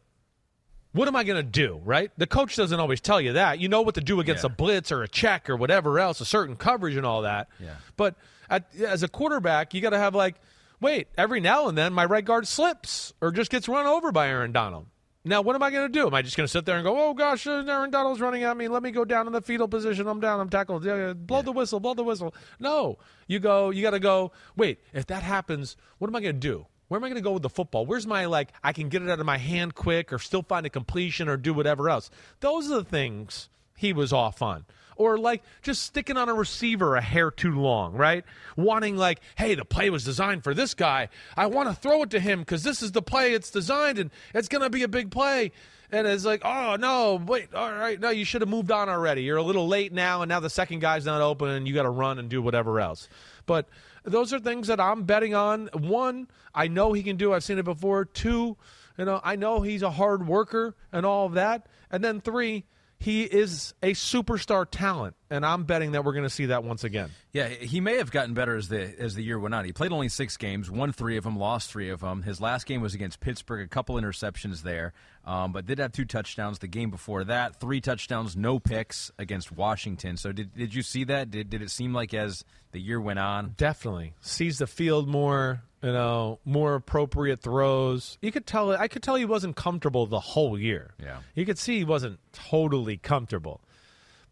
what 0.95 1.07
am 1.09 1.14
I 1.16 1.24
going 1.24 1.36
to 1.36 1.42
do, 1.49 1.80
right? 1.84 2.11
The 2.16 2.26
coach 2.26 2.57
doesn't 2.57 2.80
always 2.80 3.01
tell 3.03 3.20
you 3.20 3.34
that. 3.34 3.59
You 3.59 3.68
know 3.68 3.82
what 3.82 3.97
to 3.97 4.01
do 4.01 4.20
against 4.20 4.42
Yeah. 4.45 4.51
a 4.51 4.55
blitz 4.55 4.90
or 4.90 5.03
a 5.03 5.09
check 5.09 5.51
or 5.51 5.57
whatever 5.57 5.99
else, 5.99 6.20
a 6.22 6.24
certain 6.24 6.57
coverage 6.57 6.97
and 6.97 7.05
all 7.05 7.22
that. 7.22 7.49
Yeah. 7.61 7.74
But 7.97 8.14
at, 8.49 8.64
as 8.80 9.03
a 9.03 9.09
quarterback, 9.09 9.74
you 9.74 9.80
got 9.82 9.90
to 9.90 9.99
have 9.99 10.14
like, 10.14 10.36
wait, 10.80 11.09
every 11.18 11.40
now 11.40 11.68
and 11.68 11.76
then 11.76 11.92
my 11.92 12.05
right 12.05 12.24
guard 12.24 12.47
slips 12.49 13.12
or 13.20 13.30
just 13.32 13.51
gets 13.51 13.68
run 13.68 13.86
over 13.86 14.11
by 14.12 14.28
Aaron 14.28 14.53
Donald. 14.53 14.86
Now, 15.26 15.40
what 15.40 15.57
am 15.57 15.62
I 15.62 15.70
going 15.70 15.90
to 15.90 15.99
do? 16.01 16.07
Am 16.07 16.12
I 16.12 16.20
just 16.20 16.36
going 16.36 16.45
to 16.47 16.51
sit 16.51 16.66
there 16.66 16.76
and 16.76 16.84
go, 16.84 16.97
oh 17.01 17.14
gosh, 17.14 17.47
uh, 17.47 17.64
Aaron 17.66 17.90
Donald's 17.90 18.20
running 18.20 18.42
at 18.42 18.55
me. 18.59 18.68
Let 18.68 18.82
me 18.82 18.90
go 18.90 19.07
down 19.07 19.26
in 19.26 19.32
the 19.32 19.40
fetal 19.40 19.66
position. 19.66 20.07
I'm 20.07 20.20
down. 20.20 20.38
I'm 20.38 20.51
tackled. 20.51 20.84
Yeah, 20.84 20.97
yeah, 20.97 21.12
blow 21.14 21.40
the 21.40 21.51
whistle. 21.51 21.80
Blow 21.80 21.95
the 21.95 22.05
whistle. 22.05 22.34
No, 22.61 22.99
you 23.26 23.38
go. 23.40 23.70
You 23.70 23.80
got 23.80 23.92
to 23.92 23.99
go. 24.01 24.32
Wait, 24.55 24.80
if 24.92 25.07
that 25.07 25.22
happens, 25.22 25.76
what 25.97 26.09
am 26.09 26.14
I 26.16 26.20
going 26.20 26.34
to 26.34 26.40
do? 26.40 26.66
Where 26.89 26.99
am 26.99 27.05
I 27.05 27.09
going 27.09 27.16
to 27.16 27.22
go 27.22 27.32
with 27.32 27.43
the 27.43 27.51
football? 27.51 27.87
Where's 27.87 28.07
my 28.07 28.26
like? 28.26 28.51
I 28.62 28.72
can 28.72 28.89
get 28.89 29.03
it 29.03 29.11
out 29.11 29.20
of 29.20 29.26
my 29.26 29.39
hand 29.39 29.74
quick, 29.74 30.12
or 30.12 30.18
still 30.18 30.43
find 30.43 30.66
a 30.66 30.70
completion, 30.70 31.28
or 31.28 31.37
do 31.37 31.55
whatever 31.55 31.89
else. 31.89 32.11
Those 32.41 32.70
are 32.70 32.76
the 32.76 32.85
things 32.85 33.49
he 33.76 33.93
was 33.93 34.12
off 34.12 34.43
on. 34.43 34.64
Or 34.97 35.18
like 35.18 35.43
just 35.62 35.82
sticking 35.82 36.16
on 36.16 36.28
a 36.28 36.35
receiver 36.35 36.95
a 36.95 37.01
hair 37.01 37.32
too 37.32 37.59
long, 37.59 37.95
right? 37.95 38.24
Wanting 38.57 38.97
like, 38.97 39.20
hey, 39.37 39.57
the 39.57 39.64
play 39.64 39.91
was 39.91 40.05
designed 40.05 40.45
for 40.45 40.55
this 40.55 40.72
guy. 40.74 41.09
I 41.37 41.47
want 41.47 41.68
to 41.68 41.74
throw 41.74 42.03
it 42.03 42.11
to 42.11 42.20
him 42.20 42.41
because 42.41 42.62
this 42.62 42.80
is 42.80 42.93
the 42.93 43.03
play 43.03 43.32
it's 43.32 43.51
designed 43.51 43.99
and 43.99 44.12
it's 44.35 44.47
going 44.47 44.62
to 44.62 44.70
be 44.70 44.85
a 44.85 44.89
big 44.89 45.11
play. 45.11 45.51
And 45.91 46.07
it's 46.07 46.24
like, 46.24 46.43
oh 46.45 46.76
no, 46.76 47.16
wait, 47.24 47.53
all 47.55 47.72
right, 47.72 47.99
no, 47.99 48.11
you 48.11 48.24
should 48.24 48.41
have 48.41 48.49
moved 48.49 48.70
on 48.70 48.89
already. 48.89 49.22
You're 49.22 49.37
a 49.37 49.43
little 49.43 49.68
late 49.68 49.93
now, 49.93 50.22
and 50.22 50.28
now 50.28 50.41
the 50.41 50.51
second 50.51 50.80
guy's 50.80 51.05
not 51.05 51.20
open, 51.20 51.49
and 51.49 51.68
you 51.68 51.74
got 51.74 51.82
to 51.82 51.91
run 51.91 52.18
and 52.18 52.28
do 52.28 52.43
whatever 52.43 52.80
else. 52.80 53.09
But 53.47 53.68
those 54.05 54.32
are 54.32 54.38
things 54.38 54.68
that 54.68 54.80
I'm 54.80 55.05
betting 55.05 55.34
on. 55.34 55.68
One, 55.72 56.28
I 56.55 56.68
know 56.68 56.92
he 56.92 57.02
can 57.02 57.16
do. 57.16 57.32
I've 57.32 57.44
seen 57.44 57.59
it 57.59 57.64
before. 57.64 58.05
Two, 58.05 58.57
you 58.98 59.05
know, 59.05 59.20
I 59.24 59.36
know 59.36 59.62
he's 59.62 59.82
a 59.82 59.90
hard 59.90 60.26
worker 60.26 60.76
and 60.92 61.05
all 61.07 61.26
of 61.26 61.32
that. 61.34 61.66
And 61.90 62.05
then 62.05 62.20
three, 62.20 62.64
he 62.98 63.24
is 63.24 63.74
a 63.82 63.92
superstar 63.92 64.66
talent. 64.70 65.16
And 65.31 65.45
I'm 65.45 65.64
betting 65.64 65.93
that 65.93 66.05
we're 66.05 66.12
going 66.12 66.25
to 66.25 66.31
see 66.31 66.47
that 66.47 66.64
once 66.64 66.85
again. 66.85 67.11
Yeah, 67.33 67.49
he 67.49 67.81
may 67.81 67.97
have 67.97 68.11
gotten 68.11 68.35
better 68.35 68.57
as 68.57 68.68
the 68.68 68.95
as 68.99 69.14
the 69.14 69.22
year 69.22 69.39
went 69.39 69.55
on. 69.55 69.64
He 69.64 69.72
played 69.72 69.93
only 69.93 70.09
six 70.09 70.37
games, 70.37 70.70
won 70.70 70.93
three 70.93 71.16
of 71.16 71.25
them, 71.25 71.39
lost 71.39 71.70
three 71.70 71.91
of 71.91 72.01
them. 72.01 72.22
His 72.22 72.41
last 72.41 72.66
game 72.66 72.81
was 72.81 72.95
against 72.95 73.20
Pittsburgh, 73.20 73.64
a 73.64 73.68
couple 73.68 73.97
interceptions 73.97 74.62
there, 74.62 74.93
um, 75.25 75.53
but 75.53 75.66
did 75.66 75.79
have 75.79 75.93
two 75.93 76.05
touchdowns. 76.05 76.59
The 76.59 76.68
game 76.68 76.91
before 76.91 77.25
that, 77.25 77.61
three 77.61 77.81
touchdowns, 77.81 78.37
no 78.37 78.59
picks 78.59 79.11
against 79.18 79.51
Washington. 79.51 80.16
So 80.16 80.33
did 80.33 80.55
did 80.55 80.75
you 80.75 80.83
see 80.83 81.05
that? 81.05 81.31
Did 81.31 81.51
did 81.51 81.62
it 81.62 81.70
seem 81.70 81.93
like 81.93 82.14
as 82.14 82.45
the 82.72 82.81
year 82.81 83.01
went 83.01 83.18
on? 83.18 83.55
Definitely 83.57 84.14
sees 84.20 84.59
the 84.59 84.66
field 84.66 85.09
more. 85.09 85.62
You 85.83 85.93
know, 85.93 86.39
more 86.47 86.77
appropriate 86.77 87.43
throws. 87.43 88.16
You 88.22 88.33
could 88.33 88.47
tell. 88.47 88.70
I 88.70 88.89
could 88.89 89.03
tell 89.03 89.16
he 89.16 89.27
wasn't 89.27 89.55
comfortable 89.55 90.07
the 90.07 90.18
whole 90.18 90.59
year. 90.59 90.95
Yeah, 90.99 91.18
you 91.35 91.45
could 91.45 91.59
see 91.59 91.77
he 91.77 91.85
wasn't 91.85 92.20
totally 92.33 92.97
comfortable. 92.97 93.61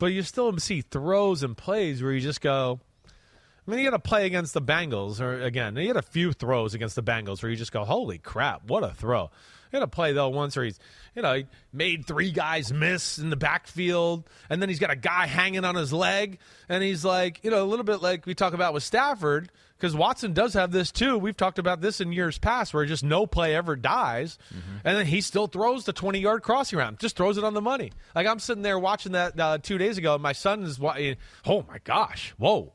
But 0.02 0.12
you 0.12 0.24
still 0.24 0.58
see 0.58 0.80
throws 0.80 1.44
and 1.44 1.56
plays 1.56 2.02
where 2.02 2.10
you 2.10 2.18
just 2.18 2.40
go. 2.40 2.80
I 3.06 3.70
mean, 3.70 3.78
he 3.78 3.84
had 3.84 3.94
a 3.94 4.00
play 4.00 4.26
against 4.26 4.52
the 4.52 4.60
Bengals, 4.60 5.20
or 5.20 5.40
again, 5.40 5.76
he 5.76 5.86
had 5.86 5.96
a 5.96 6.02
few 6.02 6.32
throws 6.32 6.74
against 6.74 6.96
the 6.96 7.04
Bengals 7.04 7.40
where 7.40 7.50
you 7.50 7.56
just 7.56 7.70
go, 7.70 7.84
"Holy 7.84 8.18
crap, 8.18 8.64
what 8.66 8.82
a 8.82 8.88
throw!" 8.88 9.30
He 9.70 9.76
had 9.76 9.84
a 9.84 9.86
play 9.86 10.12
though 10.12 10.28
once 10.30 10.56
where 10.56 10.64
he's, 10.64 10.80
you 11.14 11.22
know, 11.22 11.34
he 11.34 11.46
made 11.72 12.04
three 12.04 12.32
guys 12.32 12.72
miss 12.72 13.16
in 13.16 13.30
the 13.30 13.36
backfield, 13.36 14.28
and 14.50 14.60
then 14.60 14.68
he's 14.68 14.80
got 14.80 14.90
a 14.90 14.96
guy 14.96 15.28
hanging 15.28 15.64
on 15.64 15.76
his 15.76 15.92
leg, 15.92 16.40
and 16.68 16.82
he's 16.82 17.04
like, 17.04 17.38
you 17.44 17.52
know, 17.52 17.62
a 17.62 17.68
little 17.70 17.84
bit 17.84 18.02
like 18.02 18.26
we 18.26 18.34
talk 18.34 18.54
about 18.54 18.74
with 18.74 18.82
Stafford, 18.82 19.52
because 19.82 19.96
Watson 19.96 20.32
does 20.32 20.54
have 20.54 20.70
this 20.70 20.92
too. 20.92 21.18
We've 21.18 21.36
talked 21.36 21.58
about 21.58 21.80
this 21.80 22.00
in 22.00 22.12
years 22.12 22.38
past, 22.38 22.72
where 22.72 22.86
just 22.86 23.02
no 23.02 23.26
play 23.26 23.56
ever 23.56 23.74
dies, 23.74 24.38
mm-hmm. 24.54 24.76
and 24.84 24.96
then 24.96 25.06
he 25.06 25.20
still 25.20 25.48
throws 25.48 25.84
the 25.86 25.92
twenty 25.92 26.20
yard 26.20 26.44
crossing 26.44 26.78
route, 26.78 27.00
just 27.00 27.16
throws 27.16 27.36
it 27.36 27.42
on 27.42 27.52
the 27.52 27.60
money. 27.60 27.90
Like 28.14 28.28
I'm 28.28 28.38
sitting 28.38 28.62
there 28.62 28.78
watching 28.78 29.12
that 29.12 29.38
uh, 29.40 29.58
two 29.58 29.78
days 29.78 29.98
ago, 29.98 30.14
and 30.14 30.22
my 30.22 30.34
son 30.34 30.62
is, 30.62 30.78
oh 30.80 31.64
my 31.68 31.78
gosh, 31.82 32.32
whoa. 32.38 32.72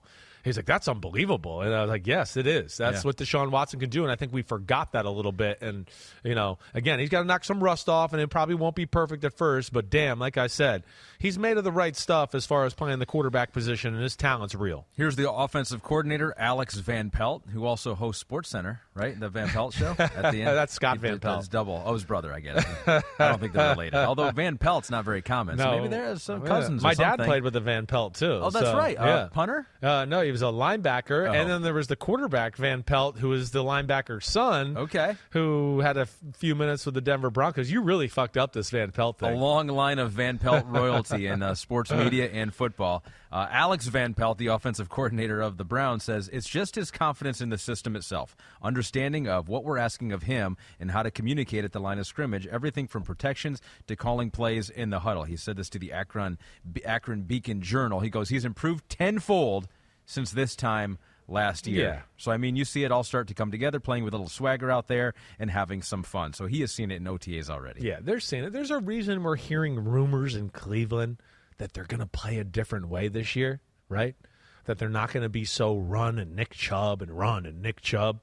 He's 0.47 0.57
like, 0.57 0.65
that's 0.65 0.87
unbelievable. 0.87 1.61
And 1.61 1.73
I 1.73 1.81
was 1.81 1.89
like, 1.89 2.07
yes, 2.07 2.37
it 2.37 2.47
is. 2.47 2.77
That's 2.77 3.03
yeah. 3.03 3.07
what 3.07 3.17
Deshaun 3.17 3.51
Watson 3.51 3.79
can 3.79 3.89
do. 3.89 4.03
And 4.03 4.11
I 4.11 4.15
think 4.15 4.33
we 4.33 4.41
forgot 4.41 4.93
that 4.93 5.05
a 5.05 5.09
little 5.09 5.31
bit. 5.31 5.61
And, 5.61 5.89
you 6.23 6.35
know, 6.35 6.57
again, 6.73 6.99
he's 6.99 7.09
got 7.09 7.19
to 7.19 7.25
knock 7.25 7.43
some 7.43 7.63
rust 7.63 7.89
off, 7.89 8.13
and 8.13 8.21
it 8.21 8.29
probably 8.29 8.55
won't 8.55 8.75
be 8.75 8.85
perfect 8.85 9.23
at 9.23 9.33
first. 9.37 9.73
But 9.73 9.89
damn, 9.89 10.19
like 10.19 10.37
I 10.37 10.47
said, 10.47 10.83
he's 11.19 11.37
made 11.37 11.57
of 11.57 11.63
the 11.63 11.71
right 11.71 11.95
stuff 11.95 12.33
as 12.33 12.45
far 12.45 12.65
as 12.65 12.73
playing 12.73 12.99
the 12.99 13.05
quarterback 13.05 13.53
position, 13.53 13.93
and 13.93 14.01
his 14.01 14.15
talent's 14.15 14.55
real. 14.55 14.87
Here's 14.93 15.15
the 15.15 15.29
offensive 15.31 15.83
coordinator, 15.83 16.33
Alex 16.37 16.75
Van 16.75 17.09
Pelt, 17.09 17.43
who 17.51 17.65
also 17.65 17.93
hosts 17.93 18.21
Sports 18.21 18.49
Center, 18.49 18.81
right? 18.97 19.19
The 19.19 19.29
Van 19.29 19.47
Pelt 19.47 19.73
show 19.73 19.95
at 19.97 20.31
the 20.31 20.41
end. 20.41 20.47
That's 20.47 20.73
Scott 20.73 20.97
Van 20.99 21.19
Pelt. 21.19 21.37
That's 21.39 21.47
double. 21.47 21.81
Oh, 21.85 21.93
his 21.93 22.03
brother, 22.03 22.33
I 22.33 22.39
guess. 22.39 22.65
I 22.87 23.01
don't 23.19 23.39
think 23.39 23.53
they're 23.53 23.71
related. 23.71 23.95
Although 23.95 24.31
Van 24.31 24.57
Pelt's 24.57 24.89
not 24.89 25.05
very 25.05 25.21
common. 25.21 25.57
No. 25.57 25.63
So 25.63 25.71
maybe 25.71 25.87
they're 25.89 26.15
some 26.17 26.41
cousins 26.41 26.81
My 26.81 26.93
dad 26.93 27.19
played 27.19 27.43
with 27.43 27.53
the 27.53 27.59
Van 27.59 27.85
Pelt, 27.85 28.15
too. 28.15 28.39
Oh, 28.43 28.49
that's 28.49 28.65
so, 28.65 28.77
right. 28.77 28.97
Uh, 28.97 29.05
yeah. 29.05 29.27
punter? 29.31 29.67
Uh, 29.81 30.05
no, 30.05 30.21
he 30.21 30.31
was 30.31 30.41
a 30.41 30.45
linebacker. 30.45 31.29
Oh. 31.29 31.33
And 31.33 31.49
then 31.49 31.61
there 31.61 31.73
was 31.73 31.87
the 31.87 31.95
quarterback, 31.95 32.57
Van 32.57 32.83
Pelt, 32.83 33.17
who 33.17 33.29
was 33.29 33.51
the 33.51 33.63
linebacker's 33.63 34.25
son. 34.25 34.77
Okay. 34.77 35.15
Who 35.31 35.79
had 35.81 35.97
a 35.97 36.01
f- 36.01 36.17
few 36.37 36.55
minutes 36.55 36.85
with 36.85 36.95
the 36.95 37.01
Denver 37.01 37.29
Broncos. 37.29 37.69
You 37.71 37.81
really 37.81 38.07
fucked 38.07 38.37
up 38.37 38.53
this 38.53 38.69
Van 38.69 38.91
Pelt 38.91 39.19
thing. 39.19 39.35
A 39.35 39.37
long 39.37 39.67
line 39.67 39.99
of 39.99 40.11
Van 40.11 40.37
Pelt 40.39 40.65
royalty 40.67 41.27
in 41.27 41.41
uh, 41.43 41.55
sports 41.55 41.91
media 41.91 42.29
and 42.31 42.53
football. 42.53 43.03
Uh, 43.31 43.47
Alex 43.51 43.87
Van 43.87 44.13
Pelt, 44.13 44.37
the 44.37 44.47
offensive 44.47 44.89
coordinator 44.97 45.41
of 45.41 45.57
the 45.57 45.65
Browns, 45.65 46.03
says 46.03 46.29
it's 46.31 46.47
just 46.47 46.75
his 46.75 46.91
confidence 46.91 47.41
in 47.41 47.49
the 47.49 47.57
system 47.57 47.95
itself, 47.95 48.35
understanding 48.61 49.27
of 49.27 49.49
what 49.49 49.63
we're 49.63 49.77
asking 49.77 50.11
of 50.11 50.23
him 50.23 50.57
and 50.79 50.91
how 50.91 51.03
to 51.03 51.11
communicate 51.11 51.65
at 51.65 51.71
the 51.71 51.79
line 51.79 51.99
of 51.99 52.07
scrimmage, 52.07 52.47
everything 52.47 52.87
from 52.87 53.03
protections 53.03 53.61
to 53.87 53.95
calling 53.95 54.31
plays 54.31 54.69
in 54.69 54.89
the 54.89 54.99
huddle. 54.99 55.23
He 55.23 55.35
said 55.35 55.57
this 55.57 55.69
to 55.69 55.79
the 55.79 55.91
Akron, 55.91 56.37
Akron 56.85 57.23
Beacon 57.23 57.61
Journal. 57.61 57.99
He 57.99 58.09
goes, 58.09 58.29
he's 58.29 58.45
improved 58.45 58.87
tenfold 58.89 59.67
since 60.05 60.31
this 60.31 60.55
time 60.55 60.97
last 61.27 61.67
year. 61.67 61.83
Yeah. 61.83 62.01
So, 62.17 62.31
I 62.31 62.37
mean, 62.37 62.55
you 62.55 62.65
see 62.65 62.83
it 62.83 62.91
all 62.91 63.03
start 63.03 63.27
to 63.27 63.33
come 63.33 63.51
together, 63.51 63.79
playing 63.79 64.03
with 64.03 64.13
a 64.13 64.17
little 64.17 64.29
swagger 64.29 64.71
out 64.71 64.87
there 64.87 65.13
and 65.39 65.51
having 65.51 65.81
some 65.81 66.03
fun. 66.03 66.33
So, 66.33 66.45
he 66.45 66.61
has 66.61 66.71
seen 66.71 66.91
it 66.91 66.95
in 66.95 67.03
OTAs 67.03 67.49
already. 67.49 67.81
Yeah, 67.81 67.99
they're 68.01 68.19
seeing 68.19 68.45
it. 68.45 68.53
There's 68.53 68.71
a 68.71 68.79
reason 68.79 69.23
we're 69.23 69.35
hearing 69.35 69.83
rumors 69.83 70.35
in 70.35 70.49
Cleveland 70.49 71.17
that 71.57 71.73
they're 71.73 71.85
going 71.85 71.99
to 71.99 72.07
play 72.07 72.37
a 72.37 72.43
different 72.43 72.87
way 72.87 73.07
this 73.07 73.35
year, 73.35 73.61
right? 73.89 74.15
That 74.65 74.77
they're 74.77 74.89
not 74.89 75.11
going 75.11 75.23
to 75.23 75.29
be 75.29 75.45
so 75.45 75.77
run 75.77 76.19
and 76.19 76.35
Nick 76.35 76.51
Chubb 76.51 77.01
and 77.01 77.11
run 77.11 77.45
and 77.45 77.61
Nick 77.61 77.81
Chubb. 77.81 78.19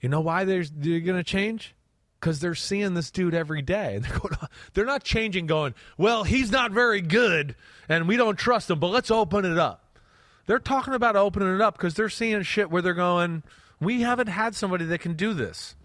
You 0.00 0.08
know 0.08 0.20
why 0.20 0.44
they're, 0.44 0.64
they're 0.64 1.00
going 1.00 1.18
to 1.18 1.24
change? 1.24 1.74
Because 2.20 2.40
they're 2.40 2.54
seeing 2.54 2.94
this 2.94 3.10
dude 3.10 3.34
every 3.34 3.62
day. 3.62 3.98
They're, 4.02 4.18
going, 4.18 4.36
they're 4.72 4.86
not 4.86 5.04
changing, 5.04 5.46
going, 5.46 5.74
well, 5.98 6.24
he's 6.24 6.50
not 6.50 6.72
very 6.72 7.02
good 7.02 7.54
and 7.88 8.08
we 8.08 8.16
don't 8.16 8.38
trust 8.38 8.70
him, 8.70 8.80
but 8.80 8.88
let's 8.88 9.10
open 9.10 9.44
it 9.44 9.58
up. 9.58 9.98
They're 10.46 10.58
talking 10.58 10.94
about 10.94 11.16
opening 11.16 11.54
it 11.54 11.60
up 11.60 11.76
because 11.76 11.94
they're 11.94 12.08
seeing 12.08 12.42
shit 12.42 12.70
where 12.70 12.80
they're 12.80 12.94
going, 12.94 13.42
we 13.80 14.00
haven't 14.00 14.28
had 14.28 14.54
somebody 14.54 14.86
that 14.86 15.00
can 15.00 15.14
do 15.14 15.34
this 15.34 15.76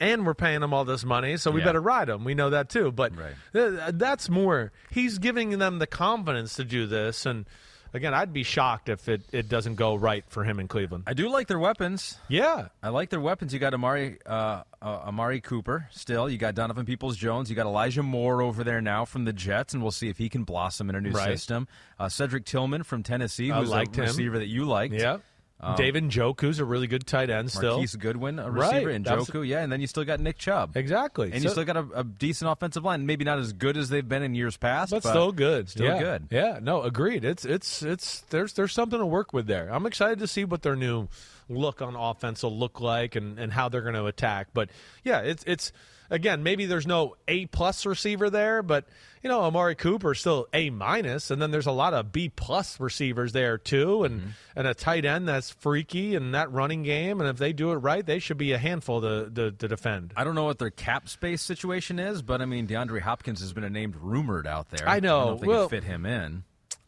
and 0.00 0.26
we're 0.26 0.34
paying 0.34 0.60
them 0.60 0.74
all 0.74 0.84
this 0.84 1.04
money, 1.04 1.36
so 1.36 1.50
we 1.50 1.60
yeah. 1.60 1.66
better 1.66 1.80
ride 1.80 2.08
them. 2.08 2.24
We 2.24 2.34
know 2.34 2.50
that 2.50 2.68
too. 2.68 2.92
But 2.92 3.16
right. 3.16 3.34
th- 3.52 3.92
that's 3.94 4.28
more. 4.28 4.72
He's 4.90 5.18
giving 5.18 5.58
them 5.58 5.78
the 5.78 5.86
confidence 5.86 6.56
to 6.56 6.64
do 6.64 6.86
this, 6.86 7.26
and 7.26 7.46
again, 7.94 8.14
I'd 8.14 8.32
be 8.32 8.42
shocked 8.42 8.88
if 8.88 9.08
it, 9.08 9.22
it 9.32 9.48
doesn't 9.48 9.74
go 9.76 9.94
right 9.94 10.24
for 10.28 10.44
him 10.44 10.60
in 10.60 10.68
Cleveland. 10.68 11.04
I 11.06 11.14
do 11.14 11.28
like 11.28 11.48
their 11.48 11.58
weapons. 11.58 12.18
Yeah, 12.28 12.68
I 12.82 12.90
like 12.90 13.10
their 13.10 13.20
weapons. 13.20 13.52
You 13.52 13.58
got 13.58 13.74
Amari 13.74 14.18
uh, 14.24 14.62
uh, 14.80 14.84
Amari 14.84 15.40
Cooper 15.40 15.88
still. 15.90 16.28
You 16.28 16.38
got 16.38 16.54
Donovan 16.54 16.86
Peoples 16.86 17.16
Jones. 17.16 17.50
You 17.50 17.56
got 17.56 17.66
Elijah 17.66 18.02
Moore 18.02 18.42
over 18.42 18.62
there 18.62 18.80
now 18.80 19.04
from 19.04 19.24
the 19.24 19.32
Jets, 19.32 19.74
and 19.74 19.82
we'll 19.82 19.92
see 19.92 20.08
if 20.08 20.18
he 20.18 20.28
can 20.28 20.44
blossom 20.44 20.90
in 20.90 20.96
a 20.96 21.00
new 21.00 21.10
right. 21.10 21.26
system. 21.26 21.66
Uh, 21.98 22.08
Cedric 22.08 22.44
Tillman 22.44 22.82
from 22.82 23.02
Tennessee, 23.02 23.48
who's 23.48 23.72
a 23.72 23.84
receiver 23.96 24.38
that 24.38 24.48
you 24.48 24.64
liked. 24.64 24.94
Yeah. 24.94 25.18
Um, 25.58 25.74
David 25.76 26.04
Njoku's 26.04 26.58
a 26.58 26.66
really 26.66 26.86
good 26.86 27.06
tight 27.06 27.30
end 27.30 27.50
still. 27.50 27.78
Marquise 27.78 27.96
Goodwin, 27.96 28.38
a 28.38 28.50
receiver, 28.50 28.86
right. 28.88 28.94
and 28.94 29.06
Njoku, 29.06 29.46
yeah, 29.46 29.62
and 29.62 29.72
then 29.72 29.80
you 29.80 29.86
still 29.86 30.04
got 30.04 30.20
Nick 30.20 30.36
Chubb. 30.36 30.76
Exactly. 30.76 31.32
And 31.32 31.40
so, 31.40 31.44
you 31.44 31.50
still 31.50 31.64
got 31.64 31.78
a, 31.78 31.86
a, 31.94 32.04
decent 32.04 32.50
offensive 32.50 32.84
line. 32.84 33.06
Maybe 33.06 33.24
not 33.24 33.38
as 33.38 33.54
good 33.54 33.78
as 33.78 33.88
they've 33.88 34.06
been 34.06 34.22
in 34.22 34.34
years 34.34 34.58
past, 34.58 34.90
but, 34.90 35.02
but 35.02 35.08
still 35.08 35.32
good. 35.32 35.70
Still 35.70 35.86
yeah. 35.86 35.98
good. 35.98 36.28
Yeah, 36.30 36.58
no, 36.60 36.82
agreed. 36.82 37.24
It's 37.24 37.46
it's 37.46 37.82
it's 37.82 38.20
there's 38.28 38.52
there's 38.52 38.72
something 38.72 38.98
to 38.98 39.06
work 39.06 39.32
with 39.32 39.46
there. 39.46 39.70
I'm 39.72 39.86
excited 39.86 40.18
to 40.18 40.26
see 40.26 40.44
what 40.44 40.60
their 40.60 40.76
new 40.76 41.08
look 41.48 41.80
on 41.80 41.96
offense 41.96 42.42
will 42.42 42.56
look 42.56 42.80
like 42.80 43.16
and, 43.16 43.38
and 43.38 43.50
how 43.50 43.70
they're 43.70 43.80
going 43.80 43.94
to 43.94 44.06
attack. 44.06 44.48
But 44.52 44.68
yeah, 45.04 45.20
it's 45.20 45.42
it's 45.46 45.72
again, 46.10 46.42
maybe 46.42 46.66
there's 46.66 46.86
no 46.86 47.16
A 47.28 47.46
plus 47.46 47.86
receiver 47.86 48.30
there, 48.30 48.62
but 48.62 48.84
you 49.22 49.28
know, 49.28 49.42
Amari 49.42 49.74
Cooper 49.74 50.12
is 50.12 50.20
still 50.20 50.46
A 50.52 50.70
minus, 50.70 51.30
and 51.30 51.42
then 51.42 51.50
there's 51.50 51.66
a 51.66 51.72
lot 51.72 51.94
of 51.94 52.12
B 52.12 52.28
plus 52.28 52.78
receivers 52.78 53.32
there 53.32 53.58
too, 53.58 54.04
and 54.04 54.20
mm-hmm. 54.20 54.28
and 54.54 54.66
a 54.68 54.74
tight 54.74 55.04
end 55.04 55.28
that's 55.28 55.50
freaky 55.50 56.14
and 56.14 56.34
that 56.34 56.52
running 56.52 56.82
game, 56.82 57.20
and 57.20 57.28
if 57.28 57.36
they 57.36 57.52
do 57.52 57.72
it 57.72 57.76
right, 57.76 58.06
they 58.06 58.18
should 58.18 58.38
be 58.38 58.52
a 58.52 58.58
handful 58.58 59.00
to, 59.00 59.30
to, 59.34 59.50
to 59.50 59.68
defend. 59.68 60.12
I 60.16 60.24
don't 60.24 60.34
know 60.34 60.44
what 60.44 60.58
their 60.58 60.70
cap 60.70 61.08
space 61.08 61.42
situation 61.42 61.98
is, 61.98 62.22
but 62.22 62.40
I 62.40 62.46
mean, 62.46 62.66
DeAndre 62.66 63.00
Hopkins 63.00 63.40
has 63.40 63.52
been 63.52 63.64
a 63.64 63.70
named 63.70 63.96
rumored 63.96 64.46
out 64.46 64.70
there. 64.70 64.88
I 64.88 65.00
know. 65.00 65.16
I 65.16 65.24
don't 65.24 65.26
know 65.26 65.34
if 65.34 65.40
they 65.40 65.46
well, 65.48 65.68
fit 65.68 65.84
him 65.84 66.06
in. 66.06 66.44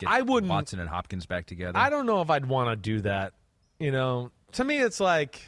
I 0.07 0.23
wouldn't 0.23 0.51
Watson 0.51 0.79
and 0.79 0.89
Hopkins 0.89 1.27
back 1.27 1.47
together. 1.47 1.77
I 1.77 1.91
don't 1.91 2.07
know 2.07 2.23
if 2.23 2.31
I'd 2.31 2.47
want 2.47 2.71
to 2.71 2.77
do 2.77 3.01
that. 3.01 3.33
You 3.81 3.91
know, 3.91 4.31
to 4.53 4.65
me, 4.65 4.79
it's 4.79 5.01
like 5.01 5.41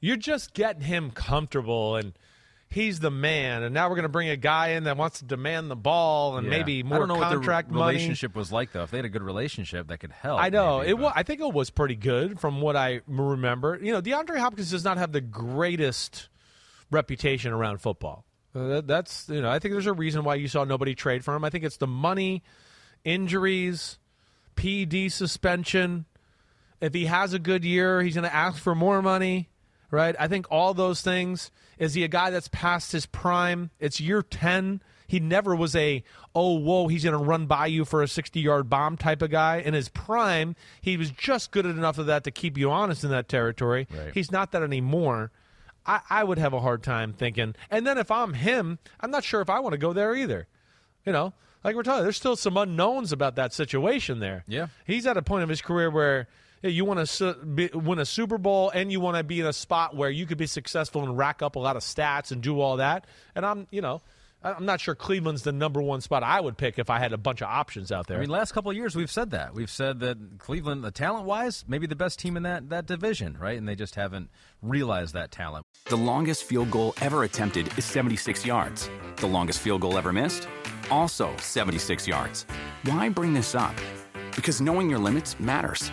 you're 0.00 0.16
just 0.16 0.54
getting 0.54 0.82
him 0.82 1.10
comfortable 1.12 1.96
and 1.96 2.12
he's 2.72 3.00
the 3.00 3.10
man, 3.10 3.62
and 3.62 3.74
now 3.74 3.88
we're 3.88 3.96
going 3.96 4.04
to 4.04 4.08
bring 4.08 4.28
a 4.28 4.36
guy 4.36 4.68
in 4.68 4.84
that 4.84 4.96
wants 4.96 5.20
to 5.20 5.24
demand 5.24 5.70
the 5.70 5.76
ball 5.76 6.36
and 6.36 6.46
yeah. 6.46 6.50
maybe 6.50 6.82
more 6.82 6.96
I 6.96 6.98
don't 7.00 7.08
know 7.08 7.20
contract 7.20 7.68
what 7.68 7.74
the 7.74 7.78
money. 7.78 7.94
relationship 7.94 8.34
was 8.34 8.50
like 8.50 8.72
though. 8.72 8.82
If 8.82 8.90
they 8.90 8.98
had 8.98 9.04
a 9.04 9.10
good 9.10 9.22
relationship, 9.22 9.88
that 9.88 9.98
could 9.98 10.12
help. 10.12 10.40
I 10.40 10.48
know 10.48 10.78
maybe, 10.78 10.90
it. 10.90 10.98
Was, 10.98 11.12
I 11.14 11.22
think 11.22 11.40
it 11.40 11.52
was 11.52 11.70
pretty 11.70 11.96
good 11.96 12.40
from 12.40 12.60
what 12.60 12.76
I 12.76 13.00
remember. 13.06 13.78
You 13.80 13.92
know, 13.92 14.02
DeAndre 14.02 14.38
Hopkins 14.38 14.70
does 14.70 14.84
not 14.84 14.98
have 14.98 15.12
the 15.12 15.20
greatest 15.20 16.28
reputation 16.90 17.52
around 17.52 17.78
football. 17.78 18.24
Uh, 18.54 18.82
that's 18.82 19.28
you 19.28 19.40
know, 19.40 19.50
I 19.50 19.58
think 19.58 19.72
there's 19.72 19.86
a 19.86 19.92
reason 19.92 20.24
why 20.24 20.34
you 20.34 20.48
saw 20.48 20.64
nobody 20.64 20.94
trade 20.94 21.24
for 21.24 21.34
him. 21.34 21.44
I 21.44 21.50
think 21.50 21.64
it's 21.64 21.78
the 21.78 21.86
money, 21.86 22.42
injuries, 23.04 23.98
PD 24.56 25.10
suspension. 25.10 26.06
If 26.80 26.94
he 26.94 27.06
has 27.06 27.32
a 27.32 27.38
good 27.38 27.64
year, 27.64 28.02
he's 28.02 28.14
going 28.14 28.28
to 28.28 28.34
ask 28.34 28.60
for 28.60 28.74
more 28.74 29.02
money 29.02 29.48
right? 29.92 30.16
I 30.18 30.26
think 30.26 30.46
all 30.50 30.74
those 30.74 31.02
things. 31.02 31.52
Is 31.78 31.94
he 31.94 32.02
a 32.02 32.08
guy 32.08 32.30
that's 32.30 32.48
past 32.48 32.90
his 32.90 33.06
prime? 33.06 33.70
It's 33.78 34.00
year 34.00 34.22
10. 34.22 34.82
He 35.06 35.20
never 35.20 35.54
was 35.54 35.76
a, 35.76 36.02
oh, 36.34 36.58
whoa, 36.58 36.88
he's 36.88 37.04
going 37.04 37.16
to 37.16 37.22
run 37.22 37.46
by 37.46 37.66
you 37.66 37.84
for 37.84 38.02
a 38.02 38.08
60 38.08 38.40
yard 38.40 38.70
bomb 38.70 38.96
type 38.96 39.20
of 39.22 39.30
guy. 39.30 39.58
In 39.58 39.74
his 39.74 39.88
prime, 39.90 40.56
he 40.80 40.96
was 40.96 41.10
just 41.10 41.50
good 41.50 41.66
enough 41.66 41.98
of 41.98 42.06
that 42.06 42.24
to 42.24 42.30
keep 42.30 42.56
you 42.56 42.70
honest 42.70 43.04
in 43.04 43.10
that 43.10 43.28
territory. 43.28 43.86
Right. 43.94 44.14
He's 44.14 44.32
not 44.32 44.52
that 44.52 44.62
anymore. 44.62 45.30
I, 45.84 46.00
I 46.08 46.24
would 46.24 46.38
have 46.38 46.54
a 46.54 46.60
hard 46.60 46.82
time 46.82 47.12
thinking. 47.12 47.54
And 47.70 47.86
then 47.86 47.98
if 47.98 48.10
I'm 48.10 48.32
him, 48.32 48.78
I'm 49.00 49.10
not 49.10 49.24
sure 49.24 49.42
if 49.42 49.50
I 49.50 49.60
want 49.60 49.74
to 49.74 49.78
go 49.78 49.92
there 49.92 50.14
either. 50.14 50.46
You 51.04 51.12
know, 51.12 51.34
like 51.64 51.76
we're 51.76 51.82
talking, 51.82 52.04
there's 52.04 52.16
still 52.16 52.36
some 52.36 52.56
unknowns 52.56 53.12
about 53.12 53.34
that 53.36 53.52
situation 53.52 54.20
there. 54.20 54.44
Yeah. 54.46 54.68
He's 54.86 55.06
at 55.06 55.16
a 55.16 55.22
point 55.22 55.42
of 55.42 55.48
his 55.48 55.60
career 55.60 55.90
where 55.90 56.28
you 56.62 56.84
want 56.84 57.06
to 57.06 57.70
win 57.74 57.98
a 57.98 58.06
Super 58.06 58.38
Bowl 58.38 58.70
and 58.70 58.92
you 58.92 59.00
want 59.00 59.16
to 59.16 59.24
be 59.24 59.40
in 59.40 59.46
a 59.46 59.52
spot 59.52 59.96
where 59.96 60.10
you 60.10 60.26
could 60.26 60.38
be 60.38 60.46
successful 60.46 61.02
and 61.02 61.16
rack 61.16 61.42
up 61.42 61.56
a 61.56 61.58
lot 61.58 61.76
of 61.76 61.82
stats 61.82 62.30
and 62.30 62.42
do 62.42 62.60
all 62.60 62.76
that. 62.76 63.06
And 63.34 63.44
I'm, 63.44 63.66
you 63.70 63.80
know, 63.80 64.00
I'm 64.44 64.64
not 64.64 64.80
sure 64.80 64.94
Cleveland's 64.94 65.42
the 65.42 65.52
number 65.52 65.80
one 65.80 66.00
spot 66.00 66.22
I 66.22 66.40
would 66.40 66.56
pick 66.56 66.78
if 66.78 66.90
I 66.90 66.98
had 66.98 67.12
a 67.12 67.18
bunch 67.18 67.42
of 67.42 67.48
options 67.48 67.92
out 67.92 68.06
there. 68.06 68.18
I 68.18 68.20
mean, 68.20 68.30
last 68.30 68.52
couple 68.52 68.70
of 68.70 68.76
years 68.76 68.96
we've 68.96 69.10
said 69.10 69.30
that. 69.30 69.54
We've 69.54 69.70
said 69.70 70.00
that 70.00 70.18
Cleveland, 70.38 70.82
the 70.82 70.90
talent 70.90 71.26
wise, 71.26 71.64
maybe 71.68 71.86
the 71.86 71.96
best 71.96 72.18
team 72.18 72.36
in 72.36 72.42
that, 72.42 72.68
that 72.70 72.86
division, 72.86 73.36
right? 73.38 73.56
And 73.56 73.68
they 73.68 73.76
just 73.76 73.94
haven't 73.94 74.30
realized 74.60 75.14
that 75.14 75.30
talent. 75.30 75.64
The 75.86 75.96
longest 75.96 76.44
field 76.44 76.70
goal 76.70 76.94
ever 77.00 77.22
attempted 77.22 77.76
is 77.78 77.84
76 77.84 78.44
yards. 78.44 78.90
The 79.16 79.26
longest 79.26 79.60
field 79.60 79.80
goal 79.82 79.96
ever 79.96 80.12
missed? 80.12 80.48
Also 80.90 81.34
76 81.38 82.08
yards. 82.08 82.44
Why 82.84 83.08
bring 83.08 83.34
this 83.34 83.54
up? 83.54 83.74
Because 84.34 84.60
knowing 84.60 84.90
your 84.90 84.98
limits 84.98 85.38
matters, 85.38 85.92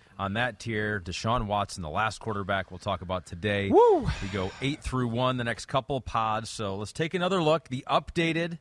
on 0.21 0.33
that 0.33 0.59
tier. 0.59 0.99
Deshaun 0.99 1.47
Watson, 1.47 1.81
the 1.81 1.89
last 1.89 2.19
quarterback 2.19 2.69
we'll 2.69 2.77
talk 2.77 3.01
about 3.01 3.25
today. 3.25 3.69
Woo! 3.69 4.07
We 4.21 4.27
go 4.31 4.51
eight 4.61 4.83
through 4.83 5.07
one 5.07 5.37
the 5.37 5.43
next 5.43 5.65
couple 5.65 5.99
pods. 5.99 6.47
So 6.47 6.75
let's 6.75 6.93
take 6.93 7.15
another 7.15 7.41
look. 7.41 7.69
The 7.69 7.83
updated 7.89 8.59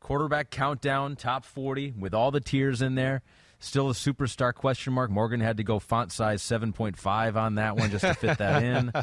quarterback 0.00 0.48
countdown, 0.48 1.16
top 1.16 1.44
40, 1.44 1.92
with 1.98 2.14
all 2.14 2.30
the 2.30 2.40
tiers 2.40 2.80
in 2.80 2.94
there. 2.94 3.20
Still 3.58 3.90
a 3.90 3.92
superstar 3.92 4.54
question 4.54 4.94
mark. 4.94 5.10
Morgan 5.10 5.40
had 5.40 5.58
to 5.58 5.64
go 5.64 5.78
font 5.78 6.10
size 6.12 6.42
7.5 6.42 7.36
on 7.36 7.56
that 7.56 7.76
one 7.76 7.90
just 7.90 8.04
to 8.04 8.14
fit 8.14 8.38
that 8.38 8.62
in. 8.62 8.90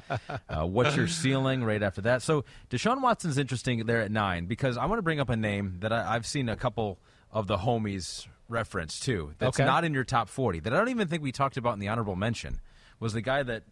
Uh, 0.49 0.65
what's 0.65 0.95
your 0.97 1.07
ceiling 1.07 1.63
right 1.63 1.81
after 1.81 2.01
that? 2.01 2.21
So 2.21 2.43
Deshaun 2.69 3.01
Watson's 3.01 3.38
interesting 3.38 3.85
there 3.85 4.01
at 4.01 4.11
nine 4.11 4.47
because 4.47 4.77
I 4.77 4.85
want 4.85 4.97
to 4.97 5.03
bring 5.03 5.19
up 5.19 5.29
a 5.29 5.35
name 5.38 5.77
that 5.79 5.93
I, 5.93 6.15
I've 6.15 6.25
seen 6.25 6.49
a 6.49 6.55
couple 6.57 6.99
of 7.31 7.47
the 7.47 7.57
homies 7.57 8.27
reference 8.52 8.99
too. 8.99 9.34
That's 9.40 9.60
Okay. 9.60 9.65
not 9.65 9.84
in 9.84 9.94
your 9.94 10.03
top 10.03 10.30
40. 10.30 10.60
That 10.60 10.73
I 10.73 10.78
don't 10.78 10.90
even 10.90 11.07
think 11.07 11.23
we 11.23 11.32
talked 11.32 11.57
about 11.57 11.73
in 11.73 11.80
the 11.80 11.88
honorable 11.88 12.15
mention 12.15 12.60
was 12.99 13.14
the 13.14 13.22
guy 13.22 13.41
that 13.44 13.64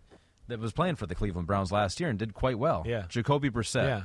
that 0.48 0.60
was 0.60 0.72
playing 0.72 0.96
for 0.96 1.06
the 1.06 1.14
Cleveland 1.14 1.46
Browns 1.46 1.72
last 1.72 2.00
year 2.00 2.10
and 2.10 2.18
did 2.18 2.34
quite 2.34 2.58
well. 2.58 2.84
Yeah. 2.88 3.04
Jacoby 3.08 3.52
Brissett. 3.52 3.84
Yeah. 3.88 4.02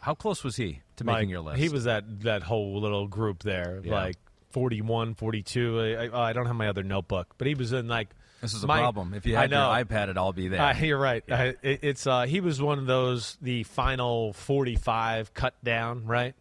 How 0.00 0.14
close 0.14 0.44
was 0.44 0.54
he 0.54 0.82
to 0.96 1.04
Like, 1.04 1.16
making 1.16 1.30
your 1.30 1.40
list? 1.40 1.58
He 1.58 1.68
was 1.68 1.84
that 1.84 2.20
that 2.20 2.44
whole 2.44 2.80
little 2.80 3.08
group 3.08 3.42
there, 3.42 3.80
Yeah. 3.82 3.92
like 3.94 4.16
41, 4.50 5.14
42. 5.14 5.80
I, 5.80 6.06
I, 6.06 6.28
I 6.28 6.32
don't 6.32 6.46
have 6.46 6.54
my 6.56 6.68
other 6.68 6.82
notebook, 6.84 7.34
but 7.38 7.46
he 7.48 7.54
was 7.54 7.72
in 7.72 7.88
like. 7.88 8.10
This 8.40 8.54
is 8.54 8.62
a 8.62 8.68
my- 8.68 8.78
problem. 8.78 9.14
If 9.14 9.26
you 9.26 9.36
I 9.36 9.40
had 9.40 9.50
your 9.50 9.58
iPad, 9.58 10.04
it'd 10.04 10.16
all 10.18 10.32
be 10.32 10.46
there. 10.46 10.60
Uh, 10.62 10.74
you're 10.80 10.96
right. 10.96 11.24
Uh, 11.28 11.52
it, 11.60 11.80
it's 11.82 12.06
uh, 12.06 12.22
he 12.26 12.40
was 12.40 12.62
one 12.62 12.78
of 12.78 12.86
those 12.86 13.36
the 13.42 13.64
final 13.64 14.32
45 14.32 15.34
cut 15.34 15.54
down, 15.64 16.06
right? 16.06 16.34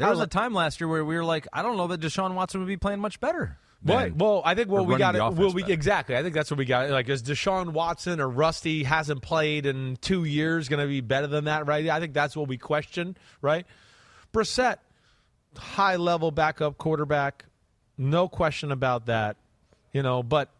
There 0.00 0.10
was 0.10 0.20
a 0.20 0.26
time 0.26 0.54
last 0.54 0.80
year 0.80 0.88
where 0.88 1.04
we 1.04 1.14
were 1.14 1.24
like, 1.24 1.46
I 1.52 1.62
don't 1.62 1.76
know 1.76 1.86
that 1.88 2.00
Deshaun 2.00 2.34
Watson 2.34 2.60
would 2.60 2.66
be 2.66 2.76
playing 2.76 3.00
much 3.00 3.20
better. 3.20 3.58
Right. 3.82 4.14
Well, 4.14 4.42
I 4.44 4.54
think 4.54 4.68
or 4.68 4.78
what 4.78 4.86
we 4.86 4.96
got 4.96 5.12
the 5.12 5.26
it. 5.26 5.34
Well, 5.34 5.52
we 5.52 5.62
better. 5.62 5.72
exactly. 5.72 6.16
I 6.16 6.22
think 6.22 6.34
that's 6.34 6.50
what 6.50 6.58
we 6.58 6.66
got. 6.66 6.90
Like, 6.90 7.08
is 7.08 7.22
Deshaun 7.22 7.72
Watson 7.72 8.20
or 8.20 8.28
Rusty 8.28 8.84
hasn't 8.84 9.22
played 9.22 9.64
in 9.64 9.96
two 10.02 10.24
years 10.24 10.68
going 10.68 10.80
to 10.80 10.86
be 10.86 11.00
better 11.00 11.26
than 11.26 11.44
that? 11.44 11.66
Right. 11.66 11.88
I 11.88 11.98
think 11.98 12.12
that's 12.12 12.36
what 12.36 12.48
we 12.48 12.58
question. 12.58 13.16
Right. 13.40 13.66
Brissett, 14.34 14.76
high 15.56 15.96
level 15.96 16.30
backup 16.30 16.76
quarterback, 16.76 17.46
no 17.96 18.28
question 18.28 18.70
about 18.70 19.06
that. 19.06 19.36
You 19.92 20.02
know, 20.02 20.22
but 20.22 20.50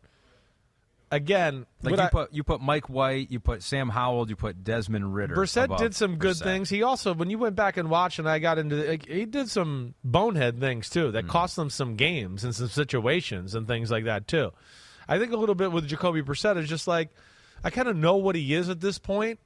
again, 1.11 1.67
Like 1.83 1.97
you 1.97 2.03
I- 2.03 2.09
put 2.09 2.33
you 2.33 2.45
put 2.45 2.61
Mike 2.61 2.89
White, 2.89 3.31
you 3.31 3.41
put 3.41 3.63
Sam 3.63 3.89
Howell, 3.89 4.29
you 4.29 4.37
put 4.37 4.63
Desmond 4.63 5.15
Ridder. 5.15 5.35
Brissett 5.35 5.77
did 5.79 5.95
some 5.95 6.17
good 6.17 6.37
Brissett. 6.37 6.43
things. 6.43 6.71
He 6.71 6.83
also, 6.83 7.15
when 7.15 7.31
you 7.31 7.39
went 7.39 7.57
back 7.57 7.77
and 7.77 7.91
watched, 7.91 8.19
and 8.19 8.29
I 8.29 8.39
got 8.39 8.59
into, 8.59 8.77
like, 8.77 9.07
he 9.07 9.25
did 9.25 9.51
some 9.51 9.95
bonehead 10.05 10.61
things 10.61 10.89
too 10.89 11.13
that 11.13 11.25
hmm. 11.25 11.31
cost 11.31 11.57
them 11.57 11.71
some 11.71 11.97
games 11.97 12.45
and 12.45 12.55
some 12.55 12.69
situations 12.69 13.55
and 13.55 13.67
things 13.67 13.91
like 13.91 14.05
that 14.05 14.29
too. 14.29 14.53
I 15.09 15.19
think 15.19 15.33
a 15.33 15.37
little 15.37 15.55
bit 15.55 15.73
with 15.73 15.89
Jacoby 15.89 16.23
Brissett 16.23 16.57
is 16.57 16.69
just 16.69 16.87
like 16.87 17.11
I 17.65 17.71
kind 17.71 17.89
of 17.89 17.97
know 17.97 18.17
what 18.17 18.37
he 18.37 18.55
is 18.55 18.69
at 18.69 18.81
this 18.81 18.99
point. 18.99 19.11
point, 19.11 19.41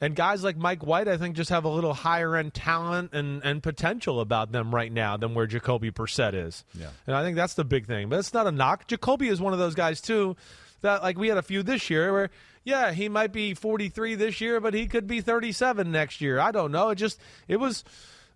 and 0.00 0.14
guys 0.14 0.44
like 0.44 0.56
Mike 0.56 0.84
White, 0.84 1.08
I 1.08 1.16
think, 1.16 1.36
just 1.36 1.50
have 1.50 1.64
a 1.64 1.68
little 1.68 1.94
higher 1.94 2.36
end 2.36 2.52
talent 2.52 3.14
and, 3.14 3.42
and 3.42 3.62
potential 3.62 4.20
about 4.20 4.52
them 4.52 4.74
right 4.74 4.92
now 4.92 5.16
than 5.16 5.34
where 5.34 5.46
Jacoby 5.46 5.90
Brissett 5.90 6.34
is. 6.34 6.64
Yeah. 6.78 6.88
And 7.06 7.16
I 7.16 7.22
think 7.22 7.36
that's 7.36 7.54
the 7.54 7.64
big 7.64 7.86
thing. 7.86 8.08
But 8.08 8.18
it's 8.18 8.34
not 8.34 8.46
a 8.46 8.52
knock. 8.52 8.88
Jacoby 8.88 9.28
is 9.28 9.40
one 9.40 9.52
of 9.52 9.58
those 9.58 9.74
guys 9.74 10.00
too 10.00 10.36
that 10.82 11.02
like 11.02 11.18
we 11.18 11.28
had 11.28 11.38
a 11.38 11.42
few 11.42 11.62
this 11.62 11.90
year 11.90 12.12
where 12.12 12.30
yeah, 12.64 12.90
he 12.90 13.08
might 13.08 13.32
be 13.32 13.54
43 13.54 14.16
this 14.16 14.40
year, 14.40 14.60
but 14.60 14.74
he 14.74 14.88
could 14.88 15.06
be 15.06 15.20
37 15.20 15.92
next 15.92 16.20
year. 16.20 16.40
I 16.40 16.50
don't 16.50 16.72
know. 16.72 16.90
It 16.90 16.96
just 16.96 17.20
it 17.46 17.58
was 17.58 17.84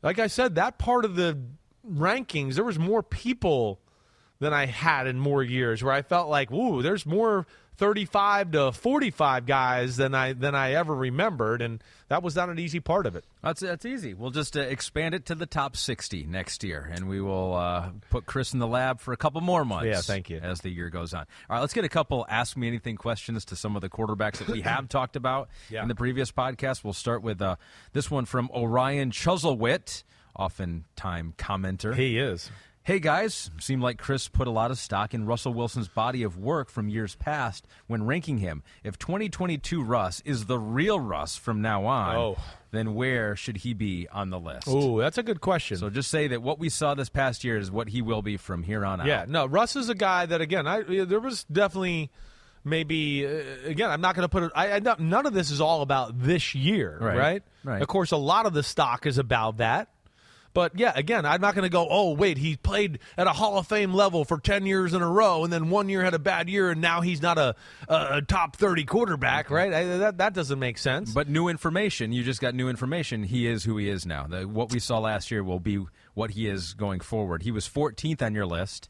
like 0.03 0.19
I 0.19 0.29
said 0.29 0.55
that 0.55 0.79
part 0.79 1.05
of 1.05 1.17
the 1.17 1.39
rankings 1.89 2.55
there 2.55 2.65
was 2.65 2.79
more 2.79 3.03
people 3.03 3.81
than 4.39 4.53
I 4.53 4.67
had 4.67 5.07
in 5.07 5.19
more 5.19 5.43
years 5.43 5.83
where 5.83 5.93
I 5.93 6.03
felt 6.03 6.29
like, 6.29 6.51
"Woo, 6.51 6.81
there's 6.83 7.05
more 7.05 7.47
35 7.81 8.51
to 8.53 8.73
45 8.73 9.47
guys 9.47 9.97
than 9.97 10.15
I 10.15 10.35
than 10.35 10.55
I 10.55 10.75
ever 10.75 10.95
remembered." 10.95 11.63
And 11.63 11.83
that 12.09 12.23
was 12.23 12.37
not 12.37 12.51
an 12.51 12.59
easy 12.59 12.79
part 12.79 13.07
of 13.07 13.17
it. 13.17 13.25
That's 13.43 13.61
that's 13.61 13.85
easy. 13.87 14.13
We'll 14.15 14.31
just 14.31 14.57
uh, 14.57 14.61
expand 14.61 15.15
it 15.15 15.25
to 15.27 15.35
the 15.35 15.47
top 15.47 15.77
sixty 15.77 16.25
next 16.25 16.63
year, 16.63 16.89
and 16.93 17.09
we 17.09 17.21
will 17.21 17.55
uh, 17.55 17.91
put 18.11 18.27
Chris 18.27 18.53
in 18.53 18.59
the 18.59 18.67
lab 18.67 19.01
for 19.01 19.13
a 19.13 19.17
couple 19.17 19.41
more 19.41 19.65
months. 19.65 19.87
Yeah, 19.87 20.01
thank 20.03 20.29
you. 20.29 20.39
As 20.39 20.61
the 20.61 20.69
year 20.71 20.91
goes 20.91 21.15
on. 21.15 21.23
All 21.49 21.57
right, 21.57 21.61
let's 21.61 21.73
get 21.73 21.85
a 21.85 21.89
couple 21.89 22.27
ask 22.29 22.57
me 22.57 22.69
anything 22.69 22.97
questions 22.97 23.45
to 23.47 23.57
some 23.57 23.75
of 23.77 23.81
the 23.83 23.89
quarterbacks 23.89 24.37
that 24.39 24.49
we 24.49 24.61
have 24.73 24.89
talked 24.89 25.17
about 25.17 25.49
Yeah. 25.71 25.83
in 25.83 25.89
the 25.89 25.95
previous 25.95 26.31
podcast. 26.31 26.85
We'll 26.85 26.93
start 26.93 27.23
with 27.23 27.41
uh, 27.41 27.57
this 27.95 28.11
one 28.11 28.27
from 28.27 28.51
Orion 28.55 29.11
Chuzzlewit, 29.11 30.05
often 30.37 30.85
time 30.97 31.33
commenter. 31.39 31.95
He 31.97 32.19
is. 32.19 32.51
Hey 32.91 32.99
guys, 32.99 33.53
seemed 33.61 33.83
like 33.83 33.99
Chris 33.99 34.27
put 34.27 34.49
a 34.49 34.51
lot 34.51 34.73
of 34.73 34.77
stock 34.77 35.15
in 35.15 35.25
Russell 35.25 35.55
Wilson's 35.55 35.87
body 35.87 36.25
of 36.25 36.37
work 36.37 36.69
from 36.69 36.89
years 36.89 37.15
past 37.15 37.69
when 37.87 38.05
ranking 38.05 38.39
him. 38.39 38.65
If 38.83 38.99
2022 38.99 39.81
Russ 39.81 40.21
is 40.25 40.47
the 40.47 40.59
real 40.59 40.99
Russ 40.99 41.37
from 41.37 41.63
now 41.63 41.87
on, 41.87 42.17
Oh. 42.17 42.37
then 42.73 42.97
where 42.97 43.37
should 43.37 43.59
he 43.59 43.75
be 43.75 44.09
on 44.11 44.31
the 44.31 44.41
list? 44.41 44.67
Ooh, 44.67 44.99
that's 44.99 45.19
a 45.19 45.23
good 45.23 45.41
question. 45.41 45.77
So 45.77 45.89
just 45.89 46.11
say 46.11 46.27
that 46.27 46.43
what 46.43 46.59
we 46.59 46.69
saw 46.69 46.95
this 46.95 47.09
past 47.09 47.45
year 47.45 47.57
is 47.59 47.71
what 47.71 47.91
he 47.91 48.03
will 48.03 48.23
be 48.23 48.37
from 48.37 48.65
here 48.65 48.85
on 48.85 49.01
out. 49.01 49.07
Yeah, 49.07 49.25
no, 49.29 49.47
Russ 49.47 49.77
is 49.77 49.89
a 49.89 49.95
guy 49.95 50.27
that 50.27 50.41
again, 50.41 50.67
I 50.67 50.83
there 50.83 51.21
was 51.21 51.45
definitely 51.45 52.11
maybe 52.65 53.25
uh, 53.25 53.67
again, 53.67 53.89
I'm 53.93 54.01
not 54.01 54.17
going 54.17 54.25
to 54.25 54.29
put 54.29 54.43
it. 54.43 54.53
I, 54.53 54.73
I 54.73 54.97
none 54.99 55.27
of 55.27 55.33
this 55.33 55.53
is 55.53 55.61
all 55.61 55.83
about 55.83 56.19
this 56.19 56.57
year, 56.57 56.99
Right, 57.01 57.17
right? 57.17 57.43
right. 57.63 57.83
Of 57.83 57.87
course, 57.87 58.11
a 58.11 58.17
lot 58.17 58.47
of 58.47 58.53
the 58.53 58.65
stock 58.65 59.07
is 59.07 59.17
about 59.17 59.59
that. 59.59 59.91
But 60.53 60.79
yeah, 60.79 60.93
again, 60.97 61.25
I'm 61.25 61.41
not 61.41 61.55
going 61.55 61.63
to 61.63 61.71
go. 61.71 61.87
Oh, 61.89 62.13
wait, 62.13 62.37
he 62.37 62.57
played 62.57 62.99
at 63.17 63.27
a 63.27 63.31
Hall 63.31 63.59
of 63.59 63.69
Fame 63.69 63.95
level 63.95 64.25
for 64.25 64.39
ten 64.39 64.67
years 64.67 64.95
in 64.95 65.03
a 65.03 65.09
row, 65.09 65.45
and 65.45 65.53
then 65.53 65.71
one 65.71 65.89
year 65.89 66.03
had 66.03 66.15
a 66.15 66.19
bad 66.19 66.49
year, 66.49 66.71
and 66.71 66.81
now 66.81 67.01
he's 67.01 67.23
not 67.23 67.39
a, 67.39 67.55
a, 67.89 68.07
a 68.17 68.23
top 68.23 68.57
thirty 68.57 68.85
quarterback, 68.85 69.47
mm-hmm. 69.47 69.55
right? 69.55 69.73
I, 69.73 69.85
that 69.99 70.19
that 70.19 70.35
doesn't 70.35 70.59
make 70.59 70.79
sense. 70.79 71.13
But 71.13 71.29
new 71.29 71.49
information, 71.49 72.13
you 72.13 72.25
just 72.25 72.41
got 72.41 72.55
new 72.55 72.69
information. 72.69 73.23
He 73.23 73.47
is 73.47 73.63
who 73.65 73.77
he 73.77 73.89
is 73.89 74.07
now. 74.07 74.27
The, 74.27 74.49
what 74.49 74.73
we 74.73 74.81
saw 74.81 74.99
last 74.99 75.31
year 75.31 75.45
will 75.45 75.61
be 75.61 75.85
what 76.15 76.33
he 76.33 76.49
is 76.49 76.75
going 76.75 77.01
forward. 77.01 77.43
He 77.45 77.53
was 77.53 77.69
14th 77.69 78.21
on 78.21 78.35
your 78.35 78.47
list, 78.47 78.89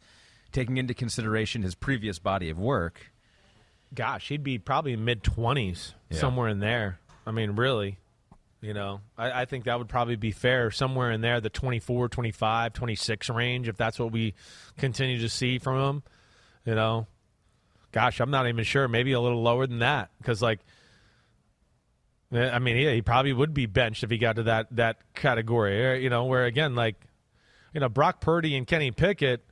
taking 0.53 0.79
into 0.79 0.95
consideration 0.95 1.63
his 1.63 1.75
previous 1.75 2.19
body 2.19 2.49
of 2.49 2.59
work. 2.59 3.13
Gosh, 3.95 4.29
he'd 4.29 4.43
be 4.43 4.59
probably 4.59 4.97
mid 4.97 5.23
twenties, 5.23 5.95
Yeah. 6.09 6.19
somewhere 6.19 6.49
in 6.49 6.61
there. 6.61 7.01
I 7.27 7.33
mean, 7.33 7.53
really, 7.53 7.99
you 8.61 8.75
know, 8.75 9.01
I, 9.17 9.43
I 9.43 9.45
think 9.47 9.65
that 9.65 9.79
would 9.79 9.89
probably 9.89 10.17
be 10.17 10.31
fair, 10.33 10.71
somewhere 10.71 11.11
in 11.11 11.21
there, 11.21 11.41
the 11.41 11.49
24, 11.51 12.09
25, 12.09 12.73
26 12.73 13.31
range, 13.31 13.69
if 13.69 13.77
that's 13.77 13.99
what 13.99 14.13
we 14.13 14.35
continue 14.77 15.19
to 15.21 15.29
see 15.29 15.59
from 15.59 15.79
him. 15.89 16.03
You 16.67 16.75
know, 16.75 17.07
gosh, 17.93 18.21
I'm 18.21 18.31
not 18.31 18.47
even 18.49 18.65
sure. 18.65 18.87
Maybe 18.89 19.13
a 19.13 19.21
little 19.21 19.43
lower 19.43 19.67
than 19.67 19.79
that, 19.79 20.11
because 20.19 20.43
like, 20.43 20.61
eh, 22.33 22.51
I 22.51 22.59
mean, 22.59 22.77
yeah, 22.77 22.93
he 22.93 23.03
probably 23.03 23.33
would 23.33 23.55
be 23.55 23.67
benched 23.67 24.03
if 24.05 24.11
he 24.11 24.19
got 24.19 24.37
to 24.37 24.45
that 24.45 24.67
that 24.77 24.99
category. 25.15 25.83
eh, 25.85 25.95
You 25.95 26.11
know, 26.11 26.25
where 26.27 26.45
again, 26.45 26.75
like, 26.75 26.97
you 27.73 27.81
know, 27.81 27.89
Brock 27.89 28.21
Purdy 28.21 28.57
and 28.57 28.67
Kenny 28.67 28.91
Pickett. 28.91 29.45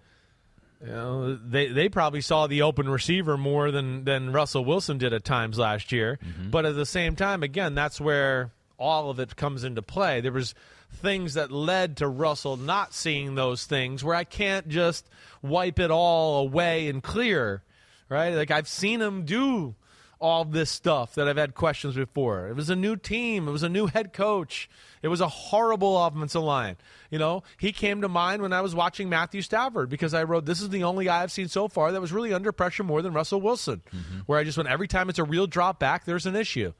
You 0.80 0.92
know, 0.92 1.34
they 1.34 1.68
they 1.68 1.88
probably 1.88 2.20
saw 2.20 2.46
the 2.46 2.62
open 2.62 2.88
receiver 2.88 3.36
more 3.36 3.72
than 3.72 4.04
than 4.04 4.32
Russell 4.32 4.64
Wilson 4.64 4.96
did 4.98 5.12
at 5.12 5.24
times 5.24 5.58
last 5.58 5.90
year. 5.90 6.20
But 6.52 6.66
at 6.66 6.76
the 6.76 6.86
same 6.86 7.16
time, 7.16 7.42
again, 7.42 7.74
that's 7.74 8.00
where 8.00 8.52
all 8.78 9.10
of 9.10 9.18
it 9.18 9.36
comes 9.36 9.64
into 9.64 9.82
play. 9.82 10.20
There 10.20 10.32
was 10.32 10.54
things 10.92 11.34
that 11.34 11.50
led 11.50 11.98
to 11.98 12.08
Russell 12.08 12.56
not 12.56 12.94
seeing 12.94 13.34
those 13.34 13.64
things 13.64 14.02
where 14.02 14.14
I 14.14 14.24
can't 14.24 14.68
just 14.68 15.08
wipe 15.42 15.78
it 15.78 15.90
all 15.90 16.46
away 16.46 16.88
and 16.88 17.02
clear, 17.02 17.62
right? 18.08 18.34
Like 18.34 18.50
I've 18.50 18.68
seen 18.68 19.00
him 19.00 19.24
do 19.24 19.74
all 20.20 20.44
this 20.44 20.70
stuff 20.70 21.14
that 21.14 21.28
I've 21.28 21.36
had 21.36 21.54
questions 21.54 21.94
before. 21.94 22.48
It 22.48 22.56
was 22.56 22.70
a 22.70 22.76
new 22.76 22.96
team. 22.96 23.46
It 23.46 23.52
was 23.52 23.62
a 23.62 23.68
new 23.68 23.86
head 23.86 24.12
coach. 24.12 24.68
It 25.00 25.08
was 25.08 25.20
a 25.20 25.28
horrible 25.28 26.04
offensive 26.04 26.42
line. 26.42 26.76
You 27.10 27.18
know, 27.18 27.44
he 27.56 27.70
came 27.70 28.00
to 28.00 28.08
mind 28.08 28.42
when 28.42 28.52
I 28.52 28.60
was 28.60 28.74
watching 28.74 29.08
Matthew 29.08 29.42
Stafford 29.42 29.88
because 29.88 30.14
I 30.14 30.24
wrote, 30.24 30.44
"This 30.44 30.60
is 30.60 30.70
the 30.70 30.84
only 30.84 31.04
guy 31.04 31.22
I've 31.22 31.30
seen 31.30 31.48
so 31.48 31.68
far 31.68 31.92
that 31.92 32.00
was 32.00 32.12
really 32.12 32.34
under 32.34 32.50
pressure 32.50 32.82
more 32.82 33.00
than 33.00 33.12
Russell 33.12 33.40
Wilson." 33.40 33.82
Mm-hmm. 33.94 34.18
Where 34.26 34.40
I 34.40 34.44
just 34.44 34.56
went 34.56 34.68
every 34.68 34.88
time 34.88 35.08
it's 35.08 35.20
a 35.20 35.24
real 35.24 35.46
drop 35.46 35.78
back, 35.78 36.04
there's 36.04 36.26
an 36.26 36.34
issue. 36.34 36.72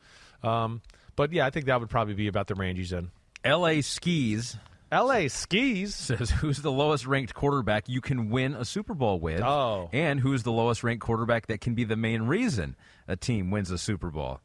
Um, 0.43 0.83
but 1.19 1.33
yeah, 1.33 1.45
I 1.45 1.51
think 1.51 1.67
that 1.67 1.79
would 1.79 1.91
probably 1.91 2.15
be 2.15 2.29
about 2.29 2.47
the 2.47 2.55
range 2.55 2.79
he's 2.79 2.93
in. 2.95 3.11
L.A. 3.45 3.83
skis. 3.83 4.57
L.A. 4.91 5.29
skis 5.29 5.95
says 5.95 6.31
who's 6.31 6.63
the 6.63 6.73
lowest 6.73 7.07
ranked 7.07 7.35
quarterback 7.35 7.91
you 7.91 8.01
can 8.01 8.31
win 8.31 8.55
a 8.55 8.65
Super 8.65 8.95
Bowl 8.95 9.21
with? 9.21 9.43
Oh. 9.43 9.91
and 9.93 10.19
who's 10.19 10.45
the 10.45 10.51
lowest 10.53 10.83
ranked 10.83 11.05
quarterback 11.05 11.49
that 11.49 11.61
can 11.61 11.75
be 11.75 11.85
the 11.85 11.97
main 11.97 12.23
reason 12.23 12.75
a 13.07 13.15
team 13.17 13.51
wins 13.51 13.71
a 13.71 13.77
Super 13.77 14.09
Bowl? 14.11 14.41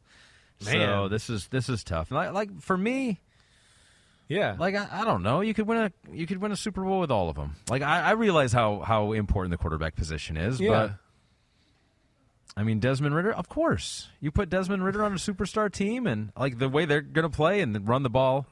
So 0.60 1.08
this 1.08 1.30
is 1.30 1.48
this 1.48 1.68
is 1.70 1.82
tough. 1.82 2.10
Like, 2.10 2.32
like 2.32 2.60
for 2.60 2.76
me, 2.76 3.20
Yeah. 4.28 4.56
like 4.58 4.74
I, 4.74 4.86
I 5.00 5.04
don't 5.04 5.22
know, 5.22 5.40
you 5.40 5.54
could 5.54 5.66
win 5.66 5.78
a 5.78 5.92
you 6.12 6.26
could 6.26 6.38
win 6.38 6.52
a 6.52 6.56
Super 6.56 6.82
Bowl 6.82 7.00
with 7.00 7.10
all 7.10 7.28
of 7.28 7.36
them. 7.36 7.56
Like 7.68 7.82
I, 7.82 8.00
I 8.00 8.10
realize 8.12 8.52
how 8.52 8.80
how 8.80 9.12
important 9.12 9.50
the 9.50 9.58
quarterback 9.58 9.96
position 9.96 10.36
is, 10.36 10.60
Yeah. 10.60 10.70
but 10.70 10.92
I 12.56 12.62
mean 12.62 12.78
Desmond 12.78 13.14
Ridder, 13.14 13.32
of 13.32 13.48
course. 13.48 14.08
You 14.20 14.30
put 14.30 14.48
Desmond 14.48 14.84
Ridder 14.84 15.02
on 15.02 15.12
a 15.12 15.16
superstar 15.16 15.72
team, 15.72 16.06
and 16.06 16.32
like 16.36 16.58
the 16.58 16.68
way 16.68 16.84
they're 16.84 17.00
going 17.00 17.28
to 17.28 17.34
play 17.34 17.60
and 17.60 17.88
run 17.88 18.02
the 18.02 18.10
ball 18.10 18.46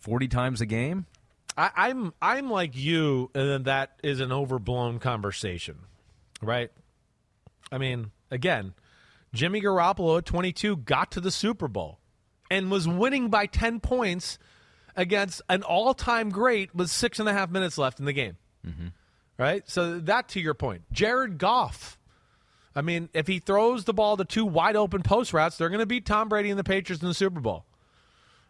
forty 0.00 0.28
times 0.28 0.60
a 0.60 0.66
game. 0.66 1.06
I, 1.56 1.70
I'm 1.76 2.14
I'm 2.22 2.50
like 2.50 2.76
you, 2.76 3.30
and 3.34 3.48
then 3.48 3.62
that 3.64 3.98
is 4.02 4.20
an 4.20 4.32
overblown 4.32 4.98
conversation, 4.98 5.78
right? 6.40 6.70
I 7.70 7.78
mean, 7.78 8.10
again, 8.30 8.74
Jimmy 9.34 9.60
Garoppolo 9.60 10.18
at 10.18 10.26
22 10.26 10.76
got 10.78 11.12
to 11.12 11.20
the 11.20 11.30
Super 11.30 11.68
Bowl 11.68 11.98
and 12.50 12.70
was 12.70 12.86
winning 12.86 13.30
by 13.30 13.46
10 13.46 13.80
points 13.80 14.38
against 14.94 15.40
an 15.48 15.62
all-time 15.62 16.28
great 16.28 16.74
with 16.74 16.90
six 16.90 17.18
and 17.18 17.28
a 17.28 17.32
half 17.32 17.50
minutes 17.50 17.78
left 17.78 17.98
in 17.98 18.04
the 18.04 18.12
game. 18.12 18.36
Mm-hmm. 18.66 18.88
Right. 19.38 19.68
So 19.68 19.98
that 20.00 20.28
to 20.30 20.40
your 20.40 20.54
point, 20.54 20.82
Jared 20.92 21.38
Goff. 21.38 21.98
I 22.74 22.80
mean, 22.82 23.08
if 23.12 23.26
he 23.26 23.38
throws 23.38 23.84
the 23.84 23.92
ball 23.94 24.16
to 24.16 24.24
two 24.24 24.44
wide 24.46 24.76
open 24.76 25.02
post 25.02 25.32
routes, 25.32 25.58
they're 25.58 25.68
going 25.68 25.80
to 25.80 25.86
beat 25.86 26.06
Tom 26.06 26.28
Brady 26.28 26.50
and 26.50 26.58
the 26.58 26.64
Patriots 26.64 27.02
in 27.02 27.08
the 27.08 27.14
Super 27.14 27.40
Bowl 27.40 27.64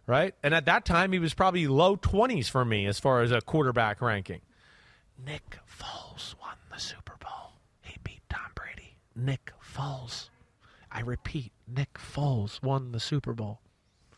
right? 0.04 0.34
And 0.42 0.52
at 0.52 0.66
that 0.66 0.84
time, 0.84 1.12
he 1.12 1.20
was 1.20 1.32
probably 1.32 1.68
low 1.68 1.96
20s 1.96 2.50
for 2.50 2.64
me 2.64 2.86
as 2.86 2.98
far 2.98 3.22
as 3.22 3.30
a 3.30 3.40
quarterback 3.40 4.02
ranking. 4.02 4.40
Nick 5.24 5.58
Foles 5.78 6.34
won 6.40 6.56
the 6.72 6.80
Super 6.80 7.14
Bowl. 7.20 7.52
He 7.82 7.96
beat 8.02 8.20
Tom 8.28 8.50
Brady. 8.56 8.96
Nick 9.14 9.52
Foles. 9.62 10.28
I 10.90 11.00
repeat, 11.02 11.52
Nick 11.68 11.94
Foles 11.94 12.60
won 12.62 12.90
the 12.90 12.98
Super 13.00 13.32
Bowl. 13.32 13.60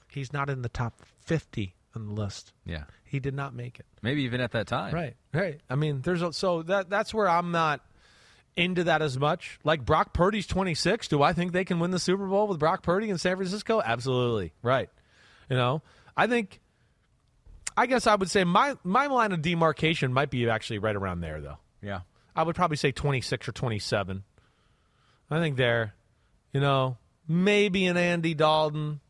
He's 0.08 0.32
not 0.32 0.48
in 0.48 0.62
the 0.62 0.68
top 0.70 1.02
50 1.20 1.74
on 1.94 2.06
the 2.06 2.12
list. 2.14 2.54
Yeah, 2.64 2.84
He 3.04 3.20
did 3.20 3.34
not 3.34 3.54
make 3.54 3.78
it. 3.78 3.86
maybe 4.00 4.22
even 4.22 4.40
at 4.40 4.52
that 4.52 4.66
time. 4.66 4.94
Right, 4.94 5.14
right. 5.34 5.60
I 5.68 5.74
mean, 5.74 6.00
there's 6.00 6.22
a, 6.22 6.32
so 6.32 6.62
that 6.62 6.88
that's 6.88 7.12
where 7.12 7.28
I'm 7.28 7.50
not 7.52 7.82
into 8.56 8.84
that 8.84 9.02
as 9.02 9.18
much. 9.18 9.58
Like 9.64 9.84
Brock 9.84 10.12
Purdy's 10.12 10.46
26. 10.46 11.08
Do 11.08 11.22
I 11.22 11.32
think 11.32 11.52
they 11.52 11.64
can 11.64 11.78
win 11.80 11.90
the 11.90 11.98
Super 11.98 12.26
Bowl 12.26 12.46
with 12.46 12.58
Brock 12.58 12.82
Purdy 12.82 13.10
in 13.10 13.18
San 13.18 13.36
Francisco? 13.36 13.82
Absolutely. 13.84 14.52
Right. 14.62 14.88
You 15.48 15.56
know, 15.56 15.82
I 16.16 16.26
think. 16.26 16.60
I 17.76 17.86
guess 17.86 18.06
I 18.06 18.14
would 18.14 18.30
say 18.30 18.44
my 18.44 18.76
my 18.84 19.06
line 19.06 19.32
of 19.32 19.42
demarcation 19.42 20.12
might 20.12 20.30
be 20.30 20.48
actually 20.48 20.78
right 20.78 20.94
around 20.94 21.20
there, 21.20 21.40
though. 21.40 21.58
Yeah. 21.82 22.00
I 22.36 22.44
would 22.44 22.54
probably 22.54 22.76
say 22.76 22.92
26 22.92 23.48
or 23.48 23.52
27. 23.52 24.22
I 25.30 25.38
think 25.40 25.56
there, 25.56 25.94
you 26.52 26.60
know, 26.60 26.98
maybe 27.26 27.86
an 27.86 27.96
Andy 27.96 28.34
Dalton. 28.34 29.00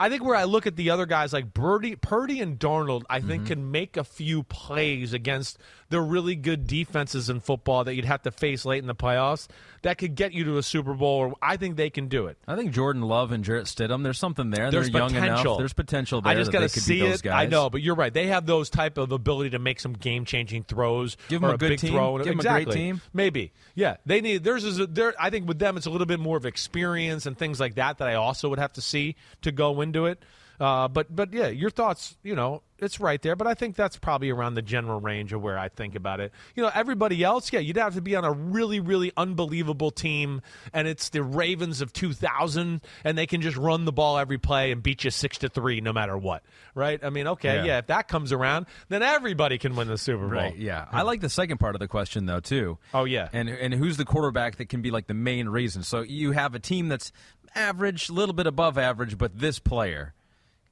I 0.00 0.08
think 0.08 0.24
where 0.24 0.34
I 0.34 0.44
look 0.44 0.66
at 0.66 0.76
the 0.76 0.88
other 0.88 1.04
guys 1.04 1.34
like 1.34 1.52
Purdy, 1.52 1.94
Purdy 1.94 2.40
and 2.40 2.58
Darnold, 2.58 3.02
I 3.10 3.20
think 3.20 3.42
mm-hmm. 3.42 3.52
can 3.52 3.70
make 3.70 3.98
a 3.98 4.04
few 4.04 4.42
plays 4.44 5.12
against 5.12 5.58
the 5.90 6.00
really 6.00 6.36
good 6.36 6.66
defenses 6.66 7.28
in 7.28 7.40
football 7.40 7.84
that 7.84 7.94
you'd 7.94 8.06
have 8.06 8.22
to 8.22 8.30
face 8.30 8.64
late 8.64 8.78
in 8.78 8.86
the 8.86 8.94
playoffs 8.94 9.46
that 9.82 9.98
could 9.98 10.14
get 10.14 10.32
you 10.32 10.44
to 10.44 10.58
a 10.58 10.62
Super 10.62 10.94
Bowl. 10.94 11.18
Or 11.18 11.34
I 11.42 11.56
think 11.56 11.76
they 11.76 11.90
can 11.90 12.08
do 12.08 12.26
it. 12.26 12.38
I 12.46 12.56
think 12.56 12.72
Jordan 12.72 13.02
Love 13.02 13.32
and 13.32 13.44
Jarrett 13.44 13.66
Stidham. 13.66 14.02
There's 14.02 14.18
something 14.18 14.50
there. 14.50 14.70
There's 14.70 14.90
They're 14.90 15.00
young 15.00 15.10
potential. 15.12 15.40
enough. 15.40 15.58
There's 15.58 15.72
potential 15.72 16.20
there. 16.20 16.32
I 16.32 16.36
just 16.36 16.52
got 16.52 16.60
to 16.60 16.68
see 16.68 17.02
it. 17.02 17.26
I 17.26 17.46
know, 17.46 17.70
but 17.70 17.82
you're 17.82 17.94
right. 17.94 18.12
They 18.12 18.28
have 18.28 18.46
those 18.46 18.70
type 18.70 18.98
of 18.98 19.12
ability 19.12 19.50
to 19.50 19.58
make 19.58 19.80
some 19.80 19.92
game 19.92 20.24
changing 20.24 20.64
throws. 20.64 21.16
Give 21.28 21.42
'em 21.42 21.50
or 21.50 21.54
a 21.54 21.58
good 21.58 21.70
big 21.70 21.78
team. 21.80 21.92
throw. 21.92 22.18
Give 22.18 22.28
'em 22.28 22.40
a 22.40 22.42
great 22.42 22.56
exactly. 22.62 22.74
team. 22.74 23.00
Maybe. 23.12 23.52
Yeah, 23.74 23.96
they 24.06 24.20
need. 24.20 24.46
Is. 24.46 24.78
A, 24.78 24.86
there. 24.86 25.14
I 25.18 25.30
think 25.30 25.46
with 25.46 25.58
them, 25.58 25.76
it's 25.76 25.86
a 25.86 25.90
little 25.90 26.06
bit 26.06 26.20
more 26.20 26.36
of 26.36 26.46
experience 26.46 27.26
and 27.26 27.36
things 27.36 27.60
like 27.60 27.74
that 27.74 27.98
that 27.98 28.08
I 28.08 28.14
also 28.14 28.48
would 28.48 28.58
have 28.58 28.72
to 28.74 28.80
see 28.80 29.16
to 29.42 29.52
go 29.52 29.80
into 29.90 30.06
it. 30.06 30.22
Uh, 30.58 30.88
but 30.88 31.14
but 31.14 31.32
yeah, 31.32 31.48
your 31.48 31.70
thoughts. 31.70 32.18
You 32.22 32.34
know, 32.36 32.62
it's 32.78 33.00
right 33.00 33.22
there. 33.22 33.34
But 33.34 33.46
I 33.46 33.54
think 33.54 33.76
that's 33.76 33.96
probably 33.96 34.28
around 34.28 34.56
the 34.56 34.62
general 34.62 35.00
range 35.00 35.32
of 35.32 35.40
where 35.40 35.58
I 35.58 35.70
think 35.70 35.94
about 35.94 36.20
it. 36.20 36.32
You 36.54 36.62
know, 36.62 36.70
everybody 36.74 37.24
else, 37.24 37.50
yeah, 37.50 37.60
you'd 37.60 37.78
have 37.78 37.94
to 37.94 38.02
be 38.02 38.14
on 38.14 38.26
a 38.26 38.30
really 38.32 38.78
really 38.78 39.10
unbelievable 39.16 39.90
team, 39.90 40.42
and 40.74 40.86
it's 40.86 41.08
the 41.08 41.22
Ravens 41.22 41.80
of 41.80 41.94
2000, 41.94 42.82
and 43.04 43.16
they 43.16 43.26
can 43.26 43.40
just 43.40 43.56
run 43.56 43.86
the 43.86 43.92
ball 43.92 44.18
every 44.18 44.36
play 44.36 44.70
and 44.70 44.82
beat 44.82 45.02
you 45.02 45.10
six 45.10 45.38
to 45.38 45.48
three 45.48 45.80
no 45.80 45.94
matter 45.94 46.18
what. 46.18 46.42
Right? 46.74 47.02
I 47.02 47.08
mean, 47.08 47.26
okay, 47.28 47.54
Yeah. 47.56 47.64
yeah, 47.64 47.78
if 47.78 47.86
that 47.86 48.08
comes 48.08 48.30
around, 48.30 48.66
then 48.90 49.02
everybody 49.02 49.56
can 49.56 49.76
win 49.76 49.88
the 49.88 49.96
Super 49.96 50.24
Bowl. 50.28 50.28
Right. 50.42 50.56
Yeah. 50.58 50.84
I 50.92 51.02
like 51.02 51.22
the 51.22 51.30
second 51.30 51.56
part 51.56 51.74
of 51.74 51.78
the 51.80 51.88
question 51.88 52.26
though 52.26 52.40
too. 52.40 52.76
Oh 52.92 53.04
yeah. 53.06 53.30
And 53.32 53.48
and 53.48 53.72
who's 53.72 53.96
the 53.96 54.04
quarterback 54.04 54.56
that 54.56 54.68
can 54.68 54.82
be 54.82 54.90
like 54.90 55.06
the 55.06 55.14
main 55.14 55.48
reason? 55.48 55.84
So 55.84 56.02
you 56.02 56.32
have 56.32 56.54
a 56.54 56.58
team 56.60 56.88
that's 56.88 57.12
average, 57.54 58.08
a 58.08 58.12
little 58.12 58.34
bit 58.34 58.46
above 58.46 58.78
average, 58.78 59.18
but 59.18 59.38
this 59.38 59.58
player 59.58 60.14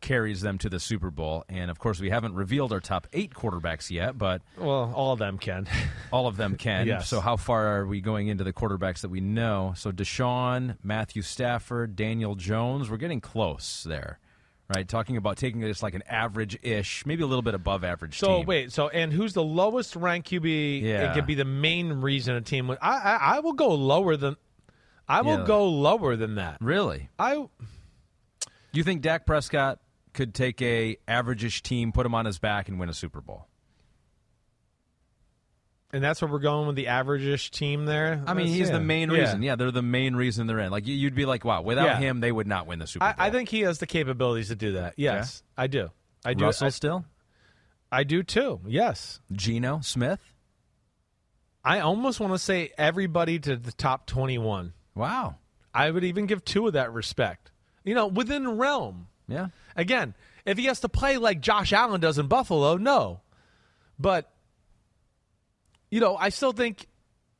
carries 0.00 0.40
them 0.42 0.59
to 0.59 0.68
the 0.68 0.78
Super 0.78 1.10
Bowl. 1.10 1.44
And 1.48 1.70
of 1.70 1.78
course, 1.78 2.00
we 2.00 2.10
haven't 2.10 2.34
revealed 2.34 2.72
our 2.72 2.80
top 2.80 3.06
eight 3.12 3.34
quarterbacks 3.34 3.90
yet, 3.90 4.16
but 4.16 4.42
Well, 4.56 4.92
all 4.94 5.12
of 5.12 5.18
them 5.18 5.38
can. 5.38 5.66
all 6.12 6.26
of 6.26 6.36
them 6.36 6.56
can. 6.56 6.86
Yes. 6.86 7.09
So 7.09 7.20
how 7.20 7.36
far 7.36 7.78
are 7.78 7.86
we 7.86 8.00
going 8.00 8.28
into 8.28 8.44
the 8.44 8.52
quarterbacks 8.52 9.00
that 9.00 9.09
we 9.09 9.20
know? 9.20 9.74
So 9.76 9.90
Deshaun, 9.90 10.76
Matthew 10.82 11.22
Stafford, 11.22 11.96
Daniel 11.96 12.34
Jones. 12.34 12.90
We're 12.90 12.96
getting 12.96 13.20
close 13.20 13.84
there. 13.84 14.18
Right, 14.74 14.86
talking 14.86 15.16
about 15.16 15.38
taking 15.38 15.60
this 15.62 15.82
like 15.82 15.94
an 15.94 16.02
average-ish, 16.06 17.06
maybe 17.06 17.22
a 17.22 17.26
little 17.26 17.40
bit 17.40 17.55
above 17.55 17.84
average. 17.84 18.18
So 18.18 18.36
team. 18.36 18.46
wait, 18.46 18.70
so 18.70 18.90
and 18.90 19.10
who's 19.10 19.32
the 19.32 19.42
lowest 19.42 19.96
ranked 19.96 20.30
QB? 20.30 20.82
Yeah. 20.82 21.10
It 21.10 21.14
could 21.14 21.26
be 21.26 21.34
the 21.34 21.46
main 21.46 21.90
reason 21.90 22.34
a 22.34 22.42
team 22.42 22.68
would. 22.68 22.76
I 22.82 22.98
I, 22.98 23.16
I 23.36 23.40
will 23.40 23.55
go 23.55 23.68
lower 23.74 24.14
than. 24.18 24.36
I 25.09 25.22
will 25.22 25.39
Yeah. 25.40 25.47
go 25.47 25.68
lower 25.68 26.16
than 26.16 26.35
that. 26.36 26.59
really, 26.60 27.09
I 27.18 27.48
you 28.72 28.85
think 28.85 29.02
Dak 29.02 29.24
Prescott 29.26 29.80
could 30.12 30.35
take 30.35 30.60
a 30.62 30.97
average-ish 31.06 31.62
team, 31.62 31.93
put 31.93 32.05
him 32.05 32.14
on 32.14 32.26
his 32.26 32.39
back, 32.39 32.68
and 32.68 32.78
win 32.78 32.89
a 32.89 32.94
Super 32.94 33.20
Bowl? 33.20 33.47
and 35.90 36.05
that's 36.05 36.20
where 36.20 36.30
we're 36.30 36.39
going 36.39 36.66
with 36.66 36.76
the 36.76 36.89
average-ish 36.89 37.51
team 37.51 37.86
there. 37.86 38.22
I 38.26 38.35
mean, 38.35 38.44
That's- 38.47 38.48
he's 38.51 38.66
yeah. 38.68 38.74
the 38.74 38.80
main 38.80 39.10
reason. 39.10 39.43
Yeah, 39.43 39.56
they're 39.56 39.70
the 39.70 39.80
main 39.80 40.14
reason 40.16 40.47
they're 40.47 40.59
in. 40.59 40.70
Like 40.70 40.86
you- 40.86 40.94
you'd 40.94 41.14
be 41.14 41.24
like, 41.24 41.47
wow, 41.47 41.62
without 41.62 41.86
Yeah. 41.86 41.98
him, 41.98 42.20
they 42.20 42.30
would 42.30 42.47
not 42.47 42.66
win 42.66 42.78
the 42.78 42.86
Super 42.86 43.06
I, 43.06 43.12
Bowl. 43.14 43.26
I 43.26 43.30
think 43.30 43.48
he 43.48 43.60
has 43.60 43.78
the 43.78 43.86
capabilities 43.86 44.48
to 44.48 44.55
do 44.56 44.72
that. 44.72 44.94
Yes, 44.98 45.43
I 45.56 45.66
do. 45.66 45.90
I 46.26 46.35
do. 46.35 46.44
Russell 46.44 46.66
I, 46.66 46.70
still, 46.70 47.06
I 47.90 48.05
do 48.05 48.22
too. 48.22 48.60
Yes. 48.66 49.20
Geno 49.32 49.80
Smith. 49.80 50.35
I 51.64 51.80
almost 51.80 52.20
want 52.20 52.35
to 52.35 52.39
say 52.39 52.70
everybody 52.76 53.39
to 53.39 53.56
the 53.56 53.72
top 53.72 54.06
twenty-one. 54.06 54.74
Wow. 54.99 55.37
I 55.73 55.91
would 55.91 56.05
even 56.05 56.27
give 56.27 56.45
two 56.45 56.66
of 56.66 56.73
that 56.73 56.93
respect. 56.93 57.53
You 57.85 57.95
know, 57.95 58.09
within 58.09 58.59
realm. 58.59 59.07
Yeah. 59.29 59.49
Again, 59.77 60.15
if 60.45 60.59
he 60.59 60.65
has 60.65 60.81
to 60.81 60.89
play 60.89 61.16
like 61.16 61.41
Josh 61.41 61.73
Allen 61.73 62.01
does 62.01 62.19
in 62.19 62.27
Buffalo, 62.27 62.77
no. 62.77 63.20
But 63.99 64.31
you 65.91 66.01
know, 66.01 66.16
I 66.16 66.31
still 66.31 66.53
think 66.53 66.87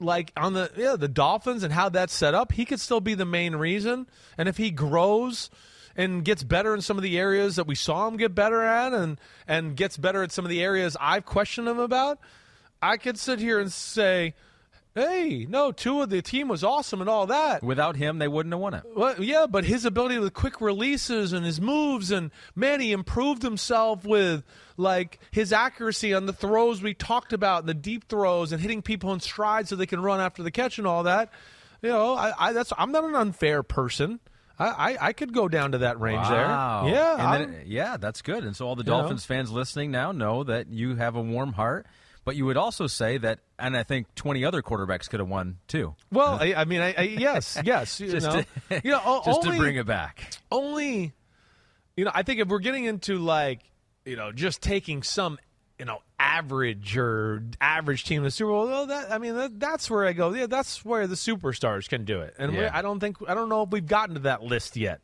like 0.01 0.33
on 0.37 0.53
the 0.53 0.71
yeah, 0.77 0.97
the 0.97 1.09
Dolphins 1.09 1.65
and 1.65 1.73
how 1.73 1.89
that's 1.89 2.15
set 2.15 2.35
up, 2.35 2.53
he 2.53 2.65
could 2.65 2.81
still 2.81 3.01
be 3.01 3.15
the 3.15 3.25
main 3.25 3.57
reason. 3.57 4.07
And 4.39 4.49
if 4.49 4.57
he 4.57 4.71
grows 4.71 5.51
and 5.97 6.25
gets 6.25 6.45
better 6.45 6.75
in 6.75 6.81
some 6.81 6.97
of 6.97 7.03
the 7.03 7.19
areas 7.19 7.57
that 7.57 7.67
we 7.67 7.75
saw 7.75 8.07
him 8.07 8.17
get 8.17 8.35
better 8.35 8.63
at 8.63 8.93
and 8.93 9.19
and 9.49 9.77
gets 9.77 9.97
better 9.97 10.23
at 10.23 10.31
some 10.31 10.45
of 10.45 10.51
the 10.51 10.63
areas 10.63 10.97
I've 11.01 11.27
questioned 11.27 11.69
him 11.69 11.81
about, 11.81 12.19
I 12.81 12.99
could 12.99 13.19
sit 13.19 13.41
here 13.41 13.59
and 13.59 13.73
say, 13.73 14.35
"Hey, 14.99 15.47
no, 15.49 15.73
Tua, 15.73 16.07
the 16.07 16.23
team 16.23 16.49
was 16.49 16.63
awesome 16.65 17.01
and 17.01 17.09
all 17.09 17.27
that." 17.27 17.63
Without 17.63 17.97
him, 17.97 18.19
they 18.19 18.29
wouldn't 18.29 18.53
have 18.53 18.61
won 18.61 18.75
it. 18.75 18.83
Well, 18.95 19.23
yeah, 19.23 19.47
but 19.49 19.65
his 19.65 19.85
ability 19.85 20.19
with 20.19 20.35
quick 20.35 20.61
releases 20.61 21.33
and 21.33 21.45
his 21.47 21.61
moves, 21.61 22.11
and 22.11 22.31
man, 22.55 22.81
he 22.81 22.93
improved 22.93 23.43
himself 23.43 24.05
with 24.05 24.45
like 24.77 25.19
his 25.31 25.53
accuracy 25.53 26.15
on 26.15 26.27
the 26.27 26.33
throws 26.33 26.83
we 26.83 26.95
talked 26.95 27.33
about, 27.33 27.67
the 27.67 27.75
deep 27.75 28.09
throws, 28.09 28.53
and 28.53 28.61
hitting 28.61 28.83
people 28.83 29.13
in 29.13 29.21
stride 29.21 29.69
so 29.69 29.77
they 29.77 29.87
can 29.87 30.01
run 30.03 30.21
after 30.21 30.43
the 30.43 30.51
catch 30.51 30.79
and 30.79 30.87
all 30.87 31.03
that. 31.05 31.33
You 31.83 31.91
know, 31.91 32.15
I, 32.15 32.33
I 32.39 32.53
that's 32.53 32.73
I'm 32.77 32.93
not 32.93 33.05
an 33.05 33.15
unfair 33.15 33.63
person. 33.63 34.21
I, 34.61 34.67
I, 34.93 34.97
I 35.09 35.13
could 35.13 35.33
go 35.33 35.47
down 35.47 35.71
to 35.71 35.79
that 35.79 36.01
range 36.01 36.27
Wow. 36.29 36.83
there. 36.87 36.93
Yeah, 36.95 37.33
And 37.35 37.55
then, 37.55 37.63
yeah, 37.67 37.97
that's 37.97 38.23
good. 38.23 38.43
And 38.43 38.57
so 38.57 38.67
all 38.67 38.75
the 38.75 38.83
You 38.83 38.91
know. 38.91 38.99
Dolphins 39.03 39.25
fans 39.25 39.53
listening 39.53 39.93
now 39.93 40.11
know 40.11 40.43
that 40.43 40.67
you 40.69 40.97
have 40.97 41.15
a 41.15 41.21
warm 41.23 41.53
heart. 41.53 41.87
But 42.29 42.37
you 42.37 42.45
would 42.45 42.59
also 42.59 42.87
say 42.87 43.17
that, 43.17 43.39
and 43.59 43.75
I 43.75 43.85
think 43.85 44.15
20 44.15 44.45
other 44.45 44.61
quarterbacks 44.61 45.09
could 45.09 45.21
have 45.21 45.31
won 45.31 45.57
too. 45.67 45.95
Well, 46.13 46.37
I, 46.39 46.53
I 46.59 46.65
mean, 46.67 46.83
I, 46.83 46.93
I, 46.93 47.03
yes, 47.05 47.57
yes. 47.65 48.01
You 48.01 48.11
Just 48.11 48.27
know, 48.27 48.43
to- 48.69 48.81
you 48.85 48.91
know, 48.91 49.23
just 49.25 49.41
to 49.45 49.57
bring 49.57 49.77
it 49.77 49.87
back. 49.87 50.31
only 50.53 51.15
you 51.97 52.05
know 52.05 52.11
i 52.15 52.23
think 52.23 52.39
if 52.39 52.49
we're 52.49 52.59
getting 52.59 52.85
into 52.85 53.17
like 53.17 53.61
you 54.05 54.15
know 54.15 54.31
just 54.31 54.61
taking 54.61 55.03
some 55.03 55.39
you 55.79 55.87
know 55.87 56.01
average 56.21 56.99
or 56.99 57.43
average 57.63 58.05
team 58.05 58.19
in 58.19 58.25
the 58.25 58.31
super 58.31 58.51
bowl 58.51 58.67
well, 58.67 58.87
that 58.87 59.11
i 59.11 59.17
mean 59.17 59.35
that, 59.35 59.59
that's 59.59 59.91
where 59.91 60.05
i 60.05 60.13
go. 60.13 60.35
Yeah 60.35 60.47
that's 60.47 60.85
where 60.85 61.07
the 61.07 61.15
superstars 61.15 61.89
can 61.89 62.05
do 62.05 62.21
it. 62.21 62.35
And 62.39 62.53
we, 62.53 62.65
i 62.65 62.83
don't 62.83 63.01
think 63.01 63.17
i 63.27 63.33
don't 63.33 63.49
know 63.49 63.63
if 63.63 63.71
we've 63.71 63.87
gotten 63.87 64.17
to 64.17 64.21
that 64.21 64.43
list 64.43 64.77
yet 64.77 65.01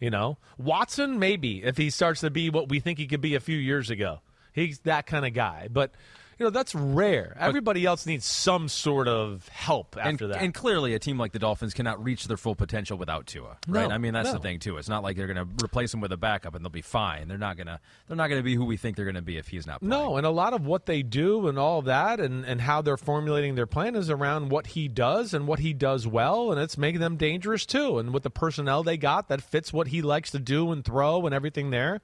you 0.00 0.10
know. 0.10 0.38
Watson 0.58 1.18
maybe 1.20 1.62
if 1.62 1.76
he 1.76 1.90
starts 1.90 2.20
to 2.22 2.30
be 2.30 2.50
what 2.50 2.68
we 2.68 2.80
think 2.80 2.98
he 2.98 3.06
could 3.06 3.20
be 3.20 3.34
a 3.36 3.40
few 3.40 3.56
years 3.56 3.88
ago. 3.90 4.20
He's 4.52 4.80
that 4.80 5.06
kind 5.06 5.24
of 5.24 5.32
guy. 5.32 5.68
But 5.70 5.92
you 6.40 6.46
know 6.46 6.50
that's 6.50 6.74
rare 6.74 7.36
everybody 7.38 7.84
else 7.84 8.06
needs 8.06 8.24
some 8.24 8.66
sort 8.66 9.06
of 9.06 9.46
help 9.48 9.94
And, 9.96 10.14
after 10.14 10.28
that 10.28 10.40
and 10.40 10.54
clearly, 10.54 10.94
a 10.94 10.98
team 10.98 11.18
like 11.18 11.32
the 11.32 11.38
Dolphins 11.38 11.74
cannot 11.74 12.02
reach 12.02 12.26
their 12.26 12.38
full 12.38 12.54
potential 12.54 12.96
without 12.96 13.26
Tua, 13.26 13.58
right? 13.68 13.88
No, 13.88 13.94
I 13.94 13.98
mean, 13.98 14.14
that's 14.14 14.28
no. 14.28 14.34
the 14.34 14.38
thing 14.38 14.58
too. 14.58 14.78
It's 14.78 14.88
not 14.88 15.02
like 15.02 15.16
they're 15.16 15.26
going 15.26 15.36
to 15.36 15.64
replace 15.64 15.92
him 15.92 16.00
with 16.00 16.12
a 16.12 16.16
backup 16.16 16.54
and 16.54 16.64
they'll 16.64 16.70
be 16.70 16.80
fine. 16.80 17.28
They're 17.28 17.38
not 17.38 17.56
going 17.56 17.66
to. 17.66 17.78
They're 18.08 18.16
not 18.16 18.28
going 18.28 18.38
to 18.38 18.44
be 18.44 18.54
who 18.54 18.64
we 18.64 18.76
think 18.76 18.96
they're 18.96 19.04
going 19.04 19.14
to 19.16 19.22
be 19.22 19.36
if 19.36 19.48
he's 19.48 19.66
not. 19.66 19.80
Playing. 19.80 19.90
No, 19.90 20.16
and 20.16 20.26
a 20.26 20.30
lot 20.30 20.54
of 20.54 20.64
what 20.64 20.86
they 20.86 21.02
do 21.02 21.46
and 21.46 21.58
all 21.58 21.82
that 21.82 22.20
and, 22.20 22.44
and 22.44 22.60
how 22.60 22.80
they're 22.80 22.96
formulating 22.96 23.54
their 23.54 23.66
plan 23.66 23.94
is 23.94 24.08
around 24.08 24.50
what 24.50 24.68
he 24.68 24.88
does 24.88 25.34
and 25.34 25.46
what 25.46 25.58
he 25.58 25.74
does 25.74 26.06
well, 26.06 26.50
and 26.50 26.60
it's 26.60 26.78
making 26.78 27.00
them 27.00 27.16
dangerous 27.16 27.66
too. 27.66 27.98
And 27.98 28.14
with 28.14 28.22
the 28.22 28.30
personnel 28.30 28.82
they 28.82 28.96
got, 28.96 29.28
that 29.28 29.42
fits 29.42 29.72
what 29.72 29.88
he 29.88 30.00
likes 30.02 30.30
to 30.30 30.38
do 30.38 30.72
and 30.72 30.84
throw 30.84 31.26
and 31.26 31.34
everything 31.34 31.70
there. 31.70 32.00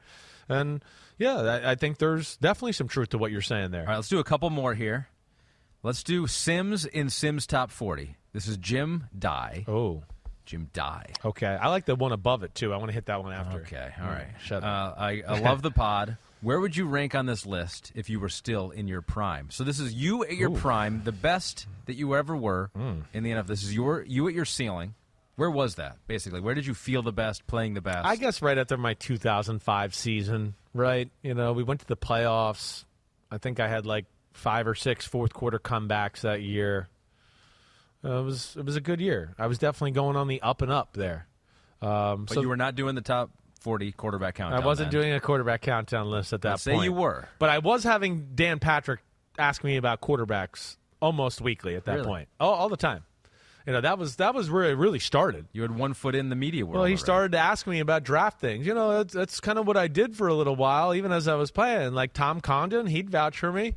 And 0.48 0.84
yeah, 1.18 1.36
I, 1.36 1.72
I 1.72 1.74
think 1.74 1.98
there's 1.98 2.36
definitely 2.38 2.72
some 2.72 2.88
truth 2.88 3.10
to 3.10 3.18
what 3.18 3.30
you're 3.32 3.40
saying 3.43 3.70
there. 3.70 3.82
All 3.82 3.88
right, 3.88 3.97
let's 3.97 4.09
do 4.09 4.18
a 4.18 4.24
couple 4.24 4.51
more 4.51 4.74
here. 4.74 5.09
Let's 5.82 6.02
do 6.02 6.26
Simms 6.26 6.84
in 6.84 7.10
Simms 7.10 7.47
Top 7.47 7.70
40. 7.70 8.16
This 8.32 8.48
is 8.48 8.56
Jim 8.56 9.05
Die. 9.16 9.64
Oh, 9.68 10.02
Jim 10.44 10.68
Die. 10.72 11.06
okay. 11.24 11.47
I 11.60 11.68
like 11.68 11.86
the 11.86 11.94
one 11.97 12.12
above 12.12 12.43
it 12.44 12.55
too. 12.55 12.72
I 12.72 12.76
want 12.76 12.88
to 12.88 12.93
hit 12.94 13.06
that 13.06 13.22
one 13.22 13.32
after. 13.32 13.59
Okay, 13.60 13.90
all 14.01 14.06
right. 14.09 14.28
Shut 14.43 14.62
uh, 14.62 14.66
up. 14.66 14.97
I, 14.98 15.22
I 15.26 15.40
love 15.40 15.62
the 15.62 15.70
pod. 15.70 16.16
Where 16.43 16.60
would 16.60 16.76
you 16.76 16.86
rank 16.86 17.14
on 17.14 17.26
this 17.26 17.47
list 17.47 17.90
if 17.94 18.09
you 18.10 18.20
were 18.20 18.28
still 18.28 18.70
in 18.70 18.86
your 18.86 19.01
prime? 19.02 19.48
So 19.51 19.64
this 19.64 19.80
is 19.80 19.93
you 19.94 20.22
at 20.24 20.36
your 20.36 20.51
prime, 20.51 21.02
the 21.05 21.10
best 21.12 21.66
that 21.86 21.94
you 21.94 22.14
ever 22.14 22.36
were 22.36 22.70
Hmm. 22.76 23.01
in 23.14 23.24
the 23.24 23.30
NFL. 23.30 23.47
This 23.48 23.64
is 23.64 23.74
your 23.74 24.02
you 24.02 24.28
at 24.28 24.34
your 24.34 24.44
ceiling. 24.44 24.94
Where 25.36 25.50
was 25.50 25.74
that 25.76 25.98
basically? 26.06 26.40
Where 26.40 26.54
did 26.54 26.66
you 26.66 26.74
feel 26.74 27.02
the 27.02 27.12
best 27.12 27.46
playing 27.46 27.74
the 27.74 27.80
best? 27.82 28.04
I 28.06 28.16
guess 28.16 28.40
right 28.42 28.56
after 28.56 28.76
my 28.76 28.94
2005 28.94 29.94
season, 29.94 30.54
right? 30.74 31.10
You 31.22 31.34
know, 31.34 31.52
we 31.52 31.62
went 31.62 31.80
to 31.80 31.86
the 31.86 31.96
playoffs. 31.96 32.84
I 33.30 33.38
think 33.38 33.60
I 33.60 33.68
had 33.68 33.84
like 33.86 34.06
five 34.32 34.66
or 34.66 34.74
six 34.74 35.04
fourth 35.06 35.32
quarter 35.34 35.58
comebacks 35.58 36.20
that 36.22 36.42
year. 36.42 36.88
Uh, 38.04 38.20
it 38.20 38.24
was 38.24 38.56
it 38.58 38.64
was 38.64 38.76
a 38.76 38.80
good 38.80 39.00
year. 39.00 39.34
I 39.38 39.46
was 39.46 39.58
definitely 39.58 39.90
going 39.92 40.16
on 40.16 40.28
the 40.28 40.40
up 40.42 40.62
and 40.62 40.70
up 40.72 40.94
there. 40.94 41.26
Um, 41.82 42.24
but 42.26 42.34
so 42.34 42.40
you 42.40 42.48
were 42.48 42.56
not 42.56 42.74
doing 42.74 42.94
the 42.94 43.00
top 43.02 43.30
forty 43.60 43.92
quarterback 43.92 44.36
countdown. 44.36 44.62
I 44.62 44.64
wasn't 44.64 44.90
then. 44.90 45.00
doing 45.02 45.12
a 45.14 45.20
quarterback 45.20 45.60
countdown 45.62 46.10
list 46.10 46.32
at 46.32 46.42
that 46.42 46.50
Let's 46.50 46.62
say 46.62 46.72
point. 46.72 46.84
you 46.84 46.92
were. 46.92 47.28
but 47.38 47.50
I 47.50 47.58
was 47.58 47.84
having 47.84 48.28
Dan 48.34 48.58
Patrick 48.58 49.00
ask 49.38 49.62
me 49.64 49.76
about 49.76 50.00
quarterbacks 50.00 50.76
almost 51.02 51.40
weekly 51.42 51.74
at 51.74 51.84
that 51.84 51.96
Really? 51.96 52.06
point, 52.06 52.28
all, 52.40 52.54
all 52.54 52.68
the 52.70 52.76
time. 52.78 53.04
You 53.66 53.72
know, 53.72 53.80
that 53.80 53.98
was 53.98 54.16
that 54.16 54.32
was 54.32 54.48
where 54.48 54.64
it 54.64 54.74
really 54.74 55.01
started. 55.01 55.47
You 55.52 55.62
had 55.62 55.76
one 55.76 55.93
foot 55.93 56.14
in 56.14 56.28
the 56.28 56.36
media 56.36 56.64
world. 56.64 56.76
Well, 56.76 56.84
he 56.84 56.93
already. 56.93 57.01
started 57.01 57.32
to 57.32 57.38
ask 57.38 57.66
me 57.66 57.80
about 57.80 58.05
draft 58.05 58.40
things. 58.40 58.64
You 58.64 58.74
know, 58.74 58.98
that's, 58.98 59.12
that's 59.12 59.40
kind 59.40 59.59
of 59.59 59.66
what 59.66 59.76
I 59.76 59.88
did 59.88 60.16
for 60.16 60.28
a 60.28 60.34
little 60.34 60.55
while, 60.55 60.94
even 60.94 61.10
as 61.10 61.26
I 61.26 61.34
was 61.34 61.51
playing. 61.51 61.93
Like 61.93 62.12
Tom 62.12 62.40
Condon, 62.40 62.86
he'd 62.86 63.10
vouch 63.10 63.36
for 63.40 63.51
me. 63.51 63.74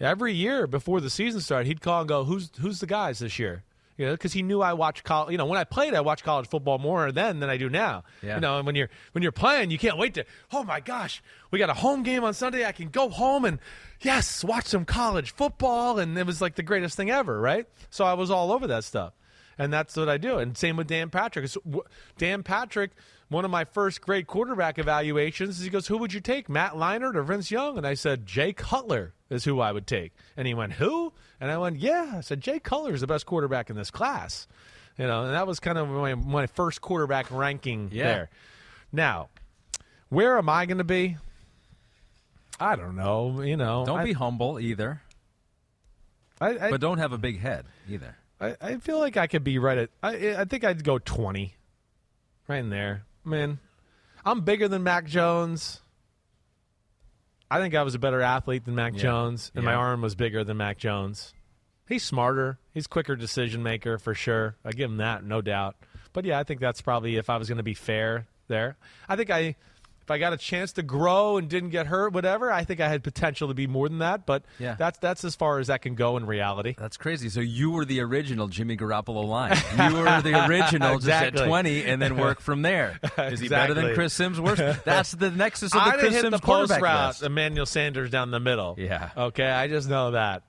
Every 0.00 0.34
year 0.34 0.66
before 0.66 1.00
the 1.00 1.10
season 1.10 1.40
started, 1.40 1.68
he'd 1.68 1.80
call 1.80 2.00
and 2.00 2.08
go, 2.08 2.24
"Who's 2.24 2.50
who's 2.60 2.80
the 2.80 2.86
guys 2.86 3.20
this 3.20 3.38
year?" 3.38 3.62
You 3.96 4.06
know, 4.06 4.12
because 4.12 4.32
he 4.32 4.42
knew 4.42 4.62
I 4.62 4.72
watched 4.72 5.04
college. 5.04 5.30
You 5.30 5.38
know, 5.38 5.46
when 5.46 5.58
I 5.60 5.64
played, 5.64 5.94
I 5.94 6.00
watched 6.00 6.24
college 6.24 6.48
football 6.48 6.78
more 6.78 7.12
then 7.12 7.38
than 7.38 7.50
I 7.50 7.56
do 7.56 7.68
now. 7.68 8.02
Yeah. 8.22 8.36
You 8.36 8.40
know, 8.40 8.56
and 8.56 8.66
when 8.66 8.74
you're 8.74 8.88
when 9.12 9.22
you're 9.22 9.30
playing, 9.30 9.70
you 9.70 9.78
can't 9.78 9.98
wait 9.98 10.14
to. 10.14 10.24
Oh 10.50 10.64
my 10.64 10.80
gosh, 10.80 11.22
we 11.52 11.60
got 11.60 11.70
a 11.70 11.74
home 11.74 12.02
game 12.02 12.24
on 12.24 12.34
Sunday. 12.34 12.64
I 12.64 12.72
can 12.72 12.88
go 12.88 13.10
home 13.10 13.44
and 13.44 13.60
yes, 14.00 14.42
watch 14.42 14.64
some 14.66 14.84
college 14.84 15.30
football, 15.32 16.00
and 16.00 16.18
it 16.18 16.26
was 16.26 16.40
like 16.40 16.56
the 16.56 16.64
greatest 16.64 16.96
thing 16.96 17.10
ever, 17.10 17.40
right? 17.40 17.68
So 17.90 18.04
I 18.04 18.14
was 18.14 18.28
all 18.32 18.50
over 18.50 18.66
that 18.66 18.82
stuff 18.82 19.12
and 19.60 19.70
that's 19.70 19.94
what 19.94 20.08
I 20.08 20.16
do. 20.16 20.38
And 20.38 20.56
same 20.56 20.78
with 20.78 20.86
Dan 20.86 21.10
Patrick. 21.10 21.44
It's, 21.44 21.58
Dan 22.16 22.42
Patrick, 22.42 22.92
one 23.28 23.44
of 23.44 23.50
my 23.50 23.64
first 23.64 24.00
great 24.00 24.26
quarterback 24.26 24.78
evaluations, 24.78 25.60
he 25.60 25.68
goes, 25.68 25.86
"Who 25.86 25.98
would 25.98 26.14
you 26.14 26.20
take, 26.20 26.48
Matt 26.48 26.72
Leinart 26.72 27.14
or 27.14 27.22
Vince 27.22 27.50
Young?" 27.50 27.76
And 27.76 27.86
I 27.86 27.92
said, 27.92 28.24
"Jay 28.24 28.54
Cutler 28.54 29.12
is 29.28 29.44
who 29.44 29.60
I 29.60 29.70
would 29.70 29.86
take." 29.86 30.14
And 30.34 30.48
he 30.48 30.54
went, 30.54 30.72
"Who?" 30.74 31.12
And 31.38 31.50
I 31.50 31.58
went, 31.58 31.78
"Yeah." 31.78 32.14
I 32.16 32.20
said, 32.22 32.40
"Jay 32.40 32.58
Cutler 32.58 32.94
is 32.94 33.02
the 33.02 33.06
best 33.06 33.26
quarterback 33.26 33.68
in 33.68 33.76
this 33.76 33.90
class." 33.90 34.48
You 34.96 35.06
know, 35.06 35.24
and 35.24 35.34
that 35.34 35.46
was 35.46 35.60
kind 35.60 35.76
of 35.76 35.88
my, 35.88 36.14
my 36.14 36.46
first 36.46 36.80
quarterback 36.80 37.30
ranking 37.30 37.90
Yeah. 37.92 38.04
there. 38.04 38.30
Now, 38.92 39.28
where 40.08 40.38
am 40.38 40.48
I 40.48 40.64
going 40.64 40.78
to 40.78 40.84
be? 40.84 41.18
I 42.58 42.76
don't 42.76 42.96
know. 42.96 43.42
You 43.42 43.56
know, 43.58 43.84
Don't 43.86 44.00
I, 44.00 44.04
be 44.04 44.12
humble 44.14 44.58
either, 44.58 45.02
I, 46.40 46.66
I, 46.66 46.70
but 46.70 46.80
don't 46.80 46.98
have 46.98 47.12
a 47.12 47.18
big 47.18 47.40
head 47.40 47.66
either. 47.88 48.16
I, 48.40 48.56
I 48.60 48.76
feel 48.78 48.98
like 48.98 49.16
I 49.16 49.26
could 49.26 49.44
be 49.44 49.58
right 49.58 49.78
at. 49.78 49.90
I, 50.02 50.34
I 50.36 50.44
think 50.44 50.64
I'd 50.64 50.82
go 50.84 50.98
twenty, 50.98 51.54
right 52.48 52.58
in 52.58 52.70
there. 52.70 53.04
Man, 53.24 53.58
I'm 54.24 54.40
bigger 54.42 54.68
than 54.68 54.82
Mac 54.82 55.06
Jones. 55.06 55.80
I 57.50 57.58
think 57.58 57.74
I 57.74 57.82
was 57.82 57.94
a 57.94 57.98
better 57.98 58.20
athlete 58.20 58.64
than 58.64 58.74
Mac 58.76 58.94
Yeah. 58.94 59.02
Jones, 59.02 59.50
and 59.54 59.64
my 59.64 59.74
arm 59.74 60.02
was 60.02 60.14
bigger 60.14 60.44
than 60.44 60.56
Mac 60.56 60.78
Jones. 60.78 61.34
He's 61.88 62.04
smarter. 62.04 62.58
He's 62.72 62.86
quicker 62.86 63.16
decision 63.16 63.62
maker 63.64 63.98
for 63.98 64.14
sure. 64.14 64.56
I 64.64 64.70
give 64.70 64.88
him 64.90 64.98
that, 64.98 65.24
no 65.24 65.42
doubt. 65.42 65.74
But 66.12 66.24
yeah, 66.24 66.38
I 66.38 66.44
think 66.44 66.60
that's 66.60 66.80
probably 66.80 67.16
if 67.16 67.28
I 67.28 67.36
was 67.36 67.48
going 67.48 67.58
to 67.58 67.64
be 67.64 67.74
fair 67.74 68.26
there. 68.46 68.76
I 69.08 69.16
think 69.16 69.30
I, 69.30 69.56
if 70.10 70.14
I 70.14 70.18
got 70.18 70.32
a 70.32 70.36
chance 70.36 70.72
to 70.72 70.82
grow 70.82 71.36
and 71.36 71.48
didn't 71.48 71.70
get 71.70 71.86
hurt, 71.86 72.12
whatever, 72.12 72.50
I 72.50 72.64
think 72.64 72.80
I 72.80 72.88
had 72.88 73.04
potential 73.04 73.46
to 73.48 73.54
be 73.54 73.68
more 73.68 73.88
than 73.88 73.98
that. 73.98 74.26
But 74.26 74.42
Yeah. 74.58 74.74
that's 74.74 74.98
that's 74.98 75.24
as 75.24 75.36
far 75.36 75.60
as 75.60 75.68
that 75.68 75.82
can 75.82 75.94
go 75.94 76.16
in 76.16 76.26
reality. 76.26 76.74
That's 76.76 76.96
crazy. 76.96 77.28
So 77.28 77.38
you 77.38 77.70
were 77.70 77.84
the 77.84 78.00
original 78.00 78.48
Jimmy 78.48 78.76
Garoppolo 78.76 79.24
line. 79.24 79.56
You 79.90 79.96
were 79.96 80.20
the 80.20 80.46
original 80.48 80.98
just 80.98 81.08
at 81.08 81.36
20 81.36 81.84
and 81.84 82.02
then 82.02 82.16
work 82.16 82.40
from 82.40 82.62
there. 82.62 82.98
Is 83.18 83.38
he 83.40 83.48
better 83.48 83.72
than 83.72 83.94
Chris 83.94 84.12
Simms? 84.12 84.40
Worse? 84.40 84.58
That's 84.84 85.12
the 85.12 85.30
nexus 85.30 85.72
of 85.74 85.82
the 85.84 85.88
I 85.90 85.96
Chris 85.96 86.12
hit 86.12 86.20
Sims 86.22 86.32
the 86.32 86.38
post 86.38 86.44
quarterback 86.44 86.82
route, 86.82 87.08
list. 87.08 87.22
Emmanuel 87.22 87.66
Sanders 87.66 88.10
down 88.10 88.30
the 88.32 88.40
middle. 88.40 88.74
Yeah. 88.78 89.10
Okay, 89.16 89.46
I 89.48 89.68
just 89.68 89.88
know 89.88 90.10
that. 90.12 90.42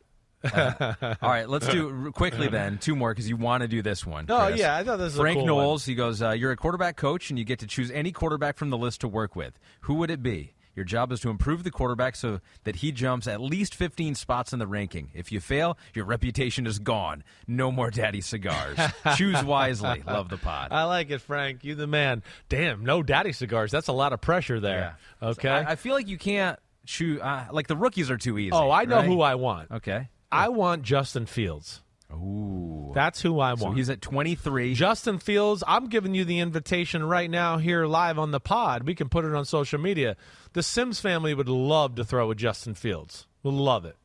All 0.43 1.29
right, 1.29 1.47
let's 1.47 1.67
do 1.67 2.11
quickly 2.11 2.47
then 2.47 2.77
two 2.77 2.95
more 2.95 3.11
because 3.11 3.29
you 3.29 3.37
want 3.37 3.61
to 3.61 3.67
do 3.67 3.81
this 3.81 4.05
one. 4.05 4.25
Oh, 4.29 4.47
Chris. 4.47 4.59
yeah, 4.59 4.75
I 4.75 4.83
thought 4.83 4.97
this 4.97 5.13
was 5.13 5.17
a 5.19 5.21
Frank 5.21 5.39
cool 5.39 5.47
Knowles. 5.47 5.85
He 5.85 5.95
goes, 5.95 6.21
uh, 6.21 6.31
"You're 6.31 6.51
a 6.51 6.57
quarterback 6.57 6.95
coach, 6.97 7.29
and 7.29 7.37
you 7.37 7.45
get 7.45 7.59
to 7.59 7.67
choose 7.67 7.91
any 7.91 8.11
quarterback 8.11 8.57
from 8.57 8.69
the 8.69 8.77
list 8.77 9.01
to 9.01 9.07
work 9.07 9.35
with. 9.35 9.59
Who 9.81 9.95
would 9.95 10.09
it 10.09 10.23
be?" 10.23 10.53
Your 10.75 10.85
job 10.85 11.11
is 11.11 11.19
to 11.21 11.29
improve 11.29 11.63
the 11.63 11.71
quarterback 11.71 12.15
so 12.15 12.39
that 12.63 12.77
he 12.77 12.91
jumps 12.91 13.27
at 13.27 13.41
least 13.41 13.75
15 13.75 14.15
spots 14.15 14.53
in 14.53 14.59
the 14.59 14.67
ranking. 14.67 15.11
If 15.13 15.31
you 15.31 15.41
fail, 15.41 15.77
your 15.93 16.05
reputation 16.05 16.65
is 16.65 16.79
gone. 16.79 17.23
No 17.45 17.71
more 17.71 17.91
daddy 17.91 18.21
cigars. 18.21 18.77
Choose 19.17 19.43
wisely. 19.43 20.01
Love 20.07 20.29
the 20.29 20.37
pod. 20.37 20.71
I 20.71 20.85
like 20.85 21.11
it, 21.11 21.19
Frank. 21.19 21.63
You 21.63 21.75
the 21.75 21.87
man. 21.87 22.23
Damn, 22.47 22.85
no 22.85 23.03
daddy 23.03 23.33
cigars. 23.33 23.71
That's 23.71 23.89
a 23.89 23.93
lot 23.93 24.13
of 24.13 24.21
pressure 24.21 24.59
there. 24.59 24.97
Okay. 25.21 25.49
I, 25.49 25.71
I 25.71 25.75
feel 25.75 25.93
like 25.93 26.07
you 26.07 26.17
can't 26.17 26.57
choose. 26.85 27.19
Uh, 27.19 27.47
like 27.51 27.67
the 27.67 27.77
rookies 27.77 28.09
are 28.09 28.17
too 28.17 28.37
easy. 28.37 28.51
oh, 28.53 28.71
I 28.71 28.85
know 28.85 28.97
right? 28.97 29.05
who 29.05 29.21
I 29.21 29.35
want. 29.35 29.71
Okay. 29.71 30.09
I 30.31 30.49
want 30.49 30.83
Justin 30.83 31.25
Fields. 31.25 31.81
Ooh. 32.13 32.91
That's 32.93 33.21
who 33.21 33.39
I 33.39 33.51
want. 33.51 33.59
So 33.59 33.71
he's 33.71 33.89
at 33.89 34.01
23. 34.01 34.73
Justin 34.73 35.17
Fields, 35.19 35.63
I'm 35.65 35.87
giving 35.87 36.13
you 36.13 36.25
the 36.25 36.39
invitation 36.39 37.03
right 37.03 37.29
now 37.29 37.57
here 37.57 37.85
live 37.85 38.19
on 38.19 38.31
the 38.31 38.39
pod. 38.39 38.83
We 38.83 38.95
can 38.95 39.09
put 39.09 39.25
it 39.25 39.33
on 39.33 39.45
social 39.45 39.79
media. 39.79 40.17
The 40.53 40.63
Simms 40.63 40.99
family 40.99 41.33
would 41.33 41.49
love 41.49 41.95
to 41.95 42.03
throw 42.03 42.27
with 42.27 42.37
Justin 42.37 42.75
Fields. 42.75 43.27
Would 43.43 43.53
love 43.53 43.85
it. 43.85 43.95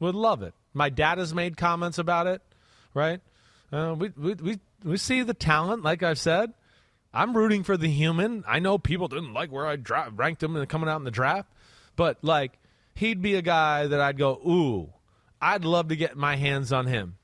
Would 0.00 0.14
love 0.14 0.42
it. 0.42 0.54
My 0.74 0.88
dad 0.88 1.18
has 1.18 1.34
made 1.34 1.56
comments 1.56 1.98
about 1.98 2.26
it, 2.26 2.42
right? 2.94 3.20
Uh, 3.72 3.94
we, 3.96 4.10
we, 4.16 4.34
we, 4.34 4.60
we 4.84 4.96
see 4.96 5.22
the 5.22 5.34
talent, 5.34 5.82
like 5.82 6.02
I've 6.02 6.18
said. 6.18 6.52
I'm 7.14 7.36
rooting 7.36 7.62
for 7.62 7.76
the 7.76 7.88
human. 7.88 8.42
I 8.48 8.58
know 8.58 8.78
people 8.78 9.06
didn't 9.08 9.34
like 9.34 9.52
where 9.52 9.66
I 9.66 9.76
dra- 9.76 10.10
ranked 10.14 10.42
him 10.42 10.56
and 10.56 10.68
coming 10.68 10.88
out 10.88 10.96
in 10.96 11.04
the 11.04 11.10
draft, 11.10 11.48
but 11.94 12.18
like 12.22 12.58
he'd 12.94 13.22
be 13.22 13.34
a 13.34 13.42
guy 13.42 13.86
that 13.86 14.00
I'd 14.00 14.18
go, 14.18 14.32
ooh, 14.46 14.92
I'd 15.42 15.64
love 15.64 15.88
to 15.88 15.96
get 15.96 16.16
my 16.16 16.36
hands 16.36 16.72
on 16.72 16.86
him. 16.86 17.16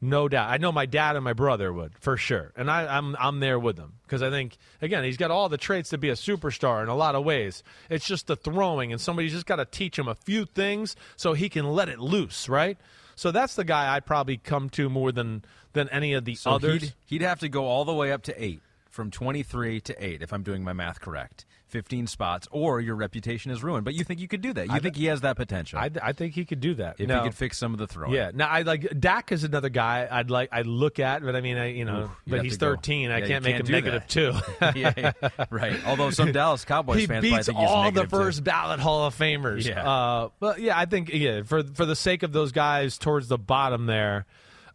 No 0.00 0.28
doubt. 0.28 0.50
I 0.50 0.58
know 0.58 0.70
my 0.72 0.84
dad 0.86 1.16
and 1.16 1.24
my 1.24 1.32
brother 1.32 1.72
would 1.72 1.96
for 1.98 2.16
sure, 2.18 2.52
and 2.56 2.70
I, 2.70 2.86
I'm 2.98 3.16
I'm 3.18 3.40
there 3.40 3.58
with 3.58 3.76
them 3.76 3.94
because 4.02 4.22
I 4.22 4.28
think 4.28 4.58
again 4.82 5.02
he's 5.02 5.16
got 5.16 5.30
all 5.30 5.48
the 5.48 5.56
traits 5.56 5.90
to 5.90 5.98
be 5.98 6.10
a 6.10 6.14
superstar 6.14 6.82
in 6.82 6.88
a 6.90 6.94
lot 6.94 7.14
of 7.14 7.24
ways. 7.24 7.62
It's 7.88 8.04
just 8.06 8.26
the 8.26 8.36
throwing, 8.36 8.92
and 8.92 9.00
somebody's 9.00 9.32
just 9.32 9.46
got 9.46 9.56
to 9.56 9.64
teach 9.64 9.98
him 9.98 10.06
a 10.08 10.14
few 10.14 10.44
things 10.44 10.94
so 11.16 11.32
he 11.32 11.48
can 11.48 11.64
let 11.66 11.88
it 11.88 12.00
loose, 12.00 12.50
right? 12.50 12.76
So 13.16 13.30
that's 13.30 13.54
the 13.54 13.64
guy 13.64 13.94
I'd 13.94 14.04
probably 14.04 14.36
come 14.36 14.68
to 14.70 14.90
more 14.90 15.10
than 15.10 15.42
than 15.72 15.88
any 15.88 16.12
of 16.12 16.24
the 16.26 16.34
So 16.34 16.50
others. 16.50 16.82
he'd, 16.82 16.94
he'd 17.06 17.22
have 17.22 17.40
to 17.40 17.48
go 17.48 17.64
all 17.66 17.84
the 17.86 17.94
way 17.94 18.12
up 18.12 18.22
to 18.24 18.44
eight 18.44 18.60
from 18.94 19.10
23 19.10 19.80
to 19.80 20.04
8, 20.06 20.22
if 20.22 20.32
I'm 20.32 20.44
doing 20.44 20.62
my 20.62 20.72
math 20.72 21.00
correct. 21.00 21.44
15 21.66 22.06
spots, 22.06 22.46
or 22.52 22.80
your 22.80 22.94
reputation 22.94 23.50
is 23.50 23.64
ruined. 23.64 23.84
But 23.84 23.94
you 23.94 24.04
think 24.04 24.20
you 24.20 24.28
could 24.28 24.40
do 24.42 24.52
that? 24.52 24.68
You 24.68 24.72
I 24.74 24.78
think 24.78 24.94
he 24.94 25.06
has 25.06 25.22
that 25.22 25.34
potential? 25.36 25.80
I, 25.80 25.90
I 26.00 26.12
think 26.12 26.34
he 26.34 26.44
could 26.44 26.60
do 26.60 26.74
that. 26.74 27.00
if 27.00 27.08
No. 27.08 27.18
he 27.18 27.24
could 27.28 27.34
fix 27.34 27.58
some 27.58 27.72
of 27.72 27.78
the 27.80 27.88
throwing. 27.88 28.14
Yeah, 28.14 28.30
now 28.32 28.46
I 28.48 28.62
like 28.62 29.00
Dak 29.00 29.32
is 29.32 29.42
another 29.42 29.70
guy 29.70 30.06
I'd 30.08 30.30
like 30.30 30.50
I 30.52 30.62
look 30.62 31.00
at, 31.00 31.24
but 31.24 31.34
I 31.34 31.40
mean, 31.40 31.56
I, 31.56 31.72
you 31.72 31.84
know, 31.84 32.12
you'd 32.26 32.30
but 32.30 32.44
he's 32.44 32.52
to 32.52 32.58
go- 32.60 32.66
13. 32.76 33.10
I 33.10 33.18
Yeah, 33.18 33.26
can't 33.26 33.44
make 33.44 33.56
can't 33.56 33.68
him 33.68 33.72
negative 33.72 34.06
two. 34.06 34.32
yeah, 34.76 34.92
yeah, 34.96 35.12
right. 35.50 35.76
Although 35.86 36.10
some 36.10 36.30
Dallas 36.40 36.64
Cowboys 36.64 37.00
he 37.00 37.06
fans 37.08 37.24
might 37.28 37.36
beats 37.38 37.46
think 37.46 37.58
he's 37.58 37.68
all 37.68 37.90
the 37.90 38.06
first 38.06 38.44
ballot 38.44 38.78
Hall 38.78 39.06
of 39.08 39.16
Famers. 39.18 39.66
Yeah. 39.66 39.82
Uh, 39.90 40.28
but 40.38 40.60
yeah, 40.60 40.78
I 40.78 40.84
think 40.84 41.12
yeah 41.12 41.42
for 41.42 41.64
for 41.64 41.84
the 41.86 41.96
sake 41.96 42.22
of 42.22 42.32
those 42.32 42.52
guys 42.52 42.98
towards 42.98 43.26
the 43.26 43.38
bottom 43.38 43.86
there, 43.86 44.26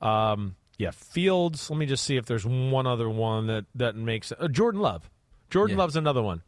um, 0.02 0.56
yeah, 0.80 0.92
Fields. 0.92 1.70
Let 1.70 1.78
me 1.78 1.86
just 1.86 2.04
see 2.06 2.16
if 2.16 2.26
there's 2.26 2.46
one 2.46 2.88
other 2.88 3.08
one 3.08 3.48
that 3.48 3.66
that 3.76 3.96
makes 3.96 4.32
uh, 4.32 4.48
Jordan 4.48 4.82
Love. 4.82 5.08
Jordan 5.52 5.78
Yeah. 5.78 5.84
Love's 5.84 5.98
another 5.98 6.24
one. 6.24 6.42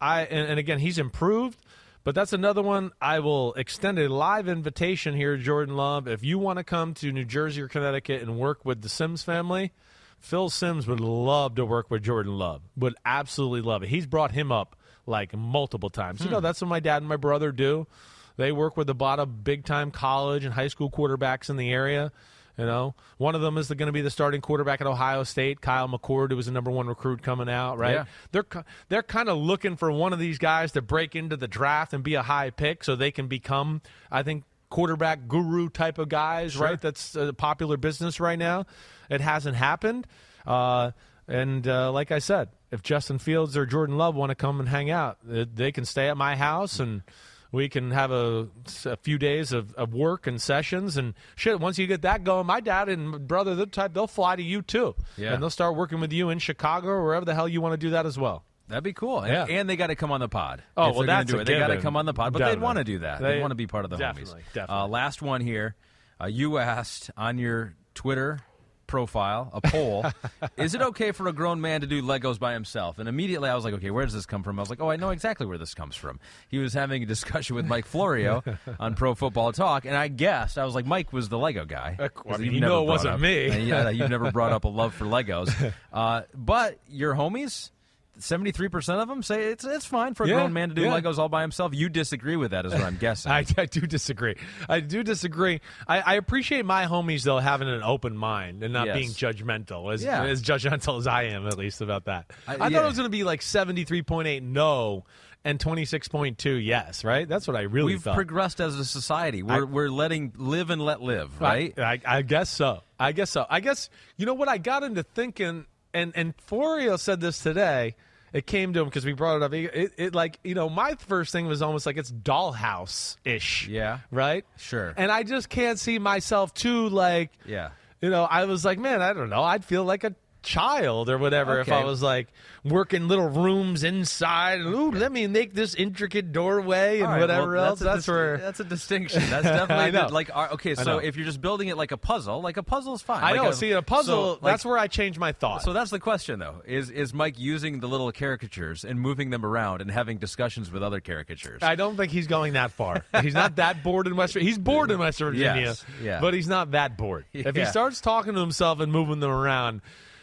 I 0.00 0.22
and, 0.22 0.48
and 0.48 0.58
again 0.58 0.78
he's 0.78 0.98
improved. 0.98 1.58
But 2.04 2.14
that's 2.14 2.32
another 2.32 2.62
one. 2.62 2.92
I 3.02 3.18
will 3.18 3.52
extend 3.54 3.98
a 3.98 4.08
live 4.08 4.46
invitation 4.46 5.12
here, 5.12 5.36
Jordan 5.36 5.74
Love. 5.74 6.06
If 6.06 6.22
you 6.22 6.38
want 6.38 6.58
to 6.58 6.62
come 6.62 6.94
to 6.94 7.10
New 7.10 7.24
Jersey 7.24 7.60
or 7.60 7.66
Connecticut 7.66 8.22
and 8.22 8.38
work 8.38 8.64
with 8.64 8.80
the 8.80 8.88
Simms 8.88 9.24
family, 9.24 9.72
Phil 10.20 10.48
Simms 10.48 10.86
would 10.86 11.00
love 11.00 11.56
to 11.56 11.66
work 11.66 11.90
with 11.90 12.04
Jordan 12.04 12.38
Love. 12.38 12.62
Would 12.76 12.94
absolutely 13.04 13.62
love 13.62 13.82
it. 13.82 13.88
He's 13.88 14.06
brought 14.06 14.30
him 14.30 14.52
up 14.52 14.76
like 15.04 15.36
multiple 15.36 15.90
times. 15.90 16.24
You 16.24 16.30
know, 16.30 16.38
that's 16.38 16.60
what 16.60 16.68
my 16.68 16.78
dad 16.78 16.98
and 16.98 17.08
my 17.08 17.16
brother 17.16 17.50
do. 17.50 17.88
They 18.36 18.52
work 18.52 18.76
with 18.76 18.88
a 18.88 18.94
lot 18.94 19.18
of 19.18 19.42
big 19.42 19.64
time 19.64 19.90
college 19.90 20.44
and 20.44 20.54
high 20.54 20.68
school 20.68 20.92
quarterbacks 20.92 21.50
in 21.50 21.56
the 21.56 21.72
area. 21.72 22.12
You 22.58 22.64
know, 22.64 22.94
one 23.18 23.34
of 23.34 23.42
them 23.42 23.58
is 23.58 23.68
going 23.68 23.86
to 23.86 23.92
be 23.92 24.00
the 24.00 24.10
starting 24.10 24.40
quarterback 24.40 24.80
at 24.80 24.86
Ohio 24.86 25.24
State, 25.24 25.60
Kyle 25.60 25.88
McCord, 25.88 26.30
who 26.30 26.36
was 26.36 26.46
the 26.46 26.52
number 26.52 26.70
one 26.70 26.86
recruit 26.86 27.22
coming 27.22 27.50
out. 27.50 27.78
Right? 27.78 27.94
Yeah. 27.94 28.04
They're 28.32 28.46
they're 28.88 29.02
kind 29.02 29.28
of 29.28 29.36
looking 29.36 29.76
for 29.76 29.92
one 29.92 30.14
of 30.14 30.18
these 30.18 30.38
guys 30.38 30.72
to 30.72 30.82
break 30.82 31.14
into 31.14 31.36
the 31.36 31.48
draft 31.48 31.92
and 31.92 32.02
be 32.02 32.14
a 32.14 32.22
high 32.22 32.50
pick, 32.50 32.82
so 32.82 32.96
they 32.96 33.10
can 33.10 33.26
become, 33.26 33.82
I 34.10 34.22
think, 34.22 34.44
quarterback 34.70 35.28
guru 35.28 35.68
type 35.68 35.98
of 35.98 36.08
guys. 36.08 36.56
Right? 36.56 36.80
That's 36.80 37.14
a 37.14 37.34
popular 37.34 37.76
business 37.76 38.20
right 38.20 38.38
now. 38.38 38.64
It 39.10 39.20
hasn't 39.20 39.56
happened, 39.56 40.06
uh, 40.46 40.92
and 41.28 41.68
uh, 41.68 41.92
like 41.92 42.10
I 42.10 42.20
said, 42.20 42.48
if 42.70 42.82
Justin 42.82 43.18
Fields 43.18 43.56
or 43.56 43.66
Jordan 43.66 43.98
Love 43.98 44.14
want 44.14 44.30
to 44.30 44.34
come 44.34 44.60
and 44.60 44.68
hang 44.68 44.90
out, 44.90 45.18
they 45.22 45.72
can 45.72 45.84
stay 45.84 46.08
at 46.08 46.16
my 46.16 46.36
house 46.36 46.80
and 46.80 47.02
we 47.52 47.68
can 47.68 47.90
have 47.90 48.10
a, 48.10 48.48
a 48.84 48.96
few 48.98 49.18
days 49.18 49.52
of, 49.52 49.72
of 49.74 49.94
work 49.94 50.26
and 50.26 50.40
sessions 50.40 50.96
and 50.96 51.14
shit. 51.36 51.60
Once 51.60 51.78
you 51.78 51.86
get 51.86 52.02
that 52.02 52.24
going, 52.24 52.46
my 52.46 52.60
dad 52.60 52.88
and 52.88 53.26
brother, 53.26 53.54
the 53.54 53.66
type 53.66 53.94
they'll 53.94 54.06
fly 54.06 54.36
to 54.36 54.42
you 54.42 54.62
too, 54.62 54.94
Yeah. 55.16 55.32
and 55.34 55.42
they'll 55.42 55.50
start 55.50 55.76
working 55.76 56.00
with 56.00 56.12
you 56.12 56.30
in 56.30 56.38
Chicago 56.38 56.88
or 56.88 57.04
wherever 57.04 57.24
the 57.24 57.34
hell 57.34 57.48
you 57.48 57.60
want 57.60 57.72
to 57.72 57.76
do 57.78 57.90
that 57.90 58.06
as 58.06 58.18
well. 58.18 58.44
That'd 58.68 58.82
be 58.82 58.92
cool. 58.92 59.24
Yeah. 59.26 59.46
And, 59.48 59.70
they 59.70 59.76
got 59.76 59.86
to 59.88 59.94
come 59.94 60.10
on 60.10 60.18
the 60.18 60.28
pod. 60.28 60.62
Oh, 60.76 60.92
well, 60.92 61.06
that's 61.06 61.30
do 61.30 61.38
it. 61.38 61.44
They 61.44 61.56
got 61.58 61.68
to 61.68 61.80
come 61.80 61.96
on 61.96 62.04
the 62.04 62.12
pod, 62.14 62.32
but 62.32 62.40
they'd 62.44 62.60
want 62.60 62.78
to 62.78 62.84
do 62.84 62.98
that. 62.98 63.20
They, 63.20 63.34
They- 63.36 63.40
want 63.40 63.52
to 63.52 63.54
be 63.56 63.68
part 63.68 63.84
of 63.84 63.90
the 63.92 63.96
definitely, 63.96 64.40
homies. 64.42 64.52
definitely. 64.54 64.74
Uh, 64.84 64.86
last 64.88 65.22
one 65.22 65.40
here. 65.40 65.76
Uh, 66.20 66.26
you 66.26 66.58
asked 66.58 67.10
on 67.16 67.38
your 67.38 67.74
Twitter 67.94 68.40
profile 68.86 69.50
a 69.52 69.60
poll: 69.60 70.06
Is 70.56 70.74
it 70.74 70.82
okay 70.82 71.12
for 71.12 71.28
a 71.28 71.32
grown 71.32 71.60
man 71.60 71.80
to 71.80 71.86
do 71.86 72.02
Legos 72.02 72.38
by 72.38 72.52
himself? 72.52 72.98
And 72.98 73.08
immediately 73.08 73.48
I 73.48 73.54
was 73.54 73.64
like, 73.64 73.74
okay, 73.74 73.90
where 73.90 74.04
does 74.04 74.14
this 74.14 74.26
come 74.26 74.42
from? 74.42 74.58
I 74.58 74.62
was 74.62 74.70
like, 74.70 74.80
oh, 74.80 74.90
I 74.90 74.96
know 74.96 75.10
exactly 75.10 75.46
where 75.46 75.58
this 75.58 75.74
comes 75.74 75.96
from. 75.96 76.20
He 76.48 76.58
was 76.58 76.72
having 76.74 77.02
a 77.02 77.06
discussion 77.06 77.56
with 77.56 77.66
Mike 77.66 77.86
Florio 77.86 78.42
on 78.80 78.94
Pro 78.94 79.14
Football 79.14 79.52
Talk, 79.52 79.84
and 79.84 79.96
I 79.96 80.08
guessed 80.08 80.58
I 80.58 80.64
was 80.64 80.74
like, 80.74 80.86
Mike 80.86 81.12
was 81.12 81.28
the 81.28 81.38
Lego 81.38 81.64
guy. 81.64 81.96
Mean, 82.38 82.52
you 82.52 82.60
know 82.60 82.82
it 82.82 82.86
wasn't 82.86 83.14
up- 83.14 83.20
me. 83.20 83.60
yeah, 83.66 83.88
you've 83.90 84.10
never 84.10 84.30
brought 84.30 84.52
up 84.52 84.64
a 84.64 84.68
love 84.68 84.94
for 84.94 85.04
Legos, 85.04 85.72
uh, 85.92 86.22
but 86.34 86.78
your 86.88 87.14
homies. 87.14 87.70
Seventy-three 88.18 88.68
percent 88.68 89.00
of 89.00 89.08
them 89.08 89.22
say 89.22 89.46
it's 89.52 89.64
it's 89.64 89.84
fine 89.84 90.14
for 90.14 90.24
a 90.24 90.28
Yeah, 90.28 90.34
grown 90.36 90.52
man 90.52 90.70
to 90.70 90.74
do 90.74 90.82
yeah. 90.82 91.00
Legos 91.00 91.18
all 91.18 91.28
by 91.28 91.42
himself. 91.42 91.74
You 91.74 91.88
disagree 91.88 92.36
with 92.36 92.52
that, 92.52 92.64
is 92.64 92.72
what 92.72 92.82
I'm 92.82 92.96
guessing. 92.96 93.30
I, 93.32 93.44
I 93.58 93.66
do 93.66 93.80
disagree. 93.82 94.36
I 94.68 94.80
do 94.80 95.02
disagree. 95.02 95.60
I, 95.86 96.00
I 96.00 96.14
appreciate 96.14 96.64
my 96.64 96.86
homies 96.86 97.22
though 97.24 97.38
having 97.38 97.68
an 97.68 97.82
open 97.82 98.16
mind 98.16 98.62
and 98.62 98.72
not 98.72 98.86
Yes. 98.86 98.96
being 98.96 99.10
judgmental, 99.10 99.92
as 99.92 100.02
Yeah. 100.02 100.24
as 100.24 100.42
judgmental 100.42 100.98
as 100.98 101.06
I 101.06 101.24
am, 101.24 101.46
at 101.46 101.58
least 101.58 101.80
about 101.80 102.06
that. 102.06 102.32
I- 102.48 102.54
I, 102.54 102.56
thought 102.70 102.72
it 102.72 102.86
was 102.86 102.96
going 102.96 103.06
to 103.06 103.10
be 103.10 103.24
like 103.24 103.42
seventy 103.42 103.84
three 103.84 104.02
point 104.02 104.28
eight 104.28 104.42
no 104.42 105.04
and 105.44 105.60
twenty 105.60 105.84
six 105.84 106.08
point 106.08 106.38
two 106.38 106.54
yes. 106.54 107.04
Right? 107.04 107.28
That's 107.28 107.46
what 107.46 107.56
I 107.56 107.62
really 107.62 107.92
thought. 107.92 107.96
We've 107.96 108.02
thought. 108.02 108.14
progressed 108.14 108.60
as 108.60 108.78
a 108.78 108.84
society. 108.84 109.42
We're 109.42 109.62
I- 109.62 109.64
we're 109.64 109.90
letting 109.90 110.32
live 110.36 110.70
and 110.70 110.80
let 110.80 111.02
live, 111.02 111.38
right? 111.40 111.78
I, 111.78 111.82
I, 111.82 112.00
I 112.06 112.22
guess 112.22 112.48
so. 112.50 112.80
I 112.98 113.12
guess 113.12 113.30
so. 113.30 113.44
I 113.50 113.60
guess 113.60 113.90
you 114.16 114.24
know 114.24 114.34
what 114.34 114.48
I 114.48 114.56
got 114.58 114.82
into 114.84 115.02
thinking, 115.02 115.66
and 115.92 116.12
and 116.16 116.34
Florio 116.46 116.96
said 116.96 117.20
this 117.20 117.42
today. 117.42 117.94
It 118.36 118.46
came 118.46 118.74
to 118.74 118.80
him 118.80 118.84
because 118.84 119.06
we 119.06 119.14
brought 119.14 119.36
it 119.36 119.42
up. 119.42 119.54
It, 119.54 119.74
it, 119.74 119.92
it 119.96 120.14
like 120.14 120.38
you 120.44 120.54
know 120.54 120.68
my 120.68 120.94
first 120.94 121.32
thing 121.32 121.46
was 121.46 121.62
almost 121.62 121.86
like 121.86 121.96
it's 121.96 122.12
dollhouse 122.12 123.16
ish. 123.24 123.66
Yeah. 123.66 124.00
Right. 124.10 124.44
Sure. 124.58 124.92
And 124.94 125.10
I 125.10 125.22
just 125.22 125.48
can't 125.48 125.78
see 125.78 125.98
myself 125.98 126.52
too 126.52 126.90
like 126.90 127.30
yeah. 127.46 127.70
you 128.02 128.10
know 128.10 128.24
I 128.24 128.44
was 128.44 128.62
like 128.62 128.78
man 128.78 129.00
I 129.00 129.14
don't 129.14 129.30
know 129.30 129.42
I'd 129.42 129.64
feel 129.64 129.84
like 129.84 130.04
a 130.04 130.14
child 130.46 131.10
or 131.10 131.18
whatever 131.18 131.60
if 131.60 131.70
I 131.70 131.84
was 131.84 132.00
like 132.02 132.28
working 132.64 133.08
little 133.08 133.28
rooms 133.28 133.84
inside 133.84 134.60
and 134.60 134.74
ooh 134.74 134.90
let 134.90 135.12
me 135.12 135.26
make 135.26 135.52
this 135.54 135.74
intricate 135.74 136.32
doorway 136.32 137.00
and 137.00 137.08
right, 137.10 137.20
whatever 137.20 137.54
well, 137.54 137.64
else. 137.66 137.80
a 137.80 137.84
That's 137.84 138.08
where 138.08 138.38
that's 138.38 138.60
a 138.60 138.64
distinction. 138.76 139.22
That's 139.30 139.44
definitely 139.44 139.90
like 140.12 140.30
okay. 140.52 140.74
So 140.74 140.98
if 140.98 141.16
you're 141.16 141.26
just 141.26 141.40
building 141.40 141.68
it 141.68 141.76
like 141.76 141.92
a 141.92 141.96
puzzle, 141.96 142.40
like 142.40 142.56
a 142.56 142.62
puzzle's 142.62 143.02
fine. 143.02 143.22
I 143.22 143.32
Like 143.32 143.42
know. 143.42 143.50
see, 143.50 143.72
a 143.72 143.82
puzzle. 143.82 144.36
so, 144.36 144.40
like- 144.40 144.52
that's 144.52 144.64
where 144.64 144.78
I 144.78 144.86
change 144.86 145.18
my 145.18 145.32
thought. 145.32 145.62
So 145.62 145.72
that's 145.72 145.90
the 145.90 145.98
question, 146.00 146.38
though. 146.38 146.62
Is 146.66 146.90
is 146.90 147.12
Mike 147.12 147.38
using 147.38 147.80
the 147.80 147.88
little 147.88 148.10
caricatures 148.12 148.84
and 148.84 149.00
moving 149.00 149.30
them 149.30 149.44
around 149.44 149.80
and 149.80 149.90
having 149.90 150.18
discussions 150.18 150.70
with 150.70 150.82
other 150.82 151.00
caricatures? 151.00 151.62
I 151.62 151.74
don't 151.74 151.96
think 151.96 152.12
he's 152.12 152.26
going 152.28 152.52
that 152.54 152.70
far. 152.70 153.04
He's 153.22 153.34
not 153.34 153.56
that 153.56 153.82
bored 153.82 154.06
in 154.06 154.14
West 154.16 154.34
He's 154.34 154.58
bored 154.58 154.90
in 154.90 154.98
West 154.98 155.18
Virginia, 155.18 155.60
Yes, 155.60 155.84
yeah. 156.02 156.20
but 156.20 156.34
he's 156.34 156.48
not 156.48 156.70
that 156.72 156.96
bored. 156.96 157.24
If 157.32 157.56
he 157.56 157.64
starts 157.64 158.00
talking 158.00 158.34
to 158.34 158.40
himself 158.40 158.80
and 158.80 158.92
moving 158.92 159.20
them 159.20 159.30
around, 159.30 159.80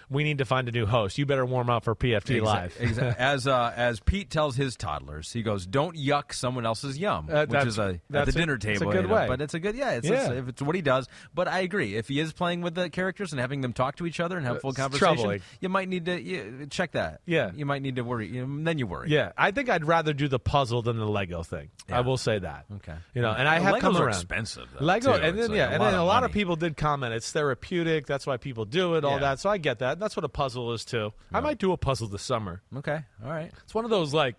we 0.09 0.23
need 0.23 0.37
to 0.39 0.45
find 0.45 0.67
a 0.67 0.71
new 0.71 0.85
host. 0.85 1.17
You 1.17 1.25
better 1.25 1.45
warm 1.45 1.69
up 1.69 1.83
for 1.83 1.95
PFT 1.95 2.41
Live. 2.41 2.75
Exa- 2.77 3.15
as 3.17 3.47
uh, 3.47 3.73
as 3.75 3.99
Pete 3.99 4.29
tells 4.29 4.55
his 4.55 4.75
toddlers, 4.75 5.31
he 5.31 5.41
goes, 5.43 5.65
"Don't 5.65 5.95
yuck 5.97 6.33
someone 6.33 6.65
else's 6.65 6.97
yum," 6.97 7.27
Uh, 7.31 7.45
which 7.45 7.65
is 7.65 7.77
a 7.79 7.99
at 8.13 8.25
the 8.25 8.29
a- 8.29 8.31
dinner 8.31 8.55
it's 8.55 8.65
a 8.65 8.73
table. 8.73 8.91
good 8.91 9.03
you 9.03 9.07
know, 9.07 9.13
way. 9.15 9.25
But 9.27 9.41
it's 9.41 9.53
a 9.53 9.59
good, 9.59 9.75
yeah. 9.75 9.91
It's, 9.91 10.07
Yeah. 10.07 10.13
it's- 10.25 10.37
if 10.39 10.47
it's 10.49 10.61
what 10.61 10.75
he 10.75 10.81
does. 10.81 11.07
But 11.33 11.47
I 11.47 11.59
agree. 11.59 11.95
If 11.95 12.07
he 12.07 12.19
is 12.19 12.33
playing 12.33 12.61
with 12.61 12.75
the 12.75 12.89
characters 12.89 13.31
and 13.31 13.39
having 13.39 13.61
them 13.61 13.73
talk 13.73 13.95
to 13.97 14.05
each 14.05 14.19
other 14.19 14.37
and 14.37 14.45
have 14.45 14.61
full 14.61 14.73
conversation, 14.73 15.15
troubling. 15.15 15.41
you 15.59 15.69
might 15.69 15.87
need 15.89 16.05
to 16.05 16.21
you, 16.21 16.67
check 16.69 16.91
that. 16.93 17.21
Yeah. 17.25 17.51
you 17.55 17.65
might 17.65 17.81
need 17.81 17.95
to 17.97 18.03
worry. 18.03 18.27
You 18.27 18.45
know, 18.45 18.63
then 18.63 18.77
you 18.77 18.87
worry. 18.87 19.09
Yeah, 19.09 19.31
I 19.37 19.51
think 19.51 19.69
I'd 19.69 19.85
rather 19.85 20.13
do 20.13 20.27
the 20.27 20.39
puzzle 20.39 20.81
than 20.81 20.97
the 20.97 21.07
Lego 21.07 21.43
thing. 21.43 21.69
Yeah. 21.89 21.97
I 21.97 22.01
will 22.01 22.17
say 22.17 22.39
that. 22.39 22.65
Okay. 22.77 22.95
You 23.13 23.21
know, 23.21 23.31
and 23.31 23.47
I 23.47 23.59
have 23.59 23.75
Legos 23.75 23.79
come 23.81 23.97
around. 23.97 24.09
expensive, 24.09 24.67
though, 24.77 24.85
Lego, 24.85 25.17
too. 25.17 25.23
and 25.23 25.37
then 25.37 25.49
like 25.49 25.57
yeah, 25.57 25.69
and 25.69 25.81
then 25.83 25.93
a 25.93 26.03
lot 26.05 26.23
of 26.23 26.31
people 26.31 26.55
did 26.55 26.77
comment. 26.77 27.13
It's 27.13 27.31
therapeutic. 27.31 28.05
That's 28.07 28.25
why 28.25 28.37
people 28.37 28.65
do 28.65 28.95
it. 28.95 29.03
All 29.05 29.19
that. 29.19 29.39
So 29.39 29.49
I 29.49 29.57
get 29.57 29.79
that. 29.79 29.92
That's 29.99 30.15
what 30.15 30.23
a 30.25 30.29
puzzle 30.29 30.73
is 30.73 30.85
too. 30.85 31.13
I 31.31 31.39
might 31.39 31.57
do 31.57 31.71
a 31.71 31.77
puzzle 31.77 32.07
this 32.07 32.21
summer. 32.23 32.61
Okay. 32.77 32.99
All 33.23 33.29
right. 33.31 33.51
It's 33.63 33.73
one 33.73 33.85
of 33.85 33.91
those 33.91 34.13
like 34.13 34.35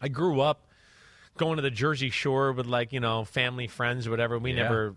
I 0.00 0.08
grew 0.08 0.40
up 0.40 0.66
going 1.36 1.56
to 1.56 1.62
the 1.62 1.70
Jersey 1.70 2.10
Shore 2.10 2.52
with 2.52 2.66
like 2.66 2.92
you 2.92 3.00
know 3.00 3.24
family 3.24 3.66
friends 3.66 4.06
or 4.06 4.10
whatever. 4.10 4.38
We 4.38 4.52
Yeah. 4.52 4.62
never 4.64 4.94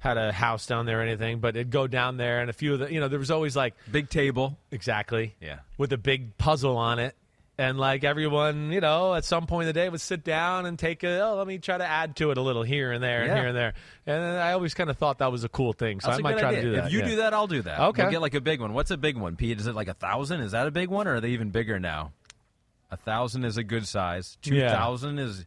had 0.00 0.16
a 0.16 0.32
house 0.32 0.66
down 0.66 0.86
there 0.86 1.00
or 1.00 1.02
anything, 1.02 1.40
but 1.40 1.56
it'd 1.56 1.70
go 1.70 1.86
down 1.86 2.16
there 2.16 2.40
and 2.40 2.48
a 2.48 2.54
few 2.54 2.72
of 2.74 2.80
the 2.80 2.92
you 2.92 3.00
know 3.00 3.08
there 3.08 3.18
was 3.18 3.30
always 3.30 3.54
like 3.54 3.74
Big 3.90 4.08
table. 4.08 4.58
exactly 4.70 5.36
Yeah. 5.40 5.58
with 5.78 5.92
a 5.92 5.98
big 5.98 6.36
puzzle 6.38 6.76
on 6.76 6.98
it. 6.98 7.14
And 7.60 7.78
like 7.78 8.04
everyone, 8.04 8.72
you 8.72 8.80
know, 8.80 9.14
at 9.14 9.26
some 9.26 9.46
point 9.46 9.64
in 9.64 9.66
the 9.66 9.72
day 9.78 9.86
would 9.86 10.00
sit 10.00 10.24
down 10.24 10.64
and 10.64 10.78
take 10.78 11.02
a, 11.04 11.20
oh, 11.20 11.34
let 11.36 11.46
me 11.46 11.58
try 11.58 11.76
to 11.76 11.84
add 11.84 12.16
to 12.16 12.30
it 12.30 12.38
a 12.38 12.40
little 12.40 12.62
here 12.62 12.90
and 12.90 13.04
there 13.04 13.20
and 13.20 13.28
Yeah. 13.28 13.34
here 13.36 13.46
and 13.48 13.56
there. 13.56 13.74
And 14.06 14.38
I 14.38 14.52
always 14.52 14.72
kind 14.72 14.88
of 14.88 14.96
thought 14.96 15.18
that 15.18 15.30
was 15.30 15.44
a 15.44 15.48
cool 15.50 15.74
thing. 15.74 16.00
So 16.00 16.08
That's 16.08 16.20
I 16.20 16.22
might 16.22 16.38
try 16.38 16.48
idea. 16.48 16.62
to 16.62 16.66
do 16.70 16.76
that. 16.76 16.86
If 16.86 16.92
you 16.94 17.00
yeah. 17.00 17.04
do 17.08 17.16
that, 17.16 17.34
I'll 17.34 17.46
do 17.46 17.60
that. 17.60 17.78
Okay. 17.80 18.02
We'll 18.04 18.12
get 18.12 18.22
like 18.22 18.32
a 18.34 18.40
big 18.40 18.62
one. 18.62 18.72
What's 18.72 18.90
a 18.90 18.96
big 18.96 19.18
one, 19.18 19.36
Pete? 19.36 19.60
Is 19.60 19.66
it 19.66 19.74
like 19.74 19.88
a 19.88 19.92
thousand? 19.94 20.40
Is 20.40 20.52
that 20.52 20.66
a 20.66 20.70
big 20.70 20.88
one, 20.88 21.06
or 21.06 21.16
are 21.16 21.20
they 21.20 21.32
even 21.32 21.50
bigger 21.50 21.78
now? 21.78 22.12
A 22.90 22.96
thousand 22.96 23.44
is 23.44 23.58
a 23.58 23.62
good 23.62 23.86
size. 23.86 24.38
Two 24.40 24.58
thousand 24.58 25.18
Yeah. 25.18 25.24
is. 25.24 25.44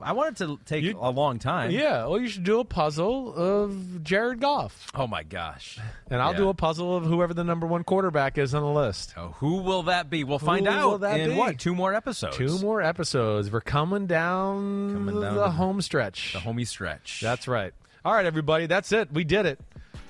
I 0.00 0.12
want 0.12 0.32
it 0.40 0.44
to 0.44 0.58
take 0.66 0.84
You- 0.84 0.98
a 1.00 1.10
long 1.10 1.38
time. 1.38 1.70
Yeah, 1.70 2.04
well, 2.06 2.18
you 2.20 2.28
should 2.28 2.44
do 2.44 2.60
a 2.60 2.64
puzzle 2.64 3.34
of 3.34 4.04
Jared 4.04 4.40
Goff. 4.40 4.90
Oh 4.94 5.06
my 5.06 5.22
gosh. 5.22 5.78
And 6.10 6.20
I'll 6.20 6.32
Yeah. 6.32 6.36
do 6.38 6.48
a 6.50 6.54
puzzle 6.54 6.94
of 6.96 7.04
whoever 7.04 7.32
the 7.32 7.44
number 7.44 7.66
one 7.66 7.82
quarterback 7.82 8.36
is 8.36 8.54
on 8.54 8.62
the 8.62 8.68
list. 8.68 9.14
Oh, 9.16 9.34
who 9.38 9.56
will 9.62 9.84
that 9.84 10.10
be? 10.10 10.22
We'll 10.22 10.38
find 10.38 10.66
Who 10.66 10.72
out 10.72 10.90
will 10.90 10.98
that 10.98 11.18
in 11.20 11.30
be? 11.30 11.36
what 11.36 11.58
two 11.58 11.74
more 11.74 11.94
episodes. 11.94 12.36
Two 12.36 12.58
more 12.58 12.82
episodes. 12.82 13.50
We're 13.50 13.62
coming 13.62 14.06
down, 14.06 14.92
Coming 14.92 15.20
down 15.20 15.34
the 15.34 15.50
home 15.52 15.80
stretch. 15.80 16.34
The 16.34 16.40
homie 16.40 16.66
stretch. 16.66 17.20
That's 17.22 17.48
right. 17.48 17.72
All 18.04 18.12
right, 18.12 18.26
everybody. 18.26 18.66
That's 18.66 18.92
it. 18.92 19.10
We 19.12 19.24
did 19.24 19.46
it. 19.46 19.58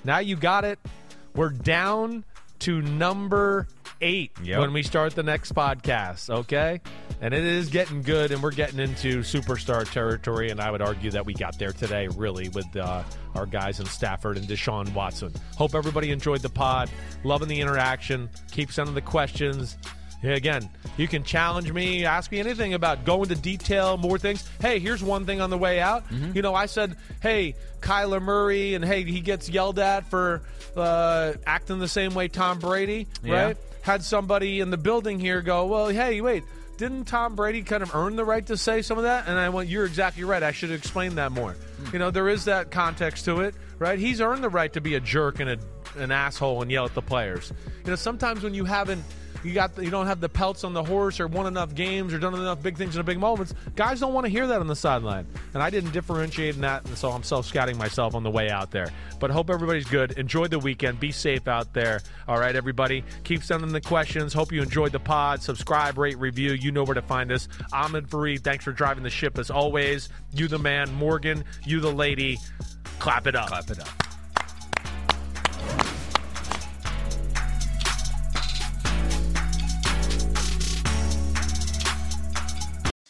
Now 0.03 0.19
you 0.19 0.35
got 0.35 0.65
it. 0.65 0.79
We're 1.33 1.49
down 1.49 2.25
to 2.59 2.81
number 2.81 3.67
eight 4.01 4.31
Yep. 4.43 4.59
when 4.59 4.73
we 4.73 4.83
start 4.83 5.15
the 5.15 5.23
next 5.23 5.53
podcast, 5.55 6.29
okay? 6.29 6.81
And 7.21 7.33
it 7.33 7.43
is 7.43 7.69
getting 7.69 8.01
good, 8.03 8.31
and 8.31 8.41
we're 8.43 8.51
getting 8.51 8.79
into 8.79 9.19
superstar 9.21 9.89
territory. 9.91 10.49
And 10.51 10.59
I 10.61 10.69
would 10.71 10.81
argue 10.81 11.11
that 11.11 11.25
we 11.25 11.33
got 11.33 11.57
there 11.57 11.71
today, 11.71 12.07
really, 12.09 12.49
with 12.49 12.75
uh, 12.75 13.03
our 13.35 13.45
guys 13.45 13.79
in 13.79 13.85
Stafford 13.87 14.37
and 14.37 14.47
Deshaun 14.47 14.93
Watson. 14.93 15.33
Hope 15.57 15.73
everybody 15.75 16.11
enjoyed 16.11 16.41
the 16.41 16.49
pod. 16.49 16.89
Loving 17.23 17.47
the 17.47 17.59
interaction. 17.59 18.29
Keep 18.51 18.71
sending 18.71 18.93
the 18.95 19.01
questions. 19.01 19.77
Again, 20.23 20.67
you 20.97 21.07
can 21.07 21.23
challenge 21.23 21.71
me, 21.71 22.03
ask 22.03 22.31
me 22.31 22.39
anything 22.39 22.73
about 22.73 23.05
go 23.05 23.21
into 23.21 23.35
detail, 23.35 23.97
more 23.97 24.17
things. 24.17 24.49
Hey, 24.59 24.79
here's 24.79 25.03
one 25.03 25.27
thing 25.27 25.41
on 25.41 25.51
the 25.51 25.57
way 25.59 25.79
out. 25.79 26.05
You 26.33 26.41
know, 26.41 26.55
I 26.55 26.65
said, 26.65 26.97
hey, 27.21 27.53
Kyler 27.81 28.19
Murray, 28.19 28.73
and 28.73 28.83
hey, 28.83 29.03
he 29.03 29.19
gets 29.21 29.47
yelled 29.47 29.77
at 29.77 30.09
for 30.09 30.41
uh, 30.75 31.33
acting 31.45 31.77
the 31.77 31.87
same 31.87 32.15
way 32.15 32.29
Tom 32.29 32.57
Brady, 32.57 33.05
Yeah. 33.23 33.43
right? 33.43 33.57
Had 33.87 34.03
somebody 34.03 34.59
in 34.59 34.69
the 34.69 34.75
building 34.75 35.17
here 35.17 35.41
go, 35.41 35.65
well, 35.65 35.87
hey, 35.87 36.19
wait, 36.19 36.43
didn't 36.75 37.05
Tom 37.05 37.35
Brady 37.35 37.61
kind 37.61 37.81
of 37.81 37.95
earn 37.95 38.17
the 38.17 38.25
right 38.25 38.45
to 38.47 38.57
say 38.57 38.81
some 38.81 38.97
of 38.97 39.05
that? 39.05 39.29
And 39.29 39.39
I 39.39 39.47
went, 39.47 39.69
you're 39.69 39.85
exactly 39.85 40.25
right. 40.25 40.43
I 40.43 40.51
should 40.51 40.71
explain 40.71 41.15
that 41.15 41.31
more. 41.31 41.53
Hmm. 41.53 41.93
You 41.93 41.99
know, 41.99 42.11
there 42.11 42.27
is 42.27 42.43
that 42.45 42.69
context 42.69 43.23
to 43.25 43.39
it, 43.39 43.55
right? 43.79 43.97
He's 43.97 44.19
earned 44.19 44.43
the 44.43 44.49
right 44.49 44.73
to 44.73 44.81
be 44.81 44.95
a 44.95 44.99
jerk 44.99 45.39
and 45.39 45.51
a, 45.51 45.57
an 45.95 46.11
asshole 46.11 46.61
and 46.61 46.69
yell 46.69 46.83
at 46.83 46.95
the 46.95 47.01
players. 47.01 47.53
You 47.85 47.91
know, 47.91 47.95
sometimes 47.95 48.43
when 48.43 48.53
you 48.53 48.65
haven't 48.65 49.05
you 49.47 49.53
got 49.53 49.75
the, 49.75 49.83
you 49.83 49.89
don't 49.89 50.07
have 50.07 50.19
the 50.19 50.29
pelts 50.29 50.63
on 50.63 50.73
the 50.73 50.83
horse 50.83 51.19
or 51.19 51.27
won 51.27 51.47
enough 51.47 51.73
games 51.73 52.13
or 52.13 52.19
done 52.19 52.33
enough 52.33 52.61
big 52.61 52.77
things 52.77 52.95
in 52.95 52.99
the 52.99 53.03
big 53.03 53.17
moments. 53.17 53.53
Guys 53.75 53.99
don't 53.99 54.13
want 54.13 54.25
to 54.25 54.29
hear 54.29 54.45
that 54.47 54.59
on 54.59 54.67
the 54.67 54.75
sideline, 54.75 55.25
and 55.53 55.63
I 55.63 55.69
didn't 55.69 55.91
differentiate 55.91 56.55
in 56.55 56.61
that, 56.61 56.85
and 56.85 56.97
so 56.97 57.09
I'm 57.09 57.23
self 57.23 57.45
scouting 57.45 57.77
myself 57.77 58.13
on 58.13 58.23
the 58.23 58.29
way 58.29 58.49
out 58.49 58.71
there. 58.71 58.91
But 59.19 59.31
hope 59.31 59.49
everybody's 59.49 59.85
good. 59.85 60.11
Enjoy 60.13 60.47
the 60.47 60.59
weekend. 60.59 60.99
Be 60.99 61.11
safe 61.11 61.47
out 61.47 61.73
there. 61.73 62.01
All 62.27 62.37
right, 62.37 62.55
everybody. 62.55 63.03
Keep 63.23 63.43
sending 63.43 63.71
the 63.71 63.81
questions. 63.81 64.33
Hope 64.33 64.51
you 64.51 64.61
enjoyed 64.61 64.91
the 64.91 64.99
pod. 64.99 65.41
Subscribe, 65.41 65.97
rate, 65.97 66.17
review. 66.17 66.51
You 66.51 66.71
know 66.71 66.83
where 66.83 66.95
to 66.95 67.01
find 67.01 67.31
us. 67.31 67.47
Ahmed 67.71 68.09
Fareed. 68.09 68.41
Thanks 68.43 68.65
for 68.65 68.71
driving 68.71 69.03
the 69.03 69.09
ship 69.09 69.37
as 69.37 69.49
always. 69.49 70.09
You 70.33 70.47
the 70.47 70.59
man, 70.59 70.93
Morgan. 70.93 71.43
You 71.65 71.79
the 71.79 71.91
lady. 71.91 72.37
Clap 72.99 73.27
it 73.27 73.35
up. 73.35 73.47
Clap 73.47 73.69
it 73.69 73.79
up. 73.79 74.06